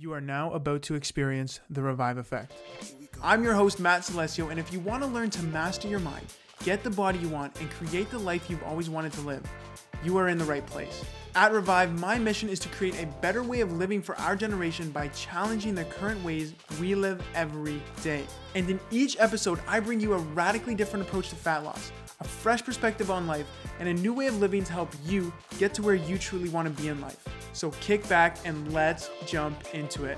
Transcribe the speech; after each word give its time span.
You 0.00 0.14
are 0.14 0.20
now 0.22 0.50
about 0.54 0.80
to 0.84 0.94
experience 0.94 1.60
the 1.68 1.82
Revive 1.82 2.16
Effect. 2.16 2.54
I'm 3.22 3.44
your 3.44 3.52
host, 3.52 3.78
Matt 3.78 4.00
Celestio, 4.00 4.50
and 4.50 4.58
if 4.58 4.72
you 4.72 4.80
want 4.80 5.02
to 5.02 5.06
learn 5.06 5.28
to 5.28 5.42
master 5.42 5.88
your 5.88 5.98
mind, 5.98 6.24
get 6.64 6.82
the 6.82 6.88
body 6.88 7.18
you 7.18 7.28
want, 7.28 7.60
and 7.60 7.70
create 7.72 8.10
the 8.10 8.18
life 8.18 8.48
you've 8.48 8.62
always 8.62 8.88
wanted 8.88 9.12
to 9.12 9.20
live, 9.20 9.42
you 10.02 10.16
are 10.16 10.30
in 10.30 10.38
the 10.38 10.44
right 10.46 10.64
place. 10.64 11.04
At 11.34 11.52
Revive, 11.52 12.00
my 12.00 12.18
mission 12.18 12.48
is 12.48 12.58
to 12.60 12.70
create 12.70 12.98
a 13.02 13.04
better 13.20 13.42
way 13.42 13.60
of 13.60 13.72
living 13.72 14.00
for 14.00 14.16
our 14.16 14.36
generation 14.36 14.90
by 14.90 15.08
challenging 15.08 15.74
the 15.74 15.84
current 15.84 16.24
ways 16.24 16.54
we 16.80 16.94
live 16.94 17.22
every 17.34 17.82
day. 18.02 18.24
And 18.54 18.70
in 18.70 18.80
each 18.90 19.18
episode, 19.20 19.60
I 19.68 19.80
bring 19.80 20.00
you 20.00 20.14
a 20.14 20.18
radically 20.18 20.74
different 20.74 21.06
approach 21.06 21.28
to 21.28 21.36
fat 21.36 21.62
loss, 21.62 21.92
a 22.20 22.24
fresh 22.24 22.64
perspective 22.64 23.10
on 23.10 23.26
life, 23.26 23.46
and 23.78 23.86
a 23.86 23.92
new 23.92 24.14
way 24.14 24.28
of 24.28 24.40
living 24.40 24.64
to 24.64 24.72
help 24.72 24.94
you 25.04 25.30
get 25.58 25.74
to 25.74 25.82
where 25.82 25.94
you 25.94 26.16
truly 26.16 26.48
want 26.48 26.74
to 26.74 26.82
be 26.82 26.88
in 26.88 27.02
life. 27.02 27.22
So 27.52 27.72
kick 27.72 28.08
back 28.08 28.38
and 28.44 28.72
let's 28.72 29.10
jump 29.26 29.74
into 29.74 30.04
it. 30.04 30.16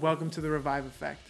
Welcome 0.00 0.30
to 0.30 0.40
the 0.40 0.50
Revive 0.50 0.84
Effect. 0.84 1.20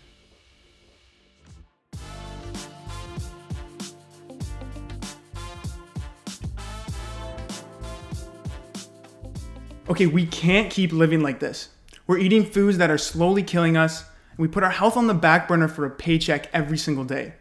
Okay, 9.89 10.07
we 10.07 10.27
can't 10.27 10.69
keep 10.69 10.93
living 10.93 11.21
like 11.21 11.39
this. 11.39 11.69
We're 12.07 12.19
eating 12.19 12.45
foods 12.45 12.79
that 12.79 12.91
are 12.91 12.99
slowly 12.99 13.43
killing 13.43 13.77
us, 13.77 14.03
and 14.30 14.39
we 14.39 14.49
put 14.49 14.65
our 14.65 14.71
health 14.71 14.97
on 14.97 15.07
the 15.07 15.15
back 15.15 15.47
burner 15.47 15.69
for 15.69 15.85
a 15.85 15.91
paycheck 15.91 16.49
every 16.53 16.77
single 16.79 17.05
day. 17.05 17.35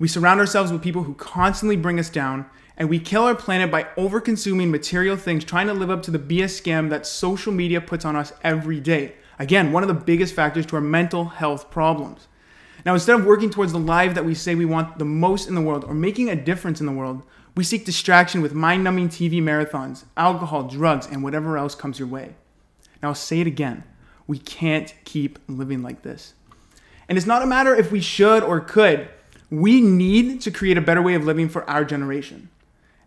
We 0.00 0.08
surround 0.08 0.40
ourselves 0.40 0.72
with 0.72 0.82
people 0.82 1.04
who 1.04 1.14
constantly 1.14 1.76
bring 1.76 2.00
us 2.00 2.10
down, 2.10 2.46
and 2.76 2.88
we 2.88 2.98
kill 2.98 3.24
our 3.24 3.34
planet 3.34 3.70
by 3.70 3.86
over 3.96 4.20
consuming 4.20 4.70
material 4.70 5.16
things, 5.16 5.44
trying 5.44 5.66
to 5.66 5.74
live 5.74 5.90
up 5.90 6.02
to 6.04 6.10
the 6.10 6.18
BS 6.18 6.60
scam 6.60 6.90
that 6.90 7.06
social 7.06 7.52
media 7.52 7.80
puts 7.80 8.04
on 8.04 8.16
us 8.16 8.32
every 8.42 8.80
day. 8.80 9.14
Again, 9.38 9.72
one 9.72 9.82
of 9.82 9.88
the 9.88 9.94
biggest 9.94 10.34
factors 10.34 10.66
to 10.66 10.76
our 10.76 10.82
mental 10.82 11.24
health 11.26 11.70
problems. 11.70 12.28
Now, 12.84 12.94
instead 12.94 13.18
of 13.18 13.26
working 13.26 13.50
towards 13.50 13.72
the 13.72 13.78
life 13.78 14.14
that 14.14 14.24
we 14.24 14.34
say 14.34 14.54
we 14.54 14.64
want 14.64 14.98
the 14.98 15.04
most 15.04 15.48
in 15.48 15.54
the 15.54 15.60
world 15.60 15.84
or 15.84 15.94
making 15.94 16.30
a 16.30 16.36
difference 16.36 16.80
in 16.80 16.86
the 16.86 16.92
world, 16.92 17.22
we 17.54 17.64
seek 17.64 17.84
distraction 17.84 18.40
with 18.40 18.54
mind 18.54 18.82
numbing 18.82 19.08
TV 19.08 19.42
marathons, 19.42 20.04
alcohol, 20.16 20.64
drugs, 20.64 21.06
and 21.06 21.22
whatever 21.22 21.58
else 21.58 21.74
comes 21.74 21.98
your 21.98 22.08
way. 22.08 22.34
Now, 23.02 23.08
I'll 23.08 23.14
say 23.14 23.40
it 23.40 23.46
again 23.46 23.84
we 24.26 24.38
can't 24.38 24.94
keep 25.04 25.38
living 25.48 25.82
like 25.82 26.02
this. 26.02 26.34
And 27.08 27.18
it's 27.18 27.26
not 27.26 27.42
a 27.42 27.46
matter 27.46 27.74
if 27.74 27.92
we 27.92 28.00
should 28.00 28.42
or 28.42 28.60
could, 28.60 29.08
we 29.50 29.80
need 29.80 30.40
to 30.42 30.50
create 30.50 30.78
a 30.78 30.80
better 30.80 31.02
way 31.02 31.14
of 31.14 31.24
living 31.24 31.48
for 31.48 31.68
our 31.68 31.84
generation. 31.84 32.48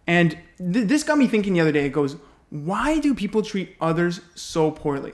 And 0.08 0.38
th- 0.58 0.88
this 0.88 1.04
got 1.04 1.18
me 1.18 1.28
thinking 1.28 1.54
the 1.54 1.62
other 1.62 1.72
day. 1.72 1.86
It 1.86 1.94
goes, 1.94 2.18
why 2.50 3.00
do 3.00 3.14
people 3.16 3.42
treat 3.42 3.76
others 3.82 4.22
so 4.36 4.72
poorly? 4.72 5.14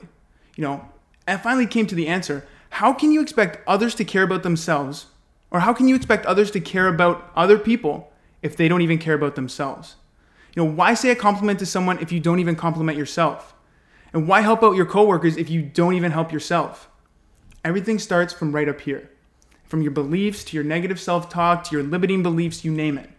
You 0.56 0.62
know, 0.62 0.88
I 1.26 1.36
finally 1.36 1.66
came 1.66 1.86
to 1.86 1.94
the 1.94 2.08
answer. 2.08 2.46
How 2.70 2.92
can 2.92 3.12
you 3.12 3.20
expect 3.22 3.66
others 3.66 3.94
to 3.96 4.04
care 4.04 4.22
about 4.22 4.42
themselves? 4.42 5.06
Or 5.50 5.60
how 5.60 5.72
can 5.72 5.88
you 5.88 5.94
expect 5.94 6.26
others 6.26 6.50
to 6.52 6.60
care 6.60 6.88
about 6.88 7.30
other 7.36 7.58
people 7.58 8.12
if 8.42 8.56
they 8.56 8.68
don't 8.68 8.82
even 8.82 8.98
care 8.98 9.14
about 9.14 9.34
themselves? 9.34 9.96
You 10.54 10.62
know, 10.62 10.70
why 10.70 10.94
say 10.94 11.10
a 11.10 11.16
compliment 11.16 11.58
to 11.60 11.66
someone 11.66 11.98
if 11.98 12.12
you 12.12 12.20
don't 12.20 12.38
even 12.38 12.56
compliment 12.56 12.98
yourself? 12.98 13.54
And 14.12 14.28
why 14.28 14.42
help 14.42 14.62
out 14.62 14.76
your 14.76 14.86
coworkers 14.86 15.36
if 15.36 15.48
you 15.48 15.62
don't 15.62 15.94
even 15.94 16.12
help 16.12 16.32
yourself? 16.32 16.90
Everything 17.64 17.98
starts 17.98 18.32
from 18.32 18.52
right 18.52 18.68
up 18.68 18.80
here. 18.82 19.10
From 19.64 19.82
your 19.82 19.92
beliefs 19.92 20.44
to 20.44 20.56
your 20.56 20.64
negative 20.64 21.00
self 21.00 21.30
talk 21.30 21.64
to 21.64 21.76
your 21.76 21.84
limiting 21.84 22.22
beliefs, 22.22 22.64
you 22.64 22.72
name 22.72 22.98
it. 22.98 23.10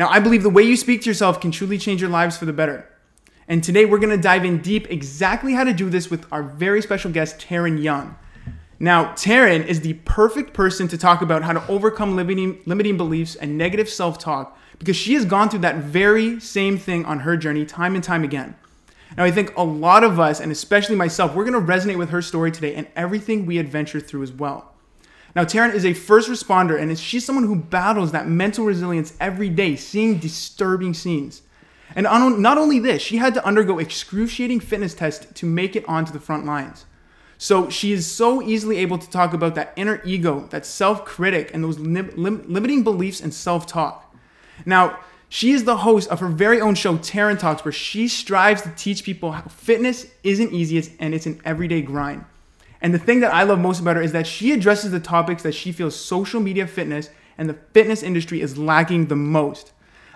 Now, 0.00 0.08
I 0.08 0.18
believe 0.18 0.42
the 0.42 0.48
way 0.48 0.62
you 0.62 0.78
speak 0.78 1.02
to 1.02 1.10
yourself 1.10 1.42
can 1.42 1.50
truly 1.50 1.76
change 1.76 2.00
your 2.00 2.08
lives 2.08 2.38
for 2.38 2.46
the 2.46 2.54
better. 2.54 2.88
And 3.46 3.62
today 3.62 3.84
we're 3.84 3.98
going 3.98 4.16
to 4.16 4.22
dive 4.22 4.46
in 4.46 4.62
deep 4.62 4.90
exactly 4.90 5.52
how 5.52 5.62
to 5.62 5.74
do 5.74 5.90
this 5.90 6.10
with 6.10 6.24
our 6.32 6.42
very 6.42 6.80
special 6.80 7.10
guest, 7.10 7.38
Taryn 7.38 7.82
Young. 7.82 8.16
Now, 8.78 9.12
Taryn 9.12 9.66
is 9.66 9.82
the 9.82 9.92
perfect 10.06 10.54
person 10.54 10.88
to 10.88 10.96
talk 10.96 11.20
about 11.20 11.42
how 11.42 11.52
to 11.52 11.66
overcome 11.70 12.16
limiting, 12.16 12.62
limiting 12.64 12.96
beliefs 12.96 13.34
and 13.36 13.58
negative 13.58 13.90
self 13.90 14.18
talk 14.18 14.58
because 14.78 14.96
she 14.96 15.12
has 15.12 15.26
gone 15.26 15.50
through 15.50 15.58
that 15.60 15.76
very 15.76 16.40
same 16.40 16.78
thing 16.78 17.04
on 17.04 17.20
her 17.20 17.36
journey 17.36 17.66
time 17.66 17.94
and 17.94 18.02
time 18.02 18.24
again. 18.24 18.56
Now, 19.18 19.24
I 19.24 19.30
think 19.30 19.54
a 19.54 19.64
lot 19.64 20.02
of 20.02 20.18
us, 20.18 20.40
and 20.40 20.50
especially 20.50 20.96
myself, 20.96 21.34
we're 21.34 21.44
going 21.44 21.60
to 21.60 21.72
resonate 21.72 21.98
with 21.98 22.08
her 22.08 22.22
story 22.22 22.50
today 22.50 22.74
and 22.74 22.86
everything 22.96 23.44
we 23.44 23.58
adventure 23.58 24.00
through 24.00 24.22
as 24.22 24.32
well. 24.32 24.72
Now, 25.36 25.44
Taryn 25.44 25.74
is 25.74 25.84
a 25.84 25.92
first 25.92 26.28
responder, 26.28 26.80
and 26.80 26.98
she's 26.98 27.24
someone 27.24 27.44
who 27.44 27.56
battles 27.56 28.12
that 28.12 28.26
mental 28.26 28.64
resilience 28.64 29.14
every 29.20 29.48
day, 29.48 29.76
seeing 29.76 30.18
disturbing 30.18 30.94
scenes. 30.94 31.42
And 31.94 32.04
not 32.04 32.58
only 32.58 32.78
this, 32.78 33.02
she 33.02 33.16
had 33.16 33.34
to 33.34 33.44
undergo 33.44 33.78
excruciating 33.78 34.60
fitness 34.60 34.94
tests 34.94 35.26
to 35.34 35.46
make 35.46 35.74
it 35.74 35.88
onto 35.88 36.12
the 36.12 36.20
front 36.20 36.46
lines. 36.46 36.84
So 37.38 37.70
she 37.70 37.92
is 37.92 38.10
so 38.10 38.42
easily 38.42 38.76
able 38.78 38.98
to 38.98 39.08
talk 39.08 39.32
about 39.32 39.54
that 39.54 39.72
inner 39.74 40.02
ego, 40.04 40.46
that 40.50 40.66
self 40.66 41.04
critic, 41.04 41.50
and 41.54 41.64
those 41.64 41.78
lim- 41.78 42.12
lim- 42.14 42.44
limiting 42.46 42.84
beliefs 42.84 43.20
and 43.20 43.32
self 43.32 43.66
talk. 43.66 44.14
Now, 44.66 44.98
she 45.30 45.52
is 45.52 45.64
the 45.64 45.78
host 45.78 46.10
of 46.10 46.20
her 46.20 46.28
very 46.28 46.60
own 46.60 46.74
show, 46.74 46.98
Taryn 46.98 47.38
Talks, 47.38 47.64
where 47.64 47.72
she 47.72 48.08
strives 48.08 48.62
to 48.62 48.70
teach 48.76 49.04
people 49.04 49.32
how 49.32 49.42
fitness 49.42 50.06
isn't 50.24 50.52
easy 50.52 50.92
and 50.98 51.14
it's 51.14 51.26
an 51.26 51.40
everyday 51.44 51.82
grind. 51.82 52.24
And 52.82 52.94
the 52.94 52.98
thing 52.98 53.20
that 53.20 53.32
I 53.32 53.42
love 53.42 53.58
most 53.58 53.80
about 53.80 53.96
her 53.96 54.02
is 54.02 54.12
that 54.12 54.26
she 54.26 54.52
addresses 54.52 54.90
the 54.90 55.00
topics 55.00 55.42
that 55.42 55.52
she 55.52 55.72
feels 55.72 55.94
social 55.94 56.40
media 56.40 56.66
fitness 56.66 57.10
and 57.36 57.48
the 57.48 57.58
fitness 57.72 58.02
industry 58.02 58.40
is 58.40 58.58
lacking 58.58 59.06
the 59.06 59.16
most. 59.16 59.72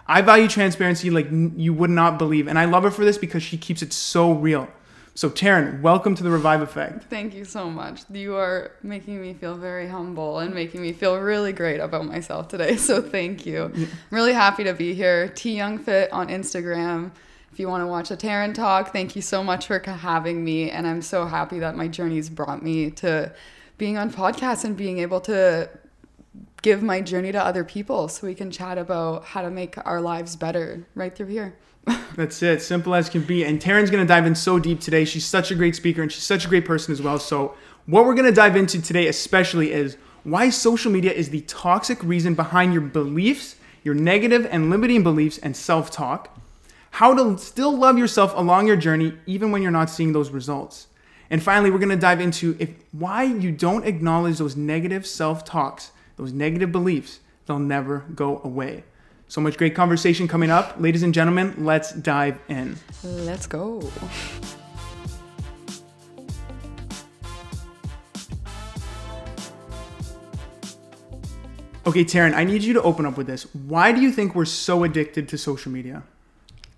I 0.07 0.21
value 0.21 0.49
transparency 0.49 1.09
like 1.11 1.29
you 1.31 1.73
would 1.73 1.91
not 1.91 2.19
believe, 2.19 2.47
and 2.47 2.59
I 2.59 2.67
love 2.67 2.83
her 2.83 2.91
for 2.91 3.05
this 3.05 3.17
because 3.17 3.43
she 3.43 3.57
keeps 3.57 3.83
it 3.83 3.93
so 3.93 4.33
real. 4.33 4.69
So, 5.17 5.31
Taryn, 5.31 5.81
welcome 5.81 6.15
to 6.17 6.25
the 6.25 6.31
Revive 6.31 6.61
Effect. 6.61 7.05
Thank 7.05 7.35
you 7.35 7.45
so 7.45 7.71
much. 7.71 8.03
You 8.11 8.37
are 8.37 8.73
making 8.83 9.23
me 9.23 9.33
feel 9.33 9.57
very 9.57 9.87
humble 9.87 10.41
and 10.41 10.53
making 10.53 10.83
me 10.83 10.93
feel 10.93 11.19
really 11.19 11.53
great 11.53 11.79
about 11.79 12.05
myself 12.05 12.49
today. 12.49 12.77
So, 12.85 13.01
thank 13.01 13.47
you. 13.47 13.73
I'm 13.75 13.89
really 14.11 14.33
happy 14.33 14.65
to 14.65 14.75
be 14.75 14.93
here. 14.93 15.29
T 15.29 15.57
Young 15.57 15.79
Fit 15.79 16.13
on 16.13 16.29
Instagram. 16.29 17.13
If 17.55 17.61
you 17.61 17.69
want 17.69 17.83
to 17.83 17.87
watch 17.87 18.11
a 18.11 18.17
Taryn 18.17 18.53
talk, 18.53 18.93
thank 18.93 19.15
you 19.15 19.23
so 19.23 19.45
much 19.45 19.69
for 19.69 19.79
having 19.79 20.43
me. 20.43 20.73
And 20.73 20.89
I'm 20.89 21.01
so 21.01 21.25
happy 21.25 21.61
that 21.61 21.77
my 21.77 21.87
journey's 21.87 22.29
brought 22.29 22.65
me 22.65 22.91
to 22.91 23.33
being 23.79 23.97
on 23.97 24.11
podcasts 24.11 24.65
and 24.65 24.77
being 24.77 24.99
able 24.99 25.21
to 25.21 25.71
give 26.63 26.83
my 26.83 27.01
journey 27.01 27.31
to 27.31 27.41
other 27.41 27.63
people 27.63 28.09
so 28.09 28.27
we 28.27 28.35
can 28.35 28.51
chat 28.51 28.77
about 28.77 29.25
how 29.27 29.41
to 29.41 29.51
make 29.51 29.77
our 29.87 30.01
lives 30.01 30.35
better 30.35 30.85
right 30.97 31.15
through 31.15 31.29
here. 31.29 31.57
That's 32.17 32.43
it. 32.43 32.61
Simple 32.61 32.93
as 32.93 33.09
can 33.09 33.23
be. 33.23 33.45
And 33.45 33.61
Taryn's 33.61 33.89
going 33.89 34.05
to 34.05 34.09
dive 34.09 34.27
in 34.27 34.35
so 34.35 34.59
deep 34.59 34.81
today. 34.81 35.05
She's 35.05 35.25
such 35.25 35.53
a 35.53 35.55
great 35.55 35.77
speaker 35.77 36.03
and 36.03 36.11
she's 36.11 36.25
such 36.25 36.45
a 36.45 36.49
great 36.49 36.65
person 36.65 36.91
as 36.91 37.01
well. 37.01 37.21
So, 37.21 37.55
what 37.87 38.05
we're 38.05 38.15
going 38.15 38.27
to 38.27 38.35
dive 38.35 38.57
into 38.57 38.83
today, 38.83 39.07
especially, 39.07 39.71
is 39.71 39.97
why 40.25 40.51
social 40.51 40.91
media 40.91 41.13
is 41.13 41.31
the 41.31 41.43
toxic 41.43 42.03
reason 42.03 42.35
behind 42.35 42.73
your 42.73 42.83
beliefs, 42.83 43.55
your 43.85 43.95
negative 43.95 44.45
and 44.51 44.71
limiting 44.71 45.05
beliefs, 45.05 45.39
and 45.39 45.57
self 45.57 45.93
talk. 45.93 46.37
How 46.95 47.13
to 47.13 47.37
still 47.39 47.77
love 47.77 47.99
yourself 47.99 48.33
along 48.37 48.69
your 48.69 48.77
journey, 48.77 49.15
even 49.27 49.51
when 49.51 49.63
you're 49.63 49.73
not 49.73 49.91
seeing 49.91 50.13
those 50.13 50.31
results. 50.31 50.87
And 51.29 51.43
finally, 51.43 51.73
we're 51.73 51.81
going 51.81 51.89
to 51.89 51.97
dive 51.97 52.21
into 52.21 52.57
if 52.61 52.71
why 52.93 53.25
you 53.25 53.51
don't 53.51 53.85
acknowledge 53.85 54.39
those 54.39 54.55
negative 54.55 55.05
self 55.05 55.45
talks, 55.45 55.91
those 56.17 56.33
negative 56.33 56.71
beliefs, 56.71 57.19
they'll 57.47 57.59
never 57.59 58.05
go 58.15 58.41
away. 58.45 58.85
So 59.27 59.41
much 59.41 59.57
great 59.57 59.75
conversation 59.75 60.29
coming 60.29 60.53
up. 60.53 60.77
Ladies 60.79 61.03
and 61.03 61.13
gentlemen, 61.13 61.57
let's 61.59 61.91
dive 61.91 62.39
in. 62.49 62.77
Let's 63.03 63.49
go. 63.49 63.83
Okay, 71.89 72.05
Taryn, 72.05 72.35
I 72.35 72.45
need 72.45 72.63
you 72.63 72.73
to 72.75 72.83
open 72.83 73.05
up 73.05 73.17
with 73.17 73.27
this. 73.27 73.53
Why 73.53 73.91
do 73.91 74.01
you 74.01 74.13
think 74.13 74.37
we're 74.37 74.45
so 74.45 74.85
addicted 74.85 75.29
to 75.31 75.37
social 75.37 75.73
media? 75.73 76.05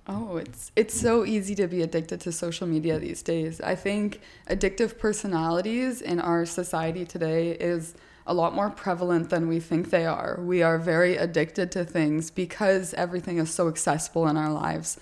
Oh, 0.09 0.37
it's 0.37 0.71
it's 0.77 0.95
so 0.95 1.25
easy 1.25 1.57
to 1.57 1.67
be 1.67 1.83
addicted 1.83 2.21
to 2.21 2.33
social 2.33 2.67
media 2.67 2.99
these 2.99 3.23
days. 3.23 3.61
I 3.61 3.75
think 3.75 4.21
addictive 4.49 4.99
personalities 4.99 6.01
in 6.01 6.21
our 6.21 6.47
society 6.47 7.05
today 7.05 7.53
is 7.53 7.95
a 8.25 8.33
lot 8.35 8.55
more 8.55 8.71
prevalent 8.71 9.31
than 9.31 9.49
we 9.49 9.59
think 9.59 9.91
they 9.91 10.07
are. 10.07 10.39
We 10.41 10.63
are 10.63 10.79
very 10.79 11.17
addicted 11.17 11.73
to 11.73 11.85
things 11.85 12.31
because 12.31 12.95
everything 12.95 13.39
is 13.39 13.51
so 13.51 13.67
accessible 13.69 14.29
in 14.29 14.37
our 14.37 14.53
lives. 14.53 14.99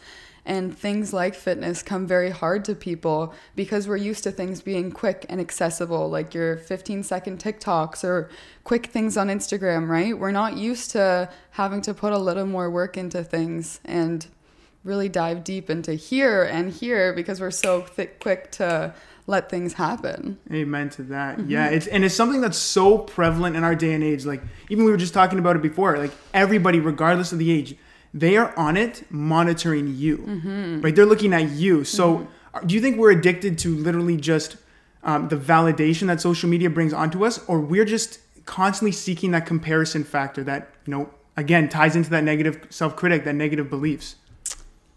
And 0.46 0.76
things 0.76 1.12
like 1.14 1.34
fitness 1.34 1.82
come 1.82 2.06
very 2.06 2.30
hard 2.30 2.66
to 2.66 2.74
people 2.74 3.34
because 3.56 3.88
we're 3.88 3.96
used 3.96 4.24
to 4.24 4.30
things 4.30 4.60
being 4.60 4.90
quick 4.92 5.24
and 5.30 5.40
accessible, 5.40 6.10
like 6.10 6.34
your 6.34 6.58
15 6.58 7.02
second 7.02 7.38
TikToks 7.38 8.04
or 8.04 8.28
quick 8.62 8.86
things 8.86 9.16
on 9.16 9.28
Instagram, 9.28 9.88
right? 9.88 10.18
We're 10.18 10.32
not 10.32 10.56
used 10.58 10.90
to 10.92 11.30
having 11.52 11.80
to 11.82 11.94
put 11.94 12.12
a 12.12 12.18
little 12.18 12.46
more 12.46 12.70
work 12.70 12.98
into 12.98 13.24
things 13.24 13.80
and 13.86 14.26
really 14.84 15.08
dive 15.08 15.42
deep 15.42 15.70
into 15.70 15.94
here 15.94 16.42
and 16.44 16.70
here 16.70 17.12
because 17.12 17.40
we're 17.40 17.50
so 17.50 17.80
thick, 17.80 18.20
quick 18.20 18.50
to 18.52 18.94
let 19.26 19.48
things 19.48 19.72
happen. 19.72 20.38
Amen 20.52 20.90
to 20.90 21.02
that. 21.04 21.38
Mm-hmm. 21.38 21.50
Yeah, 21.50 21.68
it's 21.68 21.86
and 21.86 22.04
it's 22.04 22.14
something 22.14 22.40
that's 22.40 22.58
so 22.58 22.98
prevalent 22.98 23.56
in 23.56 23.64
our 23.64 23.74
day 23.74 23.94
and 23.94 24.04
age. 24.04 24.24
Like 24.24 24.42
even 24.68 24.84
we 24.84 24.90
were 24.90 24.98
just 24.98 25.14
talking 25.14 25.38
about 25.38 25.56
it 25.56 25.62
before. 25.62 25.96
Like 25.96 26.12
everybody, 26.34 26.78
regardless 26.78 27.32
of 27.32 27.38
the 27.38 27.50
age, 27.50 27.76
they 28.12 28.36
are 28.36 28.56
on 28.56 28.76
it 28.76 29.04
monitoring 29.10 29.96
you. 29.96 30.18
Mm-hmm. 30.18 30.80
Right? 30.82 30.94
They're 30.94 31.06
looking 31.06 31.32
at 31.32 31.50
you. 31.50 31.84
So 31.84 32.18
mm-hmm. 32.18 32.66
do 32.66 32.74
you 32.74 32.80
think 32.80 32.98
we're 32.98 33.12
addicted 33.12 33.58
to 33.60 33.74
literally 33.74 34.18
just 34.18 34.58
um, 35.02 35.28
the 35.28 35.36
validation 35.36 36.06
that 36.08 36.20
social 36.20 36.48
media 36.48 36.68
brings 36.68 36.92
onto 36.92 37.24
us, 37.24 37.42
or 37.46 37.60
we're 37.60 37.84
just 37.84 38.20
constantly 38.44 38.92
seeking 38.92 39.30
that 39.30 39.46
comparison 39.46 40.04
factor 40.04 40.44
that, 40.44 40.70
you 40.86 40.90
know, 40.90 41.10
again, 41.36 41.68
ties 41.68 41.96
into 41.96 42.10
that 42.10 42.24
negative 42.24 42.66
self 42.70 42.94
critic, 42.94 43.24
that 43.24 43.34
negative 43.34 43.70
beliefs? 43.70 44.16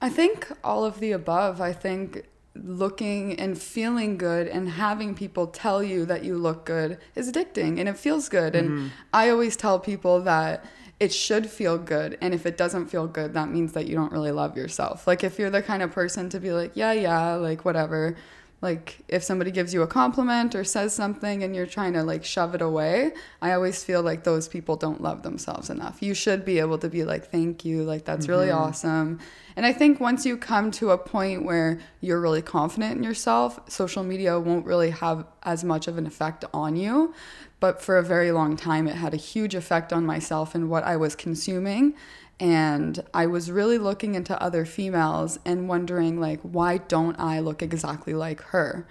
I 0.01 0.09
think 0.09 0.51
all 0.63 0.85
of 0.85 0.99
the 0.99 1.11
above. 1.11 1.59
I 1.61 1.73
think 1.73 2.27
looking 2.55 3.39
and 3.39 3.57
feeling 3.57 4.17
good 4.17 4.47
and 4.47 4.69
having 4.69 5.13
people 5.15 5.47
tell 5.47 5.83
you 5.83 6.05
that 6.05 6.23
you 6.23 6.37
look 6.37 6.65
good 6.65 6.97
is 7.15 7.31
addicting 7.31 7.79
and 7.79 7.87
it 7.87 7.97
feels 7.97 8.29
good. 8.29 8.55
And 8.55 8.69
Mm-hmm. 8.69 8.87
I 9.13 9.29
always 9.29 9.55
tell 9.55 9.79
people 9.79 10.21
that 10.21 10.65
it 10.99 11.13
should 11.13 11.47
feel 11.49 11.77
good. 11.77 12.17
And 12.21 12.33
if 12.33 12.45
it 12.45 12.57
doesn't 12.57 12.87
feel 12.87 13.07
good, 13.07 13.33
that 13.35 13.49
means 13.49 13.73
that 13.73 13.87
you 13.87 13.95
don't 13.95 14.11
really 14.11 14.31
love 14.31 14.57
yourself. 14.57 15.05
Like 15.05 15.23
if 15.23 15.37
you're 15.37 15.51
the 15.51 15.61
kind 15.61 15.83
of 15.83 15.91
person 15.91 16.29
to 16.29 16.39
be 16.39 16.51
like, 16.51 16.71
yeah, 16.73 16.91
yeah, 16.93 17.35
like 17.35 17.65
whatever. 17.65 18.15
Like 18.59 18.97
if 19.07 19.23
somebody 19.23 19.51
gives 19.51 19.71
you 19.71 19.83
a 19.83 19.87
compliment 19.87 20.55
or 20.55 20.63
says 20.63 20.91
something 20.91 21.43
and 21.43 21.55
you're 21.55 21.67
trying 21.67 21.93
to 21.93 22.01
like 22.01 22.25
shove 22.25 22.55
it 22.55 22.61
away, 22.61 23.11
I 23.39 23.51
always 23.51 23.83
feel 23.83 24.01
like 24.01 24.23
those 24.23 24.47
people 24.47 24.75
don't 24.75 24.99
love 24.99 25.21
themselves 25.21 25.69
enough. 25.69 26.01
You 26.01 26.15
should 26.15 26.43
be 26.43 26.57
able 26.57 26.79
to 26.79 26.89
be 26.89 27.03
like, 27.03 27.29
thank 27.29 27.63
you, 27.63 27.83
like 27.83 28.05
that's 28.05 28.27
really 28.27 28.47
mm-hmm. 28.47 28.57
awesome. 28.57 29.19
And 29.55 29.65
I 29.65 29.73
think 29.73 29.99
once 29.99 30.25
you 30.25 30.37
come 30.37 30.71
to 30.71 30.89
a 30.89 30.97
point 30.97 31.45
where 31.45 31.79
you're 32.01 32.19
really 32.19 32.41
confident 32.41 32.97
in 32.97 33.03
yourself, 33.03 33.59
social 33.69 34.03
media 34.03 34.39
won't 34.39 34.65
really 34.65 34.89
have 34.89 35.25
as 35.43 35.63
much 35.63 35.87
of 35.87 35.99
an 35.99 36.07
effect 36.07 36.43
on 36.51 36.75
you. 36.75 37.13
But 37.59 37.81
for 37.81 37.97
a 37.97 38.03
very 38.03 38.31
long 38.31 38.55
time, 38.55 38.87
it 38.87 38.95
had 38.95 39.13
a 39.13 39.17
huge 39.17 39.55
effect 39.55 39.91
on 39.91 40.05
myself 40.05 40.53
and 40.53 40.69
what 40.69 40.83
I 40.83 40.95
was 40.95 41.15
consuming. 41.15 41.95
And 42.39 43.03
I 43.13 43.25
was 43.25 43.49
really 43.49 43.77
looking 43.77 44.15
into 44.15 44.41
other 44.41 44.65
females 44.65 45.39
and 45.43 45.67
wondering, 45.67 46.19
like, 46.19 46.39
why 46.41 46.77
don't 46.77 47.19
I 47.19 47.39
look 47.39 47.63
exactly 47.63 48.13
like 48.13 48.41
her? 48.41 48.87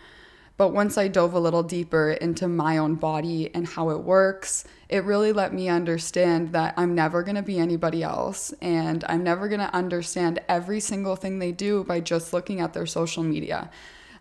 But 0.57 0.71
once 0.71 0.97
I 0.97 1.09
dove 1.09 1.35
a 1.35 1.41
little 1.41 1.63
deeper 1.63 2.13
into 2.13 2.49
my 2.49 2.79
own 2.79 2.95
body 2.95 3.55
and 3.55 3.69
how 3.69 3.91
it 3.91 4.01
works, 4.01 4.65
it 4.89 5.05
really 5.05 5.33
let 5.33 5.53
me 5.53 5.69
understand 5.69 6.53
that 6.53 6.75
I'm 6.79 6.95
never 6.95 7.23
going 7.23 7.37
to 7.37 7.43
be 7.43 7.59
anybody 7.59 8.03
else. 8.03 8.55
And 8.63 9.05
I'm 9.07 9.23
never 9.23 9.49
going 9.49 9.61
to 9.61 9.75
understand 9.75 10.41
every 10.49 10.81
single 10.81 11.15
thing 11.15 11.39
they 11.39 11.53
do 11.53 11.85
by 11.85 12.01
just 12.01 12.33
looking 12.33 12.61
at 12.61 12.73
their 12.73 12.87
social 12.87 13.23
media. 13.23 13.71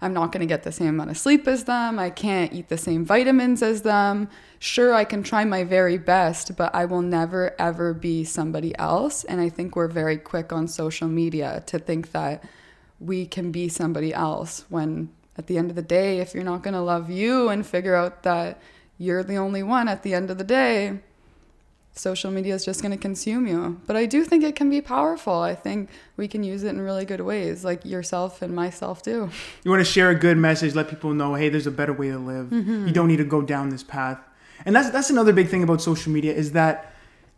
I'm 0.06 0.14
not 0.14 0.32
going 0.32 0.42
to 0.42 0.46
get 0.46 0.62
the 0.62 0.72
same 0.72 0.90
amount 0.90 1.10
of 1.10 1.18
sleep 1.18 1.48
as 1.48 1.64
them. 1.64 1.98
I 1.98 2.12
can't 2.12 2.54
eat 2.54 2.70
the 2.70 2.78
same 2.78 3.04
vitamins 3.04 3.64
as 3.64 3.82
them. 3.82 4.30
Sure, 4.60 4.94
I 4.94 5.04
can 5.04 5.24
try 5.24 5.46
my 5.46 5.64
very 5.64 5.98
best, 5.98 6.56
but 6.56 6.76
I 6.76 6.86
will 6.86 7.02
never, 7.02 7.56
ever 7.60 7.92
be 7.92 8.24
somebody 8.24 8.78
else. 8.78 9.24
And 9.24 9.42
I 9.42 9.50
think 9.50 9.76
we're 9.76 9.88
very 9.88 10.18
quick 10.18 10.54
on 10.54 10.68
social 10.68 11.08
media 11.08 11.64
to 11.66 11.80
think 11.80 12.12
that 12.12 12.44
we 13.00 13.26
can 13.26 13.52
be 13.52 13.68
somebody 13.68 14.14
else 14.14 14.66
when 14.70 15.10
at 15.40 15.48
the 15.48 15.58
end 15.58 15.72
of 15.72 15.76
the 15.76 15.82
day, 15.82 16.20
if 16.20 16.36
you're 16.36 16.44
not 16.44 16.62
going 16.62 16.76
to 16.76 16.82
love 16.82 17.10
you 17.10 17.50
and 17.50 17.66
figure 17.66 17.96
out 17.96 18.22
that 18.22 18.62
you're 19.00 19.24
the 19.24 19.38
only 19.38 19.64
one 19.64 19.88
at 19.88 20.04
the 20.04 20.14
end 20.14 20.30
of 20.30 20.38
the 20.38 20.44
day, 20.44 21.00
social 21.96 22.30
media 22.30 22.54
is 22.54 22.64
just 22.64 22.82
going 22.82 22.92
to 22.92 22.98
consume 22.98 23.48
you. 23.48 23.80
But 23.88 23.96
I 23.96 24.06
do 24.06 24.24
think 24.24 24.44
it 24.44 24.56
can 24.56 24.70
be 24.70 24.82
powerful. 24.82 25.34
I 25.34 25.56
think 25.56 25.90
we 26.18 26.28
can 26.28 26.44
use 26.44 26.64
it 26.64 26.70
in 26.70 26.82
really 26.82 27.06
good 27.06 27.22
ways, 27.22 27.64
like 27.64 27.86
yourself 27.86 28.42
and 28.42 28.54
myself 28.54 29.02
do. 29.02 29.30
You 29.64 29.72
want 29.72 29.82
to 29.82 29.92
share 29.92 30.10
a 30.10 30.16
good 30.16 30.38
message, 30.38 30.76
let 30.76 30.90
people 30.90 31.14
know, 31.14 31.34
hey, 31.34 31.50
there's 31.50 31.66
a 31.66 31.72
better 31.72 31.94
way 31.94 32.10
to 32.10 32.20
live. 32.20 32.48
Mm-hmm. 32.48 32.88
You 32.88 32.94
don't 32.94 33.08
need 33.08 33.18
to 33.18 33.24
go 33.24 33.42
down 33.42 33.70
this 33.70 33.82
path. 33.82 34.20
And 34.64 34.76
that's 34.76 34.90
that's 34.92 35.10
another 35.10 35.34
big 35.34 35.50
thing 35.50 35.64
about 35.64 35.82
social 35.82 36.12
media 36.12 36.34
is 36.34 36.52
that 36.52 36.94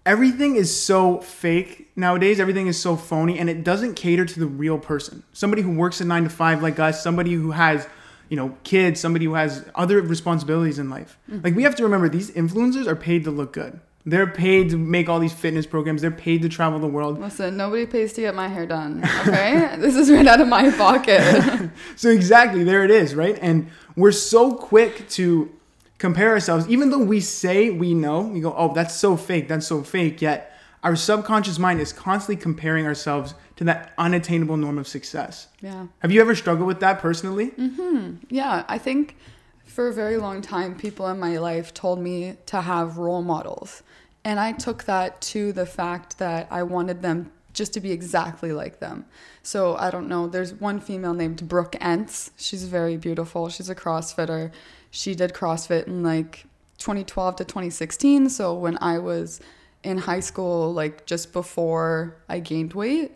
everything 0.06 0.56
is 0.56 0.76
so 0.76 1.20
fake 1.20 1.92
nowadays. 1.96 2.40
Everything 2.40 2.68
is 2.68 2.80
so 2.80 2.96
phony, 2.96 3.40
and 3.40 3.50
it 3.50 3.64
doesn't 3.64 3.96
cater 3.96 4.26
to 4.26 4.40
the 4.40 4.46
real 4.46 4.78
person. 4.78 5.24
Somebody 5.34 5.62
who 5.62 5.72
works 5.76 6.02
a 6.02 6.06
nine 6.06 6.24
to 6.24 6.30
five 6.30 6.62
like 6.62 6.80
us, 6.80 7.02
somebody 7.02 7.34
who 7.34 7.52
has 7.52 7.88
you 8.30 8.38
know 8.38 8.56
kids, 8.64 9.00
somebody 9.00 9.26
who 9.26 9.36
has 9.36 9.66
other 9.76 10.02
responsibilities 10.02 10.80
in 10.80 10.90
life. 10.90 11.18
Mm-hmm. 11.30 11.44
Like 11.44 11.56
we 11.56 11.64
have 11.64 11.76
to 11.76 11.84
remember, 11.84 12.10
these 12.10 12.32
influencers 12.32 12.88
are 12.88 12.96
paid 12.96 13.24
to 13.24 13.32
look 13.32 13.54
good. 13.54 13.80
They're 14.08 14.26
paid 14.26 14.70
to 14.70 14.78
make 14.78 15.10
all 15.10 15.20
these 15.20 15.34
fitness 15.34 15.66
programs. 15.66 16.02
They're 16.02 16.12
paid 16.12 16.42
to 16.44 16.50
travel 16.50 16.80
the 16.80 16.88
world. 16.88 17.20
Listen, 17.20 17.58
nobody 17.58 17.86
pays 17.86 18.14
to 18.14 18.22
get 18.22 18.34
my 18.34 18.48
hair 18.48 18.66
done, 18.66 19.04
okay? 19.28 19.76
this 19.80 19.98
is 19.98 20.10
right 20.10 20.26
out 20.26 20.40
of 20.40 20.48
my 20.48 20.72
pocket. 20.72 21.70
So 21.98 22.10
exactly, 22.10 22.64
there 22.64 22.86
it 22.86 22.92
is, 22.92 23.14
right? 23.14 23.38
And 23.42 23.70
we're 23.98 24.14
so 24.14 24.54
quick 24.54 25.10
to 25.10 25.52
compare 25.98 26.30
ourselves, 26.30 26.68
even 26.70 26.90
though 26.90 27.04
we 27.04 27.20
say 27.20 27.70
we 27.70 27.94
know, 27.94 28.22
we 28.22 28.40
go, 28.40 28.54
oh, 28.56 28.74
that's 28.74 28.96
so 28.96 29.18
fake, 29.18 29.50
that's 29.50 29.68
so 29.68 29.84
fake, 29.84 30.22
yet 30.22 30.58
our 30.84 30.96
subconscious 30.96 31.60
mind 31.60 31.82
is 31.82 31.92
constantly 31.92 32.42
comparing 32.42 32.86
ourselves 32.86 33.34
to 33.58 33.66
that 33.66 33.92
unattainable 33.98 34.56
norm 34.56 34.78
of 34.78 34.88
success. 34.88 35.48
yeah. 35.62 35.88
Have 36.00 36.12
you 36.14 36.22
ever 36.22 36.34
struggled 36.34 36.68
with 36.68 36.80
that 36.80 37.00
personally? 37.00 37.50
Mm-hmm. 37.52 38.18
Yeah, 38.30 38.64
I 38.70 38.78
think 38.78 39.18
for 39.66 39.88
a 39.90 39.94
very 39.94 40.18
long 40.18 40.42
time, 40.42 40.76
people 40.76 41.08
in 41.08 41.20
my 41.20 41.38
life 41.40 41.74
told 41.74 42.00
me 42.00 42.38
to 42.48 42.62
have 42.62 42.98
role 42.98 43.22
models. 43.22 43.84
And 44.28 44.42
I 44.42 44.52
took 44.52 44.84
that 44.84 45.22
to 45.22 45.54
the 45.54 45.66
fact 45.66 46.18
that 46.18 46.50
I 46.52 46.64
wanted 46.64 47.02
them 47.02 47.32
just 47.54 47.74
to 47.76 47.80
be 47.80 47.94
exactly 47.94 48.52
like 48.52 48.80
them. 48.80 49.06
So 49.42 49.78
I 49.78 49.90
don't 49.90 50.10
know, 50.10 50.28
there's 50.28 50.54
one 50.54 50.82
female 50.82 51.14
named 51.14 51.48
Brooke 51.48 51.78
Ence. 51.80 52.32
She's 52.36 52.66
very 52.66 52.98
beautiful. 52.98 53.48
She's 53.48 53.70
a 53.70 53.74
CrossFitter. 53.74 54.52
She 54.92 55.16
did 55.16 55.32
CrossFit 55.32 55.88
in 55.88 56.04
like 56.04 56.44
2012 56.78 57.38
to 57.38 57.46
2016. 57.46 58.30
So 58.30 58.54
when 58.54 58.78
I 58.82 59.00
was 59.00 59.40
in 59.82 60.00
high 60.00 60.20
school, 60.20 60.74
like 60.74 61.06
just 61.06 61.32
before 61.32 62.18
I 62.28 62.40
gained 62.40 62.74
weight. 62.74 63.14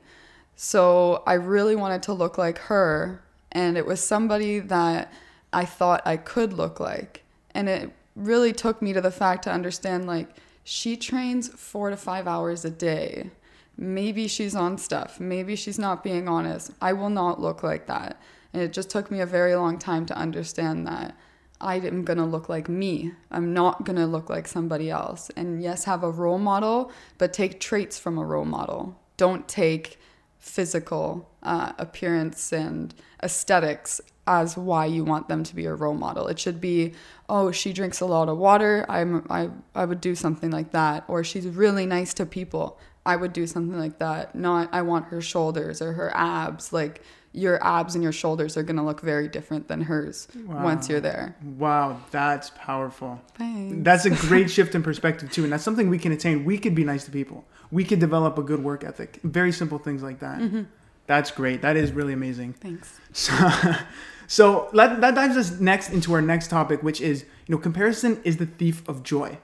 So 0.56 1.24
I 1.28 1.34
really 1.34 1.76
wanted 1.76 2.04
to 2.04 2.14
look 2.14 2.38
like 2.38 2.58
her. 2.58 3.22
And 3.52 3.78
it 3.78 3.86
was 3.86 4.02
somebody 4.02 4.60
that 4.60 5.12
I 5.52 5.66
thought 5.66 6.04
I 6.06 6.16
could 6.16 6.54
look 6.54 6.80
like. 6.80 7.24
And 7.54 7.68
it 7.68 7.92
really 8.16 8.54
took 8.54 8.82
me 8.82 8.94
to 8.94 9.02
the 9.02 9.12
fact 9.12 9.44
to 9.44 9.52
understand 9.52 10.08
like 10.08 10.30
she 10.64 10.96
trains 10.96 11.50
four 11.50 11.90
to 11.90 11.98
five 11.98 12.28
hours 12.28 12.66
a 12.66 12.70
day. 12.70 13.32
Maybe 13.78 14.28
she's 14.28 14.56
on 14.56 14.78
stuff. 14.78 15.20
Maybe 15.20 15.56
she's 15.56 15.80
not 15.80 16.04
being 16.04 16.28
honest. 16.28 16.72
I 16.82 16.94
will 16.94 17.10
not 17.10 17.42
look 17.42 17.64
like 17.64 17.88
that. 17.88 18.22
And 18.54 18.62
it 18.62 18.74
just 18.74 18.90
took 18.90 19.10
me 19.10 19.22
a 19.22 19.26
very 19.26 19.56
long 19.56 19.80
time 19.80 20.06
to 20.08 20.18
understand 20.18 20.86
that 20.88 21.16
I 21.62 21.76
am 21.76 22.04
going 22.04 22.18
to 22.18 22.26
look 22.26 22.50
like 22.50 22.68
me. 22.68 23.14
I'm 23.30 23.54
not 23.54 23.86
going 23.86 23.98
to 23.98 24.08
look 24.08 24.30
like 24.30 24.48
somebody 24.48 24.90
else. 24.90 25.30
And 25.36 25.62
yes, 25.62 25.86
have 25.86 26.04
a 26.04 26.10
role 26.10 26.40
model, 26.40 26.92
but 27.18 27.34
take 27.34 27.60
traits 27.60 27.98
from 27.98 28.18
a 28.18 28.26
role 28.26 28.46
model. 28.46 29.00
Don't 29.18 29.48
take 29.48 30.00
physical 30.40 31.30
uh, 31.44 31.74
appearance 31.78 32.52
and 32.52 32.96
aesthetics 33.24 34.02
as 34.28 34.56
why 34.56 34.86
you 34.86 35.04
want 35.04 35.28
them 35.28 35.44
to 35.44 35.56
be 35.56 35.66
a 35.66 35.74
role 35.74 35.94
model. 35.94 36.28
It 36.28 36.40
should 36.40 36.62
be, 36.62 36.94
oh, 37.28 37.52
she 37.52 37.74
drinks 37.74 38.02
a 38.02 38.06
lot 38.06 38.30
of 38.30 38.38
water. 38.38 38.86
I'm, 38.88 39.26
I, 39.30 39.50
I 39.74 39.86
would 39.86 40.02
do 40.02 40.16
something 40.16 40.52
like 40.52 40.72
that. 40.72 41.04
Or 41.08 41.24
she's 41.24 41.48
really 41.48 41.86
nice 41.86 42.14
to 42.16 42.26
people. 42.26 42.80
I 43.06 43.16
would 43.16 43.34
do 43.34 43.48
something 43.48 43.80
like 43.80 43.98
that. 44.00 44.36
Not, 44.36 44.70
I 44.72 44.84
want 44.84 45.06
her 45.06 45.22
shoulders 45.22 45.82
or 45.82 45.94
her 45.94 46.12
abs. 46.16 46.72
Like, 46.72 47.02
your 47.34 47.64
abs 47.64 47.96
and 47.96 48.04
your 48.04 48.12
shoulders 48.12 48.58
are 48.58 48.64
going 48.64 48.76
to 48.76 48.84
look 48.84 49.02
very 49.02 49.28
different 49.28 49.68
than 49.68 49.82
hers 49.82 50.28
once 50.46 50.90
you're 50.90 51.00
there. 51.00 51.36
Wow, 51.58 52.02
that's 52.12 52.52
powerful. 52.52 53.22
Thanks. 53.36 53.78
That's 53.80 54.06
a 54.06 54.10
great 54.10 54.50
shift 54.52 54.76
in 54.76 54.84
perspective 54.84 55.32
too, 55.32 55.44
and 55.44 55.54
that's 55.54 55.64
something 55.64 55.90
we 55.90 55.98
can 55.98 56.12
attain. 56.12 56.44
We 56.44 56.58
could 56.58 56.76
be 56.76 56.84
nice 56.84 57.06
to 57.06 57.12
people. 57.12 57.46
We 57.72 57.86
could 57.86 58.00
develop 58.00 58.38
a 58.38 58.44
good 58.44 58.62
work 58.62 58.84
ethic. 58.84 59.20
Very 59.24 59.54
simple 59.54 59.78
things 59.78 60.04
like 60.04 60.20
that. 60.20 60.40
Mm-hmm. 60.40 60.64
That's 61.12 61.30
great. 61.30 61.62
That 61.62 61.76
is 61.76 61.92
really 61.92 62.14
amazing. 62.14 62.54
Thanks. 62.54 62.98
So, 63.12 63.34
so 64.28 64.70
that, 64.72 65.02
that 65.02 65.14
dives 65.14 65.36
us 65.36 65.60
next 65.60 65.90
into 65.90 66.14
our 66.14 66.22
next 66.22 66.48
topic, 66.48 66.82
which 66.82 67.02
is 67.02 67.26
you 67.48 67.54
know 67.54 67.58
comparison 67.58 68.22
is 68.24 68.38
the 68.38 68.46
thief 68.46 68.88
of 68.88 69.04
joy, 69.04 69.38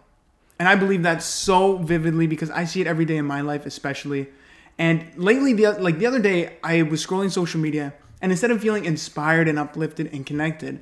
and 0.60 0.70
I 0.70 0.76
believe 0.76 1.04
that 1.04 1.22
so 1.22 1.76
vividly 1.76 2.26
because 2.26 2.50
I 2.52 2.64
see 2.64 2.80
it 2.80 2.88
every 2.88 3.04
day 3.04 3.18
in 3.18 3.26
my 3.26 3.42
life, 3.42 3.66
especially. 3.66 4.30
And 4.78 5.08
lately, 5.18 5.52
the 5.52 5.74
like 5.74 6.00
the 6.00 6.06
other 6.06 6.20
day, 6.20 6.56
I 6.64 6.84
was 6.84 7.06
scrolling 7.06 7.30
social 7.30 7.60
media, 7.60 7.94
and 8.22 8.32
instead 8.32 8.50
of 8.50 8.62
feeling 8.62 8.86
inspired 8.86 9.50
and 9.50 9.60
uplifted 9.60 10.14
and 10.14 10.26
connected, 10.26 10.82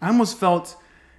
I 0.00 0.08
almost 0.08 0.38
felt, 0.38 0.76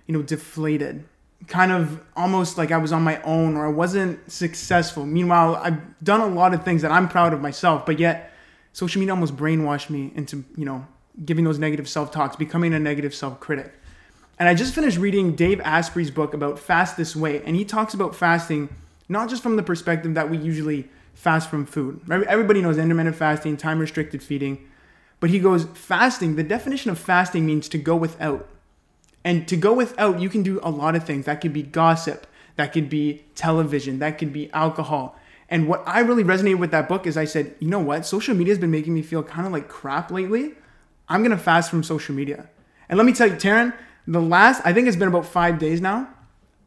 you 0.07 0.15
know, 0.15 0.23
deflated. 0.23 1.05
Kind 1.45 1.71
of 1.71 2.01
almost 2.15 2.57
like 2.57 2.71
I 2.71 2.77
was 2.77 2.91
on 2.91 3.03
my 3.03 3.21
own 3.21 3.57
or 3.57 3.67
I 3.67 3.69
wasn't 3.69 4.31
successful. 4.31 5.05
Meanwhile, 5.05 5.57
I've 5.57 6.03
done 6.03 6.21
a 6.21 6.25
lot 6.25 6.55
of 6.55 6.65
things 6.65 6.81
that 6.81 6.89
I'm 6.91 7.07
proud 7.07 7.31
of 7.31 7.41
myself, 7.41 7.85
but 7.85 7.99
yet 7.99 8.31
social 8.73 8.99
media 8.99 9.13
almost 9.13 9.37
brainwashed 9.37 9.89
me 9.89 10.11
into, 10.15 10.43
you 10.57 10.65
know, 10.65 10.85
giving 11.23 11.45
those 11.45 11.59
negative 11.59 11.87
self-talks, 11.87 12.35
becoming 12.35 12.73
a 12.73 12.79
negative 12.79 13.15
self-critic. 13.15 13.73
And 14.39 14.49
I 14.49 14.55
just 14.55 14.73
finished 14.73 14.97
reading 14.97 15.35
Dave 15.35 15.61
Asprey's 15.61 16.11
book 16.11 16.33
about 16.33 16.59
fast 16.59 16.97
this 16.97 17.15
way, 17.15 17.41
and 17.45 17.55
he 17.55 17.63
talks 17.63 17.93
about 17.93 18.15
fasting 18.15 18.69
not 19.07 19.29
just 19.29 19.43
from 19.43 19.57
the 19.57 19.63
perspective 19.63 20.15
that 20.15 20.29
we 20.29 20.37
usually 20.37 20.89
fast 21.13 21.49
from 21.49 21.65
food. 21.65 22.01
Everybody 22.09 22.61
knows 22.61 22.77
intermittent 22.77 23.15
fasting, 23.15 23.57
time 23.57 23.79
restricted 23.79 24.23
feeding, 24.23 24.67
but 25.19 25.29
he 25.29 25.39
goes 25.39 25.65
fasting. 25.73 26.35
The 26.35 26.43
definition 26.43 26.89
of 26.89 26.97
fasting 26.97 27.45
means 27.45 27.69
to 27.69 27.77
go 27.77 27.95
without. 27.95 28.49
And 29.23 29.47
to 29.47 29.55
go 29.55 29.73
without, 29.73 30.19
you 30.19 30.29
can 30.29 30.41
do 30.41 30.59
a 30.63 30.71
lot 30.71 30.95
of 30.95 31.05
things. 31.05 31.25
That 31.25 31.41
could 31.41 31.53
be 31.53 31.61
gossip, 31.61 32.25
that 32.55 32.73
could 32.73 32.89
be 32.89 33.23
television, 33.35 33.99
that 33.99 34.17
could 34.17 34.33
be 34.33 34.51
alcohol. 34.51 35.17
And 35.49 35.67
what 35.67 35.83
I 35.85 35.99
really 35.99 36.23
resonated 36.23 36.59
with 36.59 36.71
that 36.71 36.87
book 36.87 37.05
is 37.05 37.17
I 37.17 37.25
said, 37.25 37.55
you 37.59 37.69
know 37.69 37.79
what? 37.79 38.05
Social 38.05 38.35
media 38.35 38.51
has 38.51 38.59
been 38.59 38.71
making 38.71 38.93
me 38.93 39.01
feel 39.01 39.23
kind 39.23 39.45
of 39.45 39.53
like 39.53 39.67
crap 39.67 40.09
lately. 40.11 40.53
I'm 41.07 41.21
going 41.21 41.31
to 41.31 41.37
fast 41.37 41.69
from 41.69 41.83
social 41.83 42.15
media. 42.15 42.49
And 42.89 42.97
let 42.97 43.05
me 43.05 43.13
tell 43.13 43.27
you, 43.27 43.35
Taryn, 43.35 43.73
The 44.07 44.21
last, 44.21 44.61
I 44.65 44.73
think 44.73 44.87
it's 44.87 44.97
been 44.97 45.07
about 45.07 45.25
five 45.25 45.59
days 45.59 45.81
now. 45.81 46.09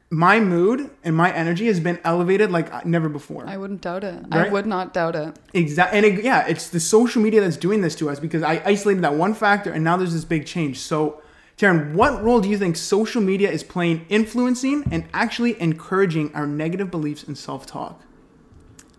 My 0.08 0.38
mood 0.38 0.90
and 1.02 1.16
my 1.16 1.32
energy 1.32 1.66
has 1.66 1.80
been 1.80 1.98
elevated 2.04 2.52
like 2.52 2.86
never 2.86 3.08
before. 3.08 3.44
I 3.46 3.56
wouldn't 3.56 3.80
doubt 3.80 4.04
it. 4.04 4.24
I 4.30 4.48
would 4.48 4.66
not 4.66 4.94
doubt 4.94 5.16
it. 5.16 5.36
Exactly. 5.52 5.98
And 5.98 6.06
it, 6.06 6.24
yeah, 6.24 6.46
it's 6.46 6.68
the 6.68 6.78
social 6.78 7.20
media 7.20 7.40
that's 7.40 7.56
doing 7.56 7.80
this 7.80 7.96
to 7.96 8.08
us 8.08 8.20
because 8.20 8.42
I 8.42 8.62
isolated 8.64 9.02
that 9.02 9.14
one 9.14 9.34
factor 9.34 9.72
and 9.72 9.82
now 9.82 9.96
there's 9.96 10.12
this 10.12 10.24
big 10.24 10.46
change. 10.46 10.78
So, 10.78 11.20
Taryn, 11.58 11.94
what 11.94 12.22
role 12.22 12.40
do 12.40 12.48
you 12.48 12.56
think 12.56 12.76
social 12.76 13.20
media 13.20 13.50
is 13.50 13.64
playing 13.64 14.06
influencing 14.08 14.84
and 14.92 15.06
actually 15.12 15.60
encouraging 15.60 16.32
our 16.36 16.46
negative 16.46 16.90
beliefs 16.90 17.24
and 17.24 17.36
self 17.36 17.66
talk? 17.66 18.00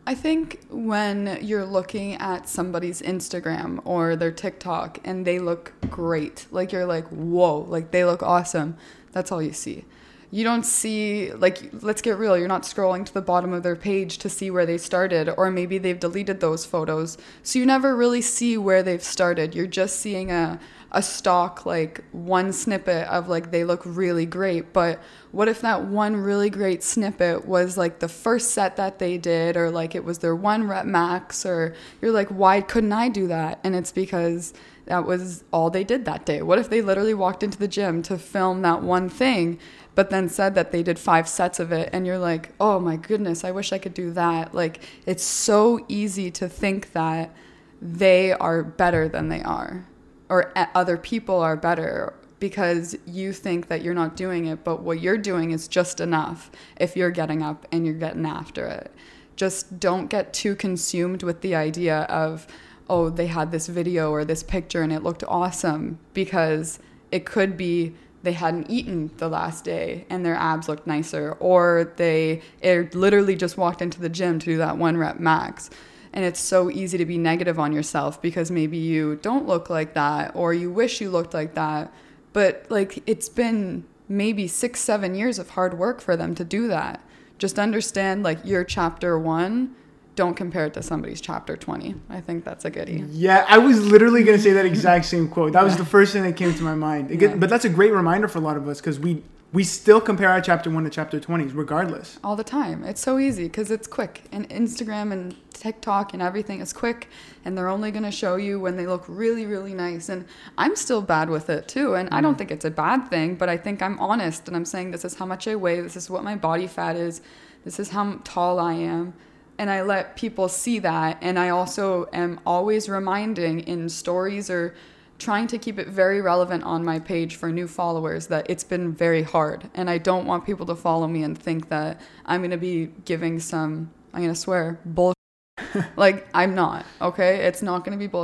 I 0.07 0.15
think 0.15 0.61
when 0.69 1.37
you're 1.41 1.65
looking 1.65 2.13
at 2.13 2.47
somebody's 2.47 3.01
Instagram 3.01 3.81
or 3.83 4.15
their 4.15 4.31
TikTok 4.31 4.99
and 5.03 5.27
they 5.27 5.37
look 5.37 5.73
great, 5.89 6.47
like 6.49 6.71
you're 6.71 6.85
like, 6.85 7.05
whoa, 7.09 7.57
like 7.67 7.91
they 7.91 8.05
look 8.05 8.23
awesome, 8.23 8.77
that's 9.11 9.33
all 9.33 9.41
you 9.41 9.51
see. 9.51 9.83
You 10.31 10.45
don't 10.45 10.65
see, 10.65 11.33
like, 11.33 11.71
let's 11.81 12.01
get 12.01 12.17
real, 12.17 12.37
you're 12.37 12.47
not 12.47 12.63
scrolling 12.63 13.05
to 13.05 13.13
the 13.13 13.21
bottom 13.21 13.51
of 13.51 13.63
their 13.63 13.75
page 13.75 14.17
to 14.19 14.29
see 14.29 14.49
where 14.49 14.65
they 14.65 14.77
started, 14.77 15.27
or 15.35 15.51
maybe 15.51 15.77
they've 15.77 15.99
deleted 15.99 16.39
those 16.39 16.65
photos. 16.65 17.17
So 17.43 17.59
you 17.59 17.65
never 17.65 17.93
really 17.93 18.21
see 18.21 18.57
where 18.57 18.83
they've 18.83 19.03
started. 19.03 19.55
You're 19.55 19.67
just 19.67 19.99
seeing 19.99 20.31
a, 20.31 20.57
a 20.91 21.01
stock, 21.01 21.65
like 21.65 22.03
one 22.11 22.53
snippet 22.53 23.07
of 23.07 23.27
like 23.27 23.51
they 23.51 23.63
look 23.63 23.81
really 23.85 24.25
great. 24.25 24.71
But 24.73 25.01
what 25.31 25.47
if 25.47 25.61
that 25.61 25.83
one 25.83 26.15
really 26.15 26.49
great 26.49 26.83
snippet 26.83 27.45
was 27.45 27.77
like 27.77 27.99
the 27.99 28.07
first 28.07 28.51
set 28.51 28.77
that 28.77 28.99
they 28.99 29.17
did, 29.17 29.57
or 29.57 29.69
like 29.69 29.95
it 29.95 30.03
was 30.03 30.19
their 30.19 30.35
one 30.35 30.67
rep 30.67 30.85
max, 30.85 31.45
or 31.45 31.75
you're 32.01 32.11
like, 32.11 32.29
why 32.29 32.61
couldn't 32.61 32.93
I 32.93 33.09
do 33.09 33.27
that? 33.27 33.59
And 33.63 33.75
it's 33.75 33.91
because 33.91 34.53
that 34.85 35.05
was 35.05 35.43
all 35.51 35.69
they 35.69 35.83
did 35.83 36.05
that 36.05 36.25
day. 36.25 36.41
What 36.41 36.59
if 36.59 36.69
they 36.69 36.81
literally 36.81 37.13
walked 37.13 37.43
into 37.43 37.57
the 37.57 37.67
gym 37.67 38.01
to 38.03 38.17
film 38.17 38.61
that 38.61 38.81
one 38.81 39.09
thing, 39.09 39.59
but 39.95 40.09
then 40.09 40.29
said 40.29 40.55
that 40.55 40.71
they 40.71 40.81
did 40.81 40.97
five 40.97 41.27
sets 41.27 41.59
of 41.59 41.73
it? 41.73 41.89
And 41.91 42.07
you're 42.07 42.17
like, 42.17 42.53
oh 42.61 42.79
my 42.79 42.95
goodness, 42.95 43.43
I 43.43 43.51
wish 43.51 43.73
I 43.73 43.79
could 43.79 43.93
do 43.93 44.11
that. 44.11 44.55
Like, 44.55 44.79
it's 45.05 45.23
so 45.23 45.83
easy 45.89 46.31
to 46.31 46.47
think 46.47 46.93
that 46.93 47.35
they 47.81 48.31
are 48.31 48.63
better 48.63 49.09
than 49.09 49.27
they 49.27 49.43
are, 49.43 49.85
or 50.29 50.51
other 50.55 50.97
people 50.97 51.39
are 51.39 51.55
better 51.55 52.13
because 52.39 52.95
you 53.05 53.33
think 53.33 53.67
that 53.67 53.81
you're 53.81 53.93
not 53.93 54.15
doing 54.15 54.45
it, 54.45 54.63
but 54.63 54.81
what 54.81 55.01
you're 55.01 55.17
doing 55.17 55.51
is 55.51 55.67
just 55.67 55.99
enough 55.99 56.51
if 56.77 56.95
you're 56.95 57.11
getting 57.11 57.41
up 57.41 57.65
and 57.71 57.85
you're 57.85 57.95
getting 57.95 58.25
after 58.25 58.65
it. 58.67 58.91
Just 59.35 59.79
don't 59.79 60.07
get 60.07 60.33
too 60.33 60.55
consumed 60.55 61.23
with 61.23 61.41
the 61.41 61.55
idea 61.55 62.01
of, 62.01 62.47
oh, 62.89 63.09
they 63.09 63.27
had 63.27 63.51
this 63.51 63.67
video 63.67 64.11
or 64.11 64.23
this 64.23 64.43
picture 64.43 64.81
and 64.81 64.93
it 64.93 65.03
looked 65.03 65.23
awesome 65.27 65.97
because 66.13 66.79
it 67.11 67.25
could 67.25 67.57
be 67.57 67.95
they 68.23 68.33
hadn't 68.33 68.69
eaten 68.69 69.09
the 69.17 69.29
last 69.29 69.63
day 69.63 70.05
and 70.09 70.25
their 70.25 70.35
abs 70.35 70.67
looked 70.67 70.85
nicer, 70.87 71.37
or 71.39 71.93
they 71.97 72.41
it 72.61 72.93
literally 72.93 73.35
just 73.35 73.57
walked 73.57 73.81
into 73.81 74.01
the 74.01 74.09
gym 74.09 74.39
to 74.39 74.45
do 74.45 74.57
that 74.57 74.77
one 74.77 74.97
rep 74.97 75.19
max. 75.19 75.69
And 76.13 76.23
it's 76.25 76.39
so 76.39 76.69
easy 76.71 76.97
to 76.97 77.05
be 77.05 77.17
negative 77.17 77.59
on 77.59 77.73
yourself 77.73 78.21
because 78.21 78.49
maybe 78.49 78.77
you 78.77 79.17
don't 79.21 79.45
look 79.47 79.69
like 79.69 79.93
that 79.93 80.31
or 80.35 80.53
you 80.53 80.71
wish 80.71 81.01
you 81.01 81.09
looked 81.09 81.33
like 81.33 81.53
that. 81.55 81.93
But 82.33 82.65
like 82.69 83.03
it's 83.05 83.29
been 83.29 83.83
maybe 84.09 84.47
six, 84.47 84.79
seven 84.79 85.15
years 85.15 85.37
of 85.39 85.51
hard 85.51 85.77
work 85.77 86.01
for 86.01 86.15
them 86.15 86.33
to 86.35 86.43
do 86.43 86.67
that. 86.69 87.01
Just 87.37 87.59
understand 87.59 88.23
like 88.23 88.39
your 88.43 88.63
chapter 88.63 89.19
one, 89.19 89.75
don't 90.15 90.33
compare 90.33 90.65
it 90.65 90.73
to 90.73 90.81
somebody's 90.81 91.21
chapter 91.21 91.55
20. 91.55 91.93
I 92.09 92.21
think 92.21 92.43
that's 92.43 92.65
a 92.65 92.71
goodie. 92.71 93.03
Yeah, 93.11 93.45
I 93.47 93.59
was 93.59 93.85
literally 93.85 94.23
going 94.23 94.37
to 94.37 94.41
say 94.43 94.51
that 94.53 94.65
exact 94.65 95.05
same 95.13 95.27
quote. 95.27 95.53
That 95.53 95.63
was 95.63 95.73
Yeah. 95.73 95.79
the 95.79 95.85
first 95.85 96.13
thing 96.13 96.23
that 96.23 96.35
came 96.35 96.55
to 96.55 96.63
my 96.63 96.73
mind. 96.73 97.11
It 97.11 97.21
Yeah. 97.21 97.35
But 97.35 97.49
that's 97.51 97.65
a 97.65 97.69
great 97.69 97.93
reminder 97.93 98.27
for 98.27 98.39
a 98.39 98.41
lot 98.41 98.57
of 98.57 98.67
us 98.67 98.79
because 98.81 98.99
we, 98.99 99.21
we 99.53 99.63
still 99.63 100.01
compare 100.01 100.29
our 100.29 100.41
chapter 100.41 100.69
1 100.69 100.83
to 100.83 100.89
chapter 100.89 101.19
20s 101.19 101.51
regardless. 101.53 102.19
all 102.23 102.35
the 102.35 102.43
time. 102.43 102.83
It's 102.83 102.99
so 102.99 103.17
easy 103.17 103.43
because 103.43 103.71
it's 103.71 103.87
quick. 103.87 104.23
And 104.31 104.49
Instagram 104.49 105.13
and 105.13 105.35
TikTok 105.53 106.13
and 106.13 106.21
everything 106.21 106.59
is 106.59 106.73
quick. 106.73 107.09
And 107.45 107.57
they're 107.57 107.69
only 107.69 107.91
going 107.91 108.03
to 108.03 108.11
show 108.11 108.35
you 108.35 108.59
when 108.59 108.75
they 108.75 108.85
look 108.85 109.05
really, 109.07 109.45
really 109.45 109.73
nice. 109.73 110.09
And 110.09 110.25
I'm 110.57 110.75
still 110.75 111.01
bad 111.01 111.29
with 111.29 111.49
it 111.49 111.67
too. 111.69 111.95
And 111.95 112.09
I 112.11 112.19
don't 112.19 112.35
mm. 112.35 112.39
think 112.39 112.51
it's 112.51 112.65
a 112.65 112.71
bad 112.71 113.09
thing, 113.09 113.35
but 113.35 113.47
I 113.47 113.55
think 113.55 113.81
I'm 113.81 113.97
honest. 113.99 114.47
And 114.47 114.57
I'm 114.57 114.65
saying 114.65 114.91
this 114.91 115.05
is 115.05 115.15
how 115.15 115.25
much 115.25 115.47
I 115.47 115.55
weigh. 115.55 115.79
This 115.79 115.95
is 115.95 116.09
what 116.09 116.25
my 116.25 116.35
body 116.35 116.67
fat 116.67 116.97
is. 116.97 117.21
This 117.63 117.79
is 117.79 117.89
how 117.89 118.19
tall 118.25 118.59
I 118.59 118.73
am. 118.73 119.13
And 119.57 119.69
I 119.69 119.81
let 119.81 120.17
people 120.17 120.49
see 120.49 120.79
that. 120.79 121.17
And 121.21 121.39
I 121.39 121.49
also 121.49 122.09
am 122.11 122.41
always 122.45 122.89
reminding 122.89 123.61
in 123.61 123.87
stories 123.87 124.49
or 124.49 124.75
trying 125.19 125.47
to 125.47 125.57
keep 125.57 125.79
it 125.79 125.87
very 125.87 126.21
relevant 126.21 126.63
on 126.63 126.85
my 126.85 126.99
page 126.99 127.35
for 127.35 127.51
new 127.51 127.67
followers 127.67 128.27
that 128.27 128.45
it's 128.49 128.63
been 128.63 128.93
very 128.93 129.23
hard 129.23 129.69
and 129.73 129.89
i 129.89 129.97
don't 129.97 130.25
want 130.25 130.45
people 130.45 130.65
to 130.65 130.75
follow 130.75 131.07
me 131.07 131.23
and 131.23 131.37
think 131.37 131.69
that 131.69 131.99
i'm 132.25 132.41
going 132.41 132.51
to 132.51 132.57
be 132.57 132.87
giving 133.05 133.39
some 133.39 133.89
i'm 134.13 134.21
going 134.21 134.33
to 134.33 134.39
swear 134.39 134.79
bull 134.85 135.13
like 135.95 136.27
i'm 136.33 136.53
not 136.53 136.85
okay 137.01 137.45
it's 137.47 137.61
not 137.61 137.83
going 137.83 137.97
to 137.97 137.99
be 137.99 138.07
bull 138.07 138.23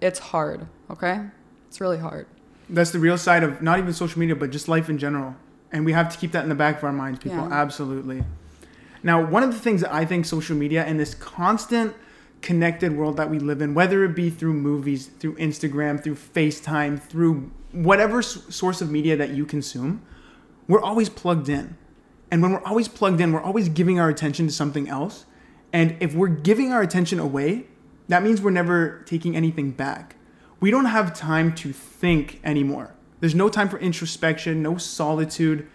it's 0.00 0.18
hard 0.18 0.66
okay 0.90 1.20
it's 1.66 1.80
really 1.80 1.98
hard 1.98 2.26
That's 2.68 2.90
the 2.90 2.98
real 2.98 3.18
side 3.18 3.42
of 3.42 3.60
not 3.62 3.78
even 3.78 3.92
social 3.92 4.18
media, 4.18 4.34
but 4.34 4.50
just 4.50 4.68
life 4.68 4.88
in 4.88 4.96
general. 4.98 5.36
And 5.72 5.84
we 5.84 5.92
have 5.92 6.10
to 6.12 6.18
keep 6.18 6.32
that 6.32 6.42
in 6.42 6.48
the 6.48 6.54
back 6.54 6.78
of 6.78 6.84
our 6.84 6.92
minds, 6.92 7.18
people. 7.18 7.38
Yeah. 7.38 7.52
Absolutely. 7.52 8.24
Now, 9.02 9.22
one 9.22 9.42
of 9.42 9.52
the 9.52 9.58
things 9.58 9.82
that 9.82 9.92
I 9.92 10.04
think 10.04 10.24
social 10.24 10.56
media 10.56 10.82
and 10.84 10.98
this 10.98 11.14
constant 11.14 11.94
connected 12.44 12.94
world 12.94 13.16
that 13.16 13.30
we 13.30 13.38
live 13.38 13.62
in, 13.62 13.72
whether 13.72 14.04
it 14.04 14.14
be 14.14 14.28
through 14.28 14.52
movies, 14.52 15.06
through 15.06 15.34
Instagram, 15.36 16.00
through 16.00 16.14
FaceTime, 16.14 17.02
through 17.02 17.50
whatever 17.72 18.20
source 18.20 18.82
of 18.82 18.90
media 18.90 19.16
that 19.16 19.30
you 19.30 19.46
consume, 19.46 20.02
we're 20.68 20.80
always 20.80 21.08
plugged 21.08 21.48
in. 21.48 21.78
And 22.30 22.42
when 22.42 22.52
we're 22.52 22.62
always 22.64 22.86
plugged 22.86 23.22
in, 23.22 23.32
we're 23.32 23.40
always 23.40 23.70
giving 23.70 23.98
our 23.98 24.10
attention 24.10 24.46
to 24.46 24.52
something 24.52 24.90
else. 24.90 25.24
And 25.72 25.96
if 26.00 26.14
we're 26.14 26.28
giving 26.28 26.70
our 26.70 26.82
attention 26.82 27.18
away, 27.18 27.66
that 28.08 28.22
means 28.22 28.42
we're 28.42 28.50
never 28.50 29.02
taking 29.06 29.34
anything 29.34 29.70
back. 29.70 30.16
We 30.60 30.70
don't 30.70 30.84
have 30.84 31.14
time 31.14 31.54
to 31.56 31.72
think 31.72 32.40
anymore. 32.44 32.94
There's 33.20 33.34
no 33.34 33.48
time 33.48 33.70
for 33.70 33.78
introspection, 33.78 34.62
no 34.62 34.76
solitude. 34.76 35.66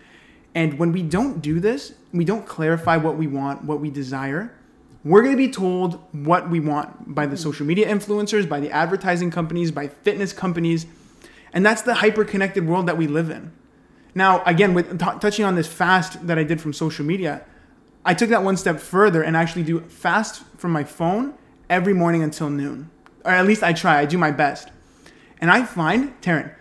And 0.53 0.77
when 0.77 0.91
we 0.91 1.01
don't 1.01 1.41
do 1.41 1.59
this, 1.59 1.95
we 2.13 2.25
don't 2.25 2.45
clarify 2.45 2.97
what 2.97 3.17
we 3.17 3.25
want, 3.25 3.63
what 3.63 3.79
we 3.79 3.89
desire, 3.89 4.53
we're 5.03 5.21
going 5.21 5.33
to 5.33 5.37
be 5.37 5.51
told 5.51 6.03
what 6.11 6.49
we 6.49 6.59
want 6.59 7.15
by 7.15 7.25
the 7.25 7.37
social 7.37 7.65
media 7.65 7.87
influencers, 7.87 8.47
by 8.47 8.59
the 8.59 8.69
advertising 8.71 9.31
companies, 9.31 9.71
by 9.71 9.87
fitness 9.87 10.33
companies. 10.33 10.85
And 11.53 11.65
that's 11.65 11.81
the 11.81 11.95
hyper 11.95 12.25
connected 12.25 12.67
world 12.67 12.87
that 12.87 12.97
we 12.97 13.07
live 13.07 13.29
in. 13.29 13.53
Now, 14.13 14.43
again, 14.43 14.73
with 14.73 14.99
t- 14.99 15.19
touching 15.19 15.45
on 15.45 15.55
this 15.55 15.67
fast 15.67 16.27
that 16.27 16.37
I 16.37 16.43
did 16.43 16.59
from 16.59 16.73
social 16.73 17.05
media, 17.05 17.43
I 18.03 18.13
took 18.13 18.29
that 18.29 18.43
one 18.43 18.57
step 18.57 18.79
further 18.79 19.21
and 19.21 19.37
actually 19.37 19.63
do 19.63 19.81
fast 19.81 20.43
from 20.57 20.71
my 20.71 20.83
phone 20.83 21.33
every 21.69 21.93
morning 21.93 22.23
until 22.23 22.49
noon. 22.49 22.89
Or 23.23 23.31
at 23.31 23.45
least 23.45 23.63
I 23.63 23.73
try, 23.73 23.99
I 23.99 24.05
do 24.05 24.17
my 24.17 24.31
best. 24.31 24.69
And 25.39 25.49
I 25.51 25.63
find, 25.63 26.19
Taryn, 26.21 26.53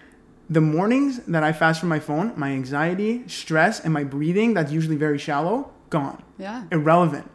the 0.50 0.60
mornings 0.60 1.18
that 1.26 1.42
I 1.42 1.52
fast 1.52 1.80
from 1.80 1.88
my 1.88 1.98
phone, 2.00 2.32
my 2.36 2.50
anxiety, 2.50 3.26
stress, 3.28 3.80
and 3.80 3.92
my 3.92 4.04
breathing, 4.04 4.54
that's 4.54 4.72
usually 4.72 4.96
very 4.96 5.18
shallow, 5.18 5.70
gone, 5.90 6.22
yeah 6.38 6.64
irrelevant. 6.70 7.30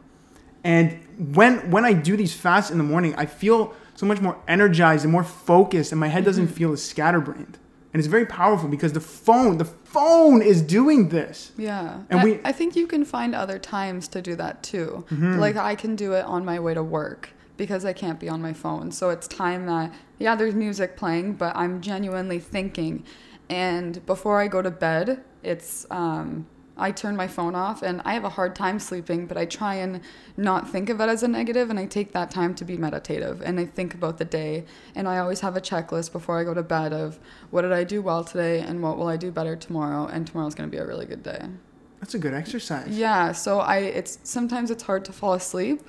And 0.63 1.00
when 1.36 1.70
when 1.72 1.86
I 1.86 1.93
do 1.93 2.15
these 2.15 2.34
fasts 2.34 2.72
in 2.72 2.77
the 2.77 2.84
morning, 2.84 3.13
I 3.17 3.25
feel 3.25 3.74
so 3.96 4.05
much 4.05 4.22
more 4.22 4.38
energized 4.48 5.03
and 5.03 5.12
more 5.12 5.24
focused, 5.24 5.91
and 5.91 6.00
my 6.00 6.08
head 6.08 6.25
doesn't 6.25 6.48
feel 6.48 6.72
as 6.72 6.84
scatterbrained. 6.84 7.58
And 7.93 8.00
it's 8.00 8.08
very 8.08 8.25
powerful 8.25 8.67
because 8.70 8.93
the 8.93 9.00
phone, 9.00 9.60
the 9.60 9.65
phone 9.65 10.41
is 10.41 10.63
doing 10.63 11.10
this. 11.10 11.51
Yeah. 11.58 12.01
And 12.10 12.22
I, 12.22 12.24
we- 12.24 12.39
I 12.43 12.51
think 12.51 12.75
you 12.75 12.88
can 12.88 13.05
find 13.05 13.36
other 13.36 13.60
times 13.60 14.08
to 14.10 14.22
do 14.22 14.36
that 14.36 14.63
too. 14.63 15.05
Mm-hmm. 15.12 15.38
Like 15.38 15.58
I 15.58 15.75
can 15.75 15.96
do 15.96 16.13
it 16.13 16.25
on 16.25 16.43
my 16.43 16.60
way 16.60 16.74
to 16.74 16.82
work 16.82 17.29
because 17.55 17.86
I 17.86 17.93
can't 17.93 18.20
be 18.20 18.27
on 18.29 18.41
my 18.41 18.51
phone. 18.51 18.91
So 18.91 19.12
it's 19.12 19.27
time 19.27 19.67
that, 19.67 19.93
yeah, 20.17 20.34
there's 20.36 20.55
music 20.55 20.98
playing, 20.98 21.34
but 21.34 21.55
I'm 21.55 21.82
genuinely 21.82 22.39
thinking. 22.39 23.03
And 23.48 24.03
before 24.08 24.41
I 24.41 24.48
go 24.48 24.63
to 24.63 24.72
bed, 24.72 25.24
it's, 25.43 25.86
um, 25.91 26.48
I 26.75 26.92
turn 26.92 27.15
my 27.15 27.27
phone 27.27 27.53
off 27.56 27.84
and 27.84 28.01
I 28.03 28.13
have 28.13 28.24
a 28.24 28.30
hard 28.30 28.56
time 28.56 28.80
sleeping, 28.80 29.27
but 29.27 29.38
I 29.38 29.46
try 29.46 29.75
and 29.75 30.01
not 30.38 30.70
think 30.70 30.89
of 30.89 31.00
it 31.00 31.10
as 31.10 31.22
a 31.22 31.27
negative 31.27 31.70
and 31.70 31.80
I 31.80 31.86
take 31.86 32.13
that 32.13 32.32
time 32.32 32.56
to 32.56 32.65
be 32.65 32.77
meditative 32.77 33.42
and 33.42 33.60
I 33.60 33.65
think 33.65 33.94
about 33.94 34.18
the 34.18 34.25
day. 34.25 34.65
And 34.96 35.08
I 35.08 35.20
always 35.20 35.42
have 35.42 35.56
a 35.56 35.62
checklist 35.62 36.12
before 36.12 36.39
I 36.39 36.44
go 36.44 36.53
to 36.53 36.63
bed 36.63 36.92
of 36.92 37.20
what 37.51 37.62
did 37.62 37.72
I 37.74 37.84
do 37.84 38.01
well 38.01 38.24
today 38.24 38.60
and 38.60 38.82
what 38.82 38.98
will 38.98 39.08
I 39.08 39.18
do 39.18 39.32
better 39.32 39.56
tomorrow 39.56 40.08
and 40.08 40.25
tomorrow's 40.25 40.56
going 40.56 40.70
to 40.70 40.75
be 40.75 40.82
a 40.82 40.86
really 40.86 41.06
good 41.06 41.24
day. 41.24 41.42
That's 42.00 42.15
a 42.15 42.20
good 42.20 42.34
exercise. 42.34 42.89
Yeah, 42.89 43.32
so 43.32 43.60
I 43.60 43.77
it's 43.77 44.20
sometimes 44.24 44.72
it's 44.72 44.84
hard 44.84 45.06
to 45.06 45.13
fall 45.13 45.34
asleep, 45.36 45.82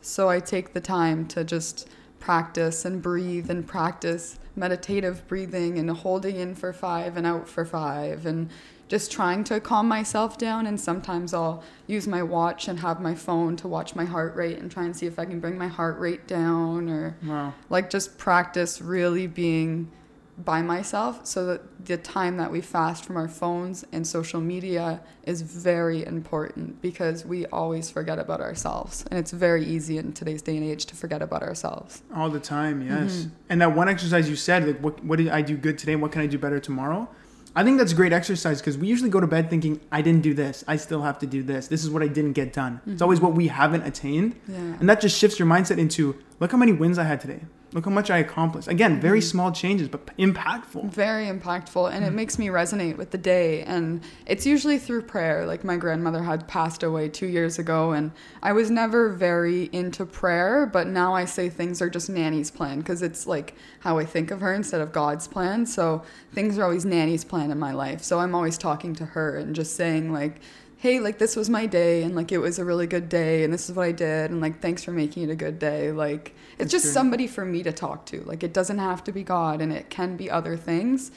so 0.00 0.30
I 0.30 0.40
take 0.40 0.72
the 0.72 0.80
time 0.80 1.26
to 1.28 1.44
just 1.44 1.90
practice 2.20 2.86
and 2.86 3.02
breathe 3.02 3.50
and 3.50 3.66
practice 3.66 4.38
meditative 4.56 5.26
breathing 5.28 5.78
and 5.78 5.90
holding 5.90 6.36
in 6.36 6.54
for 6.54 6.72
5 6.72 7.16
and 7.16 7.26
out 7.26 7.48
for 7.48 7.64
5 7.64 8.24
and 8.26 8.50
just 8.88 9.12
trying 9.12 9.44
to 9.44 9.60
calm 9.60 9.86
myself 9.86 10.38
down 10.38 10.66
and 10.66 10.80
sometimes 10.80 11.34
I'll 11.34 11.62
use 11.86 12.06
my 12.08 12.22
watch 12.22 12.68
and 12.68 12.80
have 12.80 13.00
my 13.00 13.14
phone 13.14 13.54
to 13.56 13.68
watch 13.68 13.94
my 13.94 14.04
heart 14.06 14.34
rate 14.34 14.58
and 14.58 14.70
try 14.70 14.84
and 14.84 14.96
see 14.96 15.06
if 15.06 15.18
I 15.18 15.24
can 15.26 15.40
bring 15.40 15.56
my 15.58 15.68
heart 15.68 15.98
rate 15.98 16.26
down 16.26 16.88
or 16.88 17.16
Wow. 17.26 17.54
like 17.68 17.90
just 17.90 18.18
practice 18.18 18.80
really 18.80 19.26
being 19.26 19.90
by 20.38 20.62
myself 20.62 21.26
so 21.26 21.44
that 21.46 21.84
the 21.84 21.96
time 21.96 22.36
that 22.36 22.52
we 22.52 22.60
fast 22.60 23.04
from 23.04 23.16
our 23.16 23.26
phones 23.26 23.84
and 23.90 24.06
social 24.06 24.40
media 24.40 25.00
is 25.24 25.42
very 25.42 26.06
important 26.06 26.80
because 26.80 27.26
we 27.26 27.44
always 27.46 27.90
forget 27.90 28.20
about 28.20 28.40
ourselves 28.40 29.04
and 29.10 29.18
it's 29.18 29.32
very 29.32 29.64
easy 29.64 29.98
in 29.98 30.12
today's 30.12 30.40
day 30.40 30.56
and 30.56 30.64
age 30.64 30.86
to 30.86 30.94
forget 30.94 31.20
about 31.22 31.42
ourselves 31.42 32.02
all 32.14 32.30
the 32.30 32.38
time 32.38 32.80
yes 32.82 33.10
Mm-hmm. 33.22 33.28
and 33.48 33.60
that 33.62 33.74
one 33.74 33.88
exercise 33.88 34.30
you 34.30 34.36
said 34.36 34.64
like 34.64 34.78
what, 34.78 35.02
what 35.04 35.16
did 35.18 35.28
i 35.28 35.42
do 35.42 35.56
good 35.56 35.76
today 35.76 35.96
what 35.96 36.12
can 36.12 36.22
i 36.22 36.26
do 36.28 36.38
better 36.38 36.60
tomorrow 36.60 37.08
i 37.56 37.64
think 37.64 37.78
that's 37.78 37.92
a 37.92 37.94
great 37.94 38.12
exercise 38.12 38.60
because 38.60 38.78
we 38.78 38.86
usually 38.86 39.10
go 39.10 39.20
to 39.20 39.26
bed 39.26 39.50
thinking 39.50 39.80
i 39.92 40.02
didn't 40.02 40.22
do 40.22 40.34
this. 40.34 40.64
I 40.66 40.76
still 40.76 41.02
have 41.02 41.18
to 41.20 41.26
do 41.26 41.42
this. 41.42 41.68
This 41.68 41.84
is 41.84 41.90
what 41.90 42.02
i 42.02 42.08
didn't 42.08 42.32
get 42.32 42.52
done. 42.52 42.80
It's 42.84 42.94
mm-hmm. 42.94 43.02
always 43.02 43.20
what 43.20 43.34
we 43.34 43.48
haven't 43.48 43.82
attained. 43.82 44.34
Yeah. 44.46 44.56
And 44.80 44.88
that 44.88 45.00
just 45.00 45.18
shifts 45.18 45.38
your 45.38 45.48
mindset 45.48 45.78
into 45.78 46.16
look 46.40 46.52
how 46.52 46.58
many 46.58 46.72
wins 46.72 46.98
i 46.98 47.04
had 47.04 47.20
today 47.20 47.40
look 47.72 47.84
how 47.84 47.90
much 47.90 48.10
i 48.10 48.18
accomplished 48.18 48.66
again 48.68 48.98
very 49.00 49.18
Mm-hmm. 49.20 49.28
small 49.28 49.52
changes 49.52 49.88
but 49.88 50.06
impactful 50.16 50.90
very 50.90 51.26
impactful 51.26 51.92
and 51.92 52.04
Mm. 52.04 52.08
it 52.08 52.10
makes 52.12 52.38
me 52.38 52.46
resonate 52.46 52.96
with 52.96 53.10
the 53.10 53.18
day 53.18 53.62
and 53.62 54.02
it's 54.26 54.46
usually 54.46 54.78
through 54.78 55.02
prayer 55.02 55.44
like 55.44 55.64
my 55.64 55.76
grandmother 55.76 56.22
had 56.22 56.48
passed 56.48 56.82
away 56.82 57.08
two 57.08 57.26
years 57.26 57.58
ago 57.58 57.92
and 57.92 58.10
i 58.42 58.52
was 58.52 58.70
never 58.70 59.10
very 59.10 59.64
into 59.72 60.06
prayer 60.06 60.64
but 60.66 60.86
now 60.86 61.14
i 61.14 61.24
say 61.26 61.48
things 61.50 61.82
are 61.82 61.90
just 61.90 62.08
nanny's 62.08 62.50
plan 62.50 62.78
because 62.78 63.02
it's 63.02 63.26
like 63.26 63.54
how 63.80 63.98
i 63.98 64.04
think 64.04 64.30
of 64.30 64.40
her 64.40 64.54
instead 64.54 64.80
of 64.80 64.90
god's 64.92 65.28
plan 65.28 65.66
so 65.66 66.02
things 66.32 66.56
are 66.58 66.64
always 66.64 66.84
nanny's 66.86 67.24
plan 67.24 67.50
in 67.50 67.58
my 67.58 67.72
life 67.72 68.02
so 68.02 68.18
i'm 68.20 68.34
always 68.34 68.56
talking 68.56 68.94
to 68.94 69.04
her 69.04 69.36
and 69.36 69.54
just 69.54 69.76
saying 69.76 70.10
like 70.12 70.40
hey 70.78 71.00
like 71.00 71.18
this 71.18 71.34
was 71.34 71.50
my 71.50 71.66
day 71.66 72.02
and 72.04 72.14
like 72.14 72.30
it 72.30 72.38
was 72.38 72.58
a 72.58 72.64
really 72.64 72.86
good 72.86 73.08
day 73.08 73.42
and 73.44 73.52
this 73.52 73.68
is 73.68 73.74
what 73.76 73.84
i 73.84 73.92
did 73.92 74.30
and 74.30 74.40
like 74.40 74.60
thanks 74.62 74.82
for 74.84 74.92
making 74.92 75.24
it 75.24 75.30
a 75.30 75.36
good 75.36 75.58
day 75.58 75.90
like 75.92 76.34
it's 76.58 76.72
just 76.72 76.92
somebody 76.92 77.26
for 77.26 77.44
me 77.44 77.62
to 77.62 77.72
talk 77.72 78.04
to 78.06 78.22
like 78.24 78.42
it 78.42 78.52
doesn't 78.52 78.78
have 78.78 79.02
to 79.04 79.12
be 79.12 79.22
god 79.22 79.60
and 79.60 79.72
it 79.72 79.90
can 79.90 80.16
be 80.16 80.30
other 80.30 80.56
things 80.56 81.10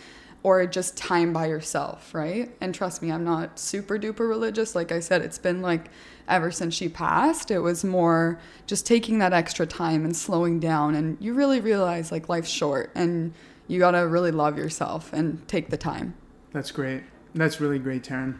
or 0.43 0.65
just 0.65 0.97
time 0.97 1.31
by 1.31 1.45
yourself 1.45 2.13
right 2.13 2.51
and 2.61 2.73
trust 2.73 3.01
me 3.01 3.11
i'm 3.11 3.23
not 3.23 3.59
super 3.59 3.97
duper 3.97 4.27
religious 4.27 4.75
like 4.75 4.91
i 4.91 4.99
said 4.99 5.21
it's 5.21 5.37
been 5.37 5.61
like 5.61 5.89
ever 6.27 6.51
since 6.51 6.73
she 6.73 6.87
passed 6.87 7.51
it 7.51 7.59
was 7.59 7.83
more 7.83 8.39
just 8.67 8.85
taking 8.85 9.19
that 9.19 9.33
extra 9.33 9.65
time 9.65 10.05
and 10.05 10.15
slowing 10.15 10.59
down 10.59 10.95
and 10.95 11.17
you 11.19 11.33
really 11.33 11.59
realize 11.59 12.11
like 12.11 12.29
life's 12.29 12.49
short 12.49 12.91
and 12.95 13.33
you 13.67 13.79
gotta 13.79 14.07
really 14.07 14.31
love 14.31 14.57
yourself 14.57 15.11
and 15.13 15.47
take 15.47 15.69
the 15.69 15.77
time 15.77 16.13
That's 16.51 16.71
great. 16.71 17.03
That's 17.33 17.61
really 17.61 17.79
great, 17.79 18.03
Taryn. 18.03 18.37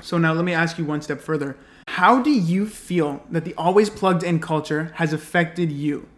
So 0.00 0.18
now 0.18 0.32
let 0.32 0.44
me 0.44 0.52
ask 0.52 0.78
you 0.78 0.84
one 0.84 1.02
step 1.02 1.20
further. 1.20 1.56
How 1.88 2.20
do 2.20 2.30
you 2.30 2.66
feel 2.66 3.22
that 3.30 3.44
the 3.44 3.54
always 3.54 3.90
plugged 3.90 4.22
in 4.22 4.40
culture 4.40 4.92
has 4.96 5.12
affected 5.12 5.70
you? 5.72 6.08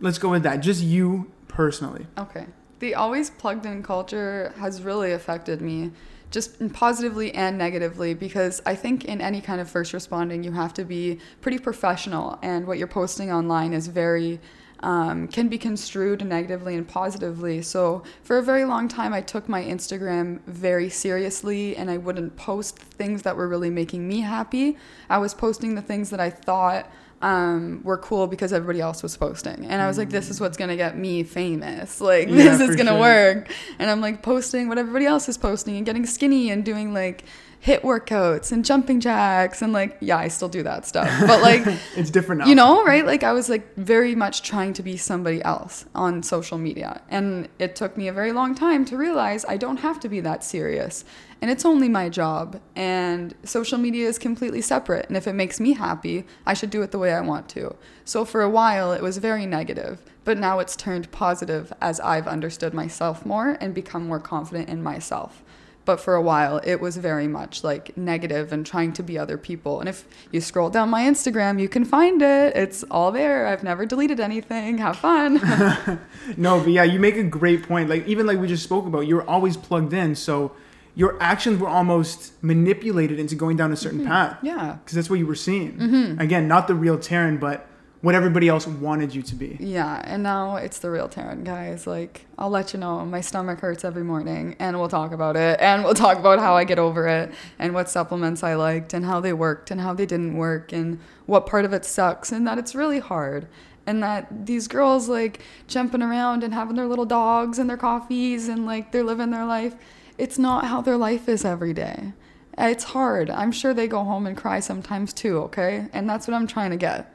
Let's 0.00 0.18
go 0.18 0.30
with 0.30 0.42
that. 0.44 0.60
Just 0.60 0.82
you 0.82 1.30
personally. 1.48 2.06
Okay. 2.16 2.46
The 2.78 2.94
always 2.94 3.28
plugged 3.28 3.66
in 3.66 3.82
culture 3.82 4.54
has 4.58 4.82
really 4.82 5.12
affected 5.12 5.60
me, 5.60 5.90
just 6.30 6.72
positively 6.72 7.34
and 7.34 7.58
negatively, 7.58 8.14
because 8.14 8.62
I 8.64 8.74
think 8.74 9.04
in 9.04 9.20
any 9.20 9.42
kind 9.42 9.60
of 9.60 9.68
first 9.68 9.92
responding, 9.92 10.42
you 10.42 10.52
have 10.52 10.72
to 10.74 10.84
be 10.84 11.18
pretty 11.42 11.58
professional, 11.58 12.38
and 12.42 12.66
what 12.66 12.78
you're 12.78 12.88
posting 12.88 13.30
online 13.30 13.72
is 13.72 13.86
very. 13.86 14.40
Um, 14.82 15.28
can 15.28 15.48
be 15.48 15.58
construed 15.58 16.24
negatively 16.24 16.74
and 16.74 16.88
positively. 16.88 17.60
So, 17.60 18.02
for 18.22 18.38
a 18.38 18.42
very 18.42 18.64
long 18.64 18.88
time, 18.88 19.12
I 19.12 19.20
took 19.20 19.46
my 19.46 19.62
Instagram 19.62 20.40
very 20.46 20.88
seriously 20.88 21.76
and 21.76 21.90
I 21.90 21.98
wouldn't 21.98 22.34
post 22.36 22.78
things 22.78 23.20
that 23.24 23.36
were 23.36 23.46
really 23.46 23.68
making 23.68 24.08
me 24.08 24.22
happy. 24.22 24.78
I 25.10 25.18
was 25.18 25.34
posting 25.34 25.74
the 25.74 25.82
things 25.82 26.08
that 26.08 26.18
I 26.18 26.30
thought 26.30 26.90
um, 27.22 27.82
were 27.84 27.98
cool 27.98 28.26
because 28.26 28.52
everybody 28.52 28.80
else 28.80 29.02
was 29.02 29.16
posting. 29.16 29.66
And 29.66 29.82
I 29.82 29.86
was 29.86 29.98
like, 29.98 30.10
this 30.10 30.30
is 30.30 30.40
what's 30.40 30.56
going 30.56 30.70
to 30.70 30.76
get 30.76 30.96
me 30.96 31.22
famous. 31.22 32.00
Like, 32.00 32.28
Yeah, 32.30 32.56
this 32.56 32.60
is 32.60 32.76
going 32.76 32.86
to 32.86 32.92
sure. 32.92 33.00
work. 33.00 33.50
And 33.78 33.90
I'm 33.90 34.00
like 34.00 34.22
posting 34.22 34.68
what 34.68 34.78
everybody 34.78 35.06
else 35.06 35.28
is 35.28 35.36
posting 35.36 35.76
and 35.76 35.84
getting 35.84 36.06
skinny 36.06 36.50
and 36.50 36.64
doing 36.64 36.94
like 36.94 37.24
HIIT 37.64 37.82
workouts 37.82 38.52
and 38.52 38.64
jumping 38.64 39.00
jacks. 39.00 39.60
And 39.60 39.72
like, 39.72 39.98
yeah, 40.00 40.16
I 40.16 40.28
still 40.28 40.48
do 40.48 40.62
that 40.62 40.86
stuff. 40.86 41.08
But 41.26 41.42
like, 41.42 41.62
It's 41.96 42.10
different 42.10 42.40
now. 42.40 42.46
you 42.46 42.54
know, 42.54 42.82
right? 42.84 43.04
Like 43.04 43.22
I 43.22 43.32
was 43.32 43.50
like 43.50 43.74
very 43.76 44.14
much 44.14 44.42
trying 44.42 44.72
to 44.74 44.82
be 44.82 44.96
somebody 44.96 45.42
else 45.44 45.84
on 45.94 46.22
social 46.22 46.56
media. 46.56 47.02
And 47.10 47.48
it 47.58 47.76
took 47.76 47.96
me 47.98 48.08
a 48.08 48.12
very 48.14 48.32
long 48.32 48.54
time 48.54 48.84
to 48.86 48.96
realize 48.96 49.44
I 49.46 49.58
don't 49.58 49.78
have 49.78 50.00
to 50.00 50.08
be 50.08 50.20
that 50.20 50.42
serious. 50.42 51.04
And 51.42 51.50
it's 51.50 51.64
only 51.66 51.88
my 51.88 52.08
job. 52.08 52.60
And 52.76 53.34
social 53.44 53.76
media 53.78 54.08
is 54.08 54.18
completely 54.18 54.62
separate. 54.62 55.06
And 55.08 55.16
if 55.16 55.26
it 55.26 55.34
makes 55.34 55.60
me 55.60 55.72
happy, 55.74 56.24
I 56.46 56.54
should 56.54 56.70
do 56.70 56.80
it 56.82 56.92
the 56.92 56.98
way 56.98 57.12
I 57.12 57.20
want 57.20 57.48
to. 57.50 57.76
So 58.06 58.24
for 58.24 58.40
a 58.40 58.48
while, 58.50 58.92
it 58.92 59.02
was 59.02 59.18
very 59.18 59.44
negative. 59.44 60.02
But 60.24 60.38
now 60.38 60.60
it's 60.60 60.76
turned 60.76 61.10
positive 61.12 61.72
as 61.80 61.98
I've 62.00 62.26
understood 62.26 62.72
myself 62.72 63.24
more 63.26 63.56
and 63.60 63.74
become 63.74 64.06
more 64.06 64.20
confident 64.20 64.68
in 64.68 64.82
myself. 64.82 65.42
But 65.84 65.98
for 65.98 66.14
a 66.14 66.22
while, 66.22 66.60
it 66.62 66.80
was 66.80 66.96
very 66.96 67.26
much 67.26 67.64
like 67.64 67.96
negative 67.96 68.52
and 68.52 68.64
trying 68.66 68.92
to 68.94 69.02
be 69.02 69.18
other 69.18 69.38
people. 69.38 69.80
And 69.80 69.88
if 69.88 70.04
you 70.30 70.40
scroll 70.40 70.70
down 70.70 70.90
my 70.90 71.02
Instagram, 71.02 71.60
you 71.60 71.68
can 71.68 71.84
find 71.84 72.20
it. 72.22 72.54
It's 72.56 72.84
all 72.90 73.10
there. 73.10 73.46
I've 73.46 73.64
never 73.64 73.86
deleted 73.86 74.20
anything. 74.20 74.78
Have 74.78 74.98
fun. 74.98 75.40
No, 76.36 76.60
but 76.60 76.70
yeah, 76.70 76.84
you 76.84 77.00
make 77.00 77.16
a 77.16 77.22
great 77.22 77.62
point. 77.62 77.88
Like 77.88 78.06
even 78.06 78.26
like 78.26 78.38
we 78.38 78.46
just 78.46 78.62
spoke 78.62 78.86
about, 78.86 79.06
you're 79.06 79.28
always 79.28 79.56
plugged 79.56 79.92
in, 79.92 80.14
so 80.14 80.52
your 80.94 81.16
actions 81.20 81.58
were 81.58 81.68
almost 81.68 82.32
manipulated 82.42 83.18
into 83.18 83.34
going 83.34 83.56
down 83.56 83.72
a 83.72 83.76
certain 83.76 84.00
mm-hmm. 84.00 84.08
path 84.08 84.38
yeah. 84.42 84.76
because 84.82 84.96
that's 84.96 85.08
what 85.08 85.18
you 85.18 85.26
were 85.26 85.34
seeing. 85.34 85.72
Mm-hmm. 85.78 86.20
Again, 86.20 86.48
not 86.48 86.68
the 86.68 86.74
real 86.74 86.98
Taryn, 86.98 87.40
but 87.40 87.66
what 88.02 88.14
everybody 88.14 88.48
else 88.48 88.66
wanted 88.66 89.14
you 89.14 89.20
to 89.22 89.34
be. 89.34 89.58
Yeah. 89.60 90.00
And 90.04 90.22
now 90.22 90.56
it's 90.56 90.78
the 90.78 90.90
real 90.90 91.08
Taryn, 91.08 91.44
guys. 91.44 91.86
Like, 91.86 92.26
I'll 92.38 92.48
let 92.48 92.72
you 92.72 92.80
know. 92.80 93.04
My 93.04 93.20
stomach 93.20 93.60
hurts 93.60 93.84
every 93.84 94.04
morning, 94.04 94.56
and 94.58 94.78
we'll 94.78 94.88
talk 94.88 95.12
about 95.12 95.36
it. 95.36 95.60
And 95.60 95.84
we'll 95.84 95.92
talk 95.94 96.18
about 96.18 96.38
how 96.38 96.56
I 96.56 96.64
get 96.64 96.78
over 96.78 97.06
it, 97.06 97.30
and 97.58 97.74
what 97.74 97.90
supplements 97.90 98.42
I 98.42 98.54
liked, 98.54 98.94
and 98.94 99.04
how 99.04 99.20
they 99.20 99.34
worked, 99.34 99.70
and 99.70 99.80
how 99.82 99.92
they 99.92 100.06
didn't 100.06 100.36
work, 100.36 100.72
and 100.72 100.98
what 101.26 101.46
part 101.46 101.64
of 101.66 101.72
it 101.74 101.84
sucks, 101.84 102.32
and 102.32 102.46
that 102.46 102.56
it's 102.58 102.74
really 102.74 103.00
hard. 103.00 103.46
and 103.86 104.02
that 104.02 104.46
these 104.46 104.68
girls 104.68 105.08
like 105.08 105.40
jumping 105.66 106.02
around 106.02 106.44
and 106.44 106.52
having 106.54 106.76
their 106.76 106.86
little 106.86 107.06
dogs 107.06 107.58
and 107.58 107.68
their 107.68 107.78
coffees 107.78 108.46
and 108.46 108.66
like 108.66 108.92
they're 108.92 109.02
living 109.02 109.30
their 109.30 109.46
life 109.46 109.74
it's 110.18 110.38
not 110.38 110.66
how 110.66 110.82
their 110.82 110.98
life 110.98 111.28
is 111.30 111.44
every 111.46 111.72
day 111.72 112.12
it's 112.58 112.84
hard 112.84 113.30
i'm 113.30 113.50
sure 113.50 113.72
they 113.72 113.88
go 113.88 114.04
home 114.04 114.26
and 114.26 114.36
cry 114.36 114.60
sometimes 114.60 115.12
too 115.14 115.38
okay 115.38 115.86
and 115.94 116.08
that's 116.08 116.28
what 116.28 116.34
i'm 116.34 116.46
trying 116.46 116.70
to 116.70 116.76
get 116.76 117.12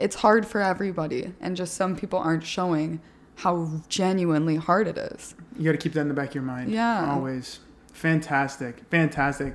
it's 0.00 0.16
hard 0.16 0.46
for 0.46 0.60
everybody 0.60 1.32
and 1.40 1.56
just 1.56 1.74
some 1.74 1.94
people 1.94 2.18
aren't 2.18 2.44
showing 2.44 3.00
how 3.36 3.70
genuinely 3.88 4.56
hard 4.56 4.86
it 4.88 4.98
is 4.98 5.34
You 5.56 5.64
got 5.64 5.72
to 5.72 5.78
keep 5.78 5.92
that 5.94 6.00
in 6.00 6.08
the 6.08 6.14
back 6.14 6.30
of 6.30 6.34
your 6.34 6.44
mind. 6.44 6.70
Yeah. 6.70 7.12
Always. 7.12 7.60
Fantastic. 7.92 8.80
Fantastic. 8.90 9.54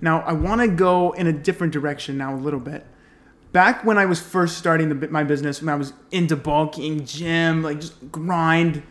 Now, 0.00 0.22
I 0.22 0.32
want 0.32 0.60
to 0.60 0.68
go 0.68 1.12
in 1.12 1.26
a 1.26 1.32
different 1.32 1.72
direction 1.72 2.18
now 2.18 2.34
a 2.34 2.36
little 2.36 2.60
bit. 2.60 2.86
Back 3.52 3.84
when 3.84 3.98
I 3.98 4.06
was 4.06 4.18
first 4.20 4.56
starting 4.58 4.88
the, 4.88 5.08
my 5.08 5.24
business, 5.24 5.60
when 5.60 5.68
I 5.68 5.76
was 5.76 5.92
into 6.10 6.36
bulking, 6.36 7.04
gym, 7.04 7.62
like 7.62 7.80
just 7.80 8.10
grind, 8.10 8.82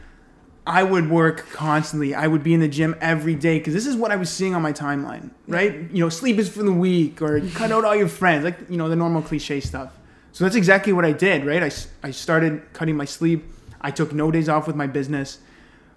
I 0.65 0.83
would 0.83 1.09
work 1.09 1.49
constantly. 1.51 2.13
I 2.13 2.27
would 2.27 2.43
be 2.43 2.53
in 2.53 2.59
the 2.59 2.67
gym 2.67 2.95
every 3.01 3.33
day 3.33 3.57
because 3.57 3.73
this 3.73 3.87
is 3.87 3.95
what 3.95 4.11
I 4.11 4.15
was 4.15 4.29
seeing 4.29 4.53
on 4.53 4.61
my 4.61 4.71
timeline, 4.71 5.31
right? 5.47 5.89
You 5.91 6.03
know, 6.03 6.09
sleep 6.09 6.37
is 6.37 6.47
for 6.47 6.61
the 6.61 6.71
weak 6.71 7.21
or 7.21 7.41
cut 7.49 7.71
out 7.71 7.83
all 7.83 7.95
your 7.95 8.07
friends, 8.07 8.43
like, 8.43 8.69
you 8.69 8.77
know, 8.77 8.87
the 8.87 8.95
normal 8.95 9.23
cliche 9.23 9.59
stuff. 9.59 9.97
So 10.41 10.45
that's 10.45 10.55
exactly 10.55 10.91
what 10.91 11.05
I 11.05 11.11
did, 11.11 11.45
right? 11.45 11.61
I, 11.61 11.69
I 12.07 12.09
started 12.09 12.63
cutting 12.73 12.97
my 12.97 13.05
sleep. 13.05 13.45
I 13.79 13.91
took 13.91 14.11
no 14.11 14.31
days 14.31 14.49
off 14.49 14.65
with 14.65 14.75
my 14.75 14.87
business, 14.87 15.37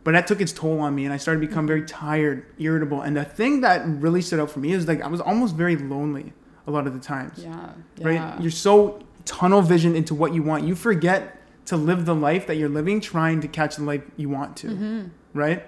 but 0.04 0.10
that 0.10 0.26
took 0.26 0.38
its 0.42 0.52
toll 0.52 0.80
on 0.80 0.94
me 0.94 1.06
and 1.06 1.14
I 1.14 1.16
started 1.16 1.40
to 1.40 1.46
become 1.46 1.66
very 1.66 1.82
tired, 1.86 2.44
irritable. 2.58 3.00
And 3.00 3.16
the 3.16 3.24
thing 3.24 3.62
that 3.62 3.86
really 3.86 4.20
stood 4.20 4.38
out 4.40 4.50
for 4.50 4.58
me 4.58 4.72
is 4.72 4.86
like 4.86 5.00
I 5.00 5.06
was 5.06 5.22
almost 5.22 5.56
very 5.56 5.76
lonely 5.76 6.34
a 6.66 6.70
lot 6.70 6.86
of 6.86 6.92
the 6.92 7.00
times 7.00 7.38
yeah 7.42 7.70
right? 8.02 8.16
yeah 8.16 8.38
You're 8.38 8.50
so 8.50 9.02
tunnel 9.24 9.62
vision 9.62 9.96
into 9.96 10.14
what 10.14 10.34
you 10.34 10.42
want. 10.42 10.64
You 10.64 10.74
forget 10.74 11.40
to 11.64 11.78
live 11.78 12.04
the 12.04 12.14
life 12.14 12.46
that 12.48 12.56
you're 12.56 12.68
living, 12.68 13.00
trying 13.00 13.40
to 13.40 13.48
catch 13.48 13.76
the 13.76 13.84
life 13.84 14.02
you 14.18 14.28
want 14.28 14.58
to, 14.58 14.66
Mm-hmm. 14.68 15.02
right? 15.32 15.62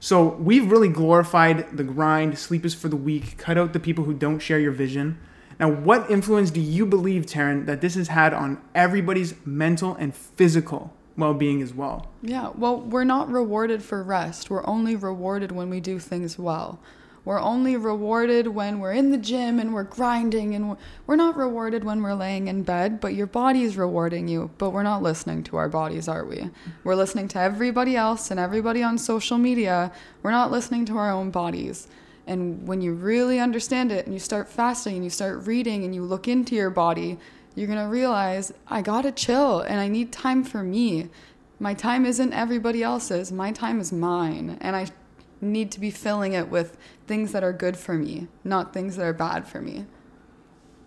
So 0.00 0.30
we've 0.30 0.68
really 0.68 0.88
glorified 0.88 1.76
the 1.76 1.84
grind. 1.84 2.36
Sleep 2.36 2.64
is 2.64 2.74
for 2.74 2.88
the 2.88 2.96
weak. 2.96 3.38
Cut 3.38 3.56
out 3.56 3.74
the 3.74 3.78
people 3.78 4.02
who 4.02 4.12
don't 4.12 4.40
share 4.40 4.58
your 4.58 4.72
vision. 4.72 5.20
Now, 5.60 5.70
what 5.70 6.10
influence 6.10 6.50
do 6.50 6.60
you 6.60 6.86
believe, 6.86 7.26
Taryn, 7.26 7.66
that 7.66 7.80
this 7.80 7.96
has 7.96 8.08
had 8.08 8.32
on 8.32 8.60
everybody's 8.74 9.34
mental 9.44 9.94
and 9.96 10.14
physical 10.14 10.92
well-being 11.16 11.62
as 11.62 11.74
well? 11.74 12.06
Yeah, 12.22 12.50
well, 12.54 12.80
we're 12.80 13.04
not 13.04 13.28
rewarded 13.30 13.82
for 13.82 14.02
rest. 14.02 14.50
We're 14.50 14.66
only 14.66 14.94
rewarded 14.94 15.50
when 15.50 15.68
we 15.68 15.80
do 15.80 15.98
things 15.98 16.38
well. 16.38 16.78
We're 17.24 17.40
only 17.40 17.76
rewarded 17.76 18.46
when 18.46 18.78
we're 18.78 18.92
in 18.92 19.10
the 19.10 19.18
gym 19.18 19.58
and 19.58 19.74
we're 19.74 19.82
grinding, 19.82 20.54
and 20.54 20.70
we're, 20.70 20.76
we're 21.06 21.16
not 21.16 21.36
rewarded 21.36 21.84
when 21.84 22.02
we're 22.02 22.14
laying 22.14 22.46
in 22.48 22.62
bed, 22.62 23.00
but 23.00 23.14
your 23.14 23.26
body 23.26 23.64
is 23.64 23.76
rewarding 23.76 24.28
you. 24.28 24.50
But 24.56 24.70
we're 24.70 24.84
not 24.84 25.02
listening 25.02 25.42
to 25.44 25.56
our 25.56 25.68
bodies, 25.68 26.08
are 26.08 26.24
we? 26.24 26.48
We're 26.84 26.94
listening 26.94 27.28
to 27.28 27.40
everybody 27.40 27.96
else 27.96 28.30
and 28.30 28.40
everybody 28.40 28.82
on 28.82 28.96
social 28.96 29.36
media. 29.36 29.92
We're 30.22 30.30
not 30.30 30.50
listening 30.50 30.86
to 30.86 30.96
our 30.96 31.10
own 31.10 31.30
bodies. 31.30 31.88
And 32.28 32.68
when 32.68 32.82
you 32.82 32.92
really 32.92 33.40
understand 33.40 33.90
it 33.90 34.04
and 34.04 34.12
you 34.12 34.20
start 34.20 34.48
fasting 34.48 34.94
and 34.96 35.02
you 35.02 35.10
start 35.10 35.46
reading 35.46 35.84
and 35.84 35.94
you 35.94 36.02
look 36.02 36.28
into 36.28 36.54
your 36.54 36.68
body, 36.68 37.18
you're 37.54 37.66
going 37.66 37.78
to 37.78 37.88
realize 37.88 38.52
I 38.68 38.82
got 38.82 39.02
to 39.02 39.12
chill 39.12 39.60
and 39.60 39.80
I 39.80 39.88
need 39.88 40.12
time 40.12 40.44
for 40.44 40.62
me. 40.62 41.08
My 41.58 41.72
time 41.72 42.04
isn't 42.04 42.34
everybody 42.34 42.82
else's. 42.82 43.32
My 43.32 43.50
time 43.50 43.80
is 43.80 43.92
mine. 43.92 44.58
And 44.60 44.76
I 44.76 44.88
need 45.40 45.72
to 45.72 45.80
be 45.80 45.90
filling 45.90 46.34
it 46.34 46.48
with 46.50 46.76
things 47.06 47.32
that 47.32 47.42
are 47.42 47.52
good 47.52 47.78
for 47.78 47.94
me, 47.94 48.28
not 48.44 48.74
things 48.74 48.96
that 48.96 49.06
are 49.06 49.14
bad 49.14 49.48
for 49.48 49.62
me. 49.62 49.86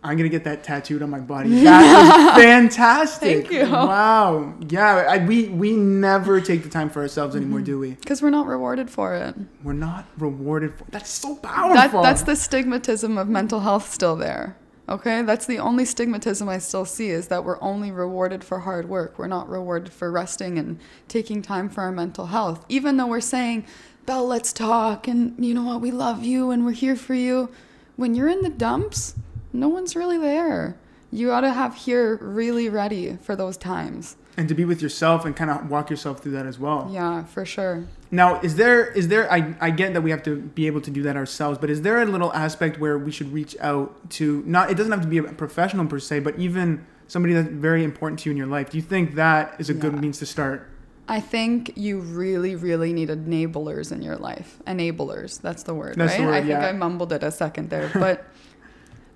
I'm 0.04 0.18
gonna 0.18 0.30
get 0.30 0.44
that 0.46 0.64
tattooed 0.64 1.04
on 1.04 1.10
my 1.12 1.20
body. 1.20 1.50
That 1.64 2.38
is 2.38 2.44
fantastic. 2.44 3.48
Thank 3.48 3.52
you. 3.52 3.72
Wow. 3.72 4.56
Yeah. 4.68 5.06
I, 5.08 5.18
we 5.26 5.50
we 5.50 5.74
never 5.74 6.42
take 6.42 6.64
the 6.64 6.70
time 6.70 6.90
for 6.90 7.02
ourselves 7.02 7.36
anymore, 7.36 7.60
Mm-hmm. 7.60 7.66
do 7.66 7.80
we? 7.80 7.92
Because 7.92 8.22
we're 8.22 8.32
not 8.32 8.48
rewarded 8.48 8.90
for 8.90 9.14
it. 9.16 9.36
We're 9.64 9.74
not 9.74 10.06
rewarded 10.18 10.76
for. 10.78 10.86
That's 10.90 11.10
so 11.10 11.36
That, 11.36 11.44
powerful. 11.44 12.02
that's 12.02 12.24
the 12.24 12.32
stigmatism 12.34 13.20
of 13.22 13.28
mental 13.30 13.60
health 13.60 13.92
still 13.92 14.16
there. 14.16 14.58
Okay? 14.90 15.22
That's 15.22 15.46
the 15.46 15.60
only 15.60 15.84
stigmatism 15.84 16.50
I 16.50 16.58
still 16.58 16.84
see 16.86 17.10
is 17.10 17.28
that 17.28 17.46
we're 17.46 17.62
only 17.62 17.92
rewarded 17.92 18.44
for 18.44 18.60
hard 18.60 18.90
work. 18.90 19.20
We're 19.20 19.28
not 19.28 19.48
rewarded 19.48 19.94
for 19.94 20.12
resting 20.12 20.58
and 20.58 20.80
taking 21.08 21.42
time 21.44 21.70
for 21.70 21.82
our 21.82 21.92
mental 21.92 22.26
health. 22.26 22.66
Even 22.70 22.98
though 22.98 23.08
we're 23.08 23.22
saying, 23.22 23.66
Bell, 24.08 24.26
let's 24.26 24.52
talk, 24.52 25.08
and 25.08 25.36
you 25.46 25.54
know 25.54 25.64
what, 25.64 25.80
we 25.80 25.92
love 25.92 26.24
you 26.26 26.50
and 26.50 26.66
we're 26.66 26.72
here 26.72 26.96
for 26.96 27.14
you. 27.14 27.50
When 27.96 28.16
you're 28.16 28.28
in 28.30 28.42
the 28.42 28.50
dumps, 28.50 29.14
no 29.54 29.68
one's 29.70 29.96
really 29.96 30.18
there. 30.18 30.76
You 31.14 31.32
ought 31.32 31.42
to 31.42 31.52
have 31.52 31.76
here 31.76 32.16
really 32.22 32.70
ready 32.70 33.18
for 33.22 33.36
those 33.36 33.58
times. 33.58 34.16
and 34.38 34.48
to 34.48 34.56
be 34.56 34.64
with 34.64 34.82
yourself 34.82 35.26
and 35.26 35.36
kind 35.36 35.52
of 35.52 35.70
walk 35.70 35.90
yourself 35.90 36.22
through 36.22 36.32
that 36.32 36.46
as 36.46 36.58
well. 36.58 36.90
Yeah, 36.92 37.26
for 37.26 37.44
sure. 37.46 37.84
Now, 38.12 38.40
is 38.42 38.56
there 38.56 38.86
is 38.94 39.10
there 39.10 39.30
I, 39.32 39.54
I 39.60 39.72
get 39.72 39.94
that 39.94 40.02
we 40.02 40.12
have 40.12 40.24
to 40.24 40.38
be 40.38 40.68
able 40.68 40.80
to 40.82 40.92
do 40.92 41.02
that 41.04 41.18
ourselves, 41.18 41.58
but 41.58 41.70
is 41.70 41.82
there 41.82 42.02
a 42.02 42.06
little 42.06 42.32
aspect 42.34 42.80
where 42.80 42.98
we 42.98 43.12
should 43.12 43.34
reach 43.34 43.58
out 43.60 44.10
to 44.12 44.42
not 44.46 44.72
it 44.72 44.76
doesn't 44.78 44.92
have 44.92 45.02
to 45.02 45.08
be 45.08 45.18
a 45.18 45.24
professional 45.24 45.86
per 45.86 46.00
se, 46.00 46.22
but 46.22 46.40
even 46.40 46.86
somebody 47.08 47.34
that's 47.34 47.50
very 47.50 47.84
important 47.84 48.20
to 48.22 48.30
you 48.30 48.32
in 48.32 48.38
your 48.38 48.48
life. 48.48 48.70
Do 48.70 48.78
you 48.78 48.84
think 48.84 49.16
that 49.16 49.56
is 49.60 49.70
a 49.70 49.74
good 49.74 49.94
means 50.00 50.20
to 50.20 50.26
start? 50.26 50.70
I 51.10 51.20
think 51.20 51.74
you 51.76 52.00
really, 52.00 52.56
really 52.56 52.94
need 52.94 53.10
enablers 53.10 53.92
in 53.92 54.02
your 54.02 54.16
life. 54.16 54.60
Enablers, 54.66 55.42
that's 55.42 55.64
the 55.64 55.74
word, 55.74 55.96
That's 55.98 56.14
right? 56.14 56.22
the 56.22 56.26
word, 56.26 56.36
I 56.36 56.42
think. 56.42 56.60
I 56.60 56.72
mumbled 56.72 57.12
it 57.12 57.22
a 57.22 57.32
second 57.32 57.70
there, 57.70 57.92
but 57.94 58.26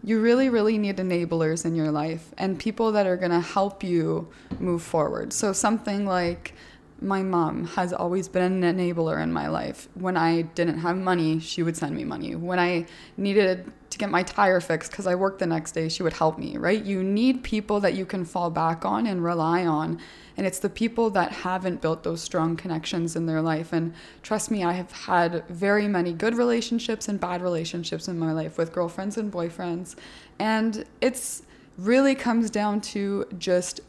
you 0.06 0.22
really, 0.22 0.50
really 0.50 0.78
need 0.78 0.98
enablers 0.98 1.66
in 1.66 1.74
your 1.74 1.92
life 1.92 2.32
and 2.38 2.60
people 2.60 2.92
that 2.92 3.08
are 3.08 3.18
going 3.18 3.32
to 3.32 3.40
help 3.40 3.84
you 3.84 4.28
move 4.60 4.84
forward. 4.84 5.34
So 5.34 5.52
something 5.52 6.06
like 6.06 6.54
my 7.02 7.22
mom 7.22 7.66
has 7.66 7.92
always 7.92 8.28
been 8.28 8.64
an 8.64 8.78
enabler 8.78 9.22
in 9.22 9.32
my 9.34 9.48
life. 9.48 9.90
When 9.96 10.16
I 10.16 10.44
didn't 10.44 10.80
have 10.80 10.98
money, 10.98 11.40
she 11.40 11.62
would 11.62 11.76
send 11.76 11.96
me 11.96 12.06
money. 12.06 12.36
When 12.36 12.58
I 12.58 12.86
needed 13.18 13.72
to 13.90 13.98
get 13.98 14.10
my 14.10 14.24
tire 14.24 14.62
fixed 14.62 14.92
because 14.92 15.06
I 15.06 15.16
worked 15.16 15.40
the 15.40 15.46
next 15.46 15.74
day, 15.74 15.90
she 15.90 16.04
would 16.04 16.14
help 16.14 16.38
me, 16.38 16.58
right? 16.58 16.84
You 16.84 17.04
need 17.04 17.44
people 17.44 17.80
that 17.82 17.96
you 17.96 18.06
can 18.06 18.24
fall 18.24 18.50
back 18.50 18.86
on 18.86 19.08
and 19.08 19.24
rely 19.24 19.66
on. 19.66 20.00
And 20.38 20.48
it's 20.48 20.60
the 20.60 20.70
people 20.70 21.10
that 21.12 21.32
haven't 21.32 21.82
built 21.82 22.04
those 22.04 22.22
strong 22.22 22.56
connections 22.56 23.16
in 23.16 23.26
their 23.26 23.42
life. 23.42 23.74
And 23.74 23.94
trust 24.24 24.50
me, 24.50 24.64
I 24.64 24.74
have 24.74 24.92
had 24.92 25.46
very 25.50 25.88
many 25.88 26.14
good 26.14 26.36
relationships 26.36 27.08
and 27.10 27.20
bad 27.20 27.42
relationships 27.42 28.08
in 28.08 28.18
my 28.18 28.32
life 28.32 28.58
with 28.58 28.72
girlfriends 28.72 29.18
and 29.18 29.32
boyfriends. 29.32 29.96
And 30.40 30.86
it's 31.02 31.44
really 31.78 32.16
comes 32.16 32.50
down 32.50 32.80
to 32.80 33.26
just 33.38 33.82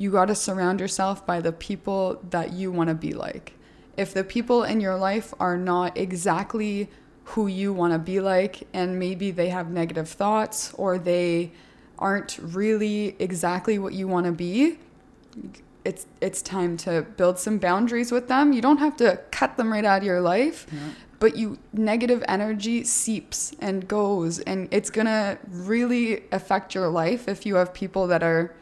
you 0.00 0.10
got 0.10 0.28
to 0.28 0.34
surround 0.34 0.80
yourself 0.80 1.26
by 1.26 1.42
the 1.42 1.52
people 1.52 2.18
that 2.30 2.54
you 2.54 2.72
want 2.72 2.88
to 2.88 2.94
be 2.94 3.12
like. 3.12 3.52
If 3.98 4.14
the 4.14 4.24
people 4.24 4.64
in 4.64 4.80
your 4.80 4.96
life 4.96 5.34
are 5.38 5.58
not 5.58 5.98
exactly 5.98 6.88
who 7.24 7.48
you 7.48 7.74
want 7.74 7.92
to 7.92 7.98
be 7.98 8.18
like, 8.18 8.66
and 8.72 8.98
maybe 8.98 9.30
they 9.30 9.50
have 9.50 9.70
negative 9.70 10.08
thoughts 10.08 10.72
or 10.72 10.96
they 10.96 11.52
aren't 11.98 12.38
really 12.40 13.14
exactly 13.18 13.78
what 13.78 13.92
you 13.92 14.08
want 14.08 14.24
to 14.24 14.32
be, 14.32 14.78
it's 15.84 16.06
it's 16.22 16.40
time 16.40 16.78
to 16.78 17.02
build 17.18 17.38
some 17.38 17.58
boundaries 17.58 18.10
with 18.10 18.26
them. 18.26 18.54
You 18.54 18.62
don't 18.62 18.78
have 18.78 18.96
to 18.96 19.20
cut 19.30 19.58
them 19.58 19.70
right 19.70 19.84
out 19.84 19.98
of 19.98 20.04
your 20.04 20.22
life, 20.22 20.66
but 21.18 21.36
you 21.36 21.58
negative 21.74 22.24
energy 22.26 22.84
seeps 22.84 23.54
and 23.60 23.86
goes 23.86 24.38
and 24.40 24.66
it's 24.70 24.88
going 24.88 25.06
to 25.06 25.38
really 25.46 26.22
affect 26.32 26.74
your 26.74 26.88
life 26.88 27.28
if 27.28 27.44
you 27.44 27.56
have 27.56 27.74
people 27.74 28.06
that 28.06 28.22
are 28.22 28.54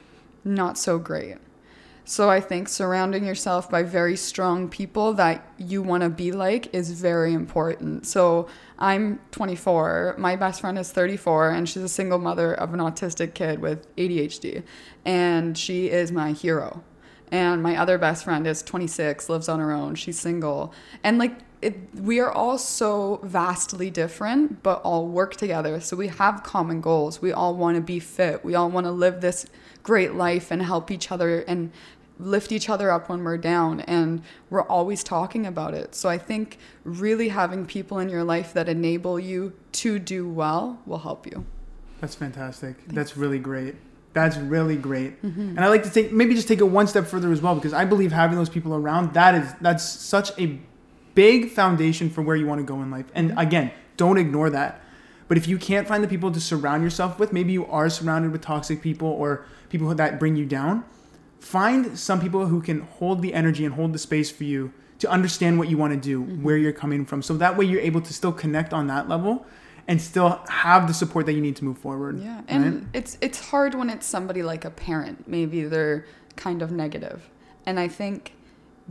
not 0.44 0.78
so 0.78 0.98
great. 0.98 1.36
So 2.08 2.30
I 2.30 2.40
think 2.40 2.70
surrounding 2.70 3.26
yourself 3.26 3.68
by 3.68 3.82
very 3.82 4.16
strong 4.16 4.70
people 4.70 5.12
that 5.12 5.46
you 5.58 5.82
want 5.82 6.04
to 6.04 6.08
be 6.08 6.32
like 6.32 6.74
is 6.74 6.90
very 6.92 7.34
important. 7.34 8.06
So 8.06 8.48
I'm 8.78 9.20
24, 9.30 10.14
my 10.16 10.34
best 10.34 10.62
friend 10.62 10.78
is 10.78 10.90
34 10.90 11.50
and 11.50 11.68
she's 11.68 11.82
a 11.82 11.88
single 11.88 12.18
mother 12.18 12.54
of 12.54 12.72
an 12.72 12.80
autistic 12.80 13.34
kid 13.34 13.58
with 13.58 13.94
ADHD 13.96 14.62
and 15.04 15.58
she 15.58 15.90
is 15.90 16.10
my 16.10 16.32
hero. 16.32 16.82
And 17.30 17.62
my 17.62 17.76
other 17.76 17.98
best 17.98 18.24
friend 18.24 18.46
is 18.46 18.62
26, 18.62 19.28
lives 19.28 19.50
on 19.50 19.60
her 19.60 19.70
own, 19.70 19.94
she's 19.94 20.18
single. 20.18 20.72
And 21.04 21.18
like 21.18 21.40
it, 21.60 21.76
we 21.94 22.20
are 22.20 22.30
all 22.30 22.56
so 22.56 23.20
vastly 23.22 23.90
different, 23.90 24.62
but 24.62 24.80
all 24.82 25.06
work 25.08 25.36
together. 25.36 25.80
So 25.80 25.96
we 25.96 26.08
have 26.08 26.42
common 26.42 26.80
goals. 26.80 27.20
We 27.20 27.32
all 27.32 27.54
want 27.54 27.74
to 27.74 27.82
be 27.82 27.98
fit. 27.98 28.44
We 28.44 28.54
all 28.54 28.70
want 28.70 28.86
to 28.86 28.92
live 28.92 29.20
this 29.20 29.44
great 29.82 30.14
life 30.14 30.50
and 30.50 30.62
help 30.62 30.90
each 30.90 31.10
other 31.10 31.40
and 31.40 31.70
lift 32.18 32.50
each 32.50 32.68
other 32.68 32.90
up 32.90 33.08
when 33.08 33.22
we're 33.22 33.38
down. 33.38 33.80
And 33.80 34.22
we're 34.50 34.62
always 34.62 35.04
talking 35.04 35.46
about 35.46 35.74
it. 35.74 35.94
So 35.94 36.08
I 36.08 36.18
think 36.18 36.58
really 36.84 37.28
having 37.28 37.64
people 37.64 37.98
in 37.98 38.08
your 38.08 38.24
life 38.24 38.52
that 38.54 38.68
enable 38.68 39.20
you 39.20 39.52
to 39.72 39.98
do 39.98 40.28
well 40.28 40.80
will 40.84 40.98
help 40.98 41.26
you. 41.26 41.46
That's 42.00 42.14
fantastic. 42.14 42.76
That's 42.88 43.16
really 43.16 43.38
great. 43.38 43.76
That's 44.14 44.36
really 44.36 44.76
great. 44.76 45.22
Mm-hmm. 45.22 45.40
And 45.40 45.60
I 45.60 45.68
like 45.68 45.84
to 45.84 45.90
take 45.90 46.12
maybe 46.12 46.34
just 46.34 46.48
take 46.48 46.60
it 46.60 46.64
one 46.64 46.86
step 46.86 47.06
further 47.06 47.30
as 47.30 47.40
well 47.40 47.54
because 47.54 47.72
I 47.72 47.84
believe 47.84 48.10
having 48.10 48.36
those 48.36 48.48
people 48.48 48.74
around 48.74 49.14
that 49.14 49.34
is 49.34 49.54
that's 49.60 49.84
such 49.84 50.36
a 50.40 50.58
big 51.14 51.50
foundation 51.50 52.10
for 52.10 52.22
where 52.22 52.34
you 52.36 52.46
want 52.46 52.58
to 52.60 52.64
go 52.64 52.82
in 52.82 52.90
life. 52.90 53.06
And 53.14 53.30
Mm-hmm. 53.30 53.38
again, 53.38 53.70
don't 53.96 54.18
ignore 54.18 54.50
that. 54.50 54.80
But 55.28 55.36
if 55.36 55.46
you 55.46 55.58
can't 55.58 55.86
find 55.86 56.02
the 56.02 56.08
people 56.08 56.32
to 56.32 56.40
surround 56.40 56.82
yourself 56.82 57.18
with, 57.18 57.32
maybe 57.32 57.52
you 57.52 57.66
are 57.66 57.90
surrounded 57.90 58.32
with 58.32 58.40
toxic 58.40 58.80
people 58.80 59.08
or 59.08 59.44
people 59.70 59.94
that 59.94 60.18
bring 60.18 60.36
you 60.36 60.46
down. 60.46 60.84
Find 61.40 61.98
some 61.98 62.20
people 62.20 62.46
who 62.46 62.60
can 62.60 62.80
hold 62.80 63.22
the 63.22 63.32
energy 63.32 63.64
and 63.64 63.74
hold 63.74 63.92
the 63.92 63.98
space 63.98 64.30
for 64.30 64.44
you 64.44 64.72
to 64.98 65.08
understand 65.10 65.58
what 65.58 65.68
you 65.68 65.78
want 65.78 65.92
to 65.94 65.98
do, 66.00 66.22
Mm-hmm. 66.22 66.42
where 66.42 66.56
you're 66.56 66.72
coming 66.72 67.04
from. 67.04 67.22
So 67.22 67.36
that 67.36 67.56
way 67.56 67.64
you're 67.64 67.80
able 67.80 68.00
to 68.00 68.12
still 68.12 68.32
connect 68.32 68.72
on 68.72 68.88
that 68.88 69.08
level 69.08 69.46
and 69.86 70.02
still 70.02 70.40
have 70.48 70.88
the 70.88 70.92
support 70.94 71.26
that 71.26 71.32
you 71.32 71.40
need 71.40 71.56
to 71.56 71.64
move 71.64 71.78
forward. 71.78 72.18
Yeah, 72.20 72.36
right? 72.36 72.44
and 72.48 72.88
it's 72.92 73.16
it's 73.20 73.38
hard 73.50 73.74
when 73.74 73.88
it's 73.88 74.04
somebody 74.06 74.42
like 74.42 74.64
a 74.64 74.70
parent. 74.70 75.28
Maybe 75.28 75.62
they're 75.64 76.04
kind 76.36 76.60
of 76.60 76.70
negative, 76.72 77.30
and 77.64 77.78
I 77.80 77.88
think 77.88 78.32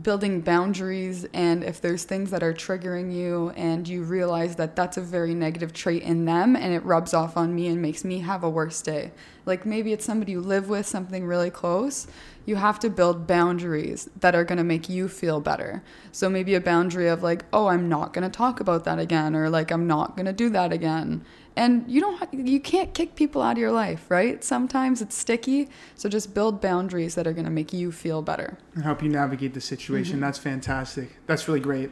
building 0.00 0.40
boundaries 0.40 1.26
and 1.34 1.64
if 1.64 1.80
there's 1.80 2.04
things 2.04 2.30
that 2.30 2.42
are 2.42 2.54
triggering 2.54 3.12
you 3.12 3.50
and 3.50 3.88
you 3.88 4.02
realize 4.02 4.56
that 4.56 4.76
that's 4.76 4.96
a 4.96 5.00
very 5.00 5.34
negative 5.34 5.72
trait 5.72 6.02
in 6.02 6.24
them 6.24 6.54
and 6.54 6.72
it 6.72 6.84
rubs 6.84 7.12
off 7.12 7.36
on 7.36 7.54
me 7.54 7.66
and 7.66 7.82
makes 7.82 8.04
me 8.04 8.20
have 8.20 8.44
a 8.44 8.50
worse 8.50 8.80
day. 8.80 9.10
Like 9.44 9.66
maybe 9.66 9.92
it's 9.92 10.04
somebody 10.04 10.32
you 10.32 10.40
live 10.40 10.68
with 10.68 10.86
something 10.86 11.26
really 11.26 11.50
close 11.50 12.06
you 12.48 12.56
have 12.56 12.78
to 12.80 12.88
build 12.88 13.26
boundaries 13.26 14.08
that 14.20 14.34
are 14.34 14.42
going 14.42 14.56
to 14.56 14.64
make 14.64 14.88
you 14.88 15.06
feel 15.06 15.38
better. 15.38 15.82
So 16.12 16.30
maybe 16.30 16.54
a 16.54 16.60
boundary 16.62 17.08
of 17.08 17.22
like 17.22 17.44
oh 17.52 17.66
i'm 17.66 17.88
not 17.88 18.14
going 18.14 18.28
to 18.28 18.34
talk 18.34 18.60
about 18.60 18.84
that 18.84 18.98
again 18.98 19.36
or 19.36 19.50
like 19.50 19.70
i'm 19.70 19.86
not 19.86 20.16
going 20.16 20.26
to 20.26 20.32
do 20.32 20.48
that 20.50 20.72
again 20.72 21.24
and 21.58 21.84
you 21.90 22.00
don't 22.00 22.32
you 22.32 22.60
can't 22.60 22.94
kick 22.94 23.14
people 23.14 23.42
out 23.42 23.52
of 23.52 23.58
your 23.58 23.72
life 23.72 24.10
right 24.10 24.44
sometimes 24.44 25.02
it's 25.02 25.16
sticky 25.16 25.68
so 25.94 26.08
just 26.08 26.32
build 26.32 26.60
boundaries 26.60 27.14
that 27.16 27.26
are 27.26 27.32
going 27.32 27.44
to 27.44 27.50
make 27.50 27.72
you 27.72 27.90
feel 27.90 28.22
better 28.22 28.56
and 28.74 28.84
help 28.84 29.02
you 29.02 29.08
navigate 29.08 29.54
the 29.54 29.60
situation. 29.60 30.14
Mm-hmm. 30.14 30.20
That's 30.22 30.38
fantastic. 30.38 31.10
That's 31.26 31.48
really 31.48 31.60
great. 31.60 31.90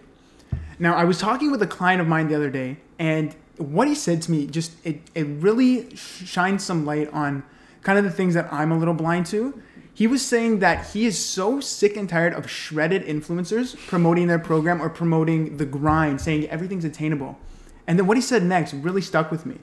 Now, 0.78 0.94
I 0.94 1.04
was 1.04 1.18
talking 1.18 1.50
with 1.50 1.62
a 1.62 1.66
client 1.66 2.00
of 2.00 2.06
mine 2.06 2.28
the 2.28 2.34
other 2.34 2.50
day, 2.50 2.78
and 2.98 3.34
what 3.56 3.88
he 3.88 3.94
said 3.94 4.22
to 4.22 4.30
me 4.30 4.46
just 4.46 4.72
it, 4.84 5.00
it 5.14 5.26
really 5.26 5.94
shines 5.96 6.64
some 6.64 6.84
light 6.84 7.12
on 7.12 7.42
kind 7.82 7.98
of 7.98 8.04
the 8.04 8.10
things 8.10 8.34
that 8.34 8.52
I'm 8.52 8.72
a 8.72 8.78
little 8.78 8.94
blind 8.94 9.26
to. 9.26 9.60
He 9.94 10.06
was 10.06 10.20
saying 10.20 10.58
that 10.58 10.88
he 10.88 11.06
is 11.06 11.18
so 11.18 11.58
sick 11.60 11.96
and 11.96 12.08
tired 12.08 12.34
of 12.34 12.50
shredded 12.50 13.02
influencers 13.06 13.74
promoting 13.86 14.26
their 14.26 14.38
program 14.38 14.82
or 14.82 14.90
promoting 14.90 15.56
the 15.56 15.64
grind, 15.64 16.20
saying 16.20 16.46
everything's 16.48 16.84
attainable. 16.84 17.38
And 17.86 17.98
then 17.98 18.06
what 18.06 18.16
he 18.16 18.20
said 18.22 18.42
next 18.42 18.72
really 18.74 19.00
stuck 19.02 19.30
with 19.30 19.46
me. 19.46 19.58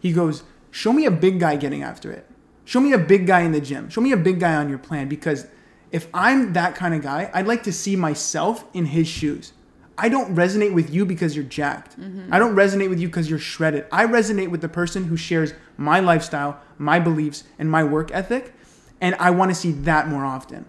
He 0.00 0.12
goes, 0.12 0.42
Show 0.70 0.92
me 0.92 1.04
a 1.06 1.10
big 1.10 1.38
guy 1.40 1.56
getting 1.56 1.82
after 1.82 2.10
it. 2.10 2.26
Show 2.64 2.80
me 2.80 2.92
a 2.92 2.98
big 2.98 3.26
guy 3.26 3.40
in 3.42 3.52
the 3.52 3.60
gym. 3.60 3.88
Show 3.90 4.00
me 4.00 4.10
a 4.12 4.16
big 4.16 4.40
guy 4.40 4.54
on 4.56 4.68
your 4.68 4.78
plan 4.78 5.08
because 5.08 5.46
if 5.92 6.08
I'm 6.12 6.52
that 6.54 6.74
kind 6.74 6.94
of 6.94 7.02
guy, 7.02 7.30
I'd 7.32 7.46
like 7.46 7.62
to 7.64 7.72
see 7.72 7.94
myself 7.94 8.64
in 8.74 8.86
his 8.86 9.06
shoes. 9.06 9.52
I 9.96 10.08
don't 10.08 10.34
resonate 10.34 10.74
with 10.74 10.92
you 10.92 11.04
because 11.06 11.36
you're 11.36 11.44
jacked. 11.44 11.98
Mm-hmm. 12.00 12.34
I 12.34 12.40
don't 12.40 12.56
resonate 12.56 12.88
with 12.90 12.98
you 12.98 13.06
because 13.06 13.30
you're 13.30 13.38
shredded. 13.38 13.86
I 13.92 14.06
resonate 14.06 14.50
with 14.50 14.60
the 14.60 14.68
person 14.68 15.04
who 15.04 15.16
shares 15.16 15.54
my 15.76 16.00
lifestyle, 16.00 16.58
my 16.78 16.98
beliefs, 16.98 17.44
and 17.60 17.70
my 17.70 17.84
work 17.84 18.10
ethic, 18.12 18.52
and 19.00 19.14
I 19.20 19.30
want 19.30 19.52
to 19.52 19.54
see 19.54 19.70
that 19.70 20.08
more 20.08 20.24
often. 20.24 20.64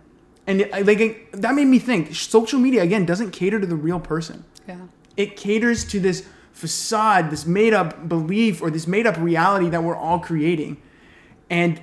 And 0.45 0.61
it, 0.61 0.85
like 0.85 0.99
it- 0.99 1.31
that 1.41 1.55
made 1.55 1.65
me 1.65 1.79
think. 1.79 2.13
Social 2.13 2.59
media 2.59 2.83
again 2.83 3.03
doesn't 3.05 3.31
cater 3.31 3.59
to 3.59 3.65
the 3.65 3.75
real 3.75 3.99
person. 3.99 4.43
yeah 4.67 4.77
It 5.17 5.35
caters 5.37 5.83
to 5.85 5.99
this 5.99 6.27
facade, 6.55 7.29
this 7.31 7.45
made 7.45 7.73
up 7.73 8.07
belief, 8.07 8.61
or 8.61 8.71
this 8.71 8.87
made 8.87 9.05
up 9.05 9.17
reality 9.17 9.69
that 9.69 9.83
we're 9.83 9.95
all 9.95 10.19
creating. 10.19 10.77
And 11.49 11.81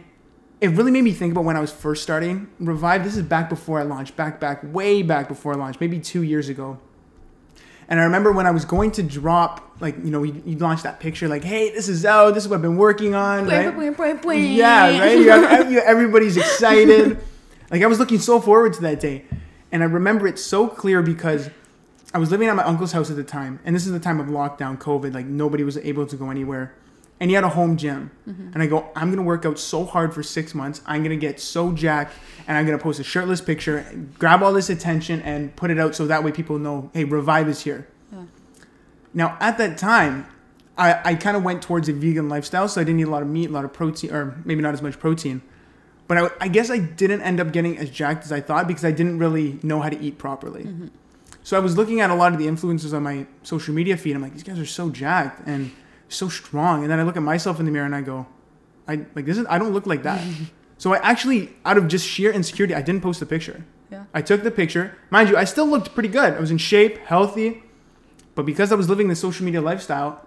it 0.62 0.70
really 0.70 0.90
made 0.90 1.02
me 1.04 1.12
think 1.12 1.32
about 1.32 1.44
when 1.44 1.56
I 1.58 1.61
was 1.61 1.70
first 1.70 2.02
starting 2.02 2.48
Revive. 2.58 3.04
This 3.04 3.16
is 3.16 3.22
back 3.22 3.50
before 3.50 3.78
I 3.78 3.82
launched, 3.82 4.16
back, 4.16 4.40
back, 4.40 4.61
way 4.64 5.02
back 5.02 5.28
before 5.28 5.52
I 5.52 5.56
launched, 5.56 5.78
maybe 5.80 6.00
two 6.00 6.22
years 6.22 6.48
ago. 6.48 6.78
And 7.87 8.00
I 8.00 8.04
remember 8.04 8.32
when 8.32 8.46
I 8.46 8.50
was 8.50 8.64
going 8.64 8.92
to 8.92 9.02
drop, 9.02 9.76
like, 9.80 9.96
you 10.02 10.11
know, 10.11 10.22
you, 10.22 10.40
you 10.46 10.56
launched 10.56 10.85
that 10.85 11.00
picture, 11.00 11.28
like, 11.28 11.44
hey, 11.44 11.70
this 11.70 11.88
is 11.90 12.06
out, 12.06 12.32
this 12.32 12.44
is 12.44 12.48
what 12.48 12.56
I've 12.56 12.62
been 12.62 12.76
working 12.78 13.14
on, 13.14 13.44
right? 13.58 13.66
Yeah, 14.46 14.98
right? 14.98 15.18
You 15.18 15.30
have, 15.30 15.70
you- 15.70 15.80
everybody's 15.80 16.38
excited. 16.38 17.18
like, 17.70 17.82
I 17.82 17.87
was 17.87 17.98
looking 17.98 18.20
so 18.20 18.40
forward 18.40 18.72
to 18.74 18.80
that 18.82 19.00
day. 19.00 19.26
And 19.70 19.82
I 19.82 19.87
remember 19.87 20.26
it 20.26 20.38
so 20.38 20.66
clear 20.66 21.02
because 21.02 21.50
I 22.14 22.18
was 22.18 22.31
living 22.31 22.48
at 22.48 22.57
my 22.57 22.64
uncle's 22.64 22.92
house 22.92 23.11
at 23.11 23.16
the 23.16 23.25
time. 23.25 23.61
And 23.64 23.75
this 23.75 23.87
is 23.87 23.92
the 23.92 24.01
time 24.01 24.20
of 24.20 24.27
lockdown, 24.27 24.79
COVID. 24.79 25.14
Like, 25.14 25.27
nobody 25.27 25.64
was 25.64 25.79
able 25.79 26.07
to 26.07 26.16
go 26.16 26.31
anywhere. 26.31 26.75
And 27.20 27.31
he 27.31 27.35
had 27.35 27.44
a 27.44 27.48
home 27.51 27.77
gym. 27.77 28.11
Mm-hmm. 28.29 28.51
And 28.53 28.62
I 28.62 28.66
go, 28.66 28.90
I'm 28.96 29.09
going 29.09 29.18
to 29.18 29.22
work 29.22 29.46
out 29.46 29.59
so 29.59 29.85
hard 29.85 30.12
for 30.12 30.22
six 30.22 30.55
months. 30.55 30.83
I'm 30.87 31.03
going 31.03 31.18
to 31.18 31.27
get 31.27 31.40
so 31.40 31.72
jacked. 31.72 32.14
And 32.46 32.59
I'm 32.59 32.66
going 32.66 32.77
to 32.77 32.83
post 32.83 33.01
a 33.01 33.05
shirtless 33.05 33.40
picture, 33.40 33.87
grab 34.18 34.42
all 34.42 34.53
this 34.53 34.68
attention, 34.68 35.22
and 35.22 35.55
put 35.57 35.70
it 35.70 35.79
out 35.79 35.94
so 35.94 36.07
that 36.07 36.22
way 36.25 36.33
people 36.33 36.59
know, 36.59 36.90
hey, 36.92 37.05
Revive 37.05 37.48
is 37.48 37.62
here. 37.62 37.88
Yeah. 38.12 38.25
Now, 39.14 39.37
at 39.40 39.57
that 39.59 39.79
time, 39.79 40.27
I, 40.77 41.01
I 41.05 41.14
kind 41.14 41.37
of 41.37 41.44
went 41.44 41.62
towards 41.62 41.88
a 41.88 41.92
vegan 41.92 42.29
lifestyle, 42.29 42.66
so 42.68 42.81
I 42.81 42.85
didn't 42.85 43.01
eat 43.01 43.05
a 43.07 43.11
lot 43.11 43.22
of 43.22 43.29
meat, 43.29 43.51
a 43.51 43.53
lot 43.53 43.64
of 43.64 43.72
protein, 43.72 44.12
or 44.12 44.40
maybe 44.44 44.61
not 44.62 44.75
as 44.75 44.83
much 44.83 44.98
protein. 44.98 45.42
But 46.09 46.18
I, 46.18 46.31
I 46.40 46.48
guess 46.48 46.70
I 46.70 46.79
didn't 46.79 47.22
end 47.22 47.40
up 47.40 47.53
getting 47.53 47.79
as 47.79 47.88
jacked 47.88 48.25
as 48.25 48.33
I 48.33 48.40
thought 48.40 48.66
because 48.66 48.85
I 48.85 48.90
didn't 48.90 49.18
really 49.18 49.61
know 49.62 49.81
how 49.81 49.88
to 49.88 50.01
eat 50.01 50.18
properly. 50.18 50.64
Mm-hmm. 50.64 50.88
So 51.42 51.57
I 51.57 51.61
was 51.61 51.76
looking 51.76 52.00
at 52.00 52.11
a 52.11 52.14
lot 52.14 52.33
of 52.33 52.38
the 52.38 52.46
influencers 52.46 52.94
on 52.94 53.02
my 53.02 53.26
social 53.42 53.74
media 53.74 53.96
feed. 53.96 54.14
I'm 54.14 54.22
like, 54.22 54.33
these 54.33 54.42
guys 54.42 54.59
are 54.59 54.66
so 54.66 54.90
jacked 54.90 55.46
and 55.46 55.72
so 56.09 56.28
strong. 56.28 56.83
And 56.83 56.90
then 56.90 57.00
I 57.00 57.02
look 57.02 57.16
at 57.16 57.22
myself 57.22 57.59
in 57.59 57.66
the 57.66 57.72
mirror 57.72 57.87
and 57.87 57.94
I 57.94 58.02
go, 58.02 58.26
I 58.87 59.07
like 59.14 59.26
this 59.26 59.38
is 59.38 59.46
I 59.48 59.59
don't 59.59 59.72
look 59.72 59.87
like 59.87 60.02
that. 60.05 60.24
so 60.78 60.94
I 60.94 60.98
actually, 60.98 61.50
out 61.64 61.76
of 61.76 61.88
just 61.88 62.07
sheer 62.07 62.33
insecurity, 62.33 62.74
I 62.74 62.83
didn't 62.83 63.02
post 63.02 63.20
the 63.20 63.26
picture. 63.26 63.64
Yeah. 63.90 64.05
I 64.14 64.22
took 64.22 64.42
the 64.42 64.50
picture. 64.50 64.96
Mind 65.11 65.28
you, 65.28 65.37
I 65.37 65.44
still 65.44 65.66
looked 65.66 65.94
pretty 65.94 66.09
good. 66.09 66.35
I 66.35 66.40
was 66.40 66.50
in 66.50 66.59
shape, 66.59 66.98
healthy, 66.98 67.62
but 68.35 68.46
because 68.46 68.72
I 68.72 68.74
was 68.74 68.88
living 68.88 69.09
the 69.09 69.16
social 69.16 69.44
media 69.44 69.61
lifestyle, 69.61 70.26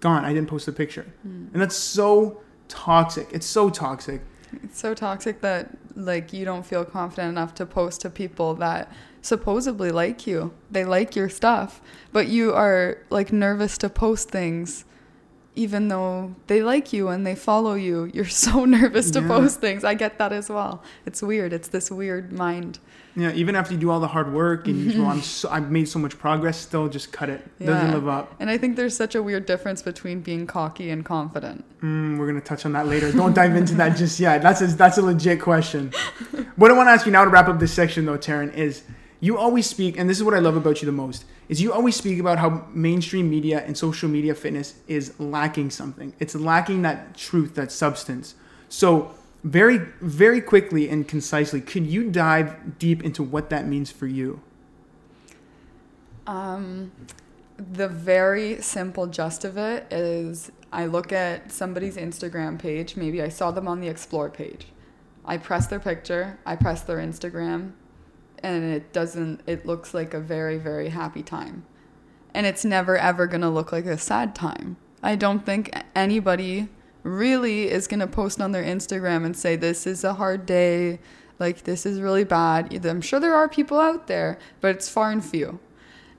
gone. 0.00 0.24
I 0.24 0.32
didn't 0.32 0.48
post 0.48 0.66
the 0.66 0.72
picture, 0.72 1.06
hmm. 1.22 1.48
and 1.52 1.60
that's 1.60 1.76
so 1.76 2.40
toxic. 2.68 3.28
It's 3.32 3.46
so 3.46 3.68
toxic. 3.68 4.22
It's 4.62 4.78
so 4.78 4.94
toxic 4.94 5.40
that 5.42 5.76
like 5.94 6.32
you 6.32 6.44
don't 6.44 6.64
feel 6.64 6.84
confident 6.84 7.28
enough 7.28 7.54
to 7.54 7.66
post 7.66 8.00
to 8.02 8.10
people 8.10 8.54
that 8.56 8.90
supposedly 9.22 9.90
like 9.90 10.26
you. 10.26 10.52
They 10.70 10.84
like 10.84 11.16
your 11.16 11.28
stuff, 11.30 11.80
but 12.12 12.28
you 12.28 12.52
are 12.52 12.98
like 13.08 13.32
nervous 13.32 13.78
to 13.78 13.88
post 13.88 14.28
things 14.30 14.84
even 15.54 15.88
though 15.88 16.34
they 16.46 16.62
like 16.62 16.92
you 16.94 17.08
and 17.08 17.26
they 17.26 17.34
follow 17.34 17.74
you. 17.74 18.10
You're 18.14 18.24
so 18.24 18.64
nervous 18.64 19.10
to 19.10 19.20
Yeah. 19.20 19.28
post 19.28 19.60
things. 19.60 19.84
I 19.84 19.94
get 19.94 20.18
that 20.18 20.32
as 20.32 20.48
well. 20.48 20.82
It's 21.04 21.20
weird. 21.22 21.52
It's 21.52 21.68
this 21.68 21.90
weird 21.90 22.32
mind. 22.32 22.78
Yeah, 23.14 23.32
even 23.32 23.54
after 23.54 23.74
you 23.74 23.78
do 23.78 23.90
all 23.90 24.00
the 24.00 24.08
hard 24.08 24.32
work 24.32 24.66
and 24.66 24.78
you 24.78 24.94
go, 24.94 25.04
I'm 25.04 25.20
so, 25.20 25.50
I've 25.50 25.70
made 25.70 25.86
so 25.86 25.98
much 25.98 26.18
progress, 26.18 26.56
still 26.56 26.88
just 26.88 27.12
cut 27.12 27.28
it. 27.28 27.46
Doesn't 27.62 27.92
live 27.92 28.08
up. 28.08 28.34
And 28.40 28.48
I 28.48 28.56
think 28.56 28.76
there's 28.76 28.96
such 28.96 29.14
a 29.14 29.22
weird 29.22 29.44
difference 29.44 29.82
between 29.82 30.22
being 30.22 30.46
cocky 30.46 30.88
and 30.88 31.04
confident. 31.04 31.62
Mm, 31.82 32.16
we're 32.16 32.26
gonna 32.26 32.40
touch 32.40 32.64
on 32.64 32.72
that 32.72 32.86
later. 32.86 33.12
Don't 33.12 33.34
dive 33.34 33.54
into 33.54 33.74
that 33.74 33.98
just 33.98 34.18
yet. 34.18 34.40
That's 34.40 34.62
a, 34.62 34.68
that's 34.68 34.96
a 34.96 35.02
legit 35.02 35.42
question. 35.42 35.92
what 36.56 36.70
I 36.70 36.74
want 36.74 36.86
to 36.86 36.92
ask 36.92 37.04
you 37.04 37.12
now 37.12 37.24
to 37.24 37.30
wrap 37.30 37.48
up 37.48 37.60
this 37.60 37.74
section, 37.74 38.06
though, 38.06 38.16
Taryn, 38.16 38.54
is 38.54 38.82
you 39.22 39.38
always 39.38 39.70
speak, 39.70 39.96
and 39.96 40.10
this 40.10 40.18
is 40.18 40.24
what 40.24 40.34
I 40.34 40.40
love 40.40 40.56
about 40.56 40.82
you 40.82 40.86
the 40.86 40.90
most, 40.90 41.24
is 41.48 41.62
you 41.62 41.72
always 41.72 41.94
speak 41.94 42.18
about 42.18 42.38
how 42.38 42.66
mainstream 42.74 43.30
media 43.30 43.62
and 43.64 43.78
social 43.78 44.08
media 44.08 44.34
fitness 44.34 44.74
is 44.88 45.18
lacking 45.20 45.70
something. 45.70 46.12
It's 46.18 46.34
lacking 46.34 46.82
that 46.82 47.16
truth, 47.16 47.54
that 47.54 47.70
substance. 47.70 48.34
So 48.68 49.14
very, 49.44 49.78
very 50.00 50.40
quickly 50.40 50.88
and 50.88 51.06
concisely, 51.06 51.60
could 51.60 51.86
you 51.86 52.10
dive 52.10 52.80
deep 52.80 53.04
into 53.04 53.22
what 53.22 53.48
that 53.50 53.64
means 53.64 53.92
for 53.92 54.08
you? 54.08 54.40
Um, 56.26 56.90
the 57.56 57.86
very 57.86 58.60
simple 58.60 59.06
gist 59.06 59.44
of 59.44 59.56
it 59.56 59.86
is 59.92 60.50
I 60.72 60.86
look 60.86 61.12
at 61.12 61.52
somebody's 61.52 61.96
Instagram 61.96 62.58
page. 62.58 62.96
Maybe 62.96 63.22
I 63.22 63.28
saw 63.28 63.52
them 63.52 63.68
on 63.68 63.80
the 63.80 63.86
explore 63.86 64.30
page. 64.30 64.66
I 65.24 65.36
press 65.36 65.68
their 65.68 65.78
picture, 65.78 66.40
I 66.44 66.56
press 66.56 66.82
their 66.82 66.98
Instagram, 66.98 67.74
and 68.42 68.64
it 68.64 68.92
doesn't, 68.92 69.40
it 69.46 69.66
looks 69.66 69.94
like 69.94 70.14
a 70.14 70.20
very, 70.20 70.58
very 70.58 70.88
happy 70.88 71.22
time. 71.22 71.64
And 72.34 72.46
it's 72.46 72.64
never 72.64 72.96
ever 72.96 73.26
gonna 73.26 73.50
look 73.50 73.72
like 73.72 73.86
a 73.86 73.98
sad 73.98 74.34
time. 74.34 74.76
I 75.02 75.16
don't 75.16 75.44
think 75.44 75.70
anybody 75.94 76.68
really 77.02 77.68
is 77.68 77.88
gonna 77.88 78.06
post 78.06 78.40
on 78.40 78.52
their 78.52 78.64
Instagram 78.64 79.24
and 79.24 79.36
say, 79.36 79.56
This 79.56 79.86
is 79.86 80.04
a 80.04 80.14
hard 80.14 80.46
day, 80.46 81.00
like 81.38 81.64
this 81.64 81.84
is 81.84 82.00
really 82.00 82.24
bad. 82.24 82.86
I'm 82.86 83.00
sure 83.00 83.20
there 83.20 83.34
are 83.34 83.48
people 83.48 83.80
out 83.80 84.06
there, 84.06 84.38
but 84.60 84.76
it's 84.76 84.88
far 84.88 85.10
and 85.10 85.24
few. 85.24 85.58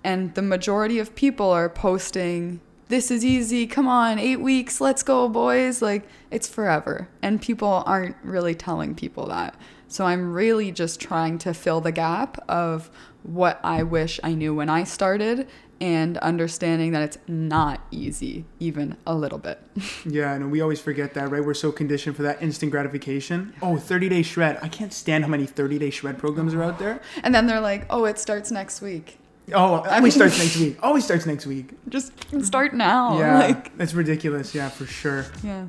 And 0.03 0.35
the 0.35 0.41
majority 0.41 0.99
of 0.99 1.15
people 1.15 1.49
are 1.49 1.69
posting 1.69 2.59
this 2.89 3.09
is 3.09 3.25
easy. 3.25 3.65
Come 3.65 3.87
on 3.87 4.19
eight 4.19 4.39
weeks. 4.39 4.79
Let's 4.79 5.01
go 5.01 5.27
boys. 5.27 5.81
Like 5.81 6.07
it's 6.29 6.47
forever. 6.47 7.07
And 7.21 7.41
people 7.41 7.81
aren't 7.87 8.15
really 8.21 8.53
telling 8.53 8.93
people 8.93 9.27
that 9.27 9.55
so 9.93 10.05
i'm 10.05 10.33
really 10.33 10.71
just 10.71 10.99
trying 10.99 11.37
to 11.37 11.53
fill 11.53 11.79
the 11.81 11.91
gap 11.91 12.31
of 12.49 12.89
what 13.23 13.59
i 13.63 13.83
wish 13.83 14.19
i 14.23 14.33
knew 14.33 14.53
when 14.53 14.69
i 14.69 14.83
started 14.83 15.47
and 15.81 16.17
understanding 16.19 16.91
that 16.93 17.01
it's 17.03 17.17
not 17.27 17.81
easy 17.91 18.45
even 18.59 18.95
a 19.05 19.13
little 19.13 19.39
bit 19.39 19.59
Yeah, 20.05 20.33
and 20.33 20.51
we 20.51 20.61
always 20.61 20.79
forget 20.79 21.13
that, 21.15 21.29
right? 21.31 21.43
We're 21.43 21.53
so 21.55 21.71
conditioned 21.71 22.15
for 22.15 22.21
that 22.23 22.41
instant 22.41 22.71
gratification. 22.71 23.53
Oh, 23.61 23.75
30 23.77 24.07
day 24.09 24.21
shred. 24.21 24.59
I 24.61 24.67
can't 24.69 24.93
stand 24.93 25.23
how 25.25 25.29
many 25.29 25.45
30 25.47 25.79
day 25.79 25.89
shred 25.89 26.17
programs 26.19 26.53
are 26.53 26.63
out 26.63 26.77
there. 26.79 27.01
and 27.23 27.33
then 27.35 27.47
they're 27.47 27.59
like 27.71 27.85
oh 27.89 28.05
it 28.05 28.17
starts 28.19 28.49
next 28.51 28.81
week 28.81 29.17
Oh, 29.53 29.83
it 29.83 29.91
always 29.91 30.13
starts 30.15 30.37
next 30.39 30.55
week. 30.57 30.77
Always 30.81 31.03
starts 31.03 31.25
next 31.25 31.45
week. 31.45 31.71
just 31.89 32.13
start 32.45 32.73
now 32.73 33.19
yeah, 33.19 33.39
like 33.47 33.71
it's 33.79 33.93
ridiculous. 33.93 34.55
Yeah, 34.55 34.69
for 34.69 34.85
sure. 34.85 35.25
yeah 35.43 35.65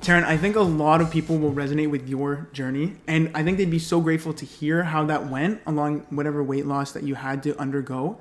Taryn, 0.00 0.24
I 0.24 0.38
think 0.38 0.56
a 0.56 0.62
lot 0.62 1.02
of 1.02 1.10
people 1.10 1.36
will 1.36 1.52
resonate 1.52 1.90
with 1.90 2.08
your 2.08 2.48
journey, 2.54 2.96
and 3.06 3.30
I 3.34 3.42
think 3.42 3.58
they'd 3.58 3.70
be 3.70 3.78
so 3.78 4.00
grateful 4.00 4.32
to 4.32 4.46
hear 4.46 4.84
how 4.84 5.04
that 5.04 5.28
went 5.28 5.60
along 5.66 6.06
whatever 6.08 6.42
weight 6.42 6.64
loss 6.64 6.92
that 6.92 7.02
you 7.02 7.16
had 7.16 7.42
to 7.42 7.58
undergo. 7.58 8.18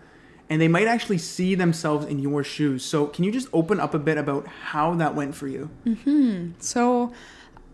And 0.49 0.59
they 0.59 0.67
might 0.67 0.87
actually 0.87 1.19
see 1.19 1.55
themselves 1.55 2.05
in 2.05 2.19
your 2.19 2.43
shoes. 2.43 2.83
So, 2.83 3.05
can 3.07 3.23
you 3.23 3.31
just 3.31 3.47
open 3.53 3.79
up 3.79 3.93
a 3.93 3.99
bit 3.99 4.17
about 4.17 4.47
how 4.47 4.93
that 4.95 5.15
went 5.15 5.35
for 5.35 5.47
you? 5.47 5.69
Mm-hmm. 5.85 6.53
So, 6.59 7.13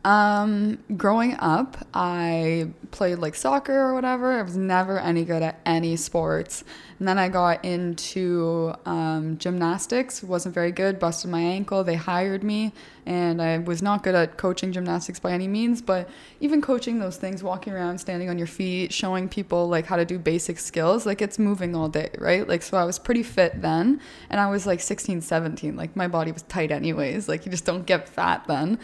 um, 0.05 0.77
growing 0.95 1.35
up, 1.39 1.77
I 1.91 2.67
played 2.91 3.17
like 3.17 3.33
soccer 3.33 3.73
or 3.73 3.95
whatever. 3.95 4.33
I 4.33 4.43
was 4.43 4.55
never 4.55 4.99
any 4.99 5.25
good 5.25 5.41
at 5.41 5.59
any 5.65 5.95
sports. 5.95 6.63
And 6.99 7.07
then 7.07 7.17
I 7.17 7.27
got 7.27 7.65
into 7.65 8.73
um, 8.85 9.37
gymnastics. 9.37 10.23
wasn't 10.23 10.55
very 10.55 10.71
good. 10.71 10.97
Busted 10.97 11.29
my 11.29 11.41
ankle. 11.41 11.83
They 11.83 11.95
hired 11.95 12.41
me, 12.41 12.71
and 13.05 13.41
I 13.41 13.57
was 13.57 13.81
not 13.81 14.01
good 14.01 14.15
at 14.15 14.37
coaching 14.37 14.71
gymnastics 14.71 15.19
by 15.19 15.31
any 15.31 15.47
means. 15.47 15.81
But 15.81 16.07
even 16.39 16.61
coaching 16.61 16.99
those 16.99 17.17
things, 17.17 17.43
walking 17.43 17.73
around, 17.73 17.97
standing 17.97 18.29
on 18.29 18.37
your 18.37 18.47
feet, 18.47 18.93
showing 18.93 19.27
people 19.27 19.67
like 19.67 19.85
how 19.87 19.97
to 19.97 20.05
do 20.05 20.17
basic 20.17 20.57
skills, 20.57 21.05
like 21.05 21.21
it's 21.21 21.37
moving 21.37 21.75
all 21.75 21.89
day, 21.89 22.11
right? 22.17 22.47
Like 22.47 22.61
so, 22.61 22.77
I 22.77 22.85
was 22.85 22.97
pretty 22.97 23.23
fit 23.23 23.61
then, 23.61 23.99
and 24.29 24.39
I 24.39 24.49
was 24.49 24.65
like 24.65 24.79
16, 24.79 25.19
17. 25.19 25.75
Like 25.75 25.97
my 25.97 26.07
body 26.07 26.31
was 26.31 26.43
tight 26.43 26.71
anyways. 26.71 27.27
Like 27.27 27.45
you 27.45 27.51
just 27.51 27.65
don't 27.65 27.85
get 27.85 28.07
fat 28.07 28.45
then. 28.47 28.79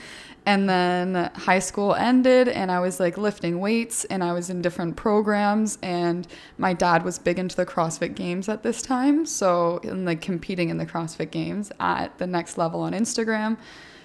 And 0.45 0.67
then 0.67 1.29
high 1.35 1.59
school 1.59 1.93
ended, 1.93 2.47
and 2.47 2.71
I 2.71 2.79
was 2.79 2.99
like 2.99 3.17
lifting 3.17 3.59
weights, 3.59 4.05
and 4.05 4.23
I 4.23 4.33
was 4.33 4.49
in 4.49 4.61
different 4.61 4.95
programs. 4.95 5.77
And 5.83 6.27
my 6.57 6.73
dad 6.73 7.03
was 7.03 7.19
big 7.19 7.37
into 7.37 7.55
the 7.55 7.65
CrossFit 7.65 8.15
Games 8.15 8.49
at 8.49 8.63
this 8.63 8.81
time, 8.81 9.25
so 9.25 9.79
and 9.83 10.05
like 10.05 10.21
competing 10.21 10.69
in 10.69 10.77
the 10.77 10.85
CrossFit 10.85 11.29
Games 11.29 11.71
at 11.79 12.17
the 12.17 12.25
next 12.25 12.57
level 12.57 12.81
on 12.81 12.93
Instagram. 12.93 13.57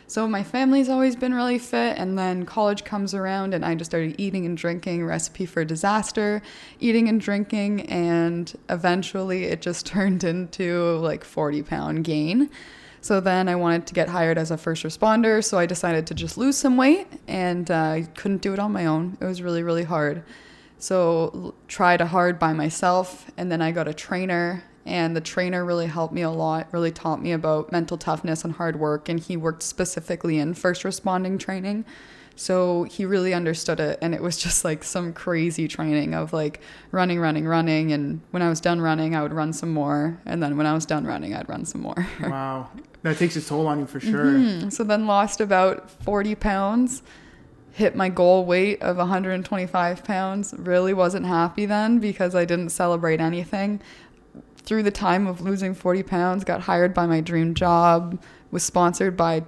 So 0.09 0.29
my 0.29 0.45
family's 0.45 0.89
always 0.89 1.17
been 1.17 1.35
really 1.35 1.59
fit, 1.59 1.99
and 1.99 2.17
then 2.17 2.47
college 2.47 2.85
comes 2.85 3.13
around, 3.13 3.55
and 3.55 3.65
I 3.65 3.75
just 3.75 3.91
started 3.91 4.15
eating 4.19 4.47
and 4.47 4.57
drinking. 4.57 5.05
Recipe 5.05 5.47
for 5.47 5.65
disaster, 5.65 6.43
eating 6.79 7.09
and 7.09 7.21
drinking, 7.21 7.83
and 7.83 8.55
eventually 8.69 9.45
it 9.45 9.63
just 9.63 9.87
turned 9.95 10.23
into 10.23 10.99
like 10.99 11.25
40 11.25 11.63
pound 11.63 12.05
gain. 12.05 12.51
So 13.07 13.21
then 13.21 13.49
I 13.49 13.55
wanted 13.55 13.87
to 13.87 13.95
get 13.95 14.09
hired 14.09 14.37
as 14.37 14.51
a 14.51 14.57
first 14.57 14.83
responder, 14.83 15.43
so 15.43 15.59
I 15.59 15.67
decided 15.67 16.09
to 16.09 16.15
just 16.15 16.37
lose 16.37 16.57
some 16.57 16.77
weight, 16.77 17.07
and 17.29 17.71
uh, 17.71 17.75
I 17.75 18.09
couldn't 18.17 18.43
do 18.43 18.53
it 18.53 18.59
on 18.59 18.73
my 18.73 18.87
own. 18.87 19.17
It 19.21 19.25
was 19.25 19.41
really, 19.41 19.63
really 19.63 19.85
hard. 19.85 20.25
So 20.81 21.55
tried 21.69 22.01
hard 22.01 22.41
by 22.41 22.53
myself, 22.53 23.31
and 23.37 23.49
then 23.53 23.63
I 23.63 23.71
got 23.71 23.87
a 23.87 23.95
trainer, 23.95 24.65
and 24.85 25.15
the 25.15 25.21
trainer 25.21 25.65
really 25.65 25.87
helped 25.87 26.15
me 26.15 26.23
a 26.23 26.31
lot. 26.31 26.67
Really 26.73 26.91
taught 26.91 27.23
me 27.23 27.31
about 27.31 27.71
mental 27.71 27.97
toughness 27.97 28.43
and 28.43 28.55
hard 28.55 28.75
work, 28.75 29.09
and 29.09 29.21
he 29.21 29.37
worked 29.37 29.63
specifically 29.63 30.39
in 30.41 30.55
first 30.55 30.83
responding 30.83 31.39
training. 31.39 31.85
So 32.35 32.83
he 32.83 33.07
really 33.07 33.33
understood 33.33 33.81
it. 33.81 33.99
And 34.03 34.15
it 34.15 34.23
was 34.23 34.37
just 34.47 34.65
like 34.65 34.85
some 34.85 35.13
crazy 35.13 35.67
training 35.69 36.15
of 36.15 36.33
like 36.33 36.61
running, 36.93 37.19
running, 37.19 37.47
running. 37.47 37.93
And 37.93 38.21
when 38.31 38.43
I 38.43 38.49
was 38.49 38.61
done 38.61 38.81
running, 38.81 39.17
I 39.17 39.23
would 39.23 39.33
run 39.33 39.53
some 39.53 39.73
more. 39.73 40.21
And 40.27 40.43
then 40.43 40.57
when 40.57 40.67
I 40.67 40.75
was 40.75 40.87
done 40.87 41.07
running, 41.07 41.35
I'd 41.35 41.49
run 41.49 41.65
some 41.65 41.81
more. 41.81 42.07
wow. 42.21 42.69
That 43.07 43.19
takes 43.19 43.37
its 43.37 43.49
toll 43.49 43.69
on 43.69 43.79
you 43.79 43.87
for 43.87 44.01
sure. 44.01 44.25
Mhm. 44.33 44.73
So 44.73 44.83
then 44.83 45.07
lost 45.07 45.41
about 45.41 45.89
40 45.89 46.35
pounds, 46.35 47.03
hit 47.71 47.95
my 47.95 48.09
goal 48.09 48.45
weight 48.45 48.83
of 48.83 48.97
125 48.99 50.03
pounds. 50.03 50.53
Really 50.59 50.93
wasn't 50.93 51.25
happy 51.25 51.67
then 51.67 52.01
because 52.01 52.35
I 52.35 52.45
didn't 52.45 52.71
celebrate 52.71 53.21
anything. 53.21 53.79
Through 54.57 54.83
the 54.83 54.91
time 54.91 55.29
of 55.29 55.41
losing 55.41 55.73
40 55.73 56.03
pounds, 56.03 56.43
got 56.43 56.63
hired 56.63 56.93
by 56.93 57.07
my 57.07 57.21
dream 57.21 57.55
job, 57.55 58.19
was 58.51 58.65
sponsored 58.65 59.17
by 59.17 59.45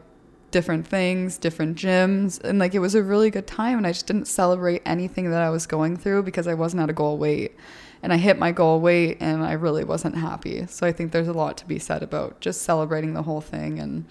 different 0.53 0.87
things, 0.87 1.37
different 1.37 1.77
gyms, 1.77 2.41
and 2.45 2.61
like 2.61 2.77
it 2.77 2.79
was 2.79 2.95
a 2.95 3.03
really 3.03 3.29
good 3.29 3.49
time 3.49 3.77
and 3.77 3.89
I 3.89 3.91
just 3.91 4.07
didn't 4.07 4.29
celebrate 4.29 4.83
anything 4.87 5.33
that 5.33 5.43
I 5.43 5.51
was 5.51 5.67
going 5.67 5.97
through 5.97 6.23
because 6.23 6.47
I 6.47 6.55
wasn't 6.55 6.83
at 6.83 6.91
a 6.91 6.93
goal 6.93 7.19
weight. 7.19 7.57
And 8.03 8.13
I 8.13 8.17
hit 8.17 8.39
my 8.39 8.53
goal 8.53 8.81
weight 8.81 9.19
and 9.21 9.43
I 9.43 9.53
really 9.53 9.85
wasn't 9.85 10.17
happy. 10.17 10.67
So 10.67 10.87
I 10.87 10.93
think 10.93 11.13
there's 11.13 11.29
a 11.29 11.33
lot 11.33 11.57
to 11.59 11.67
be 11.67 11.79
said 11.79 12.03
about 12.03 12.41
just 12.41 12.63
celebrating 12.63 13.15
the 13.15 13.23
whole 13.23 13.41
thing 13.41 13.79
and 13.79 14.05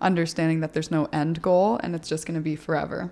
understanding 0.00 0.60
that 0.60 0.72
there's 0.72 0.90
no 0.90 1.08
end 1.12 1.42
goal 1.42 1.78
and 1.82 1.94
it's 1.94 2.08
just 2.08 2.26
going 2.26 2.34
to 2.34 2.40
be 2.40 2.56
forever. 2.56 3.10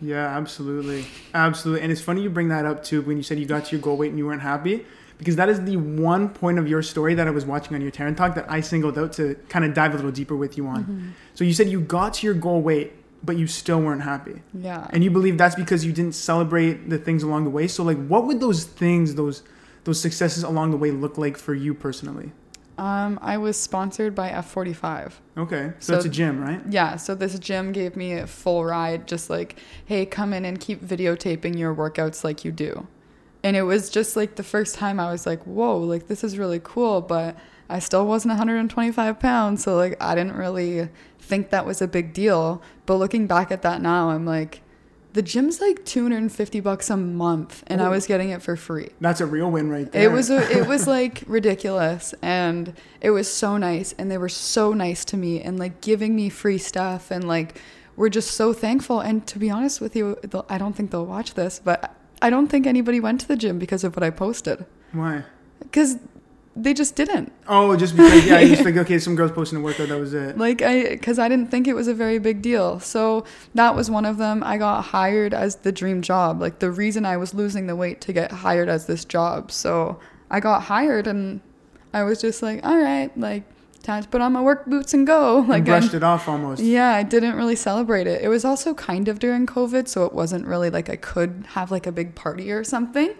Yeah, 0.00 0.36
absolutely. 0.36 1.06
Absolutely. 1.34 1.82
And 1.82 1.92
it's 1.92 2.00
funny 2.00 2.22
you 2.22 2.30
bring 2.30 2.48
that 2.48 2.66
up 2.66 2.82
too 2.82 3.02
when 3.02 3.16
you 3.16 3.22
said 3.22 3.38
you 3.38 3.46
got 3.46 3.66
to 3.66 3.76
your 3.76 3.80
goal 3.80 3.96
weight 3.96 4.10
and 4.10 4.18
you 4.18 4.26
weren't 4.26 4.42
happy 4.42 4.84
because 5.18 5.36
that 5.36 5.48
is 5.48 5.62
the 5.62 5.76
one 5.76 6.28
point 6.28 6.58
of 6.58 6.68
your 6.68 6.82
story 6.82 7.14
that 7.14 7.26
I 7.26 7.30
was 7.30 7.46
watching 7.46 7.74
on 7.74 7.80
your 7.80 7.90
Taryn 7.90 8.16
talk 8.16 8.34
that 8.34 8.50
I 8.50 8.60
singled 8.60 8.98
out 8.98 9.12
to 9.14 9.36
kind 9.48 9.64
of 9.64 9.72
dive 9.72 9.92
a 9.92 9.96
little 9.96 10.10
deeper 10.10 10.36
with 10.36 10.56
you 10.58 10.66
on. 10.66 10.82
Mm-hmm. 10.82 11.08
So 11.34 11.44
you 11.44 11.52
said 11.52 11.68
you 11.68 11.80
got 11.80 12.14
to 12.14 12.26
your 12.26 12.34
goal 12.34 12.60
weight, 12.60 12.92
but 13.22 13.36
you 13.36 13.46
still 13.46 13.80
weren't 13.80 14.02
happy. 14.02 14.42
Yeah. 14.52 14.86
And 14.90 15.04
you 15.04 15.10
believe 15.10 15.38
that's 15.38 15.54
because 15.54 15.84
you 15.84 15.92
didn't 15.92 16.14
celebrate 16.14 16.90
the 16.90 16.98
things 16.98 17.22
along 17.22 17.44
the 17.44 17.50
way. 17.50 17.68
So 17.68 17.82
like 17.84 18.04
what 18.06 18.26
would 18.26 18.40
those 18.40 18.64
things, 18.64 19.14
those 19.14 19.42
those 19.84 20.00
successes 20.00 20.42
along 20.42 20.70
the 20.70 20.76
way 20.76 20.90
look 20.90 21.16
like 21.18 21.36
for 21.36 21.54
you 21.54 21.74
personally? 21.74 22.32
Um, 22.76 23.20
I 23.22 23.38
was 23.38 23.56
sponsored 23.56 24.14
by 24.16 24.30
F45. 24.30 25.12
Okay. 25.38 25.72
So, 25.78 25.94
it's 25.94 26.04
So- 26.04 26.08
a 26.08 26.12
gym, 26.12 26.40
right? 26.40 26.60
Yeah, 26.68 26.96
so 26.96 27.14
this 27.14 27.38
gym 27.38 27.70
gave 27.70 27.94
me 27.96 28.14
a 28.14 28.26
full 28.26 28.64
ride, 28.64 29.06
just 29.06 29.30
like, 29.30 29.56
hey, 29.84 30.04
come 30.06 30.32
in 30.32 30.44
and 30.44 30.58
keep 30.58 30.84
videotaping 30.84 31.56
your 31.56 31.72
workouts 31.74 32.24
like 32.24 32.44
you 32.44 32.50
do. 32.50 32.86
And 33.44 33.56
it 33.56 33.62
was 33.62 33.90
just 33.90 34.16
like 34.16 34.34
the 34.36 34.42
first 34.42 34.74
time 34.74 34.98
I 34.98 35.12
was 35.12 35.24
like, 35.26 35.42
whoa, 35.44 35.78
like 35.78 36.08
this 36.08 36.24
is 36.24 36.36
really 36.38 36.60
cool, 36.64 37.00
but 37.00 37.36
I 37.68 37.78
still 37.78 38.06
wasn't 38.06 38.30
125 38.32 39.20
pounds. 39.20 39.62
So, 39.62 39.76
like, 39.76 39.96
I 40.02 40.14
didn't 40.16 40.34
really 40.36 40.88
think 41.20 41.50
that 41.50 41.64
was 41.64 41.80
a 41.80 41.86
big 41.86 42.12
deal. 42.12 42.60
But 42.86 42.96
looking 42.96 43.26
back 43.26 43.52
at 43.52 43.62
that 43.62 43.80
now, 43.82 44.10
I'm 44.10 44.26
like, 44.26 44.62
the 45.14 45.22
gym's 45.22 45.60
like 45.60 45.84
250 45.84 46.60
bucks 46.60 46.90
a 46.90 46.96
month, 46.96 47.62
and 47.68 47.80
I 47.80 47.86
Oh. 47.86 47.90
was 47.90 48.06
getting 48.06 48.28
it 48.30 48.42
for 48.42 48.56
free. 48.56 48.90
That's 49.00 49.20
a 49.20 49.26
real 49.26 49.50
win 49.50 49.70
right 49.70 49.90
there. 49.90 50.02
It 50.08 50.12
was 50.12 50.28
a, 50.28 50.38
it 50.58 50.66
was 50.68 50.86
like 50.98 51.22
ridiculous 51.26 52.14
and 52.20 52.74
it 53.00 53.10
was 53.10 53.32
so 53.32 53.56
nice 53.56 53.94
and 53.98 54.10
they 54.10 54.18
were 54.18 54.28
so 54.28 54.72
nice 54.74 55.04
to 55.06 55.16
me 55.16 55.40
and 55.40 55.58
like 55.58 55.80
giving 55.80 56.14
me 56.14 56.28
free 56.28 56.58
stuff 56.58 57.10
and 57.10 57.26
like 57.26 57.60
we're 57.96 58.08
just 58.08 58.32
so 58.32 58.52
thankful 58.52 58.98
and 59.00 59.24
to 59.28 59.38
be 59.38 59.48
honest 59.50 59.80
with 59.80 59.94
you 59.96 60.18
I 60.50 60.58
don't 60.58 60.74
think 60.74 60.90
they'll 60.90 61.06
watch 61.06 61.34
this 61.34 61.60
but 61.64 61.94
I 62.20 62.28
don't 62.30 62.48
think 62.48 62.66
anybody 62.66 62.98
went 63.00 63.20
to 63.20 63.28
the 63.28 63.36
gym 63.36 63.58
because 63.58 63.84
of 63.84 63.94
what 63.96 64.02
I 64.02 64.10
posted 64.10 64.66
Why? 64.92 65.22
cuz 65.72 65.96
they 66.56 66.72
just 66.72 66.94
didn't. 66.94 67.32
Oh, 67.48 67.76
just 67.76 67.96
because 67.96 68.24
yeah, 68.26 68.38
you 68.38 68.48
just 68.50 68.62
think 68.62 68.76
okay, 68.84 68.98
some 68.98 69.16
girls 69.16 69.32
posting 69.32 69.58
a 69.58 69.60
workout, 69.60 69.88
that 69.88 69.98
was 69.98 70.14
it. 70.14 70.38
Like 70.38 70.62
I 70.62 70.90
because 70.90 71.18
I 71.18 71.28
didn't 71.28 71.50
think 71.50 71.66
it 71.66 71.74
was 71.74 71.88
a 71.88 71.94
very 71.94 72.18
big 72.18 72.42
deal. 72.42 72.78
So 72.80 73.24
that 73.54 73.74
was 73.74 73.90
one 73.90 74.04
of 74.04 74.18
them. 74.18 74.42
I 74.44 74.56
got 74.58 74.82
hired 74.82 75.34
as 75.34 75.56
the 75.56 75.72
dream 75.72 76.00
job. 76.02 76.40
Like 76.40 76.60
the 76.60 76.70
reason 76.70 77.04
I 77.04 77.16
was 77.16 77.34
losing 77.34 77.66
the 77.66 77.76
weight 77.76 78.00
to 78.02 78.12
get 78.12 78.30
hired 78.30 78.68
as 78.68 78.86
this 78.86 79.04
job. 79.04 79.50
So 79.50 79.98
I 80.30 80.40
got 80.40 80.62
hired 80.64 81.06
and 81.06 81.40
I 81.92 82.02
was 82.04 82.20
just 82.20 82.42
like, 82.42 82.64
all 82.64 82.76
right, 82.78 83.10
like 83.18 83.44
time 83.82 84.02
to 84.02 84.08
put 84.08 84.20
on 84.20 84.32
my 84.32 84.40
work 84.40 84.64
boots 84.66 84.94
and 84.94 85.06
go. 85.06 85.38
Like 85.40 85.48
Like 85.48 85.62
I- 85.62 85.80
brushed 85.80 85.94
it 85.94 86.02
off 86.02 86.28
almost. 86.28 86.62
yeah, 86.62 86.90
I 86.94 87.02
didn't 87.02 87.34
really 87.36 87.56
celebrate 87.56 88.06
it. 88.06 88.22
It 88.22 88.28
was 88.28 88.44
also 88.44 88.74
kind 88.74 89.08
of 89.08 89.18
during 89.18 89.44
COVID, 89.46 89.88
so 89.88 90.04
it 90.06 90.12
wasn't 90.12 90.46
really 90.46 90.70
like 90.70 90.88
I 90.88 90.96
could 90.96 91.44
have 91.50 91.70
like 91.70 91.86
a 91.86 91.92
big 91.92 92.14
party 92.14 92.50
or 92.52 92.62
something. 92.64 93.12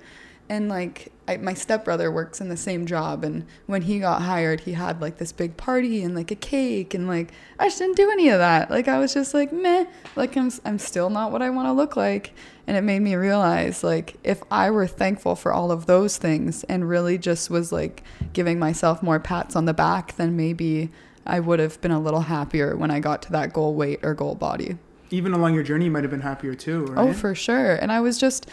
And 0.48 0.68
like 0.68 1.10
I, 1.26 1.38
my 1.38 1.54
stepbrother 1.54 2.10
works 2.12 2.40
in 2.40 2.48
the 2.48 2.56
same 2.56 2.84
job, 2.86 3.24
and 3.24 3.46
when 3.66 3.82
he 3.82 3.98
got 3.98 4.22
hired, 4.22 4.60
he 4.60 4.72
had 4.72 5.00
like 5.00 5.16
this 5.16 5.32
big 5.32 5.56
party 5.56 6.02
and 6.02 6.14
like 6.14 6.30
a 6.30 6.36
cake, 6.36 6.92
and 6.92 7.08
like 7.08 7.32
I 7.58 7.66
just 7.66 7.78
didn't 7.78 7.96
do 7.96 8.10
any 8.10 8.28
of 8.28 8.38
that. 8.38 8.70
Like 8.70 8.88
I 8.88 8.98
was 8.98 9.14
just 9.14 9.32
like 9.32 9.52
meh, 9.52 9.86
like 10.16 10.36
I'm 10.36 10.50
I'm 10.64 10.78
still 10.78 11.08
not 11.08 11.32
what 11.32 11.40
I 11.40 11.50
want 11.50 11.68
to 11.68 11.72
look 11.72 11.96
like, 11.96 12.34
and 12.66 12.76
it 12.76 12.82
made 12.82 13.00
me 13.00 13.14
realize 13.14 13.82
like 13.82 14.16
if 14.22 14.42
I 14.50 14.70
were 14.70 14.86
thankful 14.86 15.34
for 15.34 15.52
all 15.52 15.72
of 15.72 15.86
those 15.86 16.18
things 16.18 16.64
and 16.64 16.88
really 16.88 17.16
just 17.16 17.48
was 17.48 17.72
like 17.72 18.02
giving 18.32 18.58
myself 18.58 19.02
more 19.02 19.18
pats 19.18 19.56
on 19.56 19.64
the 19.64 19.74
back, 19.74 20.16
then 20.16 20.36
maybe 20.36 20.90
I 21.26 21.40
would 21.40 21.58
have 21.58 21.80
been 21.80 21.90
a 21.90 22.00
little 22.00 22.20
happier 22.20 22.76
when 22.76 22.90
I 22.90 23.00
got 23.00 23.22
to 23.22 23.32
that 23.32 23.52
goal 23.52 23.74
weight 23.74 24.00
or 24.02 24.12
goal 24.14 24.34
body. 24.34 24.76
Even 25.10 25.32
along 25.32 25.54
your 25.54 25.62
journey, 25.62 25.86
you 25.86 25.90
might 25.90 26.02
have 26.02 26.10
been 26.10 26.20
happier 26.20 26.54
too, 26.54 26.86
oh, 26.90 26.92
right? 26.92 27.08
Oh, 27.08 27.12
for 27.12 27.34
sure. 27.34 27.76
And 27.76 27.92
I 27.92 28.00
was 28.00 28.18
just 28.18 28.48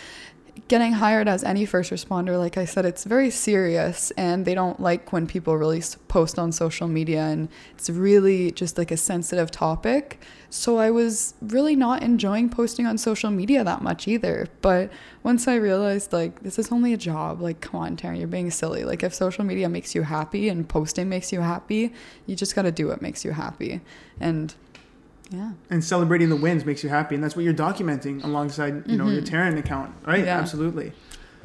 getting 0.68 0.94
hired 0.94 1.28
as 1.28 1.44
any 1.44 1.66
first 1.66 1.92
responder. 1.92 2.38
Like 2.38 2.58
I 2.58 2.66
said, 2.66 2.86
it's 2.86 3.04
very 3.04 3.30
serious, 3.30 4.12
and 4.12 4.46
they 4.46 4.54
don't 4.54 4.80
like 4.80 5.12
when 5.12 5.28
people 5.28 5.58
really 5.58 5.82
post 6.08 6.40
on 6.40 6.52
social 6.52 6.88
media, 6.88 7.24
and 7.24 7.50
it's 7.74 7.90
really 7.90 8.52
just 8.52 8.78
like 8.78 8.92
a 8.92 8.98
sensitive 8.98 9.52
topic. 9.52 10.22
So 10.50 10.78
I 10.78 10.92
was 10.92 11.34
really 11.42 11.76
not 11.76 12.04
enjoying 12.04 12.50
posting 12.50 12.86
on 12.86 12.98
social 12.98 13.32
media 13.32 13.64
that 13.64 13.82
much 13.82 14.08
either. 14.08 14.48
But 14.62 14.92
once 15.24 15.48
I 15.48 15.56
realized, 15.56 16.12
like, 16.12 16.42
this 16.44 16.60
is 16.60 16.72
only 16.72 16.94
a 16.94 16.98
job, 16.98 17.42
like, 17.42 17.62
come 17.62 17.80
on, 17.80 17.96
Taryn, 17.96 18.20
you're 18.20 18.28
being 18.28 18.52
silly. 18.52 18.84
Like, 18.84 19.04
if 19.04 19.14
social 19.14 19.44
media 19.46 19.70
makes 19.70 19.96
you 19.96 20.04
happy 20.04 20.50
and 20.50 20.68
posting 20.68 21.08
makes 21.08 21.32
you 21.32 21.42
happy, 21.42 21.94
you 22.26 22.36
just 22.36 22.56
got 22.56 22.64
to 22.64 22.72
do 22.72 22.88
what 22.88 23.02
makes 23.02 23.24
you 23.24 23.32
happy. 23.32 23.82
And 24.20 24.54
yeah. 25.32 25.52
and 25.70 25.84
celebrating 25.84 26.30
the 26.30 26.36
wins 26.36 26.66
makes 26.66 26.84
you 26.84 26.90
happy, 26.90 27.16
and 27.16 27.24
that's 27.24 27.36
what 27.36 27.46
you're 27.46 27.54
documenting 27.54 28.24
alongside, 28.24 28.88
you 28.88 28.98
know, 28.98 29.08
your 29.08 29.22
Taryn 29.22 29.58
account, 29.58 29.96
right? 30.06 30.18
Mm-hmm. 30.18 30.26
Yeah. 30.26 30.38
Absolutely. 30.38 30.94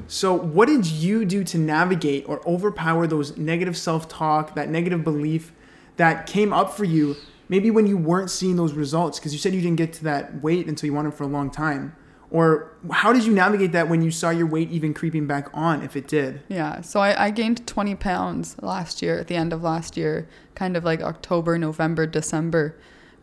So, 0.08 0.34
what 0.34 0.66
did 0.66 0.86
you 0.86 1.24
do 1.24 1.42
to 1.44 1.58
navigate 1.58 2.28
or 2.28 2.46
overpower 2.46 3.06
those 3.06 3.36
negative 3.36 3.76
self-talk, 3.76 4.54
that 4.54 4.68
negative 4.68 5.04
belief 5.04 5.52
that 5.96 6.26
came 6.26 6.52
up 6.52 6.74
for 6.74 6.84
you, 6.84 7.16
maybe 7.48 7.70
when 7.70 7.86
you 7.86 7.96
weren't 7.96 8.30
seeing 8.30 8.56
those 8.56 8.74
results? 8.74 9.18
Because 9.18 9.32
you 9.32 9.38
said 9.38 9.54
you 9.54 9.62
didn't 9.62 9.76
get 9.76 9.92
to 9.94 10.04
that 10.04 10.42
weight 10.42 10.66
until 10.66 10.86
you 10.86 10.92
wanted 10.92 11.14
for 11.14 11.24
a 11.24 11.28
long 11.28 11.50
time. 11.50 11.96
Or 12.30 12.72
how 12.90 13.12
did 13.12 13.24
you 13.24 13.32
navigate 13.32 13.72
that 13.72 13.88
when 13.88 14.02
you 14.02 14.10
saw 14.10 14.30
your 14.30 14.46
weight 14.46 14.70
even 14.70 14.92
creeping 14.92 15.26
back 15.26 15.48
on, 15.54 15.82
if 15.82 15.96
it 15.96 16.08
did? 16.08 16.42
Yeah, 16.48 16.80
so 16.80 17.00
I, 17.00 17.26
I 17.26 17.30
gained 17.30 17.66
20 17.66 17.94
pounds 17.94 18.56
last 18.60 19.00
year, 19.00 19.18
at 19.18 19.28
the 19.28 19.36
end 19.36 19.52
of 19.52 19.62
last 19.62 19.96
year, 19.96 20.28
kind 20.54 20.76
of 20.76 20.84
like 20.84 21.00
October, 21.00 21.56
November, 21.56 22.04
December. 22.04 22.76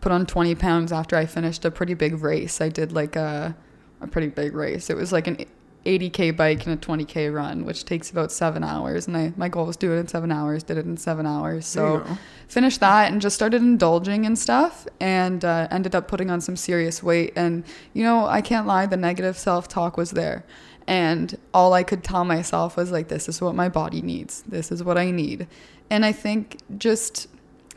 Put 0.04 0.12
on 0.12 0.26
20 0.26 0.56
pounds 0.56 0.92
after 0.92 1.16
I 1.16 1.26
finished 1.26 1.64
a 1.64 1.72
pretty 1.72 1.94
big 1.94 2.22
race. 2.22 2.60
I 2.60 2.68
did 2.68 2.92
like 2.92 3.16
a, 3.16 3.56
a 4.02 4.08
pretty 4.08 4.28
big 4.28 4.54
race. 4.54 4.90
It 4.90 4.98
was 4.98 5.14
like 5.14 5.28
an 5.28 5.46
80k 5.86 6.36
bike 6.36 6.66
and 6.66 6.74
a 6.74 6.78
20k 6.78 7.34
run, 7.34 7.64
which 7.64 7.86
takes 7.86 8.12
about 8.12 8.30
seven 8.30 8.66
hours. 8.66 9.08
And 9.08 9.16
I 9.16 9.32
my 9.38 9.48
goal 9.48 9.66
was 9.66 9.78
to 9.78 9.88
do 9.88 9.94
it 9.94 10.00
in 10.00 10.10
seven 10.10 10.30
hours. 10.30 10.62
Did 10.64 10.78
it 10.78 10.86
in 10.86 10.98
seven 10.98 11.26
hours. 11.26 11.66
So 11.66 12.04
finished 12.50 12.82
that 12.82 13.12
and 13.12 13.22
just 13.22 13.36
started 13.36 13.62
indulging 13.62 14.26
in 14.26 14.36
stuff 14.36 14.86
and 15.00 15.46
uh, 15.46 15.70
ended 15.72 15.96
up 15.96 16.10
putting 16.10 16.30
on 16.30 16.42
some 16.42 16.56
serious 16.56 17.02
weight 17.02 17.34
and 17.36 17.64
you 17.94 18.04
know 18.04 18.28
i 18.28 18.42
can't 18.42 18.68
lie 18.68 18.86
the 18.86 18.96
negative 18.96 19.38
self-talk 19.38 19.98
was 19.98 20.12
there 20.12 20.46
and 20.86 21.38
all 21.54 21.74
i 21.74 21.82
could 21.82 22.04
tell 22.04 22.24
myself 22.24 22.78
was 22.78 22.92
like 22.92 23.08
this 23.08 23.28
is 23.28 23.42
what 23.42 23.56
my 23.56 23.68
body 23.68 24.04
needs 24.04 24.44
this 24.44 24.72
is 24.72 24.84
what 24.84 25.00
i 25.00 25.10
need 25.10 25.48
and 25.90 26.06
i 26.06 26.12
think 26.12 26.58
just 26.78 27.28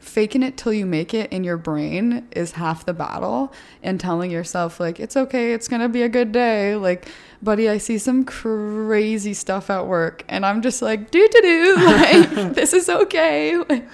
faking 0.06 0.42
it 0.42 0.56
till 0.56 0.72
you 0.72 0.86
make 0.86 1.12
it 1.12 1.32
in 1.32 1.44
your 1.44 1.56
brain 1.56 2.26
is 2.30 2.52
half 2.52 2.86
the 2.86 2.94
battle 2.94 3.52
and 3.82 3.98
telling 4.00 4.30
yourself 4.30 4.78
like 4.80 5.00
it's 5.00 5.16
okay 5.16 5.52
it's 5.52 5.68
gonna 5.68 5.88
be 5.88 6.02
a 6.02 6.08
good 6.08 6.32
day. 6.32 6.76
Like 6.76 7.08
buddy 7.42 7.68
i 7.68 7.76
see 7.78 7.98
some 7.98 8.24
crazy 8.24 9.34
stuff 9.34 9.68
at 9.70 9.86
work. 9.86 10.24
And 10.28 10.46
i'm 10.46 10.62
just 10.62 10.80
like 10.82 11.10
do 11.10 11.28
do 11.30 11.40
do 11.42 11.76
like 11.84 12.30
this 12.54 12.72
is 12.72 12.88
okay. 12.88 13.56
Like 13.56 13.86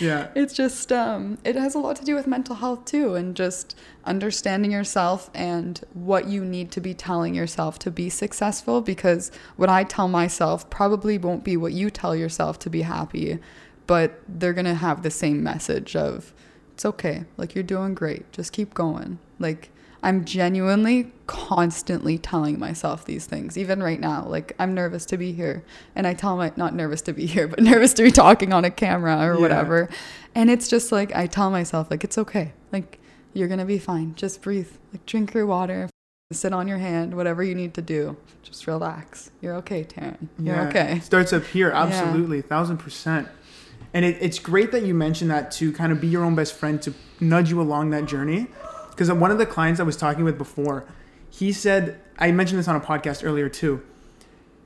Yeah. 0.00 0.28
it's 0.34 0.54
just 0.54 0.90
um 0.92 1.38
it 1.44 1.54
has 1.54 1.74
a 1.74 1.78
lot 1.78 1.96
to 1.96 2.04
do 2.04 2.14
with 2.14 2.26
mental 2.26 2.56
health 2.56 2.84
too 2.84 3.14
and 3.14 3.36
just 3.36 3.76
understanding 4.04 4.72
yourself 4.72 5.30
and 5.34 5.80
what 5.92 6.26
you 6.26 6.44
need 6.44 6.70
to 6.72 6.80
be 6.80 6.94
telling 6.94 7.34
yourself 7.34 7.78
to 7.80 7.90
be 7.90 8.08
successful 8.10 8.80
because 8.80 9.30
what 9.56 9.68
i 9.68 9.84
tell 9.84 10.08
myself 10.08 10.68
probably 10.70 11.16
won't 11.18 11.44
be 11.44 11.56
what 11.56 11.72
you 11.72 11.90
tell 11.90 12.16
yourself 12.16 12.58
to 12.58 12.70
be 12.70 12.82
happy 12.82 13.38
but 13.88 14.20
they're 14.28 14.52
going 14.52 14.64
to 14.64 14.74
have 14.74 15.02
the 15.02 15.10
same 15.10 15.42
message 15.42 15.96
of 15.96 16.32
it's 16.72 16.84
okay 16.84 17.24
like 17.36 17.54
you're 17.56 17.64
doing 17.64 17.92
great 17.94 18.30
just 18.32 18.52
keep 18.52 18.72
going 18.74 19.18
like 19.40 19.70
i'm 20.04 20.24
genuinely 20.24 21.10
constantly 21.26 22.16
telling 22.16 22.56
myself 22.58 23.04
these 23.04 23.26
things 23.26 23.58
even 23.58 23.82
right 23.82 23.98
now 24.00 24.24
like 24.28 24.54
i'm 24.60 24.72
nervous 24.74 25.04
to 25.04 25.16
be 25.16 25.32
here 25.32 25.64
and 25.96 26.06
i 26.06 26.14
tell 26.14 26.36
my 26.36 26.52
not 26.56 26.72
nervous 26.74 27.02
to 27.02 27.12
be 27.12 27.26
here 27.26 27.48
but 27.48 27.60
nervous 27.72 27.92
to 27.92 28.02
be 28.04 28.10
talking 28.12 28.52
on 28.52 28.64
a 28.64 28.70
camera 28.70 29.16
or 29.26 29.34
Yeah. 29.34 29.40
whatever 29.40 29.88
and 30.36 30.50
it's 30.50 30.68
just 30.68 30.92
like 30.92 31.12
i 31.16 31.26
tell 31.26 31.50
myself 31.50 31.90
like 31.90 32.04
it's 32.04 32.16
okay 32.18 32.52
like 32.72 33.00
You're 33.34 33.48
going 33.48 33.60
to 33.60 33.66
be 33.76 33.78
fine. 33.78 34.14
Just 34.16 34.40
breathe. 34.42 34.72
Like 34.92 35.04
drink 35.06 35.34
your 35.34 35.46
water, 35.46 35.88
sit 36.32 36.52
on 36.52 36.66
your 36.66 36.78
hand, 36.78 37.14
whatever 37.14 37.42
you 37.44 37.54
need 37.54 37.72
to 37.74 37.82
do. 37.82 38.16
Just 38.42 38.66
relax. 38.66 39.30
You're 39.42 39.54
okay, 39.62 39.84
Taryn. 39.84 40.16
You're 40.38 40.56
Yeah, 40.56 40.68
okay. 40.68 40.90
It 40.96 41.04
starts 41.04 41.32
up 41.32 41.44
here, 41.44 41.68
Yeah. 41.68 41.82
absolutely, 41.84 42.40
thousand 42.42 42.78
percent. 42.78 43.28
And 43.94 44.04
it, 44.04 44.18
it's 44.20 44.38
great 44.38 44.72
that 44.72 44.82
you 44.84 44.94
mentioned 44.94 45.30
that 45.30 45.50
to 45.52 45.72
kind 45.72 45.92
of 45.92 46.00
be 46.00 46.08
your 46.08 46.24
own 46.24 46.34
best 46.34 46.54
friend 46.54 46.80
to 46.82 46.94
nudge 47.20 47.50
you 47.50 47.60
along 47.60 47.90
that 47.90 48.06
journey. 48.06 48.48
Because 48.90 49.10
one 49.12 49.30
of 49.30 49.38
the 49.38 49.46
clients 49.46 49.80
I 49.80 49.84
was 49.84 49.96
talking 49.96 50.24
with 50.24 50.36
before, 50.36 50.86
he 51.30 51.52
said, 51.52 52.00
I 52.18 52.30
mentioned 52.32 52.58
this 52.58 52.68
on 52.68 52.76
a 52.76 52.80
podcast 52.80 53.24
earlier 53.24 53.48
too. 53.48 53.82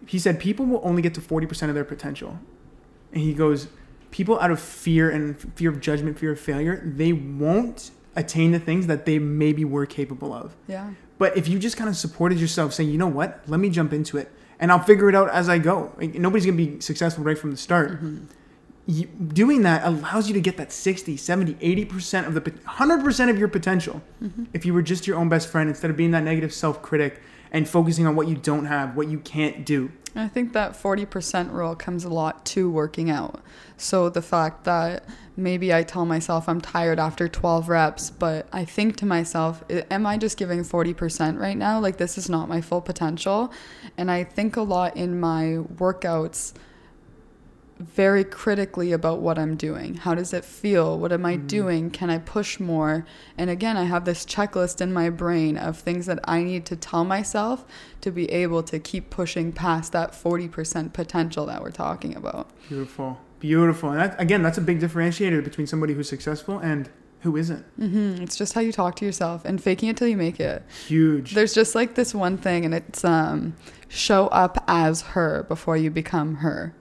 He 0.07 0.18
said 0.18 0.41
people 0.41 0.66
will 0.66 0.81
only 0.83 1.03
get 1.03 1.14
to 1.14 1.20
40% 1.20 1.68
of 1.68 1.75
their 1.75 1.85
potential. 1.85 2.39
And 3.12 3.23
he 3.23 3.35
goes, 3.35 3.68
people 4.11 4.39
out 4.41 4.51
of 4.51 4.61
fear 4.61 5.11
and 5.11 5.39
fear 5.57 5.70
of 5.70 5.81
judgment, 5.81 6.18
fear 6.18 6.33
of 6.33 6.41
failure, 6.41 6.83
they 6.85 7.12
won't 7.12 7.91
attain 8.16 8.53
the 8.53 8.59
things 8.59 8.87
that 8.87 9.07
they 9.07 9.18
maybe 9.18 9.64
were 9.64 9.87
capable 9.87 10.33
of. 10.33 10.55
Yeah. 10.66 10.91
But 11.18 11.37
if 11.37 11.47
you 11.47 11.59
just 11.59 11.77
kind 11.77 11.89
of 11.89 11.97
supported 11.97 12.41
yourself, 12.41 12.73
saying, 12.73 12.91
you 12.91 12.99
know 12.99 13.07
what, 13.07 13.43
let 13.47 13.61
me 13.61 13.70
jump 13.70 13.93
into 13.93 14.18
it 14.18 14.31
and 14.59 14.70
I'll 14.70 14.83
figure 14.83 15.09
it 15.09 15.14
out 15.14 15.31
as 15.31 15.49
I 15.49 15.59
go. 15.59 15.93
Like, 15.97 16.14
nobody's 16.14 16.47
going 16.47 16.57
to 16.57 16.64
be 16.64 16.81
successful 16.81 17.25
right 17.25 17.39
from 17.39 17.51
the 17.51 17.57
start. 17.57 18.03
You, 18.03 18.27
doing 18.87 19.62
that 19.62 19.85
allows 19.85 20.28
you 20.28 20.35
to 20.35 20.41
get 20.41 20.57
that 20.57 20.72
60, 20.72 21.16
70, 21.16 21.55
80% 21.55 22.26
of 22.26 22.35
the, 22.35 22.41
100% 22.41 23.30
of 23.30 23.39
your 23.39 23.49
potential. 23.49 24.03
Mm-hmm. 24.22 24.45
If 24.53 24.66
you 24.66 24.74
were 24.74 24.83
just 24.83 25.07
your 25.07 25.16
own 25.16 25.28
best 25.28 25.49
friend 25.49 25.68
instead 25.68 25.91
of 25.91 25.97
being 25.97 26.11
that 26.12 26.24
negative 26.24 26.53
self 26.53 26.83
critic 26.83 27.20
and 27.53 27.68
focusing 27.68 28.07
on 28.07 28.16
what 28.16 28.28
you 28.28 28.37
don't 28.37 28.64
have, 28.64 28.97
what 28.97 29.09
you 29.09 29.18
can't 29.18 29.64
do. 29.64 29.93
I 30.14 30.28
think 30.28 30.53
that 30.53 30.72
40% 30.72 31.53
rule 31.53 31.74
comes 31.74 32.05
a 32.05 32.09
lot 32.09 32.45
to 32.47 32.70
working 32.70 33.09
out. 33.09 33.43
So 33.76 34.09
the 34.09 34.20
fact 34.20 34.64
that 34.64 35.09
maybe 35.37 35.72
I 35.72 35.83
tell 35.83 36.05
myself 36.05 36.49
I'm 36.49 36.61
tired 36.61 36.99
after 36.99 37.28
12 37.28 37.68
reps, 37.68 38.11
but 38.11 38.47
I 38.53 38.64
think 38.64 38.97
to 38.97 39.07
myself, 39.07 39.62
am 39.91 40.07
I 40.07 40.18
just 40.18 40.37
giving 40.37 40.64
40% 40.64 41.39
right 41.39 41.57
now? 41.57 41.80
Like, 41.80 41.97
this 41.97 42.18
is 42.18 42.28
not 42.28 42.49
my 42.49 42.61
full 42.61 42.80
potential. 42.80 43.53
And 43.97 44.11
I 44.11 44.24
think 44.24 44.57
a 44.57 44.62
lot 44.62 44.97
in 44.97 45.18
my 45.18 45.59
workouts 45.76 46.53
very 47.83 48.24
critically 48.24 48.93
about 48.93 49.20
what 49.20 49.39
I'm 49.39 49.57
doing. 49.57 49.95
How 49.95 50.14
does 50.14 50.33
it 50.33 50.45
feel? 50.45 50.99
What 50.99 51.12
am 51.12 51.24
I 51.26 51.37
doing? 51.37 51.91
Can 51.91 52.11
I 52.11 52.18
push 52.18 52.61
more? 52.61 53.07
And 53.37 53.51
again, 53.51 53.76
I 53.76 53.85
have 53.85 54.05
this 54.05 54.24
checklist 54.24 54.80
in 54.80 54.93
my 54.93 55.11
brain 55.11 55.57
of 55.57 55.78
things 55.78 56.07
that 56.07 56.20
I 56.24 56.43
need 56.43 56.64
to 56.66 56.76
tell 56.76 57.05
myself 57.05 57.64
to 58.01 58.11
be 58.11 58.30
able 58.30 58.62
to 58.64 58.78
keep 58.78 59.11
pushing 59.11 59.53
past 59.53 59.93
that 59.93 60.12
40% 60.12 60.93
potential 60.93 61.47
that 61.47 61.62
we're 61.62 61.70
talking 61.70 62.14
about. 62.16 62.49
Beautiful. 62.68 63.18
Beautiful. 63.41 63.91
And 63.91 64.01
that, 64.01 64.20
again, 64.20 64.43
that's 64.43 64.59
a 64.59 64.62
big 64.62 64.80
differentiator 64.80 65.43
between 65.43 65.66
somebody 65.66 65.95
who's 65.95 66.09
successful 66.09 66.59
and 66.59 66.89
who 67.20 67.37
isn't. 67.37 67.64
hmm 67.76 68.16
It's 68.20 68.37
just 68.37 68.53
how 68.53 68.61
you 68.61 68.72
talk 68.72 68.97
to 68.97 69.05
yourself 69.05 69.45
and 69.45 69.62
faking 69.62 69.89
it 69.89 69.97
till 69.97 70.09
you 70.09 70.16
make 70.16 70.41
it. 70.41 70.64
Huge. 70.87 71.35
There's 71.35 71.55
just 71.55 71.74
like 71.74 71.95
this 71.95 72.14
one 72.14 72.37
thing, 72.37 72.64
and 72.64 72.74
it's 72.74 73.05
um, 73.05 73.55
show 73.89 74.26
up 74.28 74.62
as 74.66 75.03
her 75.03 75.45
before 75.45 75.76
you 75.76 75.91
become 75.91 76.37
her. 76.37 76.74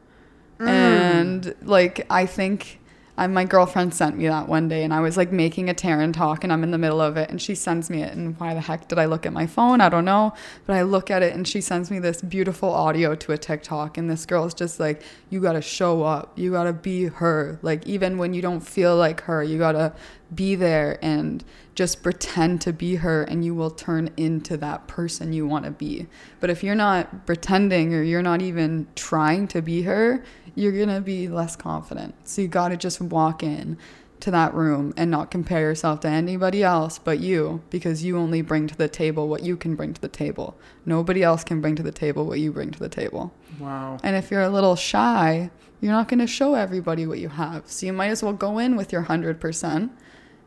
Mm. 0.62 0.68
And 0.68 1.56
like, 1.64 2.06
I 2.10 2.26
think 2.26 2.80
I, 3.18 3.28
my 3.28 3.44
girlfriend 3.44 3.94
sent 3.94 4.18
me 4.18 4.28
that 4.28 4.48
one 4.48 4.68
day, 4.68 4.84
and 4.84 4.94
I 4.94 5.02
was 5.02 5.18
like 5.18 5.32
making 5.32 5.70
a 5.70 5.74
Taryn 5.74 6.14
talk, 6.14 6.44
and 6.44 6.52
I'm 6.52 6.64
in 6.64 6.72
the 6.72 6.78
middle 6.78 7.02
of 7.02 7.18
it, 7.18 7.30
and 7.30 7.42
she 7.42 7.56
sends 7.56 7.90
me 7.90 8.02
it. 8.02 8.14
And 8.14 8.40
why 8.40 8.54
the 8.54 8.62
heck 8.62 8.88
did 8.88 8.98
I 8.98 9.06
look 9.06 9.26
at 9.26 9.34
my 9.34 9.46
phone? 9.46 9.82
I 9.82 9.90
don't 9.90 10.06
know. 10.06 10.34
But 10.66 10.76
I 10.76 10.84
look 10.84 11.12
at 11.12 11.22
it, 11.22 11.34
and 11.34 11.48
she 11.48 11.62
sends 11.62 11.92
me 11.92 12.00
this 12.00 12.22
beautiful 12.22 12.70
audio 12.72 13.14
to 13.16 13.32
a 13.32 13.38
TikTok, 13.38 13.98
and 13.98 14.10
this 14.10 14.26
girl's 14.26 14.54
just 14.54 14.80
like, 14.80 15.04
You 15.30 15.42
gotta 15.42 15.62
show 15.62 16.04
up. 16.04 16.38
You 16.38 16.52
gotta 16.52 16.74
be 16.74 17.06
her. 17.06 17.60
Like, 17.62 17.86
even 17.86 18.18
when 18.18 18.34
you 18.34 18.42
don't 18.42 18.62
feel 18.62 18.96
like 18.96 19.22
her, 19.22 19.44
you 19.44 19.58
gotta 19.58 19.94
be 20.34 20.56
there 20.56 20.98
and 21.02 21.44
just 21.76 22.04
pretend 22.04 22.62
to 22.62 22.74
be 22.74 22.96
her 22.96 23.24
and 23.24 23.44
you 23.44 23.56
will 23.56 23.72
turn 23.72 24.10
into 24.18 24.58
that 24.58 24.88
person 24.88 25.34
you 25.34 25.48
want 25.48 25.66
to 25.66 25.72
be. 25.72 26.08
But 26.40 26.50
if 26.50 26.64
you're 26.64 26.76
not 26.76 27.26
pretending 27.26 27.94
or 27.94 28.04
you're 28.04 28.22
not 28.22 28.42
even 28.42 28.88
trying 28.96 29.48
to 29.50 29.62
be 29.62 29.84
her, 29.84 30.24
you're 30.56 30.72
going 30.72 30.90
to 30.90 31.02
be 31.02 31.28
less 31.28 31.56
confident. 31.56 32.16
So 32.24 32.42
you 32.42 32.48
got 32.48 32.70
to 32.70 32.78
just 32.78 33.02
walk 33.02 33.44
in 33.44 33.78
to 34.22 34.32
that 34.32 34.54
room 34.54 34.94
and 34.96 35.10
not 35.10 35.32
compare 35.32 35.62
yourself 35.62 36.02
to 36.02 36.08
anybody 36.08 36.62
else 36.62 37.00
but 37.00 37.20
you 37.20 37.62
because 37.72 38.04
you 38.04 38.18
only 38.18 38.44
bring 38.44 38.68
to 38.68 38.78
the 38.78 38.88
table 38.88 39.28
what 39.28 39.42
you 39.42 39.58
can 39.58 39.76
bring 39.76 39.94
to 39.94 40.02
the 40.02 40.08
table. 40.08 40.56
Nobody 40.86 41.24
else 41.24 41.44
can 41.44 41.60
bring 41.60 41.76
to 41.76 41.84
the 41.84 41.92
table 41.92 42.26
what 42.26 42.40
you 42.40 42.52
bring 42.52 42.72
to 42.72 42.80
the 42.80 42.90
table. 42.90 43.34
wow. 43.60 43.98
And 44.04 44.16
if 44.16 44.30
you're 44.30 44.44
a 44.44 44.50
little 44.50 44.76
shy, 44.76 45.50
you're 45.80 45.92
not 45.92 46.08
going 46.08 46.20
to 46.20 46.28
show 46.28 46.54
everybody 46.54 47.08
what 47.08 47.18
you 47.18 47.30
have. 47.30 47.64
So 47.66 47.88
you 47.88 47.94
might 47.94 48.10
as 48.10 48.22
well 48.22 48.34
go 48.34 48.60
in 48.60 48.76
with 48.76 48.94
your 48.94 49.06
100% 49.06 49.90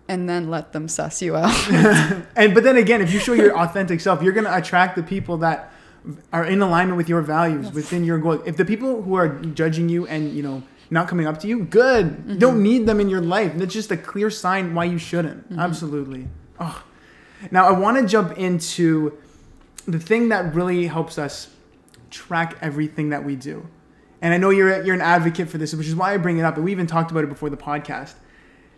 and 0.06 0.28
then 0.28 0.48
let 0.50 0.72
them 0.72 0.86
suss 0.86 1.20
you 1.20 1.34
out. 1.34 1.50
And 2.36 2.54
but 2.54 2.62
then 2.62 2.76
again, 2.76 3.00
if 3.00 3.12
you 3.12 3.18
show 3.18 3.32
your 3.32 3.58
authentic 3.58 4.00
self, 4.00 4.22
you're 4.22 4.32
gonna 4.32 4.54
attract 4.56 4.94
the 4.94 5.02
people 5.02 5.38
that 5.38 5.72
are 6.32 6.44
in 6.44 6.60
alignment 6.60 6.96
with 6.96 7.08
your 7.08 7.22
values, 7.22 7.72
within 7.72 8.04
your 8.04 8.18
goal. 8.18 8.42
If 8.44 8.56
the 8.56 8.64
people 8.64 9.02
who 9.02 9.14
are 9.14 9.28
judging 9.28 9.88
you 9.88 10.06
and 10.06 10.32
you 10.34 10.42
know 10.42 10.62
not 10.90 11.08
coming 11.08 11.26
up 11.26 11.40
to 11.40 11.46
you, 11.46 11.64
good. 11.64 12.24
You 12.26 12.36
don't 12.36 12.62
need 12.62 12.86
them 12.86 13.00
in 13.00 13.08
your 13.08 13.22
life. 13.22 13.52
That's 13.56 13.72
just 13.72 13.90
a 13.90 13.96
clear 13.96 14.30
sign 14.30 14.74
why 14.74 14.84
you 14.84 14.98
shouldn't. 14.98 15.48
Mm-hmm. 15.50 15.58
Absolutely. 15.58 16.28
Oh. 16.60 16.84
Now 17.50 17.66
I 17.66 17.72
want 17.72 17.98
to 17.98 18.06
jump 18.06 18.38
into 18.38 19.16
the 19.86 19.98
thing 19.98 20.28
that 20.28 20.54
really 20.54 20.86
helps 20.86 21.18
us 21.18 21.48
track 22.10 22.56
everything 22.60 23.10
that 23.10 23.24
we 23.24 23.36
do. 23.36 23.66
And 24.22 24.32
I 24.32 24.38
know 24.38 24.50
you're 24.50 24.82
you're 24.84 24.94
an 24.94 25.00
advocate 25.00 25.48
for 25.48 25.58
this, 25.58 25.74
which 25.74 25.86
is 25.86 25.94
why 25.94 26.14
I 26.14 26.16
bring 26.16 26.38
it 26.38 26.42
up. 26.42 26.56
And 26.56 26.64
we 26.64 26.72
even 26.72 26.86
talked 26.86 27.10
about 27.10 27.24
it 27.24 27.28
before 27.28 27.50
the 27.50 27.56
podcast. 27.56 28.14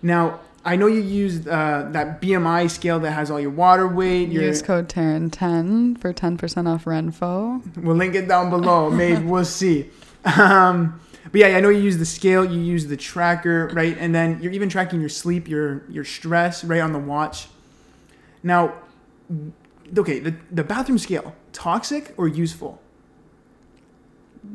Now, 0.02 0.40
I 0.66 0.74
know 0.74 0.88
you 0.88 1.00
used 1.00 1.46
uh, 1.46 1.86
that 1.92 2.20
BMI 2.20 2.68
scale 2.68 2.98
that 2.98 3.12
has 3.12 3.30
all 3.30 3.40
your 3.40 3.50
water 3.50 3.86
weight. 3.86 4.30
Your, 4.30 4.42
Use 4.42 4.62
code 4.62 4.88
Taryn10 4.88 5.96
for 5.96 6.12
10% 6.12 6.66
off 6.68 6.84
Renpho. 6.86 7.76
we'll 7.84 7.94
link 7.94 8.16
it 8.16 8.26
down 8.26 8.50
below. 8.50 8.90
Maybe 9.02 9.22
we'll 9.22 9.44
see. 9.44 9.88
Um, 10.24 11.00
but 11.30 11.40
yeah, 11.40 11.56
I 11.56 11.60
know 11.60 11.68
you 11.68 11.80
use 11.80 11.98
the 11.98 12.04
scale, 12.04 12.44
you 12.44 12.58
use 12.60 12.86
the 12.88 12.96
tracker, 12.96 13.70
right? 13.74 13.96
And 13.96 14.12
then 14.12 14.42
you're 14.42 14.52
even 14.52 14.68
tracking 14.68 14.98
your 15.00 15.08
sleep, 15.08 15.48
your 15.48 15.84
your 15.88 16.04
stress, 16.04 16.64
right 16.64 16.80
on 16.80 16.92
the 16.92 16.98
watch. 16.98 17.46
Now, 18.42 18.74
okay, 19.96 20.18
the 20.18 20.34
the 20.50 20.64
bathroom 20.64 20.98
scale, 20.98 21.36
toxic 21.52 22.12
or 22.16 22.26
useful? 22.26 22.80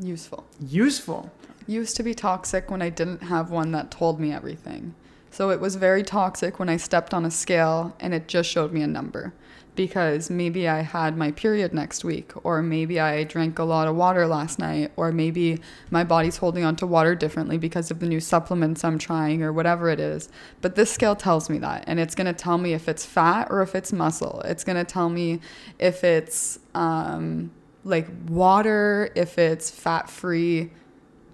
Useful. 0.02 0.46
Useful. 0.60 1.32
Used 1.68 1.96
to 1.96 2.04
be 2.04 2.14
toxic 2.14 2.70
when 2.70 2.82
I 2.82 2.90
didn't 2.90 3.24
have 3.24 3.50
one 3.50 3.72
that 3.72 3.92
told 3.92 4.20
me 4.20 4.34
everything. 4.34 4.94
So 5.32 5.50
it 5.50 5.62
was 5.62 5.76
very 5.78 6.04
toxic 6.04 6.60
when 6.60 6.70
I 6.70 6.78
stepped 6.78 7.14
on 7.14 7.26
a 7.26 7.32
scale 7.32 7.96
and 8.00 8.14
it 8.14 8.28
just 8.28 8.50
showed 8.50 8.74
me 8.74 8.82
a 8.82 8.88
number. 8.88 9.34
Because 9.74 10.30
maybe 10.30 10.68
I 10.68 10.82
had 10.82 11.16
my 11.16 11.32
period 11.32 11.74
next 11.74 12.04
week, 12.04 12.34
or 12.46 12.62
maybe 12.62 13.00
I 13.00 13.24
drank 13.24 13.58
a 13.58 13.64
lot 13.64 13.88
of 13.88 13.96
water 13.96 14.28
last 14.28 14.60
night, 14.60 14.92
or 14.98 15.14
maybe 15.14 15.62
my 15.90 16.04
body's 16.04 16.36
holding 16.36 16.66
on 16.66 16.76
to 16.76 16.86
water 16.86 17.16
differently 17.16 17.58
because 17.58 17.90
of 17.90 18.02
the 18.02 18.06
new 18.06 18.20
supplements 18.20 18.84
I'm 18.84 18.98
trying, 18.98 19.42
or 19.42 19.54
whatever 19.54 19.88
it 19.88 20.02
is. 20.02 20.28
But 20.60 20.76
this 20.76 20.92
scale 20.92 21.16
tells 21.16 21.50
me 21.50 21.58
that, 21.60 21.86
and 21.88 22.02
it's 22.02 22.16
gonna 22.16 22.34
tell 22.34 22.58
me 22.58 22.74
if 22.74 22.90
it's 22.90 23.06
fat 23.06 23.48
or 23.50 23.62
if 23.62 23.74
it's 23.74 23.94
muscle. 23.94 24.42
It's 24.44 24.66
gonna 24.66 24.84
tell 24.84 25.10
me 25.10 25.40
if 25.80 26.04
it's 26.04 26.60
um, 26.76 27.50
like 27.86 28.10
water, 28.28 29.10
if 29.16 29.38
it's 29.38 29.72
fat 29.72 30.10
free 30.10 30.72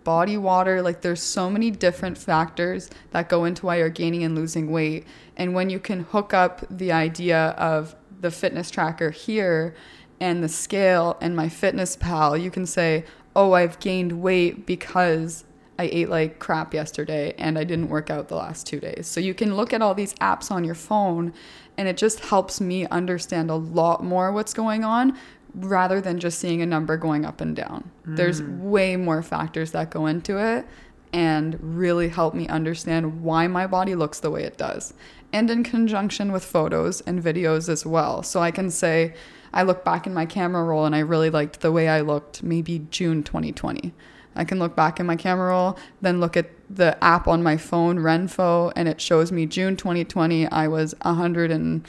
body 0.08 0.38
water 0.38 0.82
like 0.82 1.02
there's 1.02 1.22
so 1.22 1.50
many 1.50 1.70
different 1.70 2.18
factors 2.18 2.90
that 3.12 3.28
go 3.28 3.44
into 3.44 3.66
why 3.66 3.76
you're 3.76 3.90
gaining 3.90 4.24
and 4.24 4.36
losing 4.36 4.72
weight. 4.72 5.06
And 5.36 5.54
when 5.54 5.70
you 5.70 5.80
can 5.80 6.06
hook 6.06 6.34
up 6.34 6.64
the 6.72 6.94
idea 6.94 7.50
of 7.58 7.94
the 8.22 8.32
fitness 8.32 8.72
tracker 8.72 9.12
here 9.12 9.76
and 10.22 10.42
the 10.42 10.48
scale 10.48 11.18
and 11.20 11.38
MyFitnessPal 11.38 12.42
you 12.42 12.50
can 12.50 12.66
say 12.66 13.04
oh 13.36 13.52
i've 13.52 13.78
gained 13.80 14.22
weight 14.22 14.66
because 14.66 15.44
i 15.78 15.84
ate 15.92 16.10
like 16.10 16.40
crap 16.40 16.74
yesterday 16.74 17.36
and 17.38 17.60
i 17.60 17.66
didn't 17.66 17.90
work 17.90 18.10
out 18.10 18.30
the 18.30 18.36
last 18.36 18.66
two 18.66 18.80
days. 18.80 19.08
So 19.08 19.20
you 19.20 19.34
can 19.34 19.58
look 19.58 19.74
at 19.74 19.82
all 19.82 19.94
these 19.94 20.14
apps 20.16 20.50
on 20.50 20.64
your 20.64 20.74
phone 20.74 21.34
and 21.78 21.90
it 21.90 21.98
just 21.98 22.22
helps 22.22 22.62
me 22.62 22.88
understand 22.88 23.52
a 23.52 23.56
lot 23.56 24.06
more 24.06 24.32
what's 24.32 24.54
going 24.54 24.86
on 24.86 25.18
rather 25.58 26.00
than 26.00 26.20
just 26.20 26.40
seeing 26.40 26.62
a 26.62 26.66
number 26.66 26.98
going 26.98 27.26
up 27.26 27.42
and 27.42 27.56
down. 27.56 27.90
There's 28.06 28.42
mm. 28.42 28.60
way 28.60 28.96
more 28.96 29.24
factors 29.24 29.72
that 29.72 29.90
go 29.90 30.06
into 30.06 30.38
it 30.38 30.66
and 31.14 31.58
really 31.62 32.10
help 32.10 32.34
me 32.34 32.48
understand 32.48 33.22
why 33.24 33.48
my 33.48 33.66
body 33.66 33.96
looks 33.96 34.20
the 34.20 34.30
way 34.30 34.44
it 34.44 34.58
does. 34.58 34.94
And 35.34 35.50
in 35.50 35.64
conjunction 35.64 36.32
with 36.32 36.46
photos 36.46 37.02
and 37.02 37.22
videos 37.22 37.70
as 37.70 37.86
well. 37.86 38.24
So 38.24 38.42
I 38.42 38.52
can 38.52 38.70
say, 38.70 39.16
I 39.54 39.64
look 39.64 39.84
back 39.84 40.06
in 40.06 40.14
my 40.14 40.26
camera 40.26 40.64
roll 40.64 40.86
and 40.86 40.96
I 40.96 41.00
really 41.00 41.30
liked 41.30 41.62
the 41.62 41.72
way 41.72 41.90
I 41.90 42.02
looked 42.02 42.44
maybe 42.44 42.86
June 42.92 43.24
2020. 43.24 43.94
I 44.36 44.44
can 44.44 44.60
look 44.60 44.76
back 44.76 45.00
in 45.00 45.06
my 45.06 45.16
camera 45.16 45.50
roll, 45.50 45.78
then 46.02 46.20
look 46.20 46.38
at 46.38 46.52
the 46.70 47.02
app 47.04 47.28
on 47.28 47.42
my 47.42 47.58
phone, 47.58 47.98
Renpho, 47.98 48.72
and 48.76 48.88
it 48.88 49.02
shows 49.02 49.32
me 49.32 49.48
June 49.48 49.76
2020, 49.76 50.48
I 50.48 50.68
was 50.68 50.94
100 51.02 51.50
and 51.50 51.88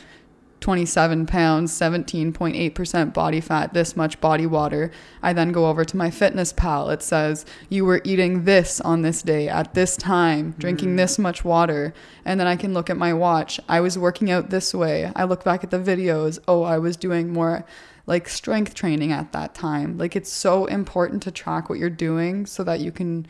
27 0.61 1.26
pounds, 1.26 1.72
17.8% 1.72 3.14
body 3.14 3.40
fat, 3.40 3.72
this 3.74 3.96
much 3.96 4.20
body 4.20 4.46
water. 4.46 4.90
I 5.22 5.32
then 5.32 5.52
go 5.52 5.68
over 5.68 5.84
to 5.84 5.96
MyFitnessPal. 5.96 6.92
It 6.92 7.02
says, 7.02 7.46
you 7.68 7.84
were 7.84 8.00
eating 8.04 8.44
this 8.44 8.80
on 8.80 9.02
this 9.02 9.22
day 9.22 9.48
at 9.48 9.74
this 9.74 9.96
time, 9.96 10.54
drinking 10.59 10.94
mm. 10.94 10.96
this 10.96 11.18
much 11.18 11.44
water. 11.44 11.94
And 12.24 12.40
then 12.40 12.46
I 12.46 12.56
can 12.56 12.74
look 12.74 12.90
at 12.90 12.96
my 12.96 13.12
watch. 13.14 13.61
I 13.68 13.80
was 13.80 13.98
working 13.98 14.30
out 14.30 14.50
this 14.50 14.74
way. 14.74 15.12
I 15.14 15.24
look 15.24 15.44
back 15.44 15.62
at 15.62 15.70
the 15.70 15.78
videos. 15.78 16.38
Oh, 16.48 16.62
I 16.62 16.78
was 16.78 16.96
doing 16.96 17.32
more 17.32 17.64
like 18.06 18.28
strength 18.28 18.74
training 18.74 19.12
at 19.12 19.32
that 19.32 19.54
time. 19.54 19.98
Like 19.98 20.16
it's 20.16 20.32
so 20.32 20.64
important 20.64 21.22
to 21.24 21.30
track 21.30 21.68
what 21.68 21.78
you're 21.78 21.90
doing 21.90 22.46
so 22.46 22.64
that 22.64 22.80
you 22.80 22.90
can 22.90 23.26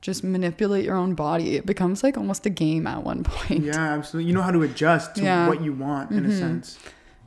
just 0.00 0.22
manipulate 0.24 0.84
your 0.84 0.96
own 0.96 1.14
body. 1.14 1.56
It 1.56 1.66
becomes 1.66 2.02
like 2.02 2.16
almost 2.16 2.46
a 2.46 2.50
game 2.50 2.86
at 2.86 3.02
one 3.02 3.24
point. 3.24 3.64
Yeah, 3.64 3.74
absolutely. 3.94 4.28
You 4.28 4.34
know 4.36 4.42
how 4.42 4.50
to 4.52 4.62
adjust 4.62 5.16
to 5.16 5.22
Yeah. 5.22 5.48
what 5.48 5.62
you 5.62 5.72
want 5.72 6.10
in 6.12 6.24
a 6.24 6.28
Mhm. 6.28 6.38
sense. 6.38 6.78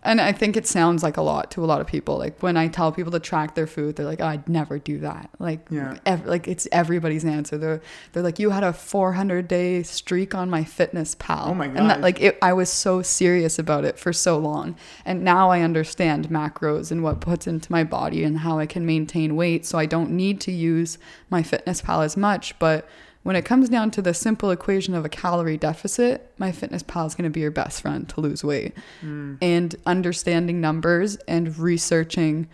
And 0.02 0.22
I 0.22 0.32
think 0.32 0.56
it 0.56 0.66
sounds 0.66 1.04
like 1.04 1.18
a 1.18 1.22
lot 1.22 1.52
to 1.52 1.64
a 1.64 1.68
lot 1.68 1.82
of 1.82 1.88
people. 1.88 2.18
Like 2.18 2.42
when 2.42 2.56
I 2.56 2.68
tell 2.70 2.92
people 2.92 3.12
to 3.12 3.20
track 3.20 3.56
their 3.56 3.68
food, 3.68 3.96
they're 3.98 4.06
like, 4.06 4.22
oh, 4.22 4.28
"I'd 4.28 4.48
never 4.48 4.80
do 4.80 5.00
that." 5.00 5.30
Like, 5.40 5.68
Yeah. 5.70 5.98
ev- 6.06 6.26
like 6.26 6.48
it's 6.48 6.68
everybody's 6.72 7.26
answer. 7.26 7.58
They're 7.58 7.82
they're 8.14 8.24
like, 8.24 8.40
"You 8.40 8.52
had 8.52 8.64
a 8.64 8.72
400 8.72 9.48
day 9.48 9.84
streak 9.84 10.34
on 10.34 10.50
MyFitnessPal." 10.50 11.48
Oh 11.48 11.54
my 11.54 11.68
god! 11.68 11.78
And 11.78 11.90
that, 11.90 12.02
like, 12.02 12.22
it, 12.22 12.38
I 12.42 12.54
was 12.54 12.70
so 12.72 13.02
serious 13.02 13.60
about 13.60 13.84
it 13.84 14.00
for 14.00 14.14
so 14.14 14.38
long, 14.38 14.76
and 15.06 15.24
now 15.24 15.50
I 15.50 15.62
understand 15.62 16.30
macros 16.30 16.92
and 16.92 17.04
what 17.04 17.20
puts 17.20 17.46
into 17.48 17.72
my 17.72 17.84
body 17.84 18.24
and 18.24 18.40
how 18.40 18.58
I 18.58 18.66
can 18.66 18.86
maintain 18.86 19.36
weight. 19.36 19.66
So 19.66 19.78
I 19.78 19.86
don't 19.86 20.12
need 20.12 20.40
to 20.42 20.52
use 20.52 20.98
MyFitnessPal 21.32 22.04
as 22.06 22.16
much, 22.18 22.58
but 22.60 22.88
when 23.24 23.36
it 23.36 23.44
comes 23.46 23.70
down 23.70 23.92
to 23.92 24.02
the 24.02 24.14
simple 24.14 24.50
equation 24.52 24.94
of 24.94 25.06
a 25.06 25.10
calorie 25.10 25.58
deficit, 25.58 26.36
MyFitnessPal 26.40 27.06
is 27.08 27.16
going 27.16 27.26
to 27.26 27.30
be 27.30 27.42
your 27.42 27.52
best 27.52 27.82
friend 27.82 28.08
to 28.10 28.22
lose 28.22 28.44
weight 28.44 28.74
Mm. 29.04 29.38
and 29.42 29.76
understanding 29.86 30.62
numbers 30.62 31.18
and 31.28 31.58
researching 31.58 32.48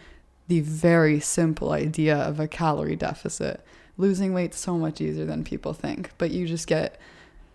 the 0.47 0.61
very 0.61 1.20
simple 1.20 1.72
idea 1.72 2.16
of 2.16 2.39
a 2.39 2.47
calorie 2.47 2.95
deficit. 2.95 3.63
Losing 3.97 4.34
weight's 4.34 4.59
so 4.59 4.78
much 4.78 4.99
easier 5.01 5.26
than 5.26 5.43
people 5.43 5.74
think, 5.74 6.11
but 6.18 6.32
you 6.32 6.45
just 6.47 6.68
get 6.68 6.99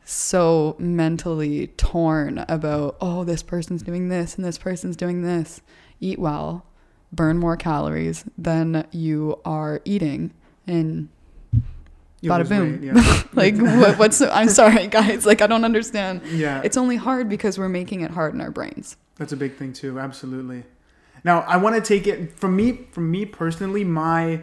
so 0.05 0.75
mentally 0.79 1.69
torn 1.77 2.45
about, 2.49 2.97
oh, 3.01 3.23
this 3.25 3.43
person's 3.43 3.83
doing 3.83 4.09
this 4.09 4.37
and 4.37 4.45
this 4.45 4.59
person's 4.59 4.97
doing 4.97 5.23
this. 5.23 5.61
Eat 6.01 6.19
well, 6.19 6.65
burn 7.13 7.39
more 7.39 7.57
calories 7.57 8.25
than 8.39 8.87
you 8.91 9.39
are 9.45 9.81
eating. 9.85 10.33
And 10.67 11.09
You 12.21 12.31
Bada 12.31 12.49
boom. 12.49 12.83
yeah. 12.83 13.23
like, 13.33 13.57
what, 13.59 13.99
what's, 13.99 14.21
I'm 14.21 14.49
sorry, 14.49 14.87
guys, 14.99 15.25
like, 15.25 15.41
I 15.41 15.47
don't 15.47 15.65
understand. 15.65 16.23
yeah. 16.27 16.61
It's 16.63 16.77
only 16.77 16.97
hard 16.97 17.29
because 17.29 17.59
we're 17.59 17.69
making 17.69 18.03
it 18.03 18.11
hard 18.11 18.35
in 18.35 18.41
our 18.41 18.51
brains. 18.51 18.97
That's 19.17 19.33
a 19.33 19.37
big 19.37 19.57
thing 19.57 19.73
too. 19.73 19.99
Absolutely. 19.99 20.65
Now, 21.25 21.41
I 21.41 21.57
want 21.57 21.77
to 21.77 21.83
take 21.83 22.07
it 22.07 22.39
from 22.39 22.57
me. 22.57 22.87
From 22.93 23.11
me 23.11 23.27
personally, 23.27 23.85
my 23.85 24.43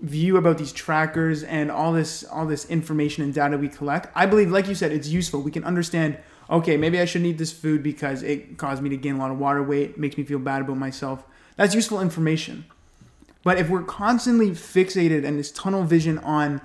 view 0.00 0.36
about 0.36 0.58
these 0.58 0.72
trackers 0.72 1.42
and 1.44 1.70
all 1.70 1.92
this 1.92 2.24
all 2.24 2.44
this 2.44 2.68
information 2.68 3.22
and 3.22 3.32
data 3.32 3.56
we 3.56 3.68
collect. 3.68 4.08
I 4.16 4.26
believe, 4.26 4.50
like 4.50 4.66
you 4.66 4.74
said, 4.74 4.90
it's 4.90 5.08
useful. 5.08 5.40
We 5.42 5.52
can 5.52 5.64
understand. 5.64 6.18
Okay, 6.50 6.76
maybe 6.76 7.00
I 7.00 7.04
shouldn't 7.04 7.30
eat 7.30 7.38
this 7.38 7.52
food 7.52 7.82
because 7.82 8.22
it 8.22 8.56
caused 8.58 8.82
me 8.82 8.88
to 8.90 8.96
gain 8.96 9.16
a 9.16 9.18
lot 9.18 9.30
of 9.30 9.38
water 9.38 9.62
weight. 9.62 9.98
Makes 9.98 10.16
me 10.16 10.24
feel 10.24 10.38
bad 10.38 10.62
about 10.62 10.76
myself. 10.76 11.24
That's 11.56 11.74
useful 11.74 12.00
information. 12.00 12.66
But 13.42 13.58
if 13.58 13.68
we're 13.68 13.84
constantly 13.84 14.50
fixated 14.50 15.24
and 15.24 15.38
this 15.38 15.52
tunnel 15.52 15.84
vision 15.84 16.18
on 16.18 16.60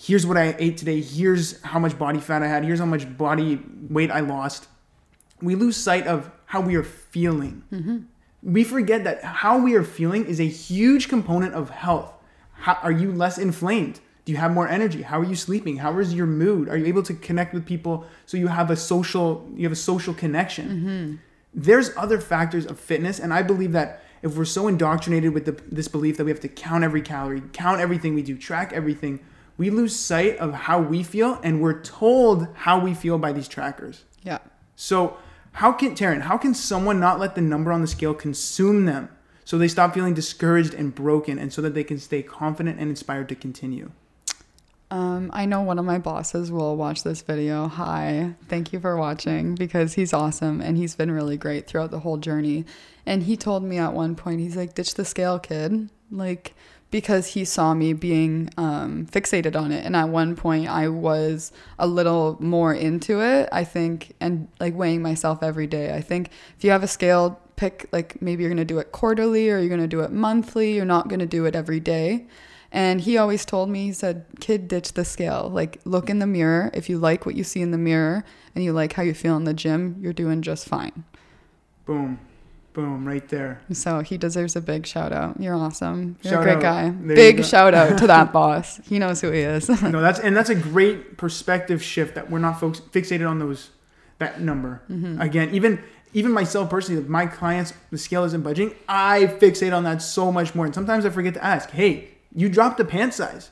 here's 0.00 0.24
what 0.24 0.36
I 0.36 0.54
ate 0.58 0.76
today, 0.76 1.00
here's 1.00 1.60
how 1.62 1.78
much 1.78 1.98
body 1.98 2.20
fat 2.20 2.42
I 2.42 2.46
had, 2.46 2.64
here's 2.64 2.78
how 2.78 2.86
much 2.86 3.18
body 3.18 3.60
weight 3.90 4.10
I 4.10 4.20
lost, 4.20 4.68
we 5.42 5.54
lose 5.54 5.76
sight 5.76 6.06
of 6.06 6.30
how 6.46 6.60
we 6.60 6.76
are 6.76 6.84
feeling. 6.84 7.64
Mm-hmm. 7.72 7.98
We 8.42 8.62
forget 8.62 9.04
that 9.04 9.24
how 9.24 9.58
we 9.58 9.74
are 9.74 9.82
feeling 9.82 10.24
is 10.26 10.40
a 10.40 10.46
huge 10.46 11.08
component 11.08 11.54
of 11.54 11.70
health. 11.70 12.12
How, 12.52 12.74
are 12.82 12.92
you 12.92 13.12
less 13.12 13.38
inflamed? 13.38 14.00
Do 14.24 14.32
you 14.32 14.38
have 14.38 14.52
more 14.52 14.68
energy? 14.68 15.02
How 15.02 15.20
are 15.20 15.24
you 15.24 15.34
sleeping? 15.34 15.78
How 15.78 15.98
is 15.98 16.14
your 16.14 16.26
mood? 16.26 16.68
Are 16.68 16.76
you 16.76 16.86
able 16.86 17.02
to 17.04 17.14
connect 17.14 17.52
with 17.52 17.66
people 17.66 18.06
so 18.26 18.36
you 18.36 18.48
have 18.48 18.70
a 18.70 18.76
social 18.76 19.48
you 19.56 19.64
have 19.64 19.72
a 19.72 19.76
social 19.76 20.14
connection? 20.14 20.68
Mm-hmm. 20.68 21.14
There's 21.54 21.96
other 21.96 22.20
factors 22.20 22.66
of 22.66 22.78
fitness, 22.78 23.18
and 23.18 23.32
I 23.32 23.42
believe 23.42 23.72
that 23.72 24.02
if 24.22 24.36
we're 24.36 24.44
so 24.44 24.68
indoctrinated 24.68 25.32
with 25.32 25.46
the, 25.46 25.60
this 25.72 25.88
belief 25.88 26.18
that 26.18 26.24
we 26.24 26.30
have 26.30 26.40
to 26.40 26.48
count 26.48 26.84
every 26.84 27.00
calorie, 27.00 27.42
count 27.52 27.80
everything 27.80 28.14
we 28.14 28.22
do, 28.22 28.36
track 28.36 28.72
everything, 28.72 29.20
we 29.58 29.70
lose 29.70 29.94
sight 29.94 30.38
of 30.38 30.54
how 30.54 30.80
we 30.80 31.02
feel, 31.02 31.38
and 31.42 31.60
we're 31.60 31.82
told 31.82 32.46
how 32.54 32.78
we 32.78 32.94
feel 32.94 33.18
by 33.18 33.32
these 33.32 33.48
trackers. 33.48 34.04
Yeah. 34.22 34.38
So, 34.76 35.18
how 35.52 35.72
can 35.72 35.94
Taryn, 35.94 36.22
how 36.22 36.38
can 36.38 36.54
someone 36.54 37.00
not 37.00 37.18
let 37.18 37.34
the 37.34 37.40
number 37.40 37.72
on 37.72 37.80
the 37.80 37.88
scale 37.88 38.14
consume 38.14 38.86
them 38.86 39.08
so 39.44 39.58
they 39.58 39.66
stop 39.66 39.92
feeling 39.92 40.14
discouraged 40.14 40.72
and 40.72 40.94
broken 40.94 41.38
and 41.38 41.52
so 41.52 41.60
that 41.62 41.74
they 41.74 41.82
can 41.82 41.98
stay 41.98 42.22
confident 42.22 42.78
and 42.78 42.88
inspired 42.88 43.28
to 43.30 43.34
continue? 43.34 43.90
Um, 44.90 45.30
I 45.34 45.44
know 45.44 45.60
one 45.60 45.78
of 45.78 45.84
my 45.84 45.98
bosses 45.98 46.50
will 46.50 46.76
watch 46.76 47.02
this 47.02 47.20
video. 47.22 47.68
Hi, 47.68 48.34
thank 48.48 48.72
you 48.72 48.80
for 48.80 48.96
watching 48.96 49.54
because 49.54 49.94
he's 49.94 50.12
awesome 50.12 50.60
and 50.60 50.78
he's 50.78 50.94
been 50.94 51.10
really 51.10 51.36
great 51.36 51.66
throughout 51.66 51.90
the 51.90 52.00
whole 52.00 52.16
journey. 52.16 52.64
And 53.04 53.24
he 53.24 53.36
told 53.36 53.64
me 53.64 53.78
at 53.78 53.92
one 53.92 54.14
point, 54.14 54.40
he's 54.40 54.56
like, 54.56 54.74
ditch 54.74 54.94
the 54.94 55.04
scale, 55.04 55.38
kid. 55.38 55.90
Like, 56.10 56.54
because 56.90 57.28
he 57.28 57.44
saw 57.44 57.74
me 57.74 57.92
being 57.92 58.50
um, 58.56 59.06
fixated 59.06 59.54
on 59.54 59.72
it. 59.72 59.84
And 59.84 59.94
at 59.94 60.08
one 60.08 60.34
point, 60.36 60.68
I 60.68 60.88
was 60.88 61.52
a 61.78 61.86
little 61.86 62.36
more 62.40 62.72
into 62.72 63.20
it, 63.20 63.48
I 63.52 63.64
think, 63.64 64.14
and 64.20 64.48
like 64.58 64.74
weighing 64.74 65.02
myself 65.02 65.42
every 65.42 65.66
day. 65.66 65.94
I 65.94 66.00
think 66.00 66.30
if 66.56 66.64
you 66.64 66.70
have 66.70 66.82
a 66.82 66.88
scale, 66.88 67.40
pick 67.56 67.88
like 67.92 68.22
maybe 68.22 68.42
you're 68.42 68.50
going 68.50 68.56
to 68.56 68.64
do 68.64 68.78
it 68.78 68.92
quarterly 68.92 69.50
or 69.50 69.58
you're 69.58 69.68
going 69.68 69.80
to 69.80 69.86
do 69.86 70.00
it 70.00 70.12
monthly. 70.12 70.74
You're 70.74 70.84
not 70.84 71.08
going 71.08 71.20
to 71.20 71.26
do 71.26 71.44
it 71.44 71.54
every 71.54 71.80
day. 71.80 72.26
And 72.70 73.00
he 73.00 73.16
always 73.16 73.44
told 73.44 73.70
me, 73.70 73.86
he 73.86 73.92
said, 73.92 74.26
kid, 74.40 74.68
ditch 74.68 74.92
the 74.92 75.04
scale. 75.04 75.48
Like, 75.50 75.80
look 75.84 76.10
in 76.10 76.18
the 76.18 76.26
mirror. 76.26 76.70
If 76.74 76.90
you 76.90 76.98
like 76.98 77.24
what 77.24 77.34
you 77.34 77.42
see 77.42 77.62
in 77.62 77.70
the 77.70 77.78
mirror 77.78 78.24
and 78.54 78.62
you 78.62 78.72
like 78.72 78.92
how 78.92 79.02
you 79.02 79.14
feel 79.14 79.36
in 79.36 79.44
the 79.44 79.54
gym, 79.54 79.96
you're 80.00 80.12
doing 80.12 80.42
just 80.42 80.68
fine. 80.68 81.04
Boom. 81.86 82.20
Boom, 82.78 83.04
right 83.08 83.28
there. 83.28 83.60
So 83.72 84.00
he 84.02 84.16
deserves 84.16 84.54
a 84.54 84.60
big 84.60 84.86
shout 84.86 85.12
out. 85.12 85.40
You're 85.40 85.56
awesome. 85.56 86.16
You're 86.22 86.34
Shout 86.34 86.42
a 86.42 86.44
great 86.44 86.56
out. 86.58 86.62
guy. 86.62 86.90
There 86.90 87.16
Big 87.16 87.44
shout 87.44 87.74
out 87.74 87.98
to 87.98 88.06
that 88.06 88.32
boss. 88.38 88.78
He 88.88 89.00
knows 89.00 89.20
who 89.20 89.32
he 89.32 89.40
is. 89.40 89.68
no, 89.82 90.00
that's 90.00 90.20
and 90.20 90.36
that's 90.36 90.48
a 90.48 90.54
great 90.54 91.16
perspective 91.16 91.82
shift 91.82 92.14
that 92.14 92.30
we're 92.30 92.38
not 92.38 92.60
folks 92.60 92.78
fixated 92.78 93.28
on 93.28 93.40
those 93.40 93.70
that 94.18 94.40
number. 94.40 94.80
Mm-hmm. 94.88 95.20
Again, 95.20 95.50
even 95.52 95.82
even 96.14 96.30
myself 96.30 96.70
personally, 96.70 97.02
my 97.02 97.26
clients, 97.26 97.72
the 97.90 97.98
scale 97.98 98.22
isn't 98.22 98.42
budging. 98.42 98.74
I 98.88 99.26
fixate 99.40 99.76
on 99.76 99.82
that 99.82 100.00
so 100.00 100.30
much 100.30 100.54
more, 100.54 100.64
and 100.64 100.72
sometimes 100.74 101.04
I 101.04 101.10
forget 101.10 101.34
to 101.34 101.44
ask, 101.44 101.70
"Hey, 101.70 102.10
you 102.32 102.48
dropped 102.48 102.78
a 102.78 102.84
pant 102.84 103.12
size. 103.12 103.50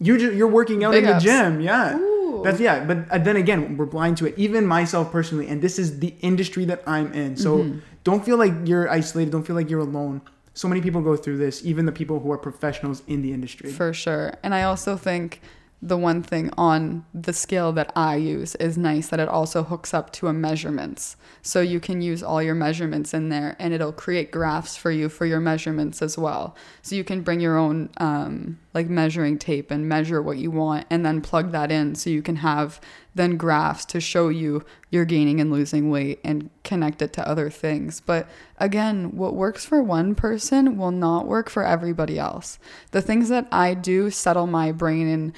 You 0.00 0.16
ju- 0.16 0.34
you're 0.34 0.48
working 0.48 0.82
out 0.82 0.92
Big 0.92 1.04
in 1.04 1.10
the 1.12 1.18
gym, 1.18 1.60
yeah." 1.60 1.98
Ooh. 1.98 2.40
That's 2.42 2.58
yeah, 2.58 2.82
but 2.84 2.96
uh, 3.10 3.18
then 3.18 3.36
again, 3.36 3.76
we're 3.76 3.84
blind 3.86 4.16
to 4.16 4.26
it. 4.26 4.34
Even 4.38 4.66
myself 4.66 5.12
personally, 5.12 5.46
and 5.46 5.60
this 5.62 5.78
is 5.78 6.00
the 6.00 6.14
industry 6.22 6.64
that 6.64 6.82
I'm 6.86 7.12
in. 7.12 7.36
So 7.36 7.58
Mm-hmm. 7.58 7.78
Don't 8.04 8.24
feel 8.24 8.36
like 8.36 8.52
you're 8.64 8.88
isolated. 8.88 9.30
Don't 9.30 9.46
feel 9.46 9.56
like 9.56 9.70
you're 9.70 9.80
alone. 9.80 10.22
So 10.54 10.68
many 10.68 10.80
people 10.80 11.00
go 11.00 11.16
through 11.16 11.38
this, 11.38 11.64
even 11.64 11.86
the 11.86 11.92
people 11.92 12.20
who 12.20 12.30
are 12.30 12.38
professionals 12.38 13.02
in 13.06 13.22
the 13.22 13.32
industry. 13.32 13.70
For 13.70 13.92
sure. 13.92 14.34
And 14.42 14.54
I 14.54 14.64
also 14.64 14.96
think 14.96 15.40
the 15.84 15.98
one 15.98 16.22
thing 16.22 16.48
on 16.56 17.04
the 17.12 17.32
scale 17.32 17.72
that 17.72 17.92
I 17.96 18.14
use 18.14 18.54
is 18.54 18.78
nice 18.78 19.08
that 19.08 19.18
it 19.18 19.28
also 19.28 19.64
hooks 19.64 19.92
up 19.92 20.12
to 20.12 20.28
a 20.28 20.32
measurements. 20.32 21.16
So 21.42 21.60
you 21.60 21.80
can 21.80 22.00
use 22.00 22.22
all 22.22 22.40
your 22.40 22.54
measurements 22.54 23.12
in 23.12 23.30
there 23.30 23.56
and 23.58 23.74
it'll 23.74 23.92
create 23.92 24.30
graphs 24.30 24.76
for 24.76 24.92
you 24.92 25.08
for 25.08 25.26
your 25.26 25.40
measurements 25.40 26.00
as 26.00 26.16
well. 26.16 26.54
So 26.82 26.94
you 26.94 27.02
can 27.02 27.22
bring 27.22 27.40
your 27.40 27.58
own 27.58 27.90
um, 27.96 28.60
like 28.74 28.88
measuring 28.88 29.38
tape 29.38 29.72
and 29.72 29.88
measure 29.88 30.22
what 30.22 30.38
you 30.38 30.52
want 30.52 30.86
and 30.88 31.04
then 31.04 31.20
plug 31.20 31.50
that 31.50 31.72
in 31.72 31.96
so 31.96 32.10
you 32.10 32.22
can 32.22 32.36
have 32.36 32.80
then 33.14 33.36
graphs 33.36 33.84
to 33.84 34.00
show 34.00 34.28
you 34.28 34.64
you're 34.90 35.04
gaining 35.04 35.40
and 35.40 35.50
losing 35.50 35.90
weight 35.90 36.20
and 36.24 36.48
connect 36.64 37.02
it 37.02 37.12
to 37.14 37.28
other 37.28 37.50
things. 37.50 38.00
But 38.00 38.28
again, 38.58 39.16
what 39.16 39.34
works 39.34 39.64
for 39.64 39.82
one 39.82 40.14
person 40.14 40.78
will 40.78 40.90
not 40.90 41.26
work 41.26 41.50
for 41.50 41.64
everybody 41.64 42.18
else. 42.18 42.58
The 42.92 43.02
things 43.02 43.28
that 43.28 43.48
I 43.50 43.74
do 43.74 44.10
settle 44.10 44.46
my 44.46 44.72
brain 44.72 45.08
and 45.08 45.32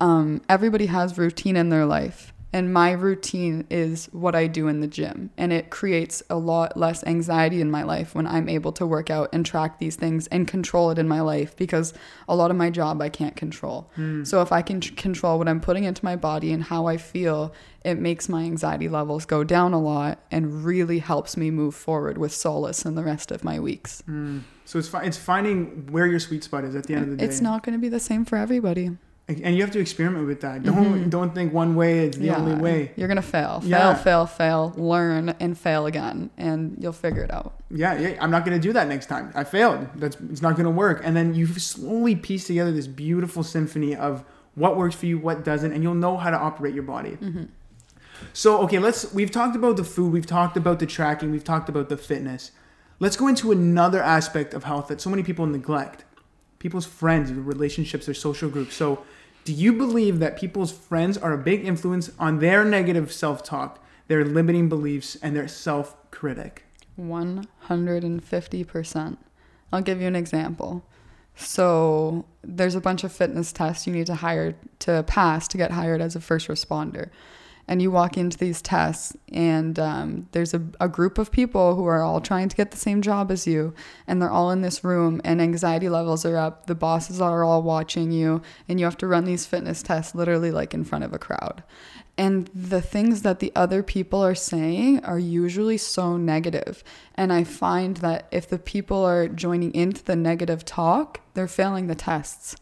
um, 0.00 0.42
everybody 0.48 0.86
has 0.86 1.18
routine 1.18 1.56
in 1.56 1.68
their 1.68 1.86
life. 1.86 2.32
And 2.52 2.72
my 2.72 2.92
routine 2.92 3.66
is 3.68 4.06
what 4.12 4.34
I 4.34 4.46
do 4.46 4.66
in 4.68 4.80
the 4.80 4.86
gym. 4.86 5.30
And 5.36 5.52
it 5.52 5.68
creates 5.68 6.22
a 6.30 6.36
lot 6.36 6.74
less 6.74 7.04
anxiety 7.04 7.60
in 7.60 7.70
my 7.70 7.82
life 7.82 8.14
when 8.14 8.26
I'm 8.26 8.48
able 8.48 8.72
to 8.74 8.86
work 8.86 9.10
out 9.10 9.28
and 9.34 9.44
track 9.44 9.78
these 9.78 9.96
things 9.96 10.26
and 10.28 10.48
control 10.48 10.90
it 10.90 10.98
in 10.98 11.06
my 11.06 11.20
life 11.20 11.54
because 11.56 11.92
a 12.28 12.34
lot 12.34 12.50
of 12.50 12.56
my 12.56 12.70
job 12.70 13.02
I 13.02 13.10
can't 13.10 13.36
control. 13.36 13.90
So 14.24 14.40
if 14.40 14.52
I 14.52 14.62
can 14.62 14.80
control 14.80 15.36
what 15.36 15.48
I'm 15.48 15.60
putting 15.60 15.84
into 15.84 16.02
my 16.02 16.16
body 16.16 16.50
and 16.50 16.62
how 16.62 16.86
I 16.86 16.96
feel, 16.96 17.52
it 17.84 17.98
makes 17.98 18.26
my 18.26 18.44
anxiety 18.44 18.88
levels 18.88 19.26
go 19.26 19.44
down 19.44 19.74
a 19.74 19.80
lot 19.80 20.20
and 20.30 20.64
really 20.64 21.00
helps 21.00 21.36
me 21.36 21.50
move 21.50 21.74
forward 21.74 22.16
with 22.16 22.32
solace 22.32 22.86
in 22.86 22.94
the 22.94 23.04
rest 23.04 23.30
of 23.30 23.44
my 23.44 23.60
weeks. 23.60 24.02
Mm. 24.08 24.44
So 24.64 24.78
it's 24.78 24.88
fi- 24.88 25.04
it's 25.04 25.18
finding 25.18 25.88
where 25.92 26.06
your 26.06 26.20
sweet 26.20 26.42
spot 26.42 26.64
is 26.64 26.74
at 26.74 26.86
the 26.86 26.94
end 26.94 27.04
of 27.04 27.10
the 27.10 27.16
day. 27.18 27.24
It's 27.24 27.42
not 27.42 27.64
going 27.64 27.74
to 27.74 27.80
be 27.80 27.90
the 27.90 28.00
same 28.00 28.24
for 28.24 28.36
everybody. 28.36 28.96
And 29.28 29.56
you 29.56 29.62
have 29.62 29.72
to 29.72 29.80
experiment 29.80 30.26
with 30.26 30.40
that. 30.42 30.62
Don't 30.62 30.76
mm-hmm. 30.76 31.08
don't 31.08 31.34
think 31.34 31.52
one 31.52 31.74
way 31.74 32.06
is 32.06 32.16
the 32.16 32.30
only 32.30 32.54
way. 32.54 32.92
You're 32.96 33.08
gonna 33.08 33.22
fail, 33.22 33.60
fail, 33.60 33.68
Yeah. 33.68 33.94
fail, 33.94 34.26
fail, 34.26 34.72
learn, 34.76 35.30
and 35.40 35.58
fail 35.58 35.86
again, 35.86 36.30
and 36.36 36.76
you'll 36.80 36.92
figure 36.92 37.22
it 37.22 37.32
out. 37.32 37.54
Yeah, 37.70 37.98
yeah, 37.98 38.16
I'm 38.20 38.30
not 38.30 38.44
gonna 38.44 38.60
do 38.60 38.72
that 38.72 38.86
next 38.86 39.06
time. 39.06 39.32
I 39.34 39.42
failed. 39.42 39.88
That's 39.96 40.16
it's 40.30 40.42
not 40.42 40.56
gonna 40.56 40.70
work. 40.70 41.00
And 41.02 41.16
then 41.16 41.34
you 41.34 41.46
slowly 41.46 42.14
piece 42.14 42.46
together 42.46 42.70
this 42.70 42.86
beautiful 42.86 43.42
symphony 43.42 43.96
of 43.96 44.24
what 44.54 44.76
works 44.76 44.94
for 44.94 45.06
you, 45.06 45.18
what 45.18 45.44
doesn't, 45.44 45.72
and 45.72 45.82
you'll 45.82 45.94
know 45.94 46.16
how 46.16 46.30
to 46.30 46.38
operate 46.38 46.74
your 46.74 46.84
body. 46.84 47.18
Mm-hmm. 47.20 47.44
So 48.32 48.58
okay, 48.62 48.78
let's. 48.78 49.12
We've 49.12 49.30
talked 49.30 49.56
about 49.56 49.76
the 49.76 49.84
food. 49.84 50.12
We've 50.12 50.26
talked 50.26 50.56
about 50.56 50.78
the 50.78 50.86
tracking. 50.86 51.32
We've 51.32 51.44
talked 51.44 51.68
about 51.68 51.88
the 51.88 51.96
fitness. 51.96 52.52
Let's 52.98 53.16
go 53.16 53.28
into 53.28 53.52
another 53.52 54.02
aspect 54.02 54.54
of 54.54 54.64
health 54.64 54.88
that 54.88 55.00
so 55.00 55.10
many 55.10 55.22
people 55.22 55.46
neglect. 55.46 56.04
People's 56.58 56.86
friends, 56.86 57.30
relationships, 57.32 58.06
their 58.06 58.14
social 58.14 58.48
groups. 58.48 58.74
So, 58.74 59.04
do 59.46 59.52
you 59.52 59.72
believe 59.72 60.18
that 60.18 60.36
people's 60.36 60.72
friends 60.72 61.16
are 61.16 61.32
a 61.32 61.38
big 61.38 61.64
influence 61.64 62.10
on 62.18 62.40
their 62.40 62.64
negative 62.64 63.12
self-talk, 63.12 63.78
their 64.08 64.24
limiting 64.24 64.68
beliefs, 64.68 65.16
and 65.22 65.36
their 65.36 65.46
self-critic? 65.46 66.64
150%. 67.00 69.16
I'll 69.72 69.82
give 69.82 70.00
you 70.00 70.08
an 70.08 70.16
example. 70.16 70.84
So, 71.36 72.24
there's 72.42 72.74
a 72.74 72.80
bunch 72.80 73.04
of 73.04 73.12
fitness 73.12 73.52
tests 73.52 73.86
you 73.86 73.92
need 73.92 74.06
to 74.06 74.16
hire 74.16 74.56
to 74.80 75.04
pass 75.06 75.46
to 75.48 75.56
get 75.56 75.70
hired 75.70 76.00
as 76.00 76.16
a 76.16 76.20
first 76.20 76.48
responder. 76.48 77.10
And 77.68 77.82
you 77.82 77.90
walk 77.90 78.16
into 78.16 78.38
these 78.38 78.62
tests, 78.62 79.16
and 79.32 79.76
um, 79.78 80.28
there's 80.30 80.54
a, 80.54 80.62
a 80.80 80.88
group 80.88 81.18
of 81.18 81.32
people 81.32 81.74
who 81.74 81.84
are 81.86 82.00
all 82.00 82.20
trying 82.20 82.48
to 82.48 82.54
get 82.54 82.70
the 82.70 82.76
same 82.76 83.02
job 83.02 83.32
as 83.32 83.44
you, 83.44 83.74
and 84.06 84.22
they're 84.22 84.30
all 84.30 84.52
in 84.52 84.62
this 84.62 84.84
room, 84.84 85.20
and 85.24 85.42
anxiety 85.42 85.88
levels 85.88 86.24
are 86.24 86.36
up. 86.36 86.66
The 86.66 86.76
bosses 86.76 87.20
are 87.20 87.42
all 87.42 87.64
watching 87.64 88.12
you, 88.12 88.40
and 88.68 88.78
you 88.78 88.86
have 88.86 88.96
to 88.98 89.08
run 89.08 89.24
these 89.24 89.46
fitness 89.46 89.82
tests 89.82 90.14
literally 90.14 90.52
like 90.52 90.74
in 90.74 90.84
front 90.84 91.04
of 91.04 91.12
a 91.12 91.18
crowd. 91.18 91.64
And 92.18 92.48
the 92.54 92.80
things 92.80 93.22
that 93.22 93.40
the 93.40 93.52
other 93.54 93.82
people 93.82 94.24
are 94.24 94.34
saying 94.34 95.04
are 95.04 95.18
usually 95.18 95.76
so. 95.76 96.14
And 96.14 97.32
I 97.32 97.44
find 97.44 97.96
that 97.98 98.26
if 98.30 98.48
the 98.48 98.58
people 98.58 99.04
are 99.04 99.28
joining 99.28 99.74
into 99.74 100.02
the 100.02 100.16
negative 100.16 100.64
talk, 100.64 101.20
they're 101.34 101.48
failing 101.48 101.88
the 101.88 101.94
tests. 101.94 102.56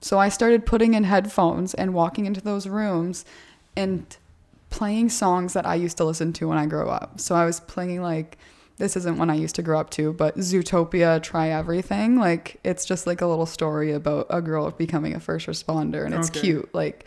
So 0.00 0.18
I 0.18 0.28
started 0.28 0.66
putting 0.66 0.94
in 0.94 1.04
headphones 1.04 1.74
and 1.74 1.94
walking 1.94 2.26
into 2.26 2.40
those 2.40 2.66
rooms 2.66 3.24
and 3.76 4.16
playing 4.72 5.10
songs 5.10 5.52
that 5.52 5.66
I 5.66 5.76
used 5.76 5.96
to 5.98 6.04
listen 6.04 6.32
to 6.34 6.48
when 6.48 6.58
I 6.58 6.66
grew 6.66 6.88
up. 6.88 7.20
So 7.20 7.34
I 7.36 7.44
was 7.44 7.60
playing 7.60 8.02
like 8.02 8.38
this 8.78 8.96
isn't 8.96 9.18
one 9.18 9.30
I 9.30 9.34
used 9.34 9.54
to 9.56 9.62
grow 9.62 9.78
up 9.78 9.90
to, 9.90 10.12
but 10.14 10.36
Zootopia, 10.38 11.22
Try 11.22 11.50
Everything. 11.50 12.16
Like 12.16 12.58
it's 12.64 12.84
just 12.84 13.06
like 13.06 13.20
a 13.20 13.26
little 13.26 13.46
story 13.46 13.92
about 13.92 14.26
a 14.30 14.40
girl 14.40 14.70
becoming 14.70 15.14
a 15.14 15.20
first 15.20 15.46
responder 15.46 16.04
and 16.04 16.14
it's 16.14 16.30
Okay. 16.30 16.40
cute. 16.40 16.74
Like 16.74 17.06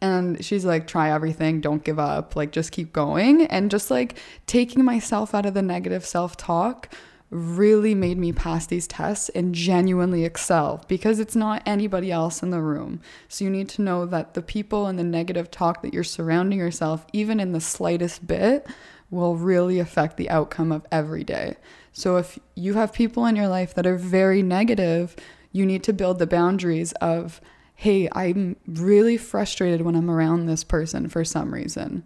and 0.00 0.42
she's 0.42 0.64
like 0.64 0.86
try 0.86 1.10
everything, 1.12 1.60
don't 1.60 1.84
give 1.84 1.98
up, 1.98 2.34
like 2.36 2.52
just 2.52 2.72
keep 2.72 2.92
going 2.92 3.44
and 3.46 3.70
just 3.70 3.90
like 3.90 4.16
taking 4.46 4.82
myself 4.82 5.34
out 5.34 5.44
of 5.44 5.52
the 5.52 5.60
negative 5.62 6.06
self-talk 6.06 6.88
really 7.30 7.94
made 7.94 8.18
me 8.18 8.32
pass 8.32 8.66
these 8.66 8.88
tests 8.88 9.28
and 9.30 9.54
genuinely 9.54 10.24
excel 10.24 10.84
because 10.88 11.20
it's 11.20 11.36
not 11.36 11.62
anybody 11.64 12.10
else 12.10 12.42
in 12.42 12.50
the 12.50 12.60
room. 12.60 13.00
So 13.28 13.44
you 13.44 13.50
need 13.50 13.68
to 13.70 13.82
know 13.82 14.04
that 14.06 14.34
the 14.34 14.42
people 14.42 14.86
and 14.86 14.98
the 14.98 15.04
negative 15.04 15.50
talk 15.50 15.82
that 15.82 15.94
you're 15.94 16.02
surrounding 16.02 16.58
yourself, 16.58 17.06
even 17.12 17.38
in 17.38 17.52
the 17.52 17.60
slightest 17.60 18.26
bit, 18.26 18.66
will 19.10 19.36
really 19.36 19.78
affect 19.78 20.16
the 20.16 20.30
outcome 20.30 20.72
of 20.72 20.86
every 20.90 21.24
day. 21.24 21.56
So 21.92 22.16
if 22.16 22.38
you 22.54 22.74
have 22.74 22.92
people 22.92 23.26
in 23.26 23.36
your 23.36 23.48
life 23.48 23.74
that 23.74 23.86
are 23.86 23.96
very 23.96 24.42
negative, 24.42 25.14
you 25.52 25.66
need 25.66 25.84
to 25.84 25.92
build 25.92 26.18
the 26.18 26.26
boundaries 26.26 26.92
of, 26.94 27.40
hey, 27.74 28.08
I'm 28.12 28.56
really 28.66 29.16
frustrated 29.16 29.82
when 29.82 29.96
I'm 29.96 30.10
around 30.10 30.46
this 30.46 30.64
person 30.64 31.08
for 31.08 31.24
some 31.24 31.54
reason 31.54 32.04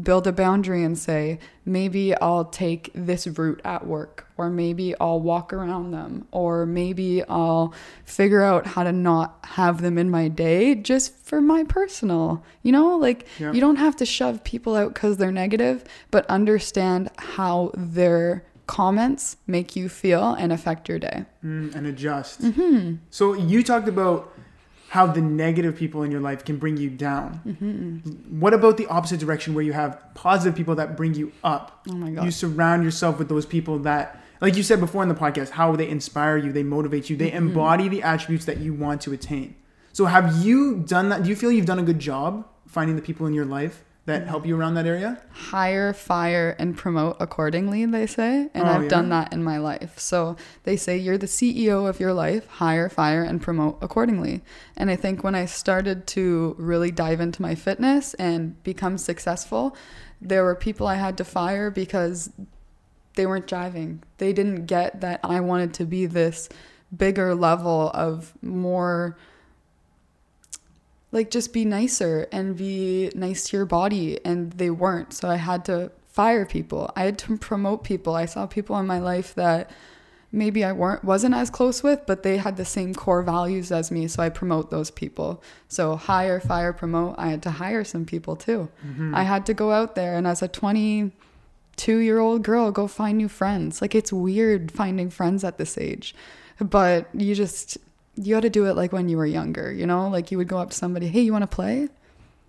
build 0.00 0.26
a 0.26 0.32
boundary 0.32 0.82
and 0.84 0.98
say, 0.98 1.38
maybe 1.64 2.14
I'll 2.16 2.44
take 2.44 2.90
this 2.94 3.26
route 3.26 3.60
at 3.64 3.86
work, 3.86 4.26
or 4.36 4.50
maybe 4.50 4.94
I'll 5.00 5.20
walk 5.20 5.52
around 5.52 5.90
them, 5.92 6.26
or 6.32 6.66
maybe 6.66 7.22
I'll 7.28 7.72
figure 8.04 8.42
out 8.42 8.66
how 8.66 8.82
to 8.84 8.92
not 8.92 9.38
have 9.44 9.80
them 9.80 9.96
in 9.96 10.10
my 10.10 10.28
day 10.28 10.74
just 10.74 11.14
for 11.24 11.40
my 11.40 11.64
personal. 11.64 12.44
You 12.62 12.72
know, 12.72 12.96
like 12.96 13.26
Yeah. 13.38 13.52
you 13.52 13.60
don't 13.60 13.76
have 13.76 13.96
to 13.96 14.06
shove 14.06 14.44
people 14.44 14.76
out 14.76 14.92
because 14.92 15.16
they're 15.16 15.32
negative, 15.32 15.84
but 16.10 16.26
understand 16.26 17.10
how 17.16 17.70
their 17.74 18.44
comments 18.66 19.36
make 19.46 19.76
you 19.76 19.88
feel 19.88 20.34
and 20.34 20.52
affect 20.52 20.88
your 20.88 20.98
day. 20.98 21.24
Mm, 21.44 21.74
and 21.74 21.86
adjust. 21.86 22.42
So 23.10 23.32
you 23.34 23.62
talked 23.62 23.86
about 23.88 24.35
how 24.96 25.06
the 25.06 25.20
negative 25.20 25.76
people 25.76 26.02
in 26.04 26.10
your 26.10 26.22
life 26.22 26.42
can 26.42 26.56
bring 26.56 26.78
you 26.78 26.88
down. 26.88 27.40
Mm-hmm. 27.46 28.40
What 28.40 28.54
about 28.54 28.78
the 28.78 28.86
opposite 28.86 29.20
direction 29.20 29.52
where 29.52 29.62
you 29.62 29.74
have 29.74 30.02
positive 30.14 30.56
people 30.56 30.74
that 30.76 30.96
bring 30.96 31.12
you 31.12 31.32
up? 31.44 31.86
Oh 31.90 31.92
my 31.92 32.10
God. 32.10 32.24
You 32.24 32.30
surround 32.30 32.82
yourself 32.82 33.18
with 33.18 33.28
those 33.28 33.44
people 33.44 33.78
that, 33.80 34.22
like 34.40 34.56
you 34.56 34.62
said 34.62 34.80
before 34.80 35.02
in 35.02 35.10
the 35.10 35.14
podcast, 35.14 35.50
how 35.50 35.76
they 35.76 35.86
inspire 35.86 36.38
you, 36.38 36.50
they 36.50 36.62
motivate 36.62 37.10
you, 37.10 37.16
they 37.16 37.28
mm-hmm. 37.28 37.48
embody 37.48 37.88
the 37.90 38.02
attributes 38.02 38.46
that 38.46 38.56
you 38.58 38.72
want 38.72 39.02
to 39.02 39.12
attain. 39.12 39.54
So 39.92 40.06
have 40.06 40.44
you 40.44 40.76
done 40.78 41.10
that? 41.10 41.24
Do 41.24 41.28
you 41.28 41.36
feel 41.36 41.52
you've 41.52 41.66
done 41.66 41.78
a 41.78 41.88
good 41.90 41.98
job 41.98 42.48
finding 42.66 42.96
the 42.96 43.02
people 43.02 43.26
in 43.26 43.34
your 43.34 43.44
life 43.44 43.84
that 44.06 44.26
help 44.26 44.46
you 44.46 44.56
around 44.58 44.74
that 44.74 44.86
area? 44.86 45.20
hire, 45.32 45.92
fire, 45.92 46.56
and 46.58 46.76
promote 46.76 47.16
accordingly, 47.20 47.84
they 47.86 48.06
say. 48.06 48.48
And 48.54 48.64
Oh, 48.64 48.70
I've 48.72 48.82
yeah? 48.84 48.88
done 48.88 49.08
that 49.10 49.32
in 49.32 49.42
my 49.44 49.58
life. 49.58 49.98
So 49.98 50.36
they 50.64 50.76
say 50.76 50.96
you're 50.96 51.18
the 51.18 51.26
CEO 51.26 51.88
of 51.88 52.00
your 52.00 52.12
life, 52.12 52.46
hire, 52.46 52.88
fire, 52.88 53.22
and 53.22 53.40
promote 53.42 53.78
accordingly. 53.82 54.42
And 54.76 54.90
I 54.90 54.96
think 54.96 55.22
when 55.22 55.34
I 55.34 55.44
started 55.44 56.06
to 56.08 56.54
really 56.58 56.90
dive 56.90 57.20
into 57.20 57.42
my 57.42 57.54
fitness 57.54 58.14
and 58.14 58.62
become 58.62 58.96
successful, 58.98 59.76
there 60.20 60.42
were 60.44 60.54
people 60.54 60.86
I 60.86 60.94
had 60.94 61.16
to 61.18 61.24
fire 61.24 61.70
because 61.70 62.30
they 63.16 63.26
weren't 63.26 63.46
jiving. 63.46 64.00
They 64.18 64.32
didn't 64.32 64.66
get 64.66 65.00
that 65.00 65.20
I 65.24 65.40
wanted 65.40 65.74
to 65.74 65.84
be 65.84 66.06
this 66.06 66.48
bigger 66.96 67.34
level 67.34 67.90
of 67.94 68.34
more 68.42 69.16
like 71.12 71.30
just 71.30 71.52
be 71.52 71.64
nicer 71.64 72.26
and 72.32 72.56
be 72.56 73.10
nice 73.14 73.48
to 73.48 73.56
your 73.56 73.66
body 73.66 74.18
and 74.24 74.52
they 74.52 74.70
weren't. 74.70 75.12
So 75.12 75.28
i 75.28 75.36
had 75.36 75.64
to 75.66 75.90
fire 76.08 76.46
people. 76.46 76.90
I 76.96 77.04
had 77.04 77.18
to 77.18 77.36
promote 77.36 77.84
people. 77.84 78.14
I 78.14 78.26
saw 78.26 78.46
people 78.46 78.78
in 78.78 78.86
my 78.86 78.98
life 78.98 79.34
that 79.34 79.70
maybe 80.32 80.64
i 80.64 80.72
weren't 80.72 81.04
wasn't 81.04 81.34
as 81.34 81.48
close 81.48 81.84
with 81.84 82.00
but 82.04 82.24
they 82.24 82.36
had 82.36 82.56
the 82.56 82.64
same 82.64 82.92
core 82.92 83.22
values 83.22 83.70
as 83.70 83.92
me 83.92 84.08
so 84.08 84.20
i 84.22 84.28
promote 84.28 84.70
those 84.70 84.90
people. 84.90 85.42
So 85.68 85.96
hire 85.96 86.40
fire 86.40 86.72
promote. 86.72 87.14
I 87.16 87.28
had 87.28 87.42
to 87.44 87.50
hire 87.50 87.84
some 87.84 88.04
people 88.04 88.36
too. 88.36 88.68
Mm-hmm. 88.86 89.14
I 89.14 89.22
had 89.22 89.46
to 89.46 89.54
go 89.54 89.70
out 89.72 89.94
there 89.94 90.16
and 90.16 90.26
as 90.26 90.42
a 90.42 90.48
22 90.48 91.98
year 91.98 92.18
old 92.18 92.42
girl 92.42 92.70
go 92.72 92.86
find 92.86 93.16
new 93.18 93.28
friends. 93.28 93.80
Like 93.80 93.94
it's 93.94 94.12
weird 94.12 94.72
finding 94.72 95.10
friends 95.10 95.44
at 95.44 95.58
this 95.58 95.78
age 95.78 96.14
but 96.58 97.08
you 97.14 97.34
just 97.34 97.78
you 98.16 98.34
got 98.34 98.40
to 98.40 98.50
do 98.50 98.66
it 98.66 98.74
like 98.74 98.92
when 98.92 99.08
you 99.08 99.16
were 99.16 99.26
younger 99.26 99.72
you 99.72 99.86
know 99.86 100.08
like 100.08 100.30
you 100.30 100.38
would 100.38 100.48
go 100.48 100.58
up 100.58 100.70
to 100.70 100.76
somebody 100.76 101.08
hey 101.08 101.20
you 101.20 101.32
want 101.32 101.42
to 101.42 101.46
play 101.46 101.88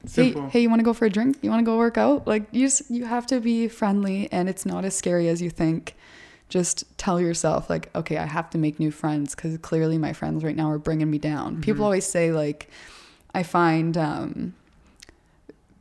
Simple. 0.05 0.43
Hey, 0.43 0.49
hey, 0.49 0.59
you 0.61 0.70
want 0.70 0.80
to 0.80 0.84
go 0.84 0.93
for 0.93 1.05
a 1.05 1.09
drink? 1.09 1.38
You 1.41 1.49
want 1.49 1.61
to 1.61 1.65
go 1.65 1.78
work 1.78 1.97
out? 1.97 2.28
Like 2.28 2.43
you 2.51 2.65
just 2.65 2.89
you 2.89 3.05
have 3.05 3.26
to 3.28 3.39
be 3.39 3.68
friendly 3.68 4.32
and 4.32 4.47
it's 4.47 4.65
not 4.65 4.86
as 4.86 4.95
scary 4.95 5.28
as 5.28 5.41
you 5.41 5.49
think. 5.49 5.95
Just 6.49 6.86
tell 6.97 7.20
yourself 7.20 7.70
like, 7.70 7.93
okay, 7.93 8.18
I 8.18 8.26
have 8.26 8.49
to 8.51 8.57
make 8.57 8.80
new 8.80 8.91
friends 8.91 9.36
cuz 9.36 9.57
clearly 9.57 9.97
my 9.97 10.13
friends 10.13 10.43
right 10.43 10.55
now 10.55 10.72
are 10.72 10.78
bringing 10.78 11.09
me 11.09 11.18
down. 11.18 11.61
People 11.61 11.84
always 11.84 12.05
say 12.05 12.32
like 12.32 12.70
I 13.34 13.43
find 13.43 13.97
um 13.97 14.53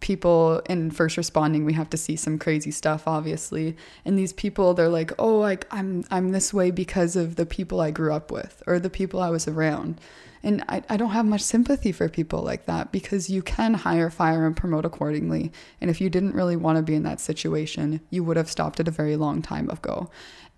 people 0.07 0.61
in 0.69 0.89
first 0.89 1.17
responding 1.17 1.65
we 1.65 1.73
have 1.73 1.91
to 1.91 1.97
see 1.97 2.15
some 2.15 2.39
crazy 2.39 2.71
stuff 2.71 3.09
obviously. 3.09 3.77
And 4.05 4.17
these 4.17 4.33
people 4.33 4.73
they're 4.73 4.89
like 4.89 5.11
oh 5.19 5.39
like 5.39 5.67
i'm 5.73 6.05
i'm 6.13 6.31
this 6.31 6.55
way 6.55 6.71
because 6.71 7.17
of 7.17 7.35
the 7.35 7.45
people 7.45 7.81
i 7.81 7.91
grew 7.91 8.13
up 8.13 8.31
with 8.31 8.63
or 8.69 8.79
the 8.79 8.89
people 8.89 9.21
i 9.21 9.31
was 9.31 9.49
around. 9.49 10.01
And 10.45 10.63
I, 10.69 10.85
I 10.89 10.97
don't 10.97 11.11
have 11.11 11.27
much 11.27 11.41
sympathy 11.41 11.91
for 11.91 12.09
people 12.09 12.41
like 12.41 12.67
that 12.67 12.93
because 12.93 13.29
you 13.29 13.43
can 13.43 13.75
hire 13.75 14.11
fire 14.11 14.47
and 14.47 14.57
promote 14.57 14.85
accordingly. 14.85 15.51
And 15.81 15.91
if 15.91 16.01
you 16.01 16.09
didn't 16.09 16.37
really 16.37 16.55
want 16.55 16.77
to 16.77 16.83
be 16.83 16.95
in 16.95 17.03
that 17.03 17.19
situation 17.19 17.99
you 18.09 18.23
would 18.23 18.37
have 18.37 18.49
stopped 18.49 18.79
it 18.79 18.87
a 18.87 18.93
very 18.93 19.17
long 19.17 19.43
time 19.43 19.69
ago. 19.71 20.09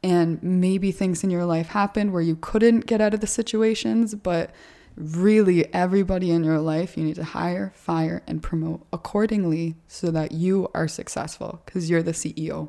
And 0.03 0.43
maybe 0.43 0.93
things 0.93 1.25
in 1.25 1.31
your 1.31 1.47
life 1.47 1.69
happened 1.69 2.13
where 2.13 2.21
you 2.21 2.37
couldn't 2.37 2.85
get 2.85 3.01
out 3.01 3.15
of 3.15 3.21
the 3.21 3.27
situations 3.27 4.15
but 4.15 4.51
really 4.99 5.73
everybody 5.73 6.31
in 6.31 6.43
your 6.43 6.59
life 6.59 6.97
you 6.97 7.05
need 7.05 7.15
to 7.15 7.25
hire 7.25 7.73
fire 7.77 8.23
and 8.27 8.43
promote 8.43 8.85
accordingly 8.93 9.77
so 9.87 10.11
that 10.11 10.33
you 10.33 10.69
are 10.75 10.89
successful 10.89 11.63
because 11.65 11.89
you're 11.89 12.03
the 12.03 12.13
ceo 12.13 12.69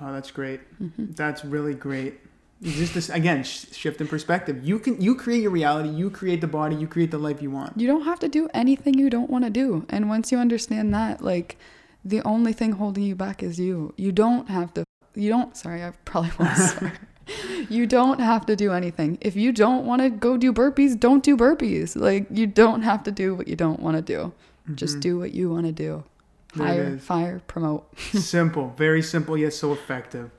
Wow, 0.00 0.10
that's 0.10 0.32
great. 0.32 0.60
Mm-hmm. 0.82 1.12
That's 1.12 1.44
really 1.44 1.74
great. 1.74 2.18
Just 2.60 2.92
this 2.94 3.08
again, 3.08 3.44
sh- 3.44 3.66
shift 3.72 4.00
in 4.00 4.08
perspective. 4.08 4.64
You 4.64 4.80
can 4.80 5.00
you 5.00 5.14
create 5.14 5.42
your 5.42 5.52
reality. 5.52 5.90
You 5.90 6.10
create 6.10 6.40
the 6.40 6.48
body. 6.48 6.74
You 6.74 6.88
create 6.88 7.12
the 7.12 7.18
life 7.18 7.40
you 7.40 7.52
want. 7.52 7.78
you 7.78 7.86
don't 7.86 8.02
have 8.04 8.18
to 8.18 8.28
do 8.28 8.48
anything 8.52 8.94
you 8.94 9.08
don't 9.10 9.30
want 9.30 9.44
to 9.44 9.50
do 9.50 9.86
and 9.88 10.08
once 10.08 10.32
you 10.32 10.38
understand 10.38 10.92
that 10.92 11.22
like 11.22 11.56
the 12.04 12.20
only 12.22 12.52
thing 12.52 12.72
holding 12.72 13.04
you 13.04 13.14
back 13.14 13.44
is 13.44 13.60
you 13.60 13.94
you 13.96 14.10
don't 14.10 14.48
have 14.48 14.74
to 14.74 14.82
you 15.14 15.28
don't 15.30 15.56
sorry 15.56 15.84
i 15.84 15.92
probably 16.04 16.32
won't 16.38 16.92
you 17.68 17.86
don't 17.86 18.20
have 18.20 18.46
to 18.46 18.56
do 18.56 18.72
anything. 18.72 19.18
If 19.20 19.36
you 19.36 19.52
don't 19.52 19.86
want 19.86 20.02
to 20.02 20.10
go 20.10 20.36
do 20.36 20.52
burpees, 20.52 20.98
don't 20.98 21.22
do 21.22 21.36
burpees. 21.36 21.96
Like 21.96 22.26
you 22.30 22.46
don't 22.46 22.82
have 22.82 23.02
to 23.04 23.10
do 23.10 23.34
what 23.34 23.48
you 23.48 23.56
don't 23.56 23.80
want 23.80 23.96
to 23.96 24.02
do. 24.02 24.32
Just 24.74 25.00
do 25.00 25.18
what 25.18 25.32
you 25.32 25.50
want 25.50 25.66
to 25.66 25.72
do. 25.72 26.04
Mm-hmm. 26.52 26.60
Hire, 26.60 26.98
fire, 26.98 27.42
promote. 27.46 27.98
simple, 28.00 28.72
very 28.76 29.02
simple 29.02 29.36
yet 29.36 29.52
so 29.54 29.72
effective. 29.72 30.30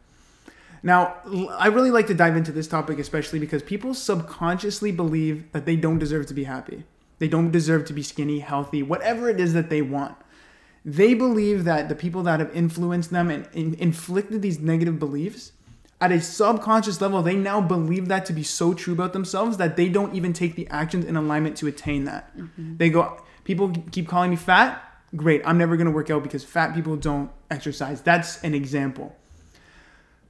Now, 0.83 1.15
I 1.57 1.67
really 1.67 1.91
like 1.91 2.07
to 2.07 2.13
dive 2.13 2.35
into 2.35 2.51
this 2.51 2.67
topic, 2.67 2.99
especially 2.99 3.39
because 3.39 3.63
people 3.63 3.93
subconsciously 3.93 4.91
believe 4.91 5.49
that 5.53 5.65
they 5.65 5.77
don't 5.77 5.97
deserve 5.97 6.25
to 6.27 6.33
be 6.33 6.43
happy. 6.43 6.83
They 7.19 7.29
don't 7.29 7.51
deserve 7.51 7.85
to 7.85 7.93
be 7.93 8.03
skinny, 8.03 8.39
healthy, 8.39 8.83
whatever 8.83 9.29
it 9.29 9.39
is 9.39 9.53
that 9.53 9.69
they 9.69 9.81
want. 9.81 10.17
They 10.83 11.13
believe 11.13 11.63
that 11.63 11.87
the 11.87 11.95
people 11.95 12.21
that 12.23 12.41
have 12.41 12.53
influenced 12.53 13.11
them 13.11 13.31
and 13.31 13.47
in- 13.53 13.75
inflicted 13.75 14.41
these 14.41 14.59
negative 14.59 14.99
beliefs, 14.99 15.52
at 16.03 16.11
a 16.11 16.19
subconscious 16.19 16.99
level, 16.99 17.21
they 17.21 17.37
now 17.37 17.61
believe 17.61 18.09
that 18.09 18.25
to 18.25 18.33
be 18.33 18.43
so 18.43 18.73
true 18.73 18.93
about 18.93 19.13
themselves 19.13 19.55
that 19.55 19.77
they 19.77 19.87
don't 19.87 20.13
even 20.13 20.33
take 20.33 20.55
the 20.55 20.67
actions 20.67 21.05
in 21.05 21.15
alignment 21.15 21.55
to 21.55 21.67
attain 21.67 22.03
that. 22.03 22.37
Mm-hmm. 22.37 22.75
They 22.75 22.89
go, 22.89 23.23
people 23.45 23.71
keep 23.89 24.09
calling 24.09 24.29
me 24.29 24.35
fat. 24.35 24.83
Great, 25.15 25.41
I'm 25.45 25.57
never 25.57 25.77
gonna 25.77 25.91
work 25.91 26.09
out 26.09 26.21
because 26.21 26.43
fat 26.43 26.75
people 26.75 26.97
don't 26.97 27.31
exercise. 27.49 28.01
That's 28.01 28.43
an 28.43 28.53
example. 28.53 29.15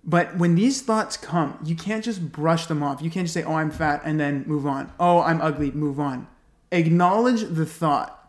But 0.04 0.38
when 0.38 0.54
these 0.54 0.84
thoughts 0.84 1.18
come, 1.18 1.58
you 1.66 1.76
can't 1.76 2.04
just 2.04 2.32
brush 2.32 2.68
them 2.68 2.84
off. 2.84 3.02
You 3.02 3.10
can't 3.10 3.26
just 3.26 3.34
say, 3.34 3.42
oh, 3.42 3.56
I'm 3.56 3.72
fat, 3.72 4.04
and 4.06 4.20
then 4.20 4.44
move 4.46 4.68
on. 4.68 4.92
Oh, 5.00 5.22
I'm 5.22 5.42
ugly, 5.42 5.72
move 5.72 6.00
on. 6.00 6.28
Acknowledge 6.72 7.42
the 7.42 7.66
thought. 7.66 8.23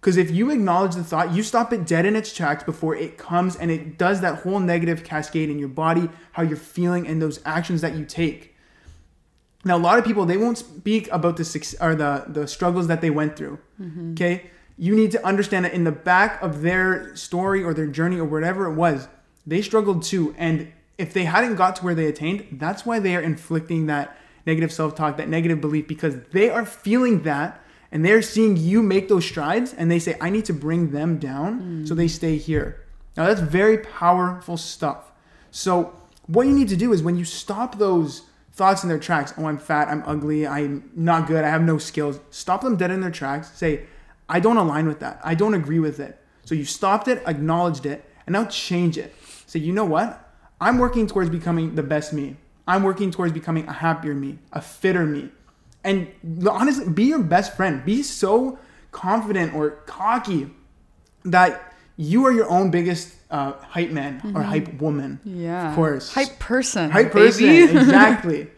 Because 0.00 0.16
if 0.16 0.30
you 0.30 0.50
acknowledge 0.50 0.94
the 0.94 1.04
thought, 1.04 1.34
you 1.34 1.42
stop 1.42 1.72
it 1.74 1.86
dead 1.86 2.06
in 2.06 2.16
its 2.16 2.34
tracks 2.34 2.64
before 2.64 2.96
it 2.96 3.18
comes 3.18 3.54
and 3.54 3.70
it 3.70 3.98
does 3.98 4.22
that 4.22 4.40
whole 4.42 4.58
negative 4.58 5.04
cascade 5.04 5.50
in 5.50 5.58
your 5.58 5.68
body, 5.68 6.08
how 6.32 6.42
you're 6.42 6.56
feeling, 6.56 7.06
and 7.06 7.20
those 7.20 7.38
actions 7.44 7.82
that 7.82 7.94
you 7.94 8.06
take. 8.06 8.56
Now, 9.62 9.76
a 9.76 9.78
lot 9.78 9.98
of 9.98 10.04
people 10.06 10.24
they 10.24 10.38
won't 10.38 10.56
speak 10.56 11.08
about 11.12 11.36
the 11.36 11.76
or 11.82 11.94
the 11.94 12.24
the 12.28 12.48
struggles 12.48 12.86
that 12.86 13.02
they 13.02 13.10
went 13.10 13.36
through. 13.36 13.58
Mm-hmm. 13.80 14.12
Okay, 14.12 14.50
you 14.78 14.96
need 14.96 15.10
to 15.10 15.26
understand 15.26 15.66
that 15.66 15.74
in 15.74 15.84
the 15.84 15.92
back 15.92 16.42
of 16.42 16.62
their 16.62 17.14
story 17.14 17.62
or 17.62 17.74
their 17.74 17.86
journey 17.86 18.18
or 18.18 18.24
whatever 18.24 18.64
it 18.64 18.74
was, 18.74 19.06
they 19.46 19.60
struggled 19.60 20.02
too. 20.02 20.34
And 20.38 20.72
if 20.96 21.12
they 21.12 21.24
hadn't 21.24 21.56
got 21.56 21.76
to 21.76 21.84
where 21.84 21.94
they 21.94 22.06
attained, 22.06 22.46
that's 22.52 22.86
why 22.86 23.00
they 23.00 23.14
are 23.16 23.20
inflicting 23.20 23.84
that 23.86 24.16
negative 24.46 24.72
self 24.72 24.94
talk, 24.94 25.18
that 25.18 25.28
negative 25.28 25.60
belief, 25.60 25.86
because 25.86 26.16
they 26.32 26.48
are 26.48 26.64
feeling 26.64 27.22
that 27.24 27.59
and 27.92 28.04
they're 28.04 28.22
seeing 28.22 28.56
you 28.56 28.82
make 28.82 29.08
those 29.08 29.24
strides 29.24 29.74
and 29.74 29.90
they 29.90 29.98
say, 29.98 30.16
I 30.20 30.30
need 30.30 30.44
to 30.46 30.52
bring 30.52 30.92
them 30.92 31.18
down 31.18 31.60
mm. 31.60 31.88
so 31.88 31.94
they 31.94 32.08
stay 32.08 32.36
here. 32.36 32.84
Now, 33.16 33.26
that's 33.26 33.40
very 33.40 33.78
powerful 33.78 34.56
stuff. 34.56 35.10
So, 35.50 35.94
what 36.26 36.46
you 36.46 36.52
need 36.52 36.68
to 36.68 36.76
do 36.76 36.92
is 36.92 37.02
when 37.02 37.16
you 37.16 37.24
stop 37.24 37.78
those 37.78 38.22
thoughts 38.52 38.84
in 38.84 38.88
their 38.88 38.98
tracks, 38.98 39.34
oh, 39.36 39.46
I'm 39.46 39.58
fat, 39.58 39.88
I'm 39.88 40.04
ugly, 40.06 40.46
I'm 40.46 40.90
not 40.94 41.26
good, 41.26 41.44
I 41.44 41.48
have 41.48 41.62
no 41.62 41.78
skills, 41.78 42.20
stop 42.30 42.60
them 42.60 42.76
dead 42.76 42.92
in 42.92 43.00
their 43.00 43.10
tracks. 43.10 43.50
Say, 43.52 43.86
I 44.28 44.38
don't 44.38 44.56
align 44.56 44.86
with 44.86 45.00
that. 45.00 45.20
I 45.24 45.34
don't 45.34 45.54
agree 45.54 45.80
with 45.80 45.98
it. 45.98 46.22
So, 46.44 46.54
you 46.54 46.64
stopped 46.64 47.08
it, 47.08 47.22
acknowledged 47.26 47.86
it, 47.86 48.08
and 48.26 48.32
now 48.34 48.44
change 48.44 48.96
it. 48.96 49.12
Say, 49.46 49.58
you 49.58 49.72
know 49.72 49.84
what? 49.84 50.28
I'm 50.60 50.78
working 50.78 51.06
towards 51.08 51.30
becoming 51.30 51.74
the 51.74 51.82
best 51.82 52.12
me. 52.12 52.36
I'm 52.68 52.84
working 52.84 53.10
towards 53.10 53.32
becoming 53.32 53.66
a 53.66 53.72
happier 53.72 54.14
me, 54.14 54.38
a 54.52 54.60
fitter 54.60 55.04
me. 55.04 55.30
And 55.84 56.08
honestly, 56.48 56.88
be 56.88 57.04
your 57.04 57.22
best 57.22 57.56
friend. 57.56 57.84
Be 57.84 58.02
so 58.02 58.58
confident 58.92 59.54
or 59.54 59.70
cocky 59.86 60.50
that 61.24 61.74
you 61.96 62.24
are 62.26 62.32
your 62.32 62.48
own 62.50 62.70
biggest 62.70 63.14
uh, 63.30 63.52
hype 63.52 63.90
man 63.90 64.32
or 64.34 64.42
hype 64.42 64.80
woman. 64.80 65.20
Yeah. 65.24 65.70
Of 65.70 65.74
course. 65.74 66.12
Hype 66.12 66.38
person. 66.38 66.90
Hype 66.90 67.12
person. 67.12 67.46
baby. 67.46 67.72
exactly. 67.78 68.48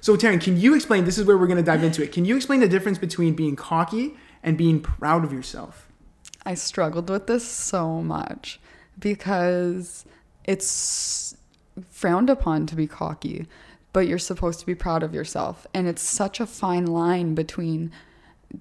So, 0.00 0.16
Taryn, 0.16 0.40
can 0.40 0.56
you 0.56 0.74
explain? 0.74 1.04
This 1.04 1.18
is 1.18 1.26
where 1.26 1.38
we're 1.38 1.46
going 1.46 1.58
to 1.58 1.62
dive 1.62 1.84
into 1.84 2.02
it. 2.02 2.10
Can 2.12 2.24
you 2.24 2.36
explain 2.36 2.60
the 2.60 2.68
difference 2.68 2.98
between 2.98 3.34
being 3.34 3.54
cocky 3.54 4.16
and 4.42 4.58
being 4.58 4.80
proud 4.80 5.24
of 5.24 5.32
yourself? 5.32 5.88
I 6.44 6.54
struggled 6.54 7.08
with 7.08 7.28
this 7.28 7.46
so 7.46 8.02
much 8.02 8.58
because 8.98 10.04
it's 10.44 11.36
frowned 11.88 12.30
upon 12.30 12.66
to 12.66 12.74
be 12.74 12.86
cocky, 12.86 13.46
but 13.92 14.06
you're 14.06 14.18
supposed 14.18 14.60
to 14.60 14.66
be 14.66 14.74
proud 14.74 15.02
of 15.02 15.14
yourself. 15.14 15.66
And 15.74 15.86
it's 15.86 16.02
such 16.02 16.40
a 16.40 16.46
fine 16.46 16.86
line 16.86 17.34
between 17.34 17.92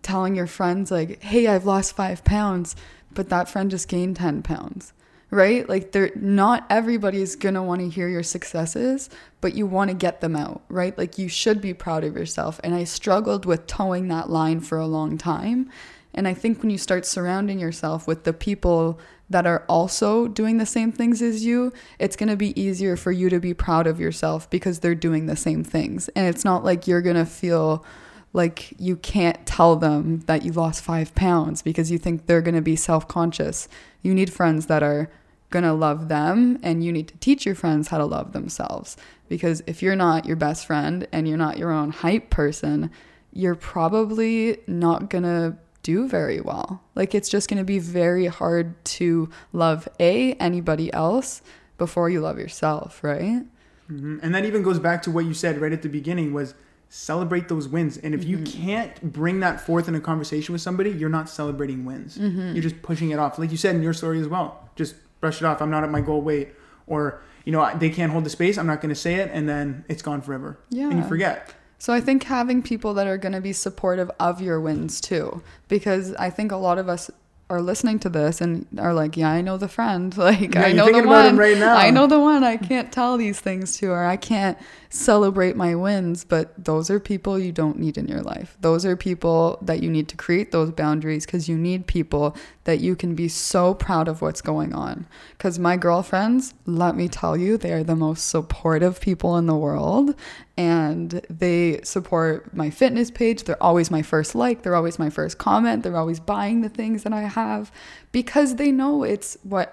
telling 0.01 0.35
your 0.35 0.47
friends, 0.47 0.91
like, 0.91 1.21
hey, 1.23 1.47
I've 1.47 1.65
lost 1.65 1.95
five 1.95 2.23
pounds, 2.23 2.75
but 3.13 3.29
that 3.29 3.49
friend 3.49 3.71
just 3.71 3.87
gained 3.87 4.17
10 4.17 4.41
pounds. 4.43 4.93
Right? 5.29 5.67
Like 5.69 5.93
they're 5.93 6.11
not 6.13 6.65
everybody's 6.69 7.37
gonna 7.37 7.63
want 7.63 7.79
to 7.79 7.87
hear 7.87 8.09
your 8.09 8.21
successes, 8.21 9.09
but 9.39 9.53
you 9.53 9.65
want 9.65 9.89
to 9.89 9.95
get 9.95 10.19
them 10.19 10.35
out, 10.35 10.61
right? 10.67 10.97
Like 10.97 11.17
you 11.17 11.29
should 11.29 11.61
be 11.61 11.73
proud 11.73 12.03
of 12.03 12.17
yourself. 12.17 12.59
And 12.65 12.75
I 12.75 12.83
struggled 12.83 13.45
with 13.45 13.65
towing 13.65 14.09
that 14.09 14.29
line 14.29 14.59
for 14.59 14.77
a 14.77 14.85
long 14.85 15.17
time. 15.17 15.69
And 16.13 16.27
I 16.27 16.33
think 16.33 16.61
when 16.61 16.69
you 16.69 16.77
start 16.77 17.05
surrounding 17.05 17.59
yourself 17.59 18.07
with 18.07 18.25
the 18.25 18.33
people 18.33 18.99
that 19.31 19.47
are 19.47 19.63
also 19.67 20.27
doing 20.27 20.57
the 20.57 20.65
same 20.65 20.91
things 20.91 21.21
as 21.21 21.45
you, 21.45 21.71
it's 21.99 22.15
going 22.15 22.29
to 22.29 22.35
be 22.35 22.59
easier 22.59 22.95
for 22.95 23.11
you 23.11 23.29
to 23.29 23.39
be 23.39 23.53
proud 23.53 23.87
of 23.87 23.99
yourself 23.99 24.49
because 24.49 24.79
they're 24.79 24.95
doing 24.95 25.25
the 25.25 25.35
same 25.35 25.63
things. 25.63 26.09
And 26.09 26.27
it's 26.27 26.45
not 26.45 26.63
like 26.63 26.87
you're 26.87 27.01
going 27.01 27.15
to 27.15 27.25
feel 27.25 27.85
like 28.33 28.73
you 28.79 28.95
can't 28.95 29.45
tell 29.45 29.75
them 29.75 30.19
that 30.21 30.43
you 30.43 30.51
lost 30.51 30.83
five 30.83 31.13
pounds 31.15 31.61
because 31.61 31.91
you 31.91 31.97
think 31.97 32.25
they're 32.25 32.41
going 32.41 32.55
to 32.55 32.61
be 32.61 32.75
self 32.75 33.07
conscious. 33.07 33.67
You 34.01 34.13
need 34.13 34.31
friends 34.31 34.67
that 34.67 34.83
are 34.83 35.09
going 35.49 35.63
to 35.63 35.73
love 35.73 36.07
them, 36.07 36.57
and 36.63 36.83
you 36.83 36.93
need 36.93 37.09
to 37.09 37.17
teach 37.17 37.45
your 37.45 37.55
friends 37.55 37.89
how 37.89 37.97
to 37.97 38.05
love 38.05 38.31
themselves. 38.31 38.95
Because 39.27 39.61
if 39.67 39.81
you're 39.81 39.97
not 39.97 40.25
your 40.25 40.37
best 40.37 40.65
friend 40.65 41.07
and 41.11 41.27
you're 41.27 41.37
not 41.37 41.57
your 41.57 41.71
own 41.71 41.91
hype 41.91 42.29
person, 42.29 42.89
you're 43.33 43.55
probably 43.55 44.57
not 44.67 45.09
going 45.09 45.23
to 45.23 45.57
do 45.83 46.07
very 46.07 46.39
well. 46.41 46.81
Like 46.95 47.15
it's 47.15 47.29
just 47.29 47.49
going 47.49 47.57
to 47.57 47.63
be 47.63 47.79
very 47.79 48.27
hard 48.27 48.83
to 48.85 49.29
love 49.53 49.87
a 49.99 50.33
anybody 50.33 50.91
else 50.93 51.41
before 51.77 52.09
you 52.09 52.21
love 52.21 52.37
yourself, 52.37 53.03
right? 53.03 53.43
Mhm. 53.89 54.19
And 54.21 54.33
that 54.35 54.45
even 54.45 54.61
goes 54.61 54.79
back 54.79 55.01
to 55.03 55.11
what 55.11 55.25
you 55.25 55.33
said 55.33 55.59
right 55.59 55.71
at 55.73 55.81
the 55.81 55.89
beginning 55.89 56.33
was 56.33 56.53
celebrate 56.89 57.47
those 57.47 57.67
wins. 57.67 57.97
And 57.97 58.13
if 58.13 58.23
you 58.25 58.37
can't 58.39 59.13
bring 59.13 59.39
that 59.39 59.61
forth 59.65 59.87
in 59.87 59.95
a 59.95 59.99
conversation 60.01 60.51
with 60.53 60.61
somebody, 60.61 60.89
you're 60.91 61.09
not 61.09 61.29
celebrating 61.29 61.85
wins. 61.85 62.17
You're 62.17 62.61
just 62.61 62.81
pushing 62.81 63.11
it 63.11 63.17
off. 63.19 63.39
Like 63.39 63.49
you 63.49 63.57
said 63.57 63.75
in 63.75 63.81
your 63.81 63.93
story 63.93 64.19
as 64.19 64.27
well. 64.27 64.69
Just 64.75 64.95
brush 65.21 65.41
it 65.41 65.45
off. 65.45 65.61
I'm 65.61 65.69
not 65.71 65.83
at 65.83 65.89
my 65.89 66.01
goal 66.01 66.21
weight 66.21 66.49
or 66.87 67.21
you 67.45 67.51
know, 67.51 67.67
they 67.79 67.89
can't 67.89 68.11
hold 68.11 68.23
the 68.23 68.29
space. 68.29 68.57
I'm 68.59 68.67
not 68.67 68.81
going 68.81 68.89
to 68.93 68.99
say 68.99 69.15
it 69.15 69.31
and 69.33 69.49
then 69.49 69.83
it's 69.87 70.01
gone 70.03 70.21
forever. 70.21 70.59
Yeah. 70.69 70.89
And 70.89 70.99
you 70.99 71.03
forget. 71.07 71.53
So 71.81 71.91
I 71.93 71.99
think 71.99 72.25
having 72.25 72.61
people 72.61 72.93
that 72.93 73.07
are 73.07 73.17
going 73.17 73.31
to 73.31 73.41
be 73.41 73.53
supportive 73.53 74.11
of 74.19 74.39
your 74.39 74.61
wins 74.61 75.01
too, 75.01 75.41
because 75.67 76.13
I 76.13 76.29
think 76.29 76.51
a 76.51 76.55
lot 76.55 76.77
of 76.77 76.87
us 76.87 77.09
are 77.49 77.59
listening 77.59 77.97
to 77.99 78.07
this 78.07 78.39
and 78.39 78.67
are 78.77 78.93
like, 78.93 79.17
yeah, 79.17 79.31
I 79.31 79.41
know 79.41 79.57
the 79.57 79.67
friend, 79.67 80.15
like 80.29 80.53
Yeah, 80.53 80.61
I 80.61 80.73
know 80.73 80.85
the 80.85 80.93
thinking 80.93 81.09
about 81.09 81.25
him 81.25 81.35
one, 81.35 81.37
right 81.37 81.57
now. 81.57 81.75
I 81.75 81.89
know 81.89 82.05
the 82.05 82.19
one. 82.19 82.43
I 82.43 82.57
can't 82.57 82.91
tell 82.91 83.17
these 83.17 83.39
things 83.39 83.77
to, 83.77 83.87
or 83.87 84.05
I 84.05 84.15
can't 84.15 84.59
celebrate 84.89 85.55
my 85.55 85.73
wins. 85.73 86.23
But 86.23 86.53
those 86.63 86.91
are 86.91 86.99
people 86.99 87.39
you 87.39 87.51
don't 87.51 87.79
need 87.79 87.97
in 87.97 88.07
your 88.07 88.21
life. 88.21 88.57
Those 88.61 88.85
are 88.85 88.95
people 88.95 89.57
that 89.63 89.81
you 89.81 89.89
need 89.89 90.07
to 90.09 90.15
create 90.15 90.51
those 90.51 90.69
boundaries 90.71 91.25
because 91.25 91.49
you 91.49 91.57
need 91.57 91.87
people 91.87 92.37
that 92.63 92.79
you 92.79 92.95
can 92.95 93.15
be 93.15 93.27
so 93.27 93.73
proud 93.73 94.07
of 94.07 94.21
what's 94.21 94.41
going 94.41 94.73
on. 94.73 95.07
Because 95.31 95.57
my 95.57 95.77
girlfriends, 95.77 96.53
let 96.65 96.95
me 96.95 97.09
tell 97.09 97.35
you, 97.35 97.57
they 97.57 97.73
are 97.73 97.83
the 97.83 97.95
most 97.95 98.29
supportive 98.29 99.01
people 99.01 99.35
in 99.35 99.47
the 99.47 99.55
world 99.55 100.15
and 100.61 101.09
they 101.29 101.79
support 101.83 102.53
my 102.55 102.69
fitness 102.69 103.09
page. 103.09 103.43
They're 103.45 103.61
always 103.63 103.89
my 103.89 104.01
first 104.01 104.35
like, 104.35 104.61
they're 104.61 104.75
always 104.75 104.99
my 104.99 105.09
first 105.09 105.37
comment, 105.37 105.83
they're 105.83 105.97
always 105.97 106.19
buying 106.19 106.61
the 106.61 106.69
things 106.69 107.03
that 107.03 107.13
I 107.13 107.23
have 107.23 107.71
because 108.11 108.55
they 108.55 108.71
know 108.71 109.03
it's 109.03 109.37
what 109.43 109.67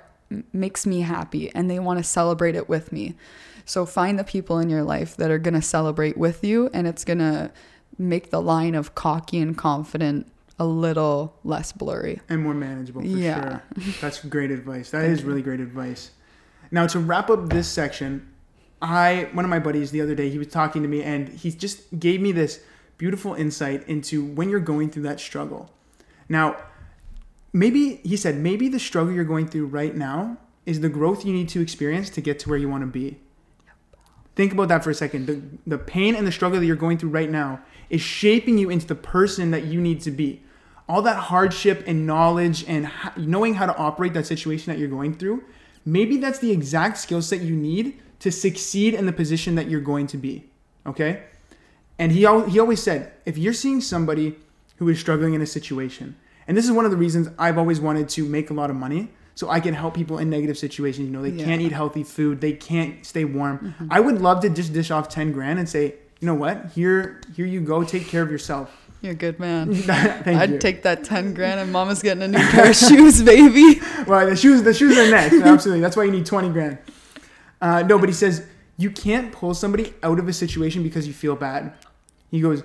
makes 0.53 0.87
me 0.87 1.01
happy 1.03 1.51
and 1.55 1.71
they 1.71 1.79
want 1.79 1.99
to 1.99 2.05
celebrate 2.05 2.55
it 2.55 2.69
with 2.69 2.93
me. 2.93 3.15
So 3.65 3.85
find 3.85 4.19
the 4.19 4.25
people 4.25 4.59
in 4.59 4.71
your 4.71 4.83
life 4.83 5.17
that 5.19 5.31
are 5.31 5.39
going 5.39 5.55
to 5.55 5.63
celebrate 5.63 6.17
with 6.17 6.43
you 6.43 6.71
and 6.73 6.87
it's 6.87 7.05
going 7.05 7.19
to 7.19 7.51
make 7.99 8.31
the 8.31 8.41
line 8.41 8.75
of 8.75 8.95
cocky 8.95 9.39
and 9.41 9.57
confident 9.59 10.27
a 10.59 10.65
little 10.67 11.35
less 11.45 11.71
blurry. 11.73 12.21
and 12.29 12.43
more 12.43 12.55
manageable 12.55 13.03
for 13.03 13.07
Yeah. 13.09 13.41
sure. 13.51 13.63
That's 14.01 14.25
great 14.25 14.51
advice. 14.51 14.91
That 14.91 15.05
is 15.05 15.23
really 15.23 15.43
great 15.43 15.61
advice. 15.61 16.13
Now 16.71 16.87
to 16.89 16.99
wrap 16.99 17.29
up 17.31 17.51
this 17.51 17.69
section, 17.69 18.27
I 18.81 19.29
one 19.33 19.45
of 19.45 19.51
my 19.51 19.59
buddies 19.59 19.91
the 19.91 20.01
other 20.01 20.15
day 20.15 20.31
he 20.31 20.39
was 20.39 20.49
talking 20.49 20.83
to 20.83 20.89
me 20.89 21.03
and 21.03 21.29
he 21.29 21.51
just 21.51 21.99
gave 21.99 22.21
me 22.21 22.33
this 22.33 22.61
beautiful 22.97 23.35
insight 23.35 23.87
into 23.89 24.25
when 24.25 24.49
you're 24.51 24.61
going 24.61 24.91
through 24.91 25.05
that 25.05 25.21
struggle. 25.21 25.71
Now, 26.29 26.57
maybe 27.53 27.97
he 27.97 28.17
said 28.17 28.37
maybe 28.37 28.69
the 28.69 28.79
struggle 28.79 29.13
you're 29.13 29.25
going 29.25 29.49
through 29.49 29.67
right 29.67 29.95
now 29.95 30.37
is 30.67 30.81
the 30.81 30.89
growth 30.89 31.25
you 31.25 31.33
need 31.33 31.49
to 31.51 31.61
experience 31.61 32.11
to 32.11 32.21
get 32.21 32.39
to 32.41 32.49
where 32.49 32.59
you 32.59 32.69
want 32.69 32.83
to 32.83 32.87
be. 32.87 33.19
Think 34.37 34.53
about 34.53 34.69
that 34.69 34.85
for 34.85 34.91
a 34.91 34.95
second. 34.95 35.27
The, 35.27 35.43
the 35.67 35.79
pain 35.79 36.15
and 36.15 36.27
the 36.27 36.31
struggle 36.31 36.61
that 36.61 36.67
you're 36.67 36.77
going 36.77 36.99
through 36.99 37.11
right 37.11 37.31
now 37.31 37.61
is 37.91 38.01
shaping 38.01 38.59
you 38.59 38.71
into 38.71 38.87
the 38.87 38.95
person 38.95 39.51
that 39.51 39.65
you 39.65 39.81
need 39.81 40.01
to 40.03 40.11
be. 40.11 40.43
All 40.89 41.03
that 41.03 41.17
hardship 41.17 41.83
and 41.87 42.07
knowledge 42.07 42.65
and 42.69 42.91
knowing 43.17 43.55
how 43.55 43.67
to 43.67 43.77
operate 43.77 44.15
that 44.15 44.27
situation 44.27 44.73
that 44.73 44.79
you're 44.79 44.89
going 44.89 45.15
through, 45.15 45.43
maybe 45.85 46.19
that's 46.19 46.39
the 46.39 46.53
exact 46.53 46.99
skill 46.99 47.21
set 47.21 47.41
you 47.41 47.57
need 47.57 48.01
to 48.21 48.31
succeed 48.33 48.95
in 48.95 49.07
the 49.07 49.13
position 49.13 49.55
that 49.55 49.69
you're 49.69 49.81
going 49.81 50.07
to 50.09 50.17
be. 50.17 50.45
Okay? 50.87 51.23
And 51.99 52.13
he, 52.13 52.25
al- 52.27 52.49
he 52.49 52.59
always 52.59 52.83
said, 52.83 53.13
if 53.27 53.37
you're 53.39 53.53
seeing 53.53 53.81
somebody 53.81 54.37
who 54.77 54.89
is 54.89 54.99
struggling 55.01 55.35
in 55.35 55.43
a 55.43 55.47
situation, 55.47 56.17
and 56.47 56.57
this 56.57 56.65
is 56.65 56.73
one 56.73 56.85
of 56.85 56.91
the 56.91 56.97
reasons 56.97 57.29
I've 57.39 57.59
always 57.59 57.81
wanted 57.81 58.09
to 58.11 58.25
make 58.25 58.51
a 58.51 58.55
lot 58.55 58.71
of 58.71 58.77
money 58.77 59.11
so 59.35 59.51
I 59.51 59.61
can 59.61 59.75
help 59.75 59.95
people 59.95 60.19
in 60.19 60.31
negative 60.31 60.59
situations. 60.59 61.07
You 61.09 61.13
know, 61.13 61.23
they 61.23 61.31
Yeah. 61.31 61.45
can't 61.45 61.61
eat 61.61 61.73
healthy 61.73 62.03
food, 62.05 62.41
they 62.41 62.53
can't 62.53 63.05
stay 63.07 63.25
warm. 63.25 63.59
Mm-hmm. 63.59 63.89
I 63.91 64.01
would 64.01 64.21
love 64.21 64.41
to 64.41 64.49
just 64.51 64.73
dish 64.73 64.91
off 64.91 65.09
10 65.09 65.33
grand 65.33 65.59
and 65.59 65.69
say, 65.69 65.95
you 66.21 66.27
know 66.27 66.35
what? 66.35 66.71
Here 66.75 67.21
here 67.37 67.47
you 67.47 67.61
go, 67.61 67.85
take 67.85 68.07
care 68.09 68.23
of 68.23 68.31
yourself. 68.31 68.75
You're 69.03 69.13
a 69.13 69.15
good 69.15 69.39
man. 69.39 69.73
Thank 69.75 70.27
I'd 70.27 70.51
you. 70.51 70.59
take 70.59 70.83
that 70.83 71.05
10 71.05 71.35
grand 71.35 71.61
and 71.61 71.71
mama's 71.73 72.03
getting 72.03 72.23
a 72.25 72.29
new 72.29 72.39
pair 72.39 72.71
of 72.71 72.77
shoes, 72.89 73.23
baby. 73.23 73.81
well, 74.09 74.27
the 74.29 74.35
shoes 74.35 74.63
the 74.65 74.75
shoes 74.75 74.99
are 74.99 75.09
next. 75.09 75.35
Absolutely. 75.41 75.81
That's 75.83 75.97
why 75.97 76.03
you 76.05 76.11
need 76.11 76.27
20 76.27 76.49
grand. 76.51 76.79
Uh, 77.61 77.83
no, 77.83 77.99
but 77.99 78.09
he 78.09 78.15
says 78.15 78.47
you 78.77 78.91
can't 78.91 79.33
pull 79.33 79.55
somebody 79.55 79.95
out 80.03 80.19
of 80.19 80.29
a 80.29 80.33
situation 80.33 80.83
because 80.83 81.07
you 81.07 81.13
feel 81.13 81.37
bad. 81.37 81.73
He 82.31 82.41
goes, 82.41 82.63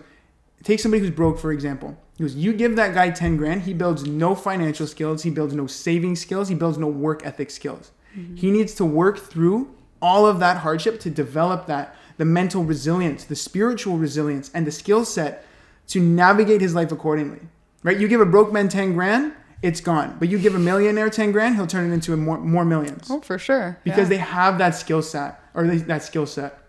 take 0.63 0.79
somebody 0.79 1.01
who's 1.01 1.11
broke, 1.11 1.39
for 1.39 1.51
example. 1.51 1.97
He 2.17 2.23
goes, 2.23 2.35
you 2.35 2.53
give 2.53 2.75
that 2.75 2.93
guy 2.93 3.09
10 3.09 3.37
grand, 3.37 3.63
he 3.63 3.73
builds 3.73 4.05
no 4.05 4.35
financial 4.35 4.85
skills, 4.85 5.23
he 5.23 5.31
builds 5.31 5.53
no 5.53 5.65
saving 5.65 6.15
skills, 6.15 6.47
he 6.47 6.55
builds 6.55 6.77
no 6.77 6.87
work 6.87 7.25
ethic 7.25 7.49
skills. 7.49 7.91
He 8.35 8.51
needs 8.51 8.75
to 8.75 8.85
work 8.85 9.17
through 9.17 9.73
all 9.99 10.27
of 10.27 10.39
that 10.39 10.57
hardship 10.57 10.99
to 10.99 11.09
develop 11.09 11.65
that 11.65 11.95
the 12.17 12.25
mental 12.25 12.63
resilience, 12.63 13.23
the 13.23 13.35
spiritual 13.35 13.97
resilience, 13.97 14.51
and 14.53 14.67
the 14.67 14.71
skill 14.71 15.03
set 15.03 15.45
to 15.87 15.99
navigate 15.99 16.61
his 16.61 16.75
life 16.75 16.91
accordingly. 16.91 17.39
Right? 17.81 17.99
You 17.99 18.07
give 18.07 18.21
a 18.21 18.25
broke 18.25 18.53
man 18.53 18.69
10 18.69 18.93
grand, 18.93 19.33
it's 19.63 19.81
gone. 19.81 20.17
But 20.19 20.29
you 20.29 20.37
give 20.37 20.53
a 20.53 20.59
millionaire 20.59 21.09
10 21.09 21.31
grand, 21.31 21.55
he'll 21.55 21.65
turn 21.65 21.89
it 21.89 21.93
into 21.93 22.13
a 22.13 22.17
more, 22.17 22.37
more 22.37 22.65
millions 22.65 23.07
Oh, 23.09 23.21
for 23.21 23.39
sure. 23.39 23.79
because 23.83 24.01
Yeah. 24.11 24.17
they 24.17 24.17
have 24.17 24.57
that 24.59 24.75
skill 24.75 25.01
set 25.01 25.39
or 25.55 25.65
they, 25.65 25.77
that 25.77 26.03
skill 26.03 26.27
set. 26.27 26.59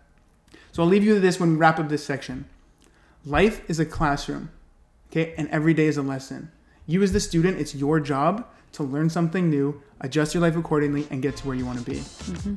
So 0.72 0.82
I'll 0.82 0.88
leave 0.88 1.04
you 1.04 1.14
with 1.14 1.22
this 1.22 1.38
when 1.38 1.50
we 1.50 1.56
wrap 1.56 1.78
up 1.78 1.88
this 1.88 2.04
section. 2.04 2.46
Life 3.26 3.68
is 3.68 3.78
a 3.80 3.84
classroom, 3.86 4.50
okay, 5.10 5.34
and 5.36 5.48
every 5.48 5.74
day 5.74 5.86
is 5.86 5.96
a 5.96 6.02
lesson. 6.02 6.50
You 6.86 7.02
as 7.02 7.12
the 7.12 7.20
student, 7.20 7.58
it's 7.58 7.74
your 7.74 7.98
job 8.00 8.46
to 8.72 8.82
learn 8.82 9.08
something 9.10 9.48
new, 9.50 9.82
adjust 10.00 10.34
your 10.34 10.42
life 10.42 10.56
accordingly, 10.56 11.06
and 11.10 11.22
get 11.22 11.36
to 11.38 11.46
where 11.46 11.56
you 11.56 11.64
want 11.66 11.78
to 11.78 11.84
be. 11.84 11.96
Mm-hmm. 11.98 12.54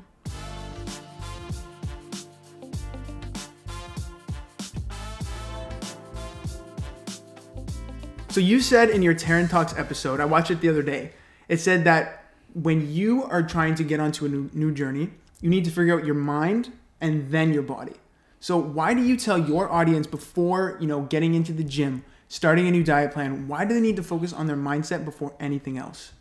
So 8.29 8.39
you 8.39 8.61
said 8.61 8.89
in 8.89 9.01
your 9.01 9.15
Taryn 9.15 9.49
Talks 9.49 9.77
episode, 9.77 10.19
I 10.19 10.25
watched 10.25 10.51
it 10.51 10.61
the 10.61 10.69
other 10.69 10.83
day. 10.83 11.11
It 11.47 11.59
said 11.59 11.83
that 11.85 12.25
when 12.53 12.91
you 12.91 13.23
are 13.23 13.41
trying 13.41 13.75
to 13.75 13.83
get 13.83 13.99
onto 13.99 14.25
a 14.25 14.29
new, 14.29 14.49
new 14.53 14.71
journey, 14.71 15.09
you 15.41 15.49
need 15.49 15.65
to 15.65 15.71
figure 15.71 15.97
out 15.97 16.05
your 16.05 16.15
mind 16.15 16.71
and 16.99 17.31
then 17.31 17.53
your 17.53 17.63
body. 17.63 17.93
So 18.39 18.57
why 18.57 18.93
do 18.93 19.01
you 19.01 19.17
tell 19.17 19.37
your 19.37 19.71
audience 19.71 20.07
before, 20.07 20.77
you 20.79 20.87
know, 20.87 21.01
getting 21.01 21.33
into 21.33 21.53
the 21.53 21.63
gym, 21.63 22.03
starting 22.27 22.67
a 22.67 22.71
new 22.71 22.83
diet 22.83 23.11
plan, 23.11 23.47
why 23.47 23.65
do 23.65 23.73
they 23.73 23.81
need 23.81 23.95
to 23.95 24.03
focus 24.03 24.33
on 24.33 24.47
their 24.47 24.57
mindset 24.57 25.05
before 25.05 25.33
anything 25.39 25.77
else? 25.77 26.13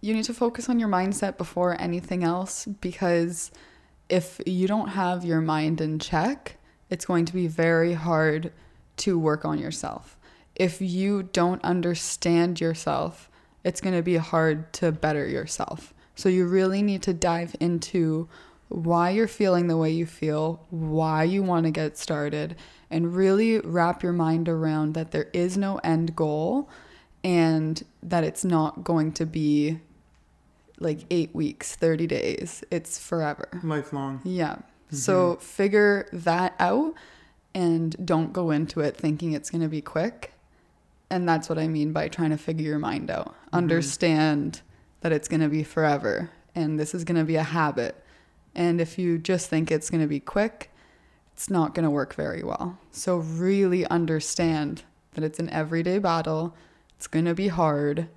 you 0.00 0.14
need 0.14 0.24
to 0.24 0.34
focus 0.34 0.68
on 0.68 0.78
your 0.78 0.88
mindset 0.88 1.36
before 1.36 1.80
anything 1.80 2.24
else 2.24 2.64
because 2.80 3.50
if 4.08 4.40
you 4.46 4.66
don't 4.66 4.88
have 4.88 5.24
your 5.24 5.40
mind 5.40 5.80
in 5.80 5.98
check, 5.98 6.56
it's 6.88 7.04
going 7.04 7.24
to 7.26 7.32
be 7.32 7.46
very 7.46 7.92
hard 7.92 8.52
to 8.96 9.18
work 9.18 9.44
on 9.44 9.58
yourself. 9.58 10.16
If 10.60 10.82
you 10.82 11.22
don't 11.22 11.64
understand 11.64 12.60
yourself, 12.60 13.30
it's 13.64 13.80
going 13.80 13.96
to 13.96 14.02
be 14.02 14.18
hard 14.18 14.74
to 14.74 14.92
better 14.92 15.26
yourself. 15.26 15.94
So 16.14 16.28
you 16.28 16.46
really 16.46 16.82
need 16.82 17.02
to 17.04 17.14
dive 17.14 17.56
into 17.60 18.28
why 18.68 19.08
you're 19.08 19.26
feeling 19.26 19.68
the 19.68 19.78
way 19.78 19.90
you 19.90 20.04
feel, 20.04 20.60
why 20.68 21.24
you 21.24 21.42
want 21.42 21.64
to 21.64 21.70
get 21.70 21.96
started, 21.96 22.56
and 22.90 23.16
really 23.16 23.60
wrap 23.60 24.02
your 24.02 24.12
mind 24.12 24.50
around 24.50 24.92
that 24.92 25.12
there 25.12 25.30
is 25.32 25.56
no 25.56 25.80
end 25.82 26.14
goal 26.14 26.68
and 27.24 27.82
that 28.02 28.22
it's 28.22 28.44
not 28.44 28.84
going 28.84 29.12
to 29.12 29.24
be 29.24 29.80
like 30.78 31.00
eight 31.10 31.34
weeks, 31.34 31.74
30 31.74 32.06
days. 32.06 32.62
It's 32.70 32.98
forever. 32.98 33.48
Lifelong. 33.62 34.20
Yeah. 34.24 34.56
Mm-hmm. 34.56 34.96
So 34.96 35.36
figure 35.36 36.06
that 36.12 36.54
out 36.58 36.94
and 37.54 37.96
don't 38.04 38.34
go 38.34 38.50
into 38.50 38.80
it 38.80 38.94
thinking 38.94 39.32
it's 39.32 39.48
going 39.48 39.62
to 39.62 39.68
be 39.68 39.80
quick. 39.80 40.34
And 41.10 41.28
that's 41.28 41.48
what 41.48 41.58
I 41.58 41.66
mean 41.66 41.92
by 41.92 42.08
trying 42.08 42.30
to 42.30 42.38
figure 42.38 42.66
your 42.66 42.78
mind 42.78 43.10
out. 43.10 43.28
Mm-hmm. 43.28 43.56
Understand 43.56 44.62
that 45.00 45.12
it's 45.12 45.28
going 45.28 45.40
to 45.40 45.48
be 45.48 45.62
forever 45.62 46.30
and 46.54 46.78
this 46.78 46.94
is 46.94 47.04
going 47.04 47.18
to 47.18 47.24
be 47.24 47.36
a 47.36 47.42
habit. 47.42 48.02
And 48.54 48.80
if 48.80 48.98
you 48.98 49.18
just 49.18 49.48
think 49.48 49.70
it's 49.70 49.90
going 49.90 50.00
to 50.00 50.06
be 50.06 50.20
quick, 50.20 50.70
it's 51.32 51.50
not 51.50 51.74
going 51.74 51.84
to 51.84 51.90
work 51.90 52.14
very 52.14 52.42
well. 52.42 52.78
So 52.90 53.18
really 53.18 53.86
understand 53.86 54.82
that 55.12 55.24
it's 55.24 55.38
an 55.38 55.48
everyday 55.50 55.98
battle. 55.98 56.54
It's 56.96 57.06
going 57.06 57.24
to 57.24 57.34
be 57.34 57.48
hard 57.48 58.08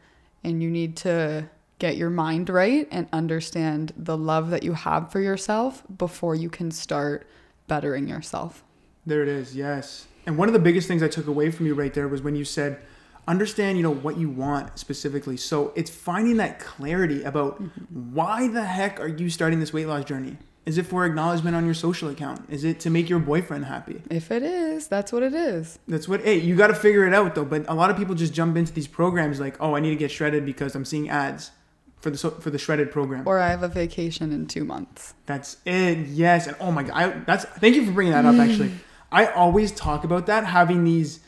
and 0.43 0.61
you 0.61 0.69
need 0.69 0.95
to 0.97 1.49
get 1.79 1.97
your 1.97 2.09
mind 2.09 2.49
right 2.49 2.87
and 2.91 3.07
understand 3.11 3.93
the 3.97 4.17
love 4.17 4.49
that 4.49 4.63
you 4.63 4.73
have 4.73 5.11
for 5.11 5.19
yourself 5.19 5.83
before 5.97 6.35
you 6.35 6.49
can 6.49 6.71
start 6.71 7.27
bettering 7.67 8.07
yourself. 8.07 8.63
There 9.05 9.21
it 9.21 9.27
is. 9.27 9.55
Yes. 9.55 10.07
And 10.25 10.37
one 10.37 10.47
of 10.47 10.53
the 10.53 10.59
biggest 10.59 10.87
things 10.87 11.03
I 11.03 11.07
took 11.07 11.27
away 11.27 11.51
from 11.51 11.65
you 11.65 11.73
right 11.73 11.93
there 11.93 12.07
was 12.07 12.21
when 12.21 12.35
you 12.35 12.45
said, 12.45 12.81
understand, 13.27 13.77
you 13.77 13.83
know, 13.83 13.93
what 13.93 14.17
you 14.17 14.29
want 14.29 14.77
specifically. 14.77 15.37
So 15.37 15.71
it's 15.75 15.89
finding 15.89 16.37
that 16.37 16.59
clarity 16.59 17.23
about 17.23 17.61
mm-hmm. 17.61 18.13
why 18.13 18.47
the 18.47 18.63
heck 18.63 18.99
are 18.99 19.07
you 19.07 19.29
starting 19.29 19.59
this 19.59 19.73
weight 19.73 19.87
loss 19.87 20.05
journey? 20.05 20.37
Is 20.65 20.77
it 20.77 20.85
for 20.85 21.05
acknowledgement 21.05 21.57
on 21.57 21.65
your 21.65 21.73
social 21.73 22.09
account? 22.09 22.45
Is 22.49 22.63
it 22.63 22.79
to 22.81 22.89
make 22.89 23.09
your 23.09 23.19
boyfriend 23.19 23.65
happy? 23.65 24.01
If 24.09 24.31
it 24.31 24.43
is, 24.43 24.87
that's 24.87 25.11
what 25.11 25.21
it 25.21 25.33
is. 25.33 25.77
That's 25.89 26.07
what. 26.07 26.21
Hey, 26.21 26.39
you 26.39 26.55
got 26.55 26.67
to 26.67 26.75
figure 26.75 27.05
it 27.05 27.13
out 27.13 27.35
though. 27.35 27.43
But 27.43 27.65
a 27.67 27.73
lot 27.73 27.89
of 27.89 27.97
people 27.97 28.15
just 28.15 28.33
jump 28.33 28.55
into 28.55 28.71
these 28.71 28.87
programs 28.87 29.41
like, 29.41 29.57
oh, 29.59 29.75
I 29.75 29.81
need 29.81 29.89
to 29.89 29.97
get 29.97 30.09
shredded 30.09 30.45
because 30.45 30.73
I'm 30.73 30.85
seeing 30.85 31.09
ads 31.09 31.51
for 31.99 32.09
the 32.09 32.17
for 32.17 32.49
the 32.49 32.57
shredded 32.57 32.91
program. 32.91 33.27
Or 33.27 33.39
I 33.39 33.49
have 33.49 33.63
a 33.63 33.67
vacation 33.67 34.31
in 34.31 34.47
two 34.47 34.63
months. 34.63 35.15
That's 35.25 35.57
it. 35.65 35.97
Yes. 36.07 36.47
And 36.47 36.55
oh 36.61 36.71
my 36.71 36.83
god, 36.83 36.95
I, 36.95 37.09
that's 37.25 37.43
thank 37.43 37.75
you 37.75 37.85
for 37.85 37.91
bringing 37.91 38.13
that 38.13 38.25
up. 38.25 38.35
Actually, 38.35 38.71
I 39.13 39.27
always 39.27 39.71
talk 39.71 40.03
about 40.03 40.25
that 40.25 40.45
having 40.45 40.83
these 40.83 41.19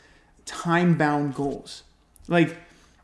time 0.44 0.98
bound 0.98 1.34
goals. 1.34 1.84
Like 2.28 2.56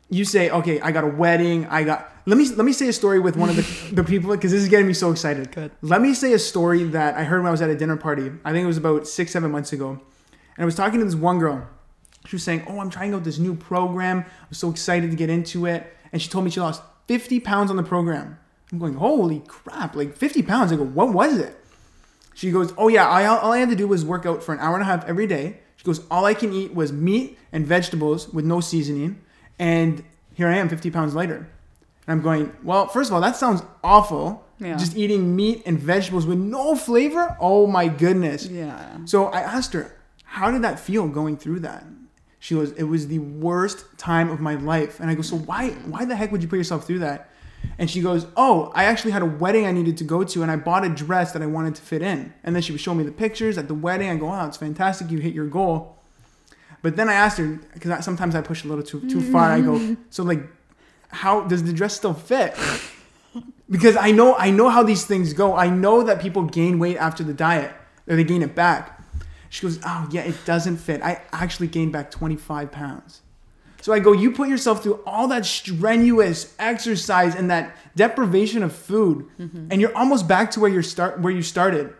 you 0.09 0.25
say, 0.25 0.49
okay, 0.49 0.79
I 0.81 0.91
got 0.91 1.03
a 1.03 1.07
wedding. 1.07 1.65
I 1.67 1.83
got. 1.83 2.11
Let 2.25 2.37
me 2.37 2.47
let 2.49 2.65
me 2.65 2.73
say 2.73 2.89
a 2.89 2.93
story 2.93 3.19
with 3.19 3.35
one 3.35 3.49
of 3.49 3.55
the 3.55 3.61
the 3.95 4.03
people 4.03 4.29
because 4.31 4.51
this 4.51 4.61
is 4.61 4.69
getting 4.69 4.87
me 4.87 4.93
so 4.93 5.11
excited. 5.11 5.51
Good. 5.51 5.71
Let 5.81 6.01
me 6.01 6.13
say 6.13 6.33
a 6.33 6.39
story 6.39 6.83
that 6.83 7.15
I 7.15 7.23
heard 7.23 7.39
when 7.39 7.47
I 7.47 7.51
was 7.51 7.61
at 7.61 7.69
a 7.69 7.75
dinner 7.75 7.97
party. 7.97 8.31
I 8.43 8.51
think 8.51 8.63
it 8.63 8.67
was 8.67 8.77
about 8.77 9.07
six 9.07 9.31
seven 9.31 9.51
months 9.51 9.71
ago, 9.73 9.91
and 9.91 10.59
I 10.59 10.65
was 10.65 10.75
talking 10.75 10.99
to 10.99 11.05
this 11.05 11.15
one 11.15 11.39
girl. 11.39 11.67
She 12.25 12.35
was 12.35 12.43
saying, 12.43 12.63
"Oh, 12.67 12.79
I'm 12.79 12.89
trying 12.89 13.13
out 13.13 13.23
this 13.23 13.39
new 13.39 13.55
program. 13.55 14.19
I'm 14.19 14.53
so 14.53 14.69
excited 14.69 15.11
to 15.11 15.17
get 15.17 15.29
into 15.29 15.65
it." 15.65 15.95
And 16.11 16.21
she 16.21 16.29
told 16.29 16.45
me 16.45 16.51
she 16.51 16.59
lost 16.59 16.81
50 17.07 17.39
pounds 17.39 17.71
on 17.71 17.77
the 17.77 17.83
program. 17.83 18.37
I'm 18.71 18.79
going, 18.79 18.95
"Holy 18.95 19.43
crap! 19.47 19.95
Like 19.95 20.15
50 20.15 20.43
pounds." 20.43 20.71
I 20.71 20.75
go, 20.75 20.83
"What 20.83 21.13
was 21.13 21.37
it?" 21.37 21.57
She 22.43 22.51
goes, 22.51 22.73
"Oh 22.77 22.89
yeah, 22.89 23.07
I, 23.07 23.25
all 23.25 23.53
I 23.53 23.59
had 23.59 23.69
to 23.69 23.75
do 23.75 23.87
was 23.87 24.03
work 24.03 24.25
out 24.25 24.43
for 24.43 24.53
an 24.53 24.59
hour 24.59 24.73
and 24.73 24.81
a 24.81 24.85
half 24.85 25.05
every 25.07 25.27
day." 25.27 25.59
She 25.77 25.85
goes, 25.85 26.01
"All 26.11 26.25
I 26.25 26.33
can 26.33 26.51
eat 26.51 26.75
was 26.75 26.91
meat 26.91 27.39
and 27.53 27.65
vegetables 27.65 28.27
with 28.33 28.43
no 28.43 28.59
seasoning, 28.59 29.21
and 29.57 30.03
here 30.33 30.49
I 30.49 30.57
am, 30.57 30.67
50 30.67 30.91
pounds 30.91 31.15
lighter." 31.15 31.47
And 32.05 32.17
I'm 32.17 32.21
going, 32.21 32.51
"Well, 32.61 32.87
first 32.87 33.09
of 33.09 33.13
all, 33.13 33.21
that 33.21 33.37
sounds 33.37 33.63
awful. 33.81 34.43
Yeah. 34.59 34.75
Just 34.75 34.97
eating 34.97 35.37
meat 35.37 35.63
and 35.65 35.79
vegetables 35.79 36.25
with 36.25 36.37
no 36.37 36.75
flavor. 36.75 37.37
Oh 37.39 37.65
my 37.65 37.87
goodness." 37.87 38.45
Yeah. 38.45 38.97
So 39.05 39.27
I 39.27 39.39
asked 39.39 39.71
her, 39.71 39.95
"How 40.25 40.51
did 40.51 40.63
that 40.63 40.81
feel 40.81 41.07
going 41.07 41.37
through 41.37 41.61
that?" 41.61 41.85
She 42.39 42.55
goes, 42.55 42.73
"It 42.73 42.83
was 42.83 43.07
the 43.07 43.19
worst 43.19 43.85
time 43.97 44.29
of 44.29 44.41
my 44.41 44.55
life." 44.55 44.99
And 44.99 45.09
I 45.09 45.15
go, 45.15 45.21
"So 45.21 45.37
why 45.37 45.69
why 45.85 46.03
the 46.03 46.17
heck 46.17 46.33
would 46.33 46.41
you 46.41 46.49
put 46.49 46.57
yourself 46.57 46.85
through 46.85 46.99
that?" 46.99 47.29
And 47.77 47.89
she 47.89 48.01
goes, 48.01 48.27
"Oh, 48.37 48.71
I 48.75 48.85
actually 48.85 49.11
had 49.11 49.21
a 49.21 49.25
wedding 49.25 49.65
I 49.65 49.71
needed 49.71 49.97
to 49.97 50.03
go 50.03 50.23
to, 50.23 50.41
and 50.41 50.51
I 50.51 50.55
bought 50.55 50.85
a 50.85 50.89
dress 50.89 51.31
that 51.31 51.41
I 51.41 51.45
wanted 51.47 51.75
to 51.75 51.81
fit 51.81 52.01
in." 52.01 52.33
And 52.43 52.55
then 52.55 52.61
she 52.61 52.71
was 52.71 52.81
showing 52.81 52.99
me 52.99 53.03
the 53.03 53.11
pictures 53.11 53.57
at 53.57 53.67
the 53.67 53.73
wedding. 53.73 54.09
I 54.09 54.15
go, 54.15 54.27
"Wow, 54.27 54.47
it's 54.47 54.57
fantastic! 54.57 55.09
You 55.11 55.19
hit 55.19 55.33
your 55.33 55.47
goal." 55.47 55.97
But 56.81 56.95
then 56.97 57.09
I 57.09 57.13
asked 57.13 57.37
her 57.37 57.59
because 57.73 58.03
sometimes 58.05 58.35
I 58.35 58.41
push 58.41 58.63
a 58.63 58.67
little 58.67 58.83
too 58.83 59.01
too 59.09 59.21
far. 59.21 59.51
I 59.51 59.61
go, 59.61 59.95
"So 60.09 60.23
like, 60.23 60.43
how 61.09 61.41
does 61.41 61.63
the 61.63 61.73
dress 61.73 61.95
still 61.95 62.13
fit?" 62.13 62.55
Because 63.69 63.95
I 63.95 64.11
know 64.11 64.35
I 64.35 64.51
know 64.51 64.69
how 64.69 64.83
these 64.83 65.05
things 65.05 65.33
go. 65.33 65.55
I 65.55 65.67
know 65.69 66.03
that 66.03 66.21
people 66.21 66.43
gain 66.43 66.77
weight 66.77 66.97
after 66.97 67.23
the 67.23 67.33
diet, 67.33 67.73
or 68.07 68.15
they 68.15 68.23
gain 68.23 68.43
it 68.43 68.53
back. 68.53 69.01
She 69.49 69.61
goes, 69.61 69.79
"Oh 69.83 70.07
yeah, 70.11 70.21
it 70.21 70.35
doesn't 70.45 70.77
fit. 70.77 71.01
I 71.01 71.21
actually 71.31 71.67
gained 71.67 71.91
back 71.91 72.11
25 72.11 72.71
pounds." 72.71 73.22
So 73.83 73.91
I 73.91 73.99
go, 73.99 74.13
"You 74.13 74.31
put 74.31 74.47
yourself 74.47 74.81
through 74.81 75.01
all 75.05 75.27
that 75.27 75.45
strenuous 75.45 76.55
exercise 76.57 77.35
and 77.35 77.51
that 77.51 77.75
deprivation 77.97 78.63
of 78.63 78.73
food, 78.73 79.27
mm-hmm. 79.37 79.67
and 79.69 79.81
you're 79.81 79.93
almost 79.93 80.25
back 80.25 80.51
to 80.51 80.61
where 80.61 80.71
you 80.71 80.81
start 80.81 81.19
where 81.19 81.33
you 81.33 81.41
started." 81.41 81.93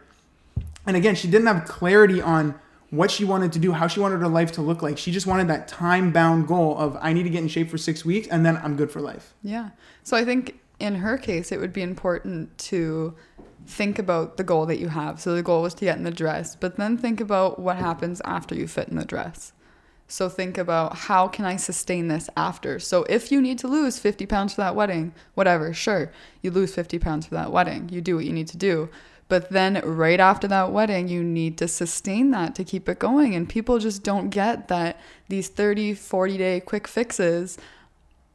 And 0.88 0.96
again, 0.96 1.14
she 1.14 1.28
didn't 1.28 1.48
have 1.48 1.66
clarity 1.66 2.22
on 2.22 2.56
what 2.90 3.12
she 3.12 3.26
wanted 3.26 3.52
to 3.52 3.60
do, 3.60 3.74
how 3.74 3.88
she 3.88 4.00
wanted 4.00 4.22
her 4.22 4.30
life 4.30 4.54
to 4.54 4.62
look 4.62 4.82
like. 4.82 4.98
She 4.98 5.12
just 5.12 5.28
wanted 5.28 5.50
that 5.50 5.68
time-bound 5.68 6.48
goal 6.48 6.78
of 6.78 6.98
I 7.02 7.12
need 7.12 7.24
to 7.24 7.30
get 7.30 7.42
in 7.42 7.50
shape 7.50 7.70
for 7.70 7.78
6 7.78 8.06
weeks 8.06 8.30
and 8.30 8.46
then 8.46 8.56
I'm 8.64 8.78
good 8.78 8.90
for 8.90 9.02
life. 9.02 9.34
Yeah. 9.42 9.72
So 10.04 10.16
I 10.16 10.24
think 10.24 10.62
in 10.80 10.96
her 10.96 11.18
case, 11.18 11.52
it 11.52 11.60
would 11.60 11.74
be 11.74 11.82
important 11.82 12.58
to 12.70 13.14
think 13.68 14.00
about 14.00 14.38
the 14.38 14.44
goal 14.44 14.66
that 14.68 14.80
you 14.80 14.88
have. 14.88 15.20
So 15.20 15.36
the 15.36 15.44
goal 15.44 15.64
was 15.64 15.74
to 15.74 15.86
get 15.86 15.98
in 15.98 16.04
the 16.04 16.12
dress, 16.12 16.56
but 16.56 16.78
then 16.78 16.98
think 16.98 17.20
about 17.20 17.60
what 17.60 17.76
happens 17.76 18.22
after 18.24 18.56
you 18.56 18.68
fit 18.68 18.88
in 18.88 18.96
the 18.96 19.06
dress. 19.06 19.52
So 20.08 20.30
think 20.30 20.58
about 20.58 20.96
how 20.96 21.28
can 21.28 21.46
I 21.46 21.56
sustain 21.56 22.08
this 22.08 22.30
after? 22.38 22.80
So 22.80 23.04
if 23.10 23.32
you 23.32 23.42
need 23.42 23.58
to 23.60 23.68
lose 23.68 23.98
50 23.98 24.26
pounds 24.26 24.54
for 24.54 24.62
that 24.62 24.76
wedding, 24.76 25.14
whatever, 25.34 25.74
sure, 25.74 26.12
you 26.42 26.52
lose 26.52 26.76
50 26.76 27.00
pounds 27.00 27.26
for 27.26 27.36
that 27.36 27.52
wedding. 27.52 27.90
You 27.90 28.02
do 28.02 28.16
what 28.16 28.26
you 28.26 28.34
need 28.34 28.48
to 28.50 28.58
do. 28.58 28.90
But 29.28 29.50
then 29.50 29.82
right 29.84 30.20
after 30.20 30.48
that 30.50 30.72
wedding, 30.72 31.08
you 31.08 31.24
need 31.24 31.58
to 31.58 31.68
sustain 31.68 32.32
that 32.32 32.54
to 32.56 32.64
keep 32.64 32.88
it 32.88 33.00
going. 33.00 33.34
And 33.34 33.50
people 33.50 33.80
just 33.80 34.04
don't 34.04 34.30
get 34.30 34.68
that 34.68 35.00
these 35.30 35.48
30, 35.48 35.96
40 35.96 36.38
day 36.38 36.60
quick 36.60 36.88
fixes 36.88 37.58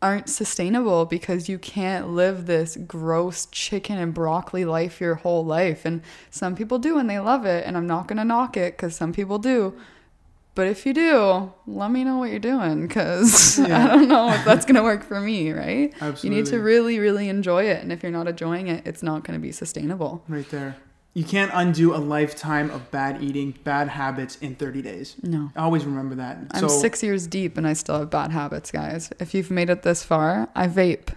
aren't 0.01 0.29
sustainable 0.29 1.05
because 1.05 1.49
you 1.49 1.59
can't 1.59 2.09
live 2.09 2.47
this 2.47 2.77
gross 2.77 3.47
chicken 3.47 3.99
and 3.99 4.14
broccoli 4.14 4.64
life 4.64 5.01
your 5.01 5.16
whole 5.16 5.45
life. 5.45 5.85
And 5.85 6.03
some 6.31 6.57
people 6.57 6.79
do 6.79 6.99
and 6.99 7.11
they 7.11 7.19
love 7.19 7.45
it. 7.45 7.66
And 7.66 7.77
I'm 7.77 7.87
not 7.87 8.09
going 8.09 8.19
to 8.19 8.25
knock 8.25 8.57
it 8.57 8.77
because 8.77 8.97
some 8.97 9.12
people 9.12 9.39
do. 9.39 9.75
But 10.59 10.67
if 10.67 10.85
you 10.85 10.93
do, 10.93 11.53
let 11.69 11.93
me 11.93 12.03
know 12.03 12.19
what 12.19 12.31
you're 12.31 12.41
doing 12.41 12.89
because 12.89 13.59
Yeah. 13.69 13.85
I 13.85 13.87
don't 13.87 14.09
know 14.09 14.29
if 14.31 14.45
that's 14.45 14.67
going 14.67 14.75
to 14.75 14.83
work 14.83 15.05
for 15.05 15.21
me, 15.21 15.53
right? 15.53 15.95
Absolutely. 16.01 16.29
You 16.31 16.35
need 16.35 16.51
to 16.51 16.59
really, 16.59 16.99
really 16.99 17.29
enjoy 17.29 17.67
it. 17.67 17.81
And 17.81 17.93
if 17.93 18.03
you're 18.03 18.11
not 18.11 18.27
enjoying 18.27 18.67
it, 18.67 18.85
it's 18.85 19.01
not 19.01 19.23
going 19.23 19.39
to 19.39 19.41
be 19.41 19.53
sustainable. 19.53 20.25
Right 20.27 20.49
there. 20.51 20.75
You 21.15 21.23
can't 21.23 21.53
undo 21.55 21.95
a 21.95 21.99
lifetime 21.99 22.71
of 22.71 22.91
bad 22.91 23.23
eating, 23.23 23.55
bad 23.63 23.87
habits 23.87 24.35
in 24.39 24.57
30 24.57 24.83
days. 24.83 25.15
No. 25.23 25.53
I 25.55 25.61
Always 25.61 25.85
remember 25.85 26.17
that. 26.17 26.39
I'm 26.51 26.69
six 26.69 27.05
years 27.05 27.29
deep 27.29 27.57
and 27.57 27.65
I 27.65 27.75
still 27.75 28.01
have 28.01 28.11
bad 28.11 28.33
habits, 28.33 28.73
guys. 28.73 29.13
If 29.21 29.35
you've 29.35 29.53
made 29.53 29.71
it 29.71 29.83
this 29.83 30.03
far, 30.03 30.49
I 30.57 30.67
vape. 30.67 31.15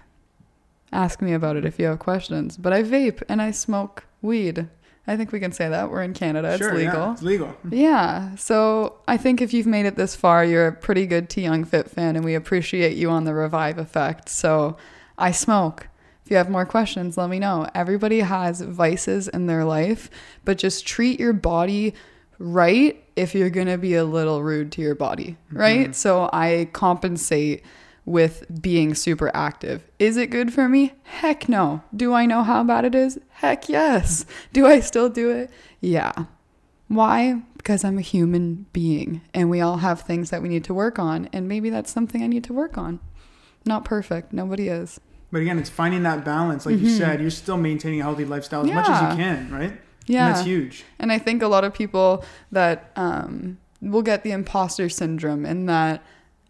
Ask 0.92 1.20
me 1.20 1.32
about 1.32 1.56
it 1.56 1.64
if 1.64 1.80
you 1.80 1.86
have 1.86 1.98
questions. 1.98 2.56
But 2.56 2.72
I 2.72 2.84
vape 2.84 3.24
and 3.28 3.42
I 3.42 3.50
smoke 3.50 4.04
weed. 4.20 4.68
I 5.06 5.16
think 5.16 5.32
we 5.32 5.40
can 5.40 5.50
say 5.52 5.68
that. 5.68 5.90
We're 5.90 6.02
in 6.02 6.14
Canada. 6.14 6.56
Sure, 6.56 6.72
it's 6.74 6.82
yeah, 6.82 6.90
legal. 6.90 7.12
it's 7.12 7.22
legal. 7.22 7.56
Yeah. 7.70 8.34
So 8.36 9.00
I 9.08 9.16
think 9.16 9.40
if 9.40 9.52
you've 9.52 9.66
made 9.66 9.86
it 9.86 9.96
this 9.96 10.14
far, 10.14 10.44
you're 10.44 10.68
a 10.68 10.72
pretty 10.72 11.06
good 11.06 11.28
T 11.28 11.42
Young 11.42 11.64
Fit 11.64 11.90
fan 11.90 12.14
and 12.14 12.24
we 12.24 12.34
appreciate 12.34 12.96
you 12.96 13.10
on 13.10 13.24
the 13.24 13.32
RVIVE 13.32 13.78
effect. 13.78 14.28
So 14.28 14.76
I 15.18 15.32
smoke. 15.32 15.88
If 16.24 16.30
you 16.30 16.36
have 16.36 16.48
more 16.48 16.64
questions, 16.64 17.16
let 17.16 17.28
me 17.28 17.40
know. 17.40 17.68
Everybody 17.74 18.20
has 18.20 18.60
vices 18.60 19.26
in 19.26 19.46
their 19.46 19.64
life, 19.64 20.08
but 20.44 20.56
just 20.56 20.86
treat 20.86 21.18
your 21.18 21.32
body 21.32 21.94
right 22.38 23.02
if 23.16 23.34
you're 23.34 23.50
going 23.50 23.66
to 23.66 23.78
be 23.78 23.94
a 23.94 24.04
little 24.04 24.42
rude 24.42 24.70
to 24.72 24.82
your 24.82 24.94
body, 24.94 25.36
right? 25.50 25.86
Mm-hmm. 25.86 25.92
So 25.92 26.30
I 26.32 26.68
compensate 26.72 27.64
with 28.04 28.44
being 28.60 28.94
super 28.94 29.30
active. 29.34 29.86
Is 29.98 30.16
it 30.16 30.28
good 30.28 30.52
for 30.52 30.68
me? 30.68 30.94
Heck 31.04 31.48
no. 31.48 31.82
Do 31.94 32.12
I 32.12 32.26
know 32.26 32.42
how 32.42 32.64
bad 32.64 32.84
it 32.84 32.94
is? 32.94 33.18
Heck 33.30 33.68
yes. 33.68 34.26
Do 34.52 34.66
I 34.66 34.80
still 34.80 35.08
do 35.08 35.30
it? 35.30 35.50
Yeah. 35.80 36.12
Why? 36.88 37.42
Because 37.56 37.84
I'm 37.84 37.98
a 37.98 38.02
human 38.02 38.66
being 38.72 39.20
and 39.32 39.48
we 39.48 39.60
all 39.60 39.78
have 39.78 40.00
things 40.00 40.30
that 40.30 40.42
we 40.42 40.48
need 40.48 40.64
to 40.64 40.74
work 40.74 40.98
on. 40.98 41.28
And 41.32 41.48
maybe 41.48 41.70
that's 41.70 41.92
something 41.92 42.22
I 42.22 42.26
need 42.26 42.44
to 42.44 42.52
work 42.52 42.76
on. 42.76 42.98
Not 43.64 43.84
perfect. 43.84 44.32
Nobody 44.32 44.68
is. 44.68 45.00
But 45.30 45.40
again, 45.40 45.58
it's 45.58 45.70
finding 45.70 46.02
that 46.02 46.24
balance. 46.24 46.66
Like 46.66 46.78
you 46.78 46.90
said, 46.90 47.20
you're 47.20 47.30
still 47.30 47.56
maintaining 47.56 48.00
a 48.00 48.02
healthy 48.02 48.26
lifestyle 48.26 48.64
as 48.64 48.70
much 48.70 48.88
as 48.88 48.98
Mm-hmm. 48.98 49.18
You 49.18 49.24
can, 49.24 49.50
right? 49.50 49.80
Yeah. 50.06 50.26
And 50.26 50.34
that's 50.34 50.46
huge. 50.46 50.84
And 50.98 51.12
I 51.12 51.18
think 51.18 51.42
a 51.42 51.48
lot 51.48 51.64
of 51.64 51.72
people 51.72 52.24
that 52.50 52.90
um, 52.96 53.58
will 53.80 54.02
get 54.02 54.24
the 54.24 54.32
imposter 54.32 54.88
syndrome 54.88 55.46
in 55.46 55.66
that 55.66 56.02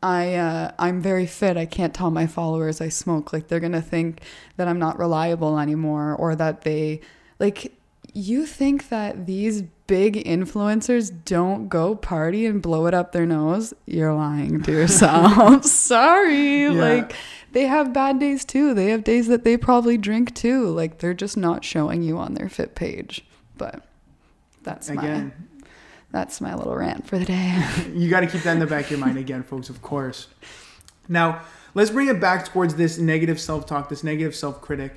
I 0.03 0.35
uh, 0.35 0.73
I'm 0.79 1.01
very 1.01 1.27
fit. 1.27 1.57
I 1.57 1.67
can't 1.67 1.95
tell 1.95 2.11
my 2.11 2.27
followers 2.27 2.81
I 2.81 2.89
smoke. 2.89 3.33
Like 3.33 3.49
they're 3.49 3.61
gonna 3.61 3.83
think 3.83 4.21
that 4.57 4.69
I'm 4.69 4.79
not 4.79 4.99
reliable 4.99 5.59
anymore, 5.59 6.15
or 6.15 6.35
that 6.37 6.63
they 6.63 7.01
like. 7.39 7.73
You 8.15 8.45
think 8.45 8.91
that 8.91 9.25
these 9.25 9.63
big 9.87 10.17
influencers 10.27 11.11
don't 11.25 11.69
go 11.69 11.95
party 11.95 12.45
and 12.45 12.61
blow 12.61 12.87
it 12.87 12.93
up 12.93 13.13
their 13.13 13.25
nose? 13.25 13.73
You're 13.87 14.13
lying 14.13 14.63
to 14.63 14.73
yourself. 14.73 15.65
Sorry. 15.65 16.65
Yeah. 16.65 16.71
Like 16.73 17.15
they 17.53 17.67
have 17.67 17.93
bad 17.93 18.19
days 18.19 18.45
too. 18.45 18.75
They 18.75 18.87
have 18.87 19.05
days 19.05 19.29
that 19.29 19.45
they 19.45 19.57
probably 19.57 19.97
drink 19.97 20.35
too. 20.35 20.69
Like 20.69 20.99
they're 20.99 21.15
just 21.15 21.37
not 21.37 21.65
showing 21.65 22.03
you 22.03 22.19
on 22.19 22.35
their 22.35 22.49
fit 22.49 22.75
page. 22.75 23.25
But 23.57 23.83
that's 24.63 24.91
my 24.91 25.03
Again, 25.03 25.49
that's 26.13 26.41
my 26.41 26.55
little 26.55 26.77
rant 26.77 27.07
for 27.07 27.19
the 27.19 27.25
day. 27.25 27.65
you 27.95 28.09
got 28.09 28.21
to 28.21 28.27
keep 28.27 28.43
that 28.43 28.53
in 28.53 28.59
the 28.59 28.67
back 28.67 28.85
of 28.85 28.91
your 28.93 29.01
mind 29.01 29.19
again, 29.19 29.43
folks, 29.43 29.69
of 29.71 29.83
course. 29.83 30.29
Now, 31.09 31.43
let's 31.75 31.91
bring 31.91 32.09
it 32.09 32.21
back 32.21 32.47
towards 32.47 32.77
this 32.77 32.99
negative 32.99 33.41
self 33.41 33.67
talk, 33.67 33.89
this 33.89 34.05
negative 34.05 34.37
self 34.37 34.61
critic. 34.61 34.95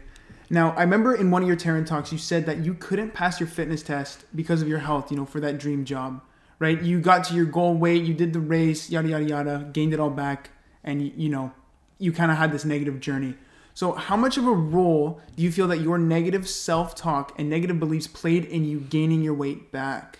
Now, 0.49 0.71
I 0.73 0.81
remember 0.81 1.15
in 1.15 1.31
one 1.31 1.41
of 1.41 1.47
your 1.47 1.57
Taryn 1.57 1.85
Talks, 1.87 2.11
you 2.11 2.17
said 2.17 2.45
that 2.45 2.59
you 2.59 2.75
couldn't 2.75 3.13
pass 3.13 3.39
your 3.39 3.47
fitness 3.47 3.81
test 3.81 4.25
because 4.35 4.61
of 4.61 4.67
your 4.67 4.79
health, 4.79 5.09
you 5.09 5.17
know, 5.17 5.25
for 5.25 5.39
that 5.39 5.57
dream 5.57 5.85
job, 5.85 6.21
right? 6.59 6.79
You 6.79 6.99
got 6.99 7.23
to 7.25 7.33
your 7.33 7.45
goal 7.45 7.73
weight, 7.73 8.03
you 8.03 8.13
did 8.13 8.31
the 8.31 8.39
race, 8.39 8.89
yada, 8.89 9.07
yada, 9.07 9.23
yada, 9.23 9.69
gained 9.73 9.93
it 9.93 9.99
all 9.99 10.11
back, 10.11 10.51
and, 10.83 11.01
you, 11.01 11.29
know, 11.29 11.51
you 11.97 12.11
kind 12.11 12.29
of 12.29 12.37
had 12.37 12.51
this 12.51 12.63
negative 12.63 12.99
journey. 12.99 13.35
So, 13.73 13.93
how 13.93 14.15
much 14.15 14.37
of 14.37 14.47
a 14.47 14.53
role 14.53 15.19
do 15.35 15.41
you 15.41 15.51
feel 15.51 15.67
that 15.67 15.79
your 15.79 15.97
negative 15.97 16.47
self 16.47 16.93
talk 16.93 17.33
and 17.39 17.49
negative 17.49 17.79
beliefs 17.79 18.07
played 18.07 18.45
in 18.45 18.65
you 18.65 18.79
gaining 18.79 19.23
your 19.23 19.33
weight 19.33 19.71
back? 19.71 20.19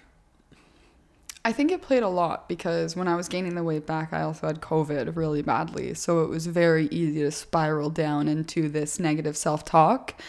I 1.46 1.52
think 1.52 1.72
it 1.72 1.84
played 1.84 2.02
a 2.02 2.10
lot 2.10 2.50
because 2.50 2.96
when 2.96 3.08
I 3.08 3.16
was 3.16 3.30
gaining 3.30 3.54
the 3.54 3.64
weight 3.64 3.86
back, 3.86 4.12
I 4.14 4.24
also 4.24 4.48
had 4.48 4.62
COVID 4.62 5.16
really 5.16 5.44
badly. 5.44 5.94
So 5.94 6.24
it 6.24 6.30
was 6.30 6.48
very 6.48 6.88
easy 6.88 7.20
to 7.20 7.30
spiral 7.30 7.92
down 7.92 8.28
into 8.28 8.68
this 8.68 9.00
negative 9.00 9.38
self 9.38 9.64
talk. 9.64 10.20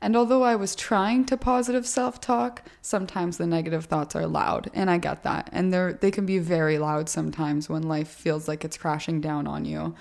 And 0.00 0.16
although 0.16 0.42
I 0.42 0.56
was 0.56 0.74
trying 0.74 1.26
to 1.26 1.36
positive 1.36 1.86
self 1.86 2.20
talk, 2.20 2.62
sometimes 2.82 3.36
the 3.36 3.46
negative 3.46 3.84
thoughts 3.84 4.16
are 4.16 4.26
loud. 4.26 4.68
And 4.74 4.90
I 4.90 4.98
get 4.98 5.22
that. 5.22 5.48
And 5.52 5.72
they're, 5.72 5.92
they 5.92 6.10
can 6.10 6.26
be 6.26 6.40
very 6.40 6.78
loud 6.78 7.08
sometimes 7.08 7.68
when 7.68 7.84
life 7.84 8.08
feels 8.08 8.48
like 8.48 8.64
it's 8.64 8.76
crashing 8.76 9.20
down 9.20 9.46
on 9.46 9.64
you. 9.64 9.94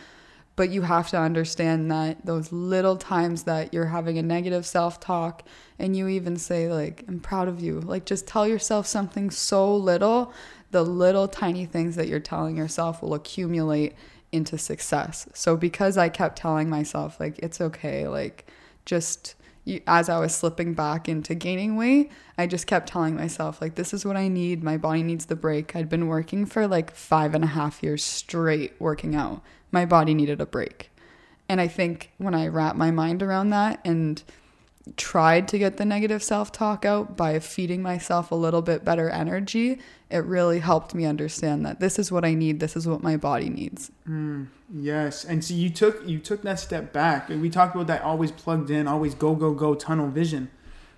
But 0.55 0.71
you 0.71 0.84
have 0.84 1.09
to 1.09 1.19
understand 1.19 1.91
that 1.91 2.26
those 2.26 2.51
little 2.51 2.97
times 2.97 3.43
that 3.43 3.74
you're 3.74 3.86
having 3.86 4.17
a 4.17 4.24
negative 4.24 4.65
self 4.65 4.99
talk 4.99 5.43
and 5.80 5.95
you 5.95 6.07
even 6.07 6.38
say, 6.38 6.67
like, 6.67 7.03
I'm 7.07 7.19
proud 7.19 7.47
of 7.47 7.59
you, 7.59 7.80
like, 7.80 8.05
just 8.05 8.28
tell 8.28 8.47
yourself 8.47 8.86
something 8.86 9.32
so 9.32 9.76
little, 9.76 10.32
the 10.74 10.84
little 10.84 11.30
tiny 11.30 11.65
things 11.65 11.95
that 11.95 12.07
you're 12.07 12.19
telling 12.19 12.57
yourself 12.57 13.01
will 13.01 13.13
accumulate 13.13 13.93
into 14.32 14.57
success. 14.57 15.30
So, 15.34 15.55
because 15.55 15.97
I 15.97 16.09
kept 16.09 16.38
telling 16.38 16.69
myself, 16.69 17.19
like, 17.19 17.39
it's 17.39 17.61
okay, 17.61 18.07
like, 18.07 18.45
just 18.86 19.36
you, 19.65 19.82
as 19.88 20.09
I 20.09 20.19
was 20.19 20.36
slipping 20.36 20.74
back 20.74 21.07
into 21.07 21.36
gaining 21.36 21.76
weight, 21.76 22.11
I 22.38 22.47
just 22.47 22.67
kept 22.67 22.89
telling 22.89 23.15
myself, 23.15 23.61
like, 23.61 23.76
this 23.76 23.93
is 23.93 24.03
what 24.03 24.17
I 24.17 24.28
need. 24.28 24.63
My 24.63 24.78
body 24.78 25.03
needs 25.03 25.28
the 25.28 25.36
break. 25.36 25.76
I'd 25.76 25.89
been 25.89 26.07
working 26.07 26.45
for 26.45 26.67
like 26.67 26.93
five 26.93 27.34
and 27.34 27.43
a 27.43 27.47
half 27.47 27.82
years 27.82 28.03
straight 28.03 28.74
working 28.80 29.15
out. 29.15 29.41
My 29.71 29.86
body 29.86 30.13
needed 30.13 30.41
a 30.41 30.45
break. 30.45 30.89
And 31.47 31.61
I 31.61 31.67
think 31.67 32.11
when 32.17 32.34
I 32.34 32.47
wrap 32.47 32.76
my 32.76 32.91
mind 32.91 33.21
around 33.21 33.51
that 33.51 33.80
and 33.86 34.21
tried 34.97 35.47
to 35.47 35.57
get 35.57 35.77
the 35.77 35.86
negative 35.86 36.21
self 36.21 36.51
talk 36.51 36.86
out 36.86 37.15
by 37.15 37.39
feeding 37.39 37.81
myself 37.81 38.31
a 38.31 38.36
little 38.36 38.61
bit 38.61 38.84
better 38.84 39.09
energy, 39.09 39.79
it 40.09 40.25
really 40.25 40.59
helped 40.59 40.93
me 40.93 41.05
understand 41.05 41.65
that 41.65 41.79
this 41.79 41.97
is 41.97 42.11
what 42.11 42.25
I 42.25 42.34
need, 42.34 42.59
this 42.59 42.75
is 42.75 42.88
what 42.88 43.01
my 43.01 43.15
body 43.15 43.49
needs. 43.49 43.91
Yes, 44.73 45.23
and 45.23 45.43
so 45.43 45.53
you 45.53 45.69
took 45.69 46.05
you 46.07 46.19
took 46.19 46.41
that 46.41 46.59
step 46.59 46.91
back, 46.91 47.29
and 47.29 47.41
we 47.41 47.49
talked 47.49 47.75
about 47.75 47.88
that 47.88 48.01
always 48.01 48.31
plugged 48.31 48.69
in, 48.69 48.88
always 48.88 49.15
go 49.15 49.36
go 49.36 49.53
go 49.53 49.75
tunnel 49.75 50.09
vision. 50.09 50.49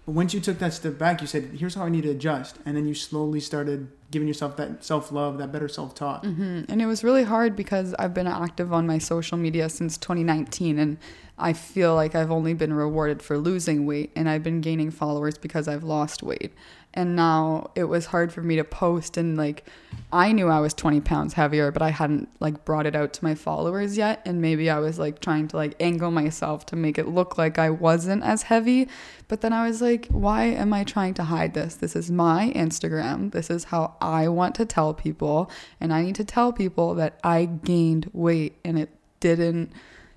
But 0.05 0.13
once 0.13 0.33
you 0.35 0.39
took 0.39 0.59
that 0.59 0.73
step 0.73 0.97
back, 0.97 1.21
you 1.21 1.27
said, 1.27 1.45
"Here's 1.57 1.75
how 1.75 1.85
I 1.85 1.89
need 1.89 2.03
to 2.03 2.11
adjust," 2.11 2.59
and 2.65 2.77
then 2.77 2.87
you 2.87 2.93
slowly 2.93 3.39
started 3.39 3.87
giving 4.11 4.27
yourself 4.27 4.55
that 4.57 4.83
self 4.83 5.11
love, 5.11 5.37
that 5.39 5.51
better 5.51 5.67
self 5.67 5.93
talk. 5.93 6.23
hmm 6.23 6.61
And 6.69 6.81
it 6.81 6.85
was 6.85 7.03
really 7.03 7.23
hard 7.23 7.55
because 7.55 7.93
I've 7.99 8.13
been 8.13 8.27
active 8.27 8.71
on 8.71 8.87
my 8.87 8.97
social 8.97 9.37
media 9.37 9.67
since 9.67 9.97
2019, 9.97 10.79
and 10.79 10.97
I 11.37 11.51
feel 11.53 11.95
like 11.95 12.15
I've 12.15 12.31
only 12.31 12.53
been 12.53 12.73
rewarded 12.73 13.21
for 13.21 13.37
losing 13.37 13.85
weight, 13.85 14.11
and 14.15 14.29
I've 14.29 14.43
been 14.43 14.61
gaining 14.61 14.89
followers 14.89 15.37
because 15.37 15.67
I've 15.67 15.83
lost 15.83 16.23
weight. 16.23 16.53
And 16.93 17.13
now 17.13 17.71
it 17.75 17.83
was 17.85 18.05
hard 18.05 18.31
for 18.31 18.41
me 18.41 18.55
to 18.55 18.63
post, 18.63 19.17
and 19.17 19.37
like 19.37 19.67
I 20.13 20.31
knew 20.31 20.47
I 20.47 20.61
was 20.61 20.73
20 20.73 21.01
pounds 21.01 21.33
heavier, 21.33 21.69
but 21.71 21.81
I 21.81 21.89
hadn't 21.89 22.29
like 22.39 22.63
brought 22.63 22.85
it 22.85 22.95
out 22.95 23.11
to 23.13 23.23
my 23.23 23.35
followers 23.35 23.97
yet, 23.97 24.21
and 24.25 24.41
maybe 24.41 24.69
I 24.69 24.79
was 24.79 24.97
like 24.97 25.19
trying 25.19 25.49
to 25.49 25.57
like 25.57 25.75
angle 25.81 26.09
myself 26.09 26.65
to 26.67 26.77
make 26.77 26.97
it 26.97 27.09
look 27.09 27.37
like 27.37 27.59
I 27.59 27.69
wasn't 27.69 28.23
as 28.23 28.43
heavy. 28.43 28.87
But 29.27 29.41
then 29.41 29.51
I 29.51 29.67
was 29.67 29.81
like, 29.81 30.07
why 30.07 30.45
am 30.45 30.71
I 30.71 30.85
trying 30.85 31.15
to 31.15 31.23
hide 31.23 31.53
this? 31.53 31.75
This 31.75 31.97
is 31.97 32.09
my 32.09 32.53
Instagram. 32.55 33.33
This 33.33 33.49
is 33.49 33.65
how 33.65 33.95
I 33.99 34.29
want 34.29 34.55
to 34.55 34.65
tell 34.65 34.93
people. 34.93 35.51
And 35.81 35.91
I 35.91 36.01
need 36.01 36.15
to 36.15 36.23
tell 36.23 36.53
people 36.53 36.95
that 36.95 37.19
I 37.25 37.45
gained 37.45 38.09
weight 38.13 38.55
and 38.63 38.79
it 38.79 38.89
didn't 39.19 39.73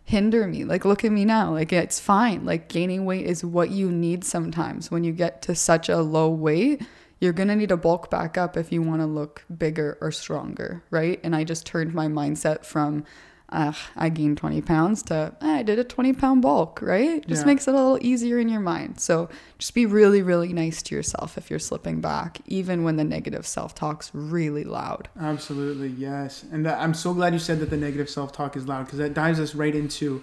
hinder 0.09 0.47
me. 0.47 0.65
Like, 0.65 0.87
look 0.87 1.05
at 1.05 1.13
me 1.13 1.27
now. 1.27 1.53
Like, 1.53 1.71
it's 1.71 2.01
fine. 2.01 2.47
Like, 2.47 2.69
gaining 2.69 3.05
weight 3.05 3.27
is 3.27 3.45
what 3.45 3.71
you 3.71 3.91
need 3.91 4.25
sometimes. 4.25 4.91
When 4.91 5.05
you 5.05 5.13
get 5.13 5.43
to 5.43 5.55
such 5.55 5.91
a 5.91 5.99
low 5.99 6.31
weight, 6.31 6.81
you're 7.21 7.35
going 7.35 7.49
to 7.49 7.57
need 7.57 7.69
to 7.69 7.77
bulk 7.77 8.11
back 8.11 8.39
up 8.39 8.57
if 8.57 8.73
you 8.73 8.81
want 8.81 9.03
to 9.03 9.07
look 9.07 9.45
bigger 9.55 9.99
or 10.01 10.11
stronger, 10.11 10.83
right? 10.91 11.21
And 11.23 11.37
I 11.37 11.45
just 11.45 11.67
turned 11.67 11.93
my 11.93 12.07
mindset 12.07 12.65
from 12.65 13.05
Ugh, 13.51 13.75
I 13.97 14.11
gained 14.11 14.37
20 14.37 14.61
pounds 14.61 15.03
to 15.05 15.33
"Eh, 15.41 15.59
I 15.61 15.63
did 15.63 15.79
a 15.79 15.85
20 15.85 16.13
pound 16.13 16.43
bulk, 16.43 16.81
right? 16.83 17.27
Just 17.27 17.43
Yeah. 17.43 17.47
makes 17.47 17.67
it 17.67 17.73
a 17.73 17.77
little 17.77 17.99
easier 18.03 18.39
in 18.39 18.49
your 18.51 18.61
mind. 18.61 19.01
So 19.01 19.31
just 19.59 19.73
be 19.73 19.87
really, 19.87 20.21
really 20.21 20.53
nice 20.53 20.83
to 20.83 20.95
yourself 20.95 21.39
if 21.39 21.49
you're 21.49 21.59
slipping 21.59 22.01
back, 22.03 22.41
even 22.47 22.85
when 22.85 22.97
the 22.97 23.05
negative 23.05 23.47
self 23.47 23.75
talk's 23.75 24.11
really 24.13 24.65
loud. 24.65 25.09
Absolutely, 25.19 25.89
yes. 25.89 26.45
And 26.53 26.67
that, 26.67 26.79
I'm 26.79 26.93
so 26.93 27.15
glad 27.15 27.33
you 27.33 27.39
said 27.39 27.59
that 27.61 27.71
the 27.71 27.77
negative 27.79 28.11
self 28.11 28.33
talk 28.33 28.55
is 28.55 28.69
loud 28.69 28.85
because 28.85 28.99
that 28.99 29.15
dives 29.15 29.41
us 29.41 29.55
right 29.55 29.75
into 29.75 30.23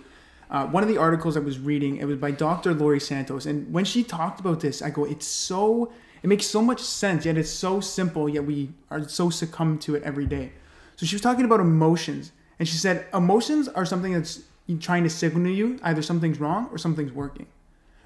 uh, 0.52 0.68
one 0.68 0.84
of 0.84 0.90
the 0.90 0.98
articles 0.98 1.36
I 1.36 1.40
was 1.40 1.58
reading. 1.58 1.98
It 1.98 2.06
was 2.06 2.18
by 2.18 2.30
Dr. 2.30 2.76
Laurie 2.76 3.00
Santos. 3.00 3.48
And 3.48 3.74
when 3.74 3.86
she 3.86 4.04
talked 4.04 4.40
about 4.40 4.60
this, 4.60 4.84
I 4.84 4.92
go, 4.92 5.04
it's 5.04 5.26
so, 5.26 5.92
it 6.22 6.28
makes 6.28 6.46
so 6.46 6.62
much 6.62 6.80
sense, 6.80 7.26
yet 7.26 7.36
it's 7.36 7.50
so 7.50 7.80
simple, 7.80 8.30
yet 8.30 8.46
we 8.46 8.70
are 8.92 9.08
so 9.10 9.32
succumb 9.32 9.80
to 9.80 9.96
it 9.96 10.04
every 10.04 10.28
day. 10.28 10.52
So 10.96 11.08
she 11.08 11.16
was 11.16 11.24
talking 11.24 11.46
about 11.46 11.60
emotions. 11.60 12.32
And 12.60 12.68
she 12.68 12.78
said, 12.78 13.06
emotions 13.14 13.68
are 13.68 13.86
something 13.86 14.14
that's 14.14 14.42
trying 14.80 15.04
to 15.04 15.10
signal 15.10 15.44
to 15.44 15.52
you 15.52 15.80
either 15.84 16.02
something's 16.02 16.40
wrong 16.40 16.70
or 16.72 16.78
something's 16.78 17.12
working. 17.12 17.48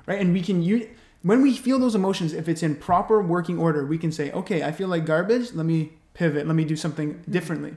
Right? 0.05 0.19
And 0.19 0.33
we 0.33 0.41
can 0.41 0.63
use, 0.63 0.87
when 1.21 1.41
we 1.41 1.55
feel 1.55 1.79
those 1.79 1.95
emotions, 1.95 2.33
if 2.33 2.49
it's 2.49 2.63
in 2.63 2.75
proper 2.75 3.21
working 3.21 3.59
order, 3.59 3.85
we 3.85 3.97
can 3.97 4.11
say, 4.11 4.31
okay, 4.31 4.63
I 4.63 4.71
feel 4.71 4.87
like 4.87 5.05
garbage. 5.05 5.53
Let 5.53 5.65
me 5.65 5.93
pivot. 6.13 6.47
Let 6.47 6.55
me 6.55 6.65
do 6.65 6.75
something 6.75 7.13
mm-hmm. 7.13 7.31
differently. 7.31 7.75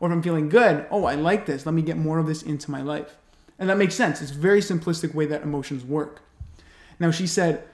Or 0.00 0.08
if 0.08 0.12
I'm 0.12 0.22
feeling 0.22 0.48
good, 0.48 0.86
oh, 0.90 1.04
I 1.04 1.14
like 1.14 1.46
this. 1.46 1.66
Let 1.66 1.74
me 1.74 1.82
get 1.82 1.96
more 1.96 2.18
of 2.18 2.26
this 2.26 2.42
into 2.42 2.70
my 2.70 2.82
life. 2.82 3.16
And 3.58 3.68
that 3.68 3.78
makes 3.78 3.94
sense. 3.94 4.22
It's 4.22 4.30
a 4.30 4.34
very 4.34 4.60
simplistic 4.60 5.14
way 5.14 5.26
that 5.26 5.42
emotions 5.42 5.84
work. 5.84 6.22
Now, 7.00 7.10
she 7.10 7.26
said, 7.26 7.64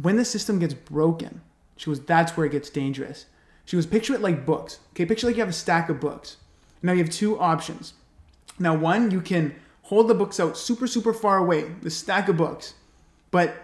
when 0.00 0.16
the 0.16 0.24
system 0.24 0.58
gets 0.58 0.74
broken, 0.74 1.40
she 1.76 1.90
was, 1.90 2.00
that's 2.00 2.36
where 2.36 2.46
it 2.46 2.52
gets 2.52 2.70
dangerous. 2.70 3.26
She 3.64 3.76
was, 3.76 3.86
picture 3.86 4.14
it 4.14 4.20
like 4.20 4.46
books. 4.46 4.80
Okay, 4.92 5.06
picture 5.06 5.26
like 5.26 5.36
you 5.36 5.42
have 5.42 5.48
a 5.48 5.52
stack 5.52 5.88
of 5.88 6.00
books. 6.00 6.38
Now 6.82 6.92
you 6.92 6.98
have 6.98 7.12
two 7.12 7.38
options. 7.38 7.94
Now, 8.58 8.74
one, 8.74 9.10
you 9.10 9.20
can 9.20 9.54
hold 9.82 10.08
the 10.08 10.14
books 10.14 10.40
out 10.40 10.56
super, 10.56 10.86
super 10.86 11.12
far 11.12 11.38
away, 11.38 11.70
the 11.82 11.90
stack 11.90 12.28
of 12.28 12.36
books. 12.36 12.74
But 13.30 13.54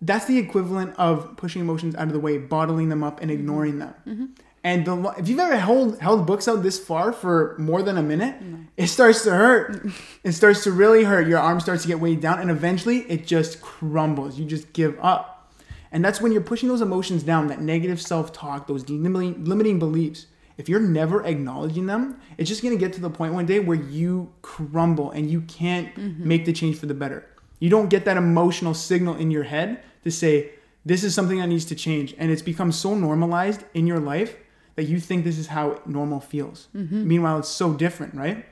that's 0.00 0.26
the 0.26 0.38
equivalent 0.38 0.94
of 0.98 1.36
pushing 1.36 1.62
emotions 1.62 1.94
out 1.94 2.08
of 2.08 2.12
the 2.12 2.20
way, 2.20 2.38
bottling 2.38 2.88
them 2.88 3.02
up, 3.02 3.20
and 3.20 3.30
mm-hmm. 3.30 3.40
ignoring 3.40 3.78
them. 3.78 3.94
Mm-hmm. 4.06 4.24
And 4.62 4.86
the, 4.86 5.14
if 5.18 5.28
you've 5.28 5.38
ever 5.38 5.56
held 5.56 6.00
held 6.00 6.26
books 6.26 6.48
out 6.48 6.62
this 6.62 6.78
far 6.78 7.12
for 7.12 7.54
more 7.58 7.82
than 7.82 7.98
a 7.98 8.02
minute, 8.02 8.34
it 8.78 8.86
starts 8.86 9.22
to 9.24 9.30
hurt. 9.30 9.72
Mm-hmm. 9.72 9.90
it 10.24 10.32
starts 10.32 10.64
to 10.64 10.72
really 10.72 11.04
hurt. 11.04 11.28
Your 11.28 11.38
arm 11.38 11.60
starts 11.60 11.82
to 11.82 11.88
get 11.88 12.00
weighed 12.00 12.22
down, 12.22 12.40
and 12.40 12.50
eventually 12.50 13.00
it 13.10 13.26
just 13.26 13.60
crumbles. 13.60 14.38
You 14.38 14.46
just 14.46 14.72
give 14.72 14.98
up. 15.02 15.52
And 15.92 16.04
that's 16.04 16.20
when 16.20 16.32
you're 16.32 16.40
pushing 16.40 16.68
those 16.68 16.80
emotions 16.80 17.22
down, 17.22 17.48
that 17.48 17.60
negative 17.60 18.00
self 18.00 18.32
talk, 18.32 18.66
those 18.66 18.88
limiting, 18.88 19.44
limiting 19.44 19.78
beliefs. 19.78 20.26
If 20.56 20.68
you're 20.68 20.80
never 20.80 21.24
acknowledging 21.24 21.86
them, 21.86 22.20
it's 22.38 22.48
just 22.48 22.62
gonna 22.62 22.76
get 22.76 22.92
to 22.94 23.00
the 23.00 23.10
point 23.10 23.34
one 23.34 23.46
day 23.46 23.60
where 23.60 23.76
you 23.76 24.32
crumble 24.42 25.10
and 25.10 25.30
you 25.30 25.40
can't 25.42 25.94
mm-hmm. 25.94 26.26
make 26.26 26.44
the 26.44 26.52
change 26.52 26.78
for 26.78 26.86
the 26.86 26.94
better. 26.94 27.26
You 27.58 27.70
don't 27.70 27.88
get 27.88 28.04
that 28.04 28.16
emotional 28.16 28.74
signal 28.74 29.16
in 29.16 29.30
your 29.30 29.44
head 29.44 29.82
to 30.04 30.10
say, 30.10 30.50
this 30.84 31.02
is 31.02 31.14
something 31.14 31.38
that 31.38 31.46
needs 31.46 31.64
to 31.66 31.74
change. 31.74 32.14
And 32.18 32.30
it's 32.30 32.42
become 32.42 32.72
so 32.72 32.94
normalized 32.94 33.64
in 33.72 33.86
your 33.86 34.00
life 34.00 34.36
that 34.76 34.84
you 34.84 35.00
think 35.00 35.24
this 35.24 35.38
is 35.38 35.46
how 35.48 35.80
normal 35.86 36.20
feels. 36.20 36.68
Mm-hmm. 36.74 37.08
Meanwhile, 37.08 37.38
it's 37.38 37.48
so 37.48 37.72
different, 37.72 38.14
right? 38.14 38.44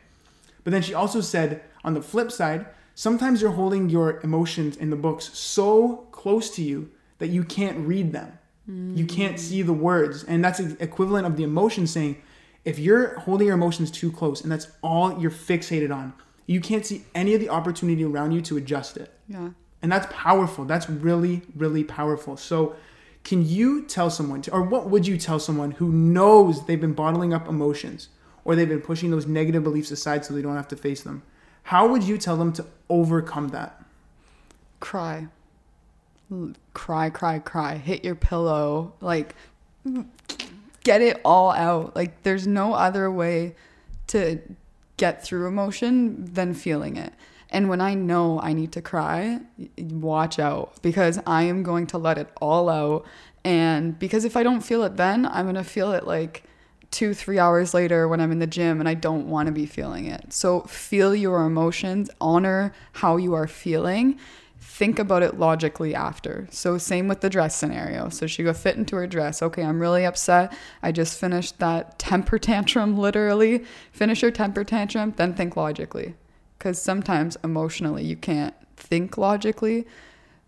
But 0.64 0.70
then 0.70 0.82
she 0.82 0.94
also 0.94 1.20
said, 1.20 1.62
on 1.84 1.94
the 1.94 2.02
flip 2.02 2.30
side, 2.30 2.66
sometimes 2.94 3.42
you're 3.42 3.52
holding 3.52 3.90
your 3.90 4.20
emotions 4.20 4.76
in 4.76 4.90
the 4.90 4.96
books 4.96 5.30
so 5.36 6.06
close 6.12 6.48
to 6.50 6.62
you 6.62 6.90
that 7.18 7.28
you 7.28 7.44
can't 7.44 7.86
read 7.86 8.12
them. 8.12 8.38
You 8.66 9.06
can't 9.06 9.40
see 9.40 9.62
the 9.62 9.72
words. 9.72 10.24
And 10.24 10.44
that's 10.44 10.58
the 10.58 10.76
equivalent 10.82 11.26
of 11.26 11.36
the 11.36 11.42
emotion 11.42 11.86
saying, 11.86 12.22
if 12.64 12.78
you're 12.78 13.18
holding 13.20 13.48
your 13.48 13.56
emotions 13.56 13.90
too 13.90 14.12
close 14.12 14.40
and 14.40 14.52
that's 14.52 14.68
all 14.82 15.20
you're 15.20 15.32
fixated 15.32 15.94
on, 15.94 16.12
you 16.46 16.60
can't 16.60 16.86
see 16.86 17.04
any 17.14 17.34
of 17.34 17.40
the 17.40 17.48
opportunity 17.48 18.04
around 18.04 18.32
you 18.32 18.40
to 18.42 18.56
adjust 18.56 18.96
it. 18.96 19.12
Yeah. 19.28 19.50
And 19.82 19.90
that's 19.90 20.06
powerful. 20.12 20.64
That's 20.64 20.88
really, 20.88 21.42
really 21.56 21.82
powerful. 21.82 22.36
So, 22.36 22.76
can 23.24 23.46
you 23.46 23.82
tell 23.82 24.10
someone, 24.10 24.42
to, 24.42 24.52
or 24.52 24.62
what 24.62 24.90
would 24.90 25.06
you 25.06 25.16
tell 25.16 25.38
someone 25.38 25.72
who 25.72 25.92
knows 25.92 26.66
they've 26.66 26.80
been 26.80 26.92
bottling 26.92 27.32
up 27.32 27.48
emotions 27.48 28.08
or 28.44 28.56
they've 28.56 28.68
been 28.68 28.80
pushing 28.80 29.12
those 29.12 29.26
negative 29.26 29.62
beliefs 29.62 29.92
aside 29.92 30.24
so 30.24 30.34
they 30.34 30.42
don't 30.42 30.56
have 30.56 30.66
to 30.68 30.76
face 30.76 31.02
them? 31.02 31.22
How 31.64 31.86
would 31.86 32.02
you 32.02 32.18
tell 32.18 32.36
them 32.36 32.52
to 32.54 32.66
overcome 32.88 33.48
that? 33.48 33.80
Cry. 34.80 35.28
Cry, 36.74 37.10
cry, 37.10 37.38
cry. 37.38 37.76
Hit 37.76 38.04
your 38.04 38.14
pillow. 38.14 38.94
Like, 39.00 39.34
get 40.84 41.02
it 41.02 41.20
all 41.24 41.52
out. 41.52 41.94
Like, 41.96 42.22
there's 42.22 42.46
no 42.46 42.74
other 42.74 43.10
way 43.10 43.54
to 44.08 44.40
get 44.96 45.24
through 45.24 45.46
emotion 45.46 46.32
than 46.32 46.54
feeling 46.54 46.96
it. 46.96 47.12
And 47.50 47.68
when 47.68 47.80
I 47.80 47.94
know 47.94 48.40
I 48.40 48.54
need 48.54 48.72
to 48.72 48.82
cry, 48.82 49.40
watch 49.76 50.38
out 50.38 50.80
because 50.80 51.20
I 51.26 51.42
am 51.42 51.62
going 51.62 51.86
to 51.88 51.98
let 51.98 52.16
it 52.16 52.28
all 52.40 52.68
out. 52.70 53.04
And 53.44 53.98
because 53.98 54.24
if 54.24 54.36
I 54.36 54.42
don't 54.42 54.62
feel 54.62 54.84
it 54.84 54.96
then, 54.96 55.26
I'm 55.26 55.44
going 55.44 55.56
to 55.56 55.64
feel 55.64 55.92
it 55.92 56.06
like 56.06 56.44
two, 56.90 57.12
three 57.14 57.38
hours 57.38 57.74
later 57.74 58.08
when 58.08 58.20
I'm 58.20 58.32
in 58.32 58.38
the 58.38 58.46
gym 58.46 58.80
and 58.80 58.88
I 58.88 58.94
don't 58.94 59.28
want 59.28 59.46
to 59.46 59.52
be 59.52 59.66
feeling 59.66 60.06
it. 60.06 60.32
So 60.32 60.60
feel 60.62 61.14
your 61.14 61.44
emotions, 61.44 62.08
honor 62.20 62.72
how 62.92 63.16
you 63.16 63.34
are 63.34 63.46
feeling. 63.46 64.18
Think 64.74 64.98
about 64.98 65.22
it 65.22 65.38
logically 65.38 65.94
after. 65.94 66.48
So, 66.50 66.78
same 66.78 67.06
with 67.08 67.20
the 67.20 67.30
dress 67.30 67.54
scenario. 67.54 68.08
So, 68.08 68.26
she 68.26 68.42
go 68.42 68.52
fit 68.52 68.76
into 68.76 68.96
her 68.96 69.06
dress. 69.06 69.42
Okay, 69.42 69.62
I'm 69.62 69.80
really 69.80 70.04
upset. 70.04 70.52
I 70.82 70.92
just 70.92 71.20
finished 71.20 71.58
that 71.58 71.98
temper 71.98 72.38
tantrum, 72.38 72.96
literally. 72.96 73.64
Finish 73.92 74.22
your 74.22 74.30
temper 74.30 74.64
tantrum, 74.64 75.12
then 75.16 75.34
think 75.34 75.56
logically 75.56 76.14
because 76.62 76.80
sometimes 76.80 77.36
emotionally 77.42 78.04
you 78.04 78.14
can't 78.14 78.54
think 78.76 79.18
logically. 79.18 79.84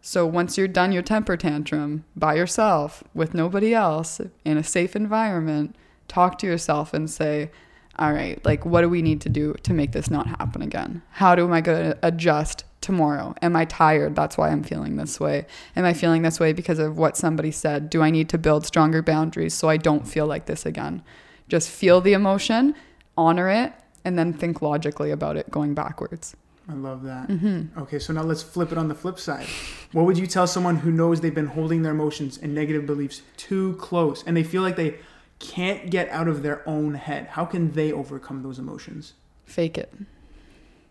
So 0.01 0.25
once 0.25 0.57
you're 0.57 0.69
done 0.69 0.93
your 0.93 1.03
temper 1.03 1.37
tantrum 1.37 2.05
by 2.15 2.35
yourself 2.35 3.03
with 3.15 3.35
nobody 3.35 3.75
else 3.75 4.21
in 4.45 4.57
a 4.57 4.63
safe 4.63 4.95
environment, 4.95 5.75
talk 6.07 6.39
to 6.39 6.47
yourself 6.47 6.95
and 6.95 7.11
say, 7.11 7.51
all 7.99 8.13
right, 8.13 8.43
like 8.45 8.65
what 8.65 8.83
do 8.83 8.89
we 8.89 9.03
need 9.03 9.21
to 9.23 9.29
do 9.29 9.55
to 9.65 9.75
make 9.75 9.91
this 9.91 10.09
not 10.09 10.29
happen 10.29 10.63
again? 10.63 11.03
How 11.11 11.35
do 11.35 11.45
am 11.47 11.53
I 11.53 11.61
going 11.61 11.91
to 11.91 11.99
adjust 12.07 12.63
tomorrow? 12.85 13.35
Am 13.43 13.57
I 13.57 13.65
tired? 13.65 14.15
That's 14.15 14.39
why 14.39 14.51
I'm 14.51 14.63
feeling 14.63 14.97
this 14.97 15.19
way. 15.19 15.47
Am 15.75 15.85
I 15.85 15.93
feeling 15.93 16.23
this 16.23 16.39
way 16.39 16.53
because 16.53 16.79
of 16.79 16.97
what 16.97 17.17
somebody 17.17 17.51
said? 17.51 17.91
Do 17.91 18.03
I 18.03 18.11
need 18.11 18.29
to 18.29 18.39
build 18.39 18.65
stronger 18.65 19.03
boundaries 19.03 19.55
so 19.55 19.69
I 19.69 19.77
don't 19.77 20.07
feel 20.07 20.27
like 20.27 20.47
this 20.47 20.65
again? 20.65 21.03
Just 21.49 21.71
feel 21.71 22.01
the 22.01 22.13
emotion, 22.13 22.75
honor 23.17 23.49
it, 23.51 23.73
and 24.05 24.19
then 24.19 24.33
think 24.33 24.63
logically 24.63 25.11
about 25.11 25.37
it 25.37 25.51
going 25.51 25.75
backwards. 25.75 26.37
I 26.69 26.75
love 26.75 27.03
that. 27.03 27.29
Mm-hmm. 27.29 27.79
Okay, 27.81 27.99
so 27.99 28.13
now 28.13 28.23
let's 28.23 28.43
flip 28.43 28.73
it 28.73 28.79
on 28.79 28.89
the 28.89 28.95
flip 28.95 29.19
side. 29.19 29.47
What 29.93 30.07
would 30.07 30.17
you 30.17 30.27
tell 30.27 30.47
someone 30.47 30.77
who 30.77 30.91
knows 30.91 31.21
they've 31.21 31.35
been 31.35 31.47
holding 31.47 31.83
their 31.83 31.93
emotions 31.93 32.39
and 32.39 32.55
negative 32.55 32.87
beliefs 32.87 33.23
too 33.37 33.75
close 33.75 34.23
and 34.27 34.37
they 34.37 34.45
feel 34.45 34.63
like 34.63 34.77
they 34.77 34.97
can't 35.39 35.91
get 35.91 36.09
out 36.09 36.29
of 36.29 36.43
their 36.43 36.67
own 36.69 36.95
head? 36.95 37.27
How 37.29 37.45
can 37.45 37.73
they 37.73 37.93
overcome 37.93 38.43
those 38.43 38.59
emotions? 38.59 39.15
Fake 39.45 39.77
it. 39.77 39.93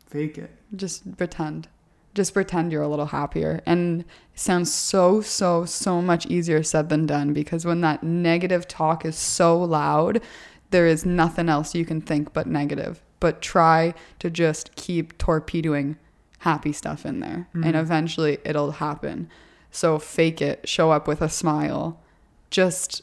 Fake 0.06 0.38
it. 0.38 0.52
Just 0.76 1.18
pretend. 1.18 1.68
Just 2.14 2.34
pretend 2.34 2.72
you're 2.72 2.84
a 2.84 2.88
little 2.88 3.08
happier. 3.08 3.62
And 3.66 4.02
it 4.02 4.06
sounds 4.36 4.72
so, 4.72 5.22
so, 5.22 5.66
so 5.66 6.02
much 6.02 6.26
easier 6.28 6.62
said 6.64 6.90
than 6.90 7.06
done 7.06 7.34
because 7.34 7.66
when 7.66 7.82
that 7.82 8.04
negative 8.04 8.68
talk 8.68 9.06
is 9.06 9.16
so 9.16 9.60
loud, 9.60 10.22
there 10.70 10.88
is 10.88 11.06
nothing 11.06 11.50
else 11.50 11.74
you 11.74 11.86
can 11.86 12.02
think 12.02 12.34
but 12.34 12.48
negative. 12.48 13.02
But 13.20 13.42
try 13.42 13.94
to 14.20 14.30
just 14.30 14.76
keep 14.76 15.18
torpedoing 15.18 15.98
happy 16.40 16.74
stuff 16.74 17.06
in 17.06 17.20
there. 17.20 17.48
And 17.54 17.64
mm-hmm. 17.64 17.76
eventually 17.76 18.38
it'll 18.44 18.72
happen. 18.72 19.30
So 19.72 19.98
fake 19.98 20.42
it, 20.42 20.68
show 20.68 20.92
up 20.92 21.08
with 21.08 21.22
a 21.22 21.30
smile. 21.30 22.00
Just 22.50 23.02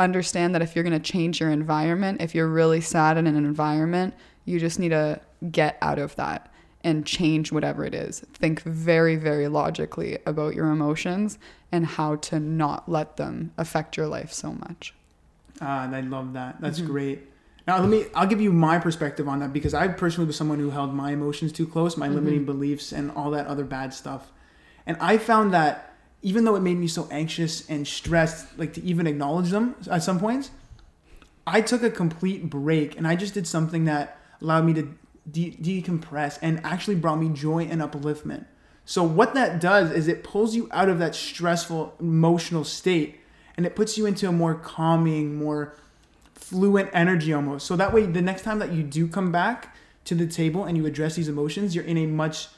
understand 0.00 0.54
that 0.54 0.62
if 0.62 0.74
you're 0.74 0.82
going 0.82 1.00
to 1.00 1.12
change 1.12 1.38
your 1.38 1.50
environment, 1.50 2.20
if 2.20 2.34
you're 2.34 2.48
really 2.48 2.80
sad 2.80 3.18
in 3.18 3.26
an 3.26 3.36
environment, 3.36 4.14
you 4.44 4.58
just 4.58 4.78
need 4.78 4.88
to 4.88 5.20
get 5.50 5.76
out 5.80 5.98
of 5.98 6.16
that 6.16 6.49
and 6.82 7.04
change 7.04 7.52
whatever 7.52 7.84
it 7.84 7.94
is. 7.94 8.20
Think 8.32 8.62
very, 8.62 9.16
very 9.16 9.48
logically 9.48 10.18
about 10.26 10.54
your 10.54 10.70
emotions 10.70 11.38
and 11.70 11.86
how 11.86 12.16
to 12.16 12.40
not 12.40 12.88
let 12.88 13.16
them 13.16 13.52
affect 13.58 13.96
your 13.96 14.06
life 14.06 14.32
so 14.32 14.52
much. 14.52 14.94
Ah, 15.60 15.90
I 15.90 16.00
love 16.00 16.32
that. 16.32 16.60
That's 16.60 16.80
great. 16.80 17.26
Now 17.66 17.78
let 17.78 17.88
me 17.88 18.06
I'll 18.14 18.26
give 18.26 18.40
you 18.40 18.52
my 18.52 18.78
perspective 18.78 19.28
on 19.28 19.40
that 19.40 19.52
because 19.52 19.74
I 19.74 19.88
personally 19.88 20.26
was 20.26 20.36
someone 20.36 20.58
who 20.58 20.70
held 20.70 20.94
my 20.94 21.12
emotions 21.12 21.52
too 21.52 21.66
close, 21.66 21.96
my 21.96 22.08
limiting 22.08 22.44
beliefs 22.44 22.92
and 22.92 23.10
all 23.12 23.30
that 23.32 23.46
other 23.46 23.64
bad 23.64 23.92
stuff. 23.92 24.32
And 24.86 24.96
I 25.00 25.18
found 25.18 25.52
that 25.52 25.94
even 26.22 26.44
though 26.44 26.56
it 26.56 26.60
made 26.60 26.78
me 26.78 26.88
so 26.88 27.06
anxious 27.10 27.68
and 27.68 27.86
stressed 27.86 28.58
like 28.58 28.72
to 28.74 28.82
even 28.82 29.06
acknowledge 29.06 29.50
them 29.50 29.76
at 29.90 30.02
some 30.02 30.18
points, 30.18 30.50
I 31.46 31.60
took 31.60 31.82
a 31.82 31.90
complete 31.90 32.48
break 32.48 32.96
and 32.96 33.06
I 33.06 33.16
just 33.16 33.34
did 33.34 33.46
something 33.46 33.84
that 33.84 34.18
allowed 34.40 34.64
me 34.64 34.74
to 34.74 34.88
de- 35.30 35.52
decompress 35.60 36.38
and 36.42 36.60
actually 36.64 36.94
brought 36.96 37.16
me 37.18 37.28
joy 37.30 37.64
and 37.64 37.80
upliftment. 37.80 38.44
So 38.84 39.02
what 39.02 39.34
that 39.34 39.60
does 39.60 39.90
is 39.90 40.08
it 40.08 40.24
pulls 40.24 40.54
you 40.54 40.68
out 40.72 40.88
of 40.88 40.98
that 40.98 41.14
stressful 41.14 41.94
emotional 42.00 42.64
state 42.64 43.20
and 43.56 43.66
it 43.66 43.76
puts 43.76 43.96
you 43.98 44.06
into 44.06 44.28
a 44.28 44.32
more 44.32 44.54
calming, 44.54 45.36
more 45.36 45.74
fluent 46.34 46.90
energy 46.92 47.32
almost. 47.32 47.66
So 47.66 47.76
that 47.76 47.92
way 47.92 48.06
the 48.06 48.22
next 48.22 48.42
time 48.42 48.58
that 48.58 48.72
you 48.72 48.82
do 48.82 49.06
come 49.06 49.30
back 49.30 49.76
to 50.06 50.14
the 50.14 50.26
table 50.26 50.64
and 50.64 50.76
you 50.76 50.86
address 50.86 51.14
these 51.14 51.28
emotions, 51.28 51.74
you're 51.74 51.84
in 51.84 51.98
a 51.98 52.06
much 52.06 52.48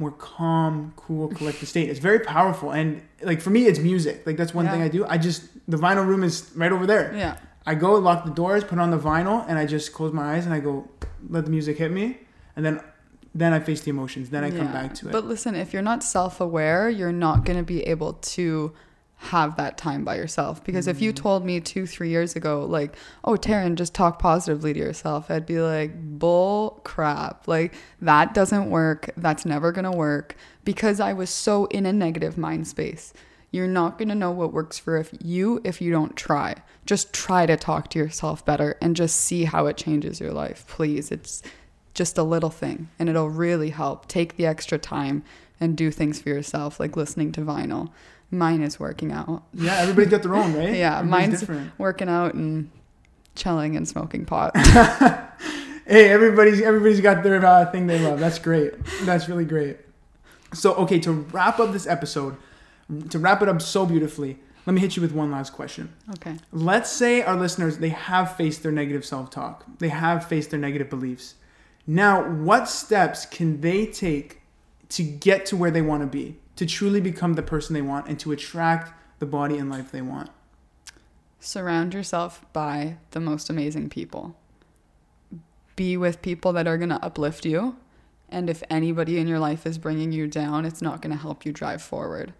more 0.00 0.10
calm, 0.12 0.92
cool, 0.96 1.28
collected 1.28 1.66
state. 1.66 1.88
It's 1.90 1.98
very 1.98 2.20
powerful. 2.20 2.70
And 2.70 3.02
like 3.22 3.40
for 3.40 3.50
me, 3.50 3.66
it's 3.66 3.78
music. 3.78 4.26
Like 4.26 4.36
that's 4.36 4.54
one 4.54 4.64
Yeah. 4.64 4.72
thing 4.72 4.82
I 4.82 4.88
do. 4.88 5.04
I 5.06 5.18
just, 5.18 5.42
the 5.68 5.76
vinyl 5.76 6.06
room 6.06 6.24
is 6.24 6.50
right 6.54 6.72
over 6.72 6.86
there. 6.86 7.12
Yeah. 7.14 7.36
I 7.68 7.74
go 7.74 7.96
lock 7.96 8.24
the 8.24 8.30
doors, 8.30 8.64
put 8.64 8.78
on 8.78 8.90
the 8.90 8.98
vinyl, 8.98 9.44
and 9.46 9.58
I 9.58 9.66
just 9.66 9.92
close 9.92 10.10
my 10.10 10.34
eyes 10.34 10.46
and 10.46 10.54
I 10.54 10.60
go, 10.60 10.88
let 11.28 11.44
the 11.44 11.50
music 11.50 11.76
hit 11.76 11.90
me. 11.90 12.16
And 12.56 12.64
then, 12.64 12.80
then 13.34 13.52
I 13.52 13.60
face 13.60 13.82
the 13.82 13.90
emotions. 13.90 14.30
Then 14.30 14.42
I 14.42 14.50
come 14.50 14.72
back 14.72 14.94
to 14.94 15.08
it. 15.08 15.12
But 15.12 15.26
listen, 15.26 15.54
if 15.54 15.74
you're 15.74 15.82
not 15.82 16.02
self 16.02 16.40
aware, 16.40 16.88
you're 16.88 17.12
not 17.12 17.44
going 17.44 17.58
to 17.58 17.62
be 17.62 17.82
able 17.82 18.14
to 18.14 18.72
have 19.16 19.56
that 19.56 19.76
time 19.76 20.02
by 20.02 20.16
yourself. 20.16 20.64
Because 20.64 20.86
if 20.86 20.96
Mm. 20.98 21.02
you 21.02 21.12
told 21.12 21.44
me 21.44 21.60
two, 21.60 21.86
three 21.86 22.08
years 22.08 22.36
ago, 22.36 22.64
like, 22.64 22.96
oh, 23.22 23.32
Taryn, 23.32 23.74
just 23.74 23.92
talk 23.92 24.18
positively 24.18 24.72
to 24.72 24.78
yourself, 24.78 25.30
I'd 25.30 25.44
be 25.44 25.60
like, 25.60 25.92
bull 26.18 26.80
crap. 26.84 27.46
Like, 27.46 27.74
that 28.00 28.32
doesn't 28.32 28.70
work. 28.70 29.10
That's 29.14 29.44
never 29.44 29.72
going 29.72 29.84
to 29.84 29.96
work. 29.96 30.36
Because 30.64 31.00
I 31.00 31.12
was 31.12 31.28
so 31.28 31.66
in 31.66 31.84
a 31.84 31.92
negative 31.92 32.38
mind 32.38 32.66
space. 32.66 33.12
You're 33.50 33.66
not 33.66 33.96
going 33.98 34.08
to 34.08 34.14
know 34.14 34.30
what 34.30 34.52
works 34.52 34.78
for 34.78 34.96
if 34.98 35.10
you 35.24 35.60
if 35.64 35.80
you 35.80 35.90
don't 35.90 36.16
try. 36.16 36.56
Just 36.86 37.12
try 37.12 37.46
to 37.46 37.56
talk 37.56 37.88
to 37.90 37.98
yourself 37.98 38.44
better 38.44 38.76
and 38.80 38.94
just 38.94 39.16
see 39.16 39.44
how 39.44 39.66
it 39.66 39.76
changes 39.76 40.20
your 40.20 40.32
life. 40.32 40.64
Please. 40.68 41.10
It's 41.10 41.42
just 41.94 42.18
a 42.18 42.22
little 42.22 42.50
thing 42.50 42.88
and 42.98 43.08
it'll 43.08 43.30
really 43.30 43.70
help. 43.70 44.06
Take 44.06 44.36
the 44.36 44.46
extra 44.46 44.78
time 44.78 45.22
and 45.60 45.76
do 45.76 45.90
things 45.90 46.20
for 46.20 46.28
yourself, 46.28 46.78
like 46.78 46.96
listening 46.96 47.32
to 47.32 47.40
vinyl. 47.40 47.90
Mine 48.30 48.62
is 48.62 48.78
working 48.78 49.10
out. 49.12 49.42
yeah, 49.54 49.76
everybody's 49.78 50.10
got 50.10 50.22
their 50.22 50.34
own, 50.34 50.52
right? 50.58 50.74
Yeah, 50.74 50.98
Everybody's 50.98 51.10
mine's 51.28 51.40
different. 51.40 51.72
working 51.78 52.08
out 52.10 52.34
and 52.34 52.70
chilling 53.34 53.76
and 53.76 53.88
smoking 53.88 54.24
pot. 54.26 54.52
Hey, 55.86 56.10
everybody's 56.10 56.60
everybody's 56.60 57.00
got 57.00 57.22
their 57.22 57.42
uh, 57.42 57.64
thing 57.72 57.86
they 57.86 57.98
love. 57.98 58.20
That's 58.20 58.38
great. 58.38 58.74
That's 59.04 59.26
really 59.26 59.46
great. 59.46 59.78
So, 60.52 60.74
okay, 60.74 60.98
to 60.98 61.12
wrap 61.12 61.58
up 61.60 61.72
this 61.72 61.86
episode, 61.86 62.36
to 63.10 63.18
wrap 63.18 63.42
it 63.42 63.48
up 63.48 63.60
so 63.62 63.86
beautifully, 63.86 64.38
let 64.66 64.74
me 64.74 64.80
hit 64.80 64.96
you 64.96 65.02
with 65.02 65.12
one 65.12 65.30
last 65.30 65.52
question. 65.52 65.94
Okay. 66.14 66.36
Let's 66.52 66.90
say 66.90 67.22
our 67.22 67.36
listeners 67.36 67.78
they 67.78 67.88
have 67.88 68.36
faced 68.36 68.62
their 68.62 68.72
negative 68.72 69.04
self-talk. 69.04 69.64
They 69.78 69.88
have 69.88 70.26
faced 70.26 70.50
their 70.50 70.60
negative 70.60 70.90
beliefs. 70.90 71.34
Now, 71.86 72.28
what 72.28 72.68
steps 72.68 73.24
can 73.24 73.62
they 73.62 73.86
take 73.86 74.42
to 74.90 75.02
get 75.02 75.46
to 75.46 75.56
where 75.56 75.70
they 75.70 75.80
want 75.80 76.02
to 76.02 76.06
be, 76.06 76.36
to 76.56 76.66
truly 76.66 77.00
become 77.00 77.32
the 77.34 77.42
person 77.42 77.72
they 77.72 77.82
want 77.82 78.08
and 78.08 78.20
to 78.20 78.32
attract 78.32 78.92
the 79.20 79.26
body 79.26 79.56
and 79.56 79.70
life 79.70 79.90
they 79.90 80.02
want? 80.02 80.30
Surround 81.40 81.94
yourself 81.94 82.44
by 82.52 82.98
the 83.12 83.20
most 83.20 83.48
amazing 83.48 83.88
people. 83.88 84.36
Be 85.76 85.96
with 85.96 86.20
people 86.20 86.52
that 86.52 86.66
are 86.66 86.76
going 86.76 86.88
to 86.90 87.02
uplift 87.02 87.46
you. 87.46 87.76
And 88.28 88.50
if 88.50 88.62
anybody 88.68 89.18
in 89.18 89.28
your 89.28 89.38
life 89.38 89.64
is 89.64 89.78
bringing 89.78 90.12
you 90.12 90.26
down, 90.26 90.66
it's 90.66 90.82
not 90.82 91.00
going 91.00 91.16
to 91.16 91.22
help 91.22 91.46
you 91.46 91.52
drive 91.52 91.80
forward. 91.80 92.34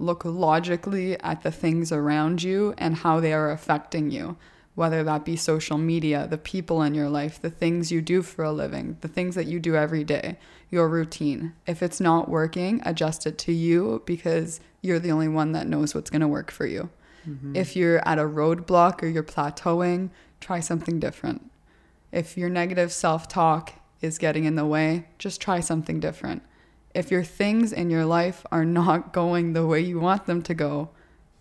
Look 0.00 0.24
logically 0.24 1.20
at 1.20 1.42
the 1.42 1.50
things 1.50 1.92
around 1.92 2.42
you 2.42 2.74
and 2.78 2.96
how 2.96 3.20
they 3.20 3.34
are 3.34 3.50
affecting 3.50 4.10
you, 4.10 4.38
whether 4.74 5.04
that 5.04 5.26
be 5.26 5.36
social 5.36 5.76
media, 5.76 6.26
the 6.26 6.38
people 6.38 6.82
in 6.82 6.94
your 6.94 7.10
life, 7.10 7.38
the 7.38 7.50
things 7.50 7.92
you 7.92 8.00
do 8.00 8.22
for 8.22 8.42
a 8.42 8.50
living, 8.50 8.96
the 9.02 9.08
things 9.08 9.34
that 9.34 9.46
you 9.46 9.60
do 9.60 9.76
every 9.76 10.02
day, 10.02 10.38
your 10.70 10.88
routine. 10.88 11.52
If 11.66 11.82
it's 11.82 12.00
not 12.00 12.30
working, 12.30 12.80
adjust 12.86 13.26
it 13.26 13.36
to 13.38 13.52
you 13.52 14.02
because 14.06 14.60
you're 14.80 14.98
the 14.98 15.12
only 15.12 15.28
one 15.28 15.52
that 15.52 15.66
knows 15.66 15.94
what's 15.94 16.08
going 16.08 16.22
to 16.22 16.28
work 16.28 16.50
for 16.50 16.64
you. 16.64 16.88
Mm-hmm. 17.28 17.54
If 17.54 17.76
you're 17.76 18.00
at 18.08 18.18
a 18.18 18.22
roadblock 18.22 19.02
or 19.02 19.06
you're 19.06 19.22
plateauing, 19.22 20.08
try 20.40 20.60
something 20.60 20.98
different. 20.98 21.50
If 22.10 22.38
your 22.38 22.48
negative 22.48 22.90
self 22.90 23.28
talk 23.28 23.74
is 24.00 24.16
getting 24.16 24.44
in 24.44 24.54
the 24.54 24.64
way, 24.64 25.08
just 25.18 25.42
try 25.42 25.60
something 25.60 26.00
different. 26.00 26.42
If 26.94 27.10
your 27.10 27.22
things 27.24 27.72
in 27.72 27.90
your 27.90 28.04
life 28.04 28.44
are 28.50 28.64
not 28.64 29.12
going 29.20 29.52
the 29.52 29.66
way 29.66 29.80
you 29.80 30.00
want 30.00 30.26
them 30.26 30.42
to 30.42 30.54
go, 30.54 30.90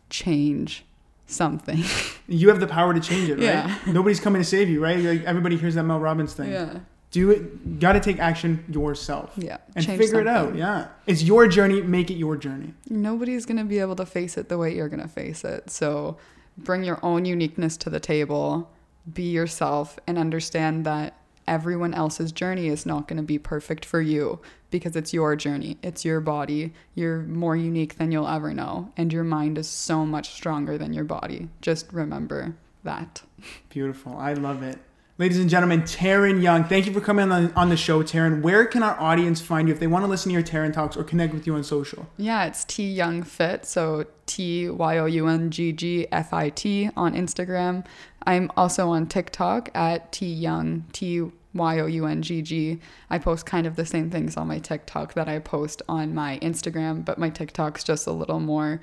change 0.10 0.86
something. 1.26 1.84
You 2.32 2.50
have 2.50 2.60
the 2.60 2.68
power 2.68 2.94
to 2.94 3.00
change 3.00 3.28
it, 3.28 3.34
right? 3.38 3.42
Yeah. 3.42 3.76
Nobody's 3.88 4.20
coming 4.20 4.40
to 4.40 4.48
save 4.48 4.70
you, 4.70 4.80
right? 4.84 5.00
Like 5.00 5.24
everybody 5.24 5.58
hears 5.58 5.74
that 5.74 5.82
Mel 5.84 6.00
Robbins 6.00 6.34
thing. 6.36 6.52
yeah. 6.52 6.78
Do 7.10 7.32
it. 7.32 7.80
Got 7.80 7.94
to 7.94 8.00
take 8.00 8.20
action 8.20 8.64
yourself 8.70 9.34
Yeah. 9.36 9.58
and 9.76 9.84
change 9.84 10.00
figure 10.00 10.22
it 10.22 10.28
out. 10.28 10.54
Yeah, 10.56 10.90
it's 11.08 11.24
your 11.24 11.48
journey. 11.48 11.82
Make 11.82 12.12
it 12.12 12.18
your 12.18 12.38
journey. 12.38 12.76
Nobody's 12.88 13.48
going 13.48 13.58
to 13.58 13.64
be 13.64 13.80
able 13.80 13.96
to 13.96 14.06
face 14.06 14.38
it 14.38 14.48
the 14.48 14.60
way 14.60 14.76
you're 14.76 14.90
going 14.90 15.02
to 15.02 15.08
face 15.08 15.44
it. 15.44 15.72
So 15.72 16.18
bring 16.56 16.84
your 16.84 17.00
own 17.02 17.26
uniqueness 17.26 17.78
to 17.78 17.90
the 17.90 18.00
table, 18.00 18.70
be 19.12 19.24
yourself, 19.24 19.98
and 20.06 20.20
understand 20.20 20.86
that 20.86 21.18
everyone 21.48 21.96
else's 21.96 22.32
journey 22.32 22.68
is 22.68 22.86
not 22.86 23.08
going 23.08 23.18
to 23.18 23.24
be 23.24 23.40
perfect 23.40 23.86
for 23.86 24.02
you 24.02 24.40
because 24.72 24.96
it's 24.96 25.14
your 25.14 25.36
journey, 25.36 25.78
it's 25.82 26.06
your 26.06 26.20
body. 26.20 26.74
You're 26.96 27.22
more 27.22 27.56
unique 27.56 27.98
than 27.98 28.12
you'll 28.12 28.28
ever 28.28 28.54
know, 28.54 28.92
and 28.98 29.12
your 29.12 29.24
mind 29.24 29.58
is 29.58 29.68
so 29.68 30.06
much 30.06 30.32
stronger 30.32 30.78
than 30.78 30.94
your 30.94 31.06
body. 31.06 31.50
Just 31.62 31.92
remember 31.92 32.56
that. 32.84 33.22
Beautiful. 33.70 34.18
I 34.18 34.34
love 34.34 34.64
it. 34.64 34.80
Ladies 35.20 35.38
and 35.38 35.50
gentlemen, 35.50 35.82
Taryn 35.82 36.42
Young, 36.42 36.64
thank 36.64 36.86
you 36.86 36.94
for 36.94 37.02
coming 37.02 37.30
on, 37.30 37.52
on 37.52 37.68
the 37.68 37.76
show, 37.76 38.02
Taryn. 38.02 38.42
Where 38.42 38.66
can 38.66 38.84
our 38.84 38.98
audience 39.02 39.42
find 39.42 39.68
you 39.68 39.74
if 39.74 39.80
they 39.82 39.88
want 39.88 40.06
to 40.06 40.08
listen 40.08 40.30
to 40.30 40.34
your 40.34 40.44
Taryn 40.44 40.72
Talks 40.72 40.96
or 40.96 41.04
connect 41.04 41.34
with 41.34 41.46
you 41.46 41.56
on 41.56 41.64
social? 41.66 42.08
Yeah, 42.16 42.46
it's 42.46 42.64
T 42.64 42.90
Young 42.90 43.24
Fit. 43.24 43.66
So 43.66 44.06
T 44.28 44.70
Y 44.70 44.98
O 44.98 45.06
U 45.06 45.28
N 45.28 45.52
G 45.52 45.74
G 45.74 46.08
F 46.10 46.32
I 46.32 46.48
T 46.48 46.90
on 46.96 47.16
Instagram. 47.16 47.86
I'm 48.26 48.50
also 48.56 48.92
on 48.92 49.08
TikTok 49.08 49.70
at 49.76 50.14
T 50.14 50.26
Young 50.26 50.86
T 50.94 51.30
Y 51.54 51.80
O 51.80 51.86
U 51.86 52.06
N 52.06 52.22
G 52.22 52.42
G. 52.42 52.80
I 53.10 53.18
post 53.18 53.46
kind 53.46 53.66
of 53.66 53.76
the 53.76 53.86
same 53.86 54.10
things 54.10 54.38
on 54.38 54.48
my 54.48 54.60
TikTok 54.60 55.14
that 55.14 55.28
I 55.28 55.40
post 55.40 55.82
on 55.90 56.14
my 56.14 56.40
Instagram, 56.42 57.04
but 57.04 57.18
my 57.18 57.30
TikTok's 57.30 57.84
just 57.84 58.08
a 58.08 58.12
little 58.12 58.40
more 58.40 58.80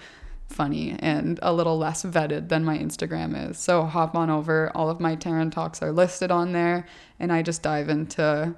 funny 0.48 0.96
and 1.00 1.38
a 1.42 1.52
little 1.52 1.76
less 1.76 2.04
vetted 2.04 2.48
than 2.48 2.64
my 2.64 2.78
Instagram 2.78 3.50
is. 3.50 3.58
So 3.58 3.84
hop 3.84 4.14
on 4.14 4.30
over. 4.30 4.70
All 4.74 4.90
of 4.90 5.00
my 5.00 5.16
Taryn 5.16 5.50
Talks 5.52 5.82
are 5.82 5.92
listed 5.92 6.30
on 6.30 6.52
there, 6.52 6.86
and 7.18 7.32
I 7.32 7.42
just 7.42 7.62
dive 7.62 7.88
into 7.88 8.54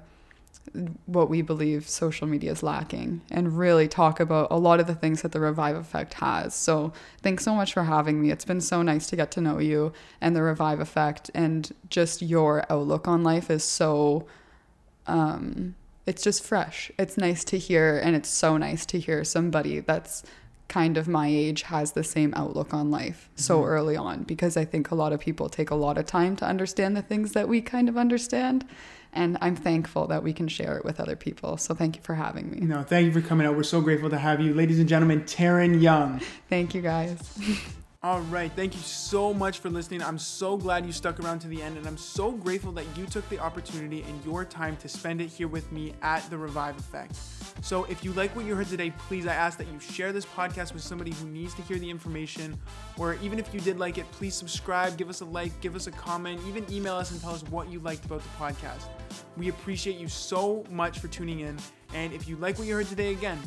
what 1.05 1.29
we 1.29 1.41
believe 1.41 1.89
social 1.89 2.27
media 2.27 2.51
is 2.51 2.61
lacking 2.61 3.21
and 3.31 3.57
really 3.57 3.87
talk 3.87 4.19
about 4.19 4.47
a 4.51 4.57
lot 4.57 4.79
of 4.79 4.87
the 4.87 4.95
things 4.95 5.21
that 5.21 5.31
the 5.31 5.39
RVIVE 5.39 5.79
Effect 5.79 6.15
has. 6.15 6.53
So, 6.53 6.93
thanks 7.21 7.43
so 7.43 7.55
much 7.55 7.73
for 7.73 7.83
having 7.83 8.21
me. 8.21 8.31
It's 8.31 8.45
been 8.45 8.61
so 8.61 8.81
nice 8.81 9.07
to 9.07 9.15
get 9.15 9.31
to 9.31 9.41
know 9.41 9.59
you 9.59 9.93
and 10.21 10.35
the 10.35 10.41
RVIVE 10.41 10.79
Effect, 10.79 11.31
and 11.33 11.71
just 11.89 12.21
your 12.21 12.65
outlook 12.69 13.07
on 13.07 13.23
life 13.23 13.49
is 13.49 13.63
so. 13.63 14.27
Um, 15.07 15.75
it's 16.05 16.23
just 16.23 16.43
fresh. 16.43 16.91
It's 16.97 17.17
nice 17.17 17.43
to 17.45 17.57
hear, 17.57 17.97
and 17.97 18.15
it's 18.15 18.29
so 18.29 18.57
nice 18.57 18.85
to 18.87 18.99
hear 18.99 19.23
somebody 19.23 19.79
that's 19.79 20.23
kind 20.69 20.97
of 20.97 21.07
my 21.07 21.27
age 21.27 21.63
has 21.63 21.91
the 21.91 22.03
same 22.03 22.33
outlook 22.35 22.73
on 22.73 22.91
life 22.91 23.27
so 23.35 23.63
early 23.63 23.97
on 23.97 24.23
because 24.23 24.55
I 24.55 24.65
think 24.65 24.91
a 24.91 24.95
lot 24.95 25.11
of 25.11 25.19
people 25.19 25.49
take 25.49 25.71
a 25.71 25.75
lot 25.75 25.97
of 25.97 26.05
time 26.05 26.35
to 26.37 26.45
understand 26.45 26.95
the 26.95 27.01
things 27.01 27.33
that 27.33 27.49
we 27.49 27.59
kind 27.59 27.89
of 27.89 27.97
understand. 27.97 28.65
And 29.11 29.37
I'm 29.41 29.55
thankful 29.55 30.07
that 30.07 30.23
we 30.23 30.33
can 30.33 30.47
share 30.47 30.77
it 30.77 30.85
with 30.85 30.99
other 30.99 31.15
people. 31.15 31.57
So 31.57 31.73
thank 31.73 31.95
you 31.95 32.01
for 32.01 32.15
having 32.15 32.51
me. 32.51 32.59
No, 32.59 32.83
thank 32.83 33.05
you 33.07 33.11
for 33.11 33.27
coming 33.27 33.47
out. 33.47 33.55
We're 33.55 33.63
so 33.63 33.81
grateful 33.81 34.09
to 34.11 34.17
have 34.17 34.39
you. 34.39 34.53
Ladies 34.53 34.79
and 34.79 34.87
gentlemen, 34.87 35.21
Taryn 35.21 35.81
Young. 35.81 36.21
Thank 36.47 36.75
you 36.75 36.81
guys. 36.81 37.17
All 38.01 38.21
right. 38.21 38.49
Thank 38.49 38.75
you 38.75 38.79
so 38.79 39.33
much 39.33 39.59
for 39.59 39.69
listening. 39.69 40.01
I'm 40.01 40.17
so 40.17 40.55
glad 40.55 40.85
you 40.85 40.93
stuck 40.93 41.19
around 41.19 41.39
to 41.39 41.49
the 41.49 41.61
end, 41.61 41.75
and 41.75 41.85
I'm 41.85 41.97
so 41.97 42.31
grateful 42.31 42.71
that 42.71 42.85
you 42.95 43.05
took 43.05 43.27
the 43.27 43.39
opportunity 43.39 44.03
and 44.03 44.23
your 44.23 44.45
time 44.45 44.77
to 44.77 44.87
spend 44.87 45.19
it 45.19 45.27
here 45.27 45.49
with 45.49 45.69
me 45.73 45.93
at 46.01 46.21
the 46.29 46.37
RVIVE 46.37 46.79
Effect. 46.79 47.17
So, 47.61 47.83
if 47.85 48.05
you 48.05 48.13
like 48.13 48.33
what 48.37 48.45
you 48.45 48.55
heard 48.55 48.67
today, 48.67 48.91
please, 48.91 49.27
I 49.27 49.33
ask 49.33 49.57
that 49.57 49.67
you 49.67 49.81
share 49.81 50.13
this 50.13 50.25
podcast 50.25 50.73
with 50.73 50.81
somebody 50.81 51.11
who 51.11 51.27
needs 51.27 51.53
to 51.55 51.61
hear 51.63 51.77
the 51.77 51.89
information. 51.89 52.57
Or 52.97 53.15
even 53.15 53.37
if 53.37 53.53
you 53.53 53.59
did 53.59 53.77
like 53.79 53.97
it, 53.97 54.09
please 54.13 54.33
subscribe, 54.33 54.95
give 54.95 55.09
us 55.09 55.19
a 55.19 55.25
like, 55.25 55.59
give 55.59 55.75
us 55.75 55.87
a 55.87 55.91
comment, 55.91 56.39
even 56.47 56.65
email 56.71 56.95
us 56.95 57.11
and 57.11 57.19
tell 57.19 57.31
us 57.31 57.43
what 57.49 57.69
you 57.69 57.79
liked 57.79 58.05
about 58.05 58.23
the 58.23 58.29
podcast. 58.29 58.85
We 59.35 59.49
appreciate 59.49 59.97
you 59.97 60.07
so 60.07 60.63
much 60.69 60.99
for 60.99 61.09
tuning 61.09 61.41
in. 61.41 61.57
And 61.93 62.13
if 62.13 62.29
you 62.29 62.37
like 62.37 62.57
what 62.57 62.65
you 62.65 62.75
heard 62.75 62.87
today, 62.87 63.11
again, 63.11 63.39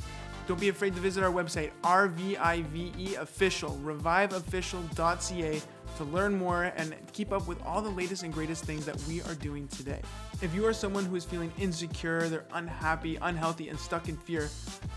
don't 0.47 0.61
be 0.61 0.69
afraid 0.69 0.95
to 0.95 1.01
visit 1.01 1.23
our 1.23 1.31
website, 1.31 1.71
RVIVE 1.83 3.17
Official, 3.19 3.81
rviveofficial.ca, 3.85 5.63
to 5.97 6.05
learn 6.05 6.35
more 6.35 6.65
and 6.77 6.95
keep 7.13 7.33
up 7.33 7.47
with 7.47 7.63
all 7.65 7.81
the 7.81 7.91
latest 7.91 8.23
and 8.23 8.33
greatest 8.33 8.65
things 8.65 8.85
that 8.87 9.01
we 9.07 9.23
are 9.23 9.35
doing 9.37 9.69
today. 9.69 10.01
If 10.41 10.55
you 10.55 10.67
are 10.67 10.73
someone 10.73 11.05
who 11.05 11.15
is 11.17 11.25
feeling 11.25 11.53
insecure, 11.59 12.29
they're 12.29 12.45
unhappy, 12.55 13.19
unhealthy, 13.23 13.69
and 13.69 13.79
stuck 13.79 14.09
in 14.09 14.17
fear, 14.17 14.49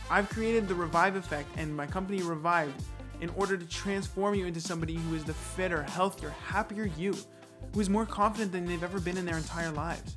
I've 0.10 0.30
created 0.30 0.68
the 0.68 0.74
RVIVE 0.74 1.16
Effect 1.16 1.50
and 1.58 1.76
my 1.76 1.86
company 1.86 2.22
Revived 2.22 2.82
in 3.22 3.30
order 3.32 3.56
to 3.56 3.66
transform 3.68 4.36
you 4.36 4.46
into 4.46 4.60
somebody 4.60 4.96
who 4.96 5.16
is 5.16 5.24
the 5.24 5.34
fitter, 5.34 5.84
healthier, 5.84 6.34
happier 6.48 6.90
you, 6.98 7.16
who 7.74 7.80
is 7.80 7.90
more 7.90 8.06
confident 8.06 8.52
than 8.52 8.66
they've 8.66 8.84
ever 8.84 9.00
been 9.00 9.18
in 9.18 9.26
their 9.26 9.38
entire 9.38 9.72
lives 9.72 10.16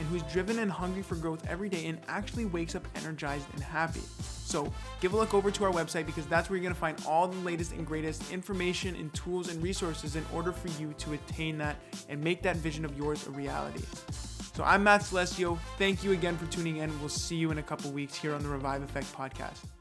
and 0.00 0.08
who's 0.08 0.22
driven 0.24 0.58
and 0.58 0.72
hungry 0.72 1.02
for 1.02 1.14
growth 1.14 1.46
every 1.48 1.68
day 1.68 1.86
and 1.86 2.00
actually 2.08 2.46
wakes 2.46 2.74
up 2.74 2.88
energized 2.96 3.46
and 3.52 3.62
happy. 3.62 4.00
So, 4.22 4.72
give 5.00 5.12
a 5.12 5.16
look 5.16 5.34
over 5.34 5.50
to 5.50 5.64
our 5.64 5.70
website 5.70 6.06
because 6.06 6.26
that's 6.26 6.50
where 6.50 6.58
you're 6.58 6.70
to 6.70 6.74
find 6.74 7.00
all 7.06 7.28
the 7.28 7.38
latest 7.42 7.72
and 7.72 7.86
greatest 7.86 8.32
information 8.32 8.96
and 8.96 9.14
tools 9.14 9.48
and 9.48 9.62
resources 9.62 10.16
in 10.16 10.24
order 10.34 10.50
for 10.50 10.68
you 10.80 10.92
to 10.94 11.12
attain 11.12 11.58
that 11.58 11.76
and 12.08 12.20
make 12.24 12.42
that 12.42 12.56
vision 12.56 12.84
of 12.84 12.96
yours 12.96 13.26
a 13.28 13.30
reality. 13.30 13.84
So 14.54 14.64
I'm 14.64 14.82
Matt 14.82 15.02
Celestio. 15.02 15.58
Thank 15.78 16.02
you 16.02 16.12
again 16.12 16.36
for 16.36 16.46
tuning 16.46 16.78
in. 16.78 16.98
We'll 16.98 17.08
see 17.08 17.36
you 17.36 17.50
in 17.50 17.58
a 17.58 17.62
couple 17.62 17.92
weeks 17.92 18.16
here 18.16 18.34
on 18.34 18.42
the 18.42 18.48
RVIVE 18.48 18.82
Effect 18.82 19.14
podcast. 19.14 19.79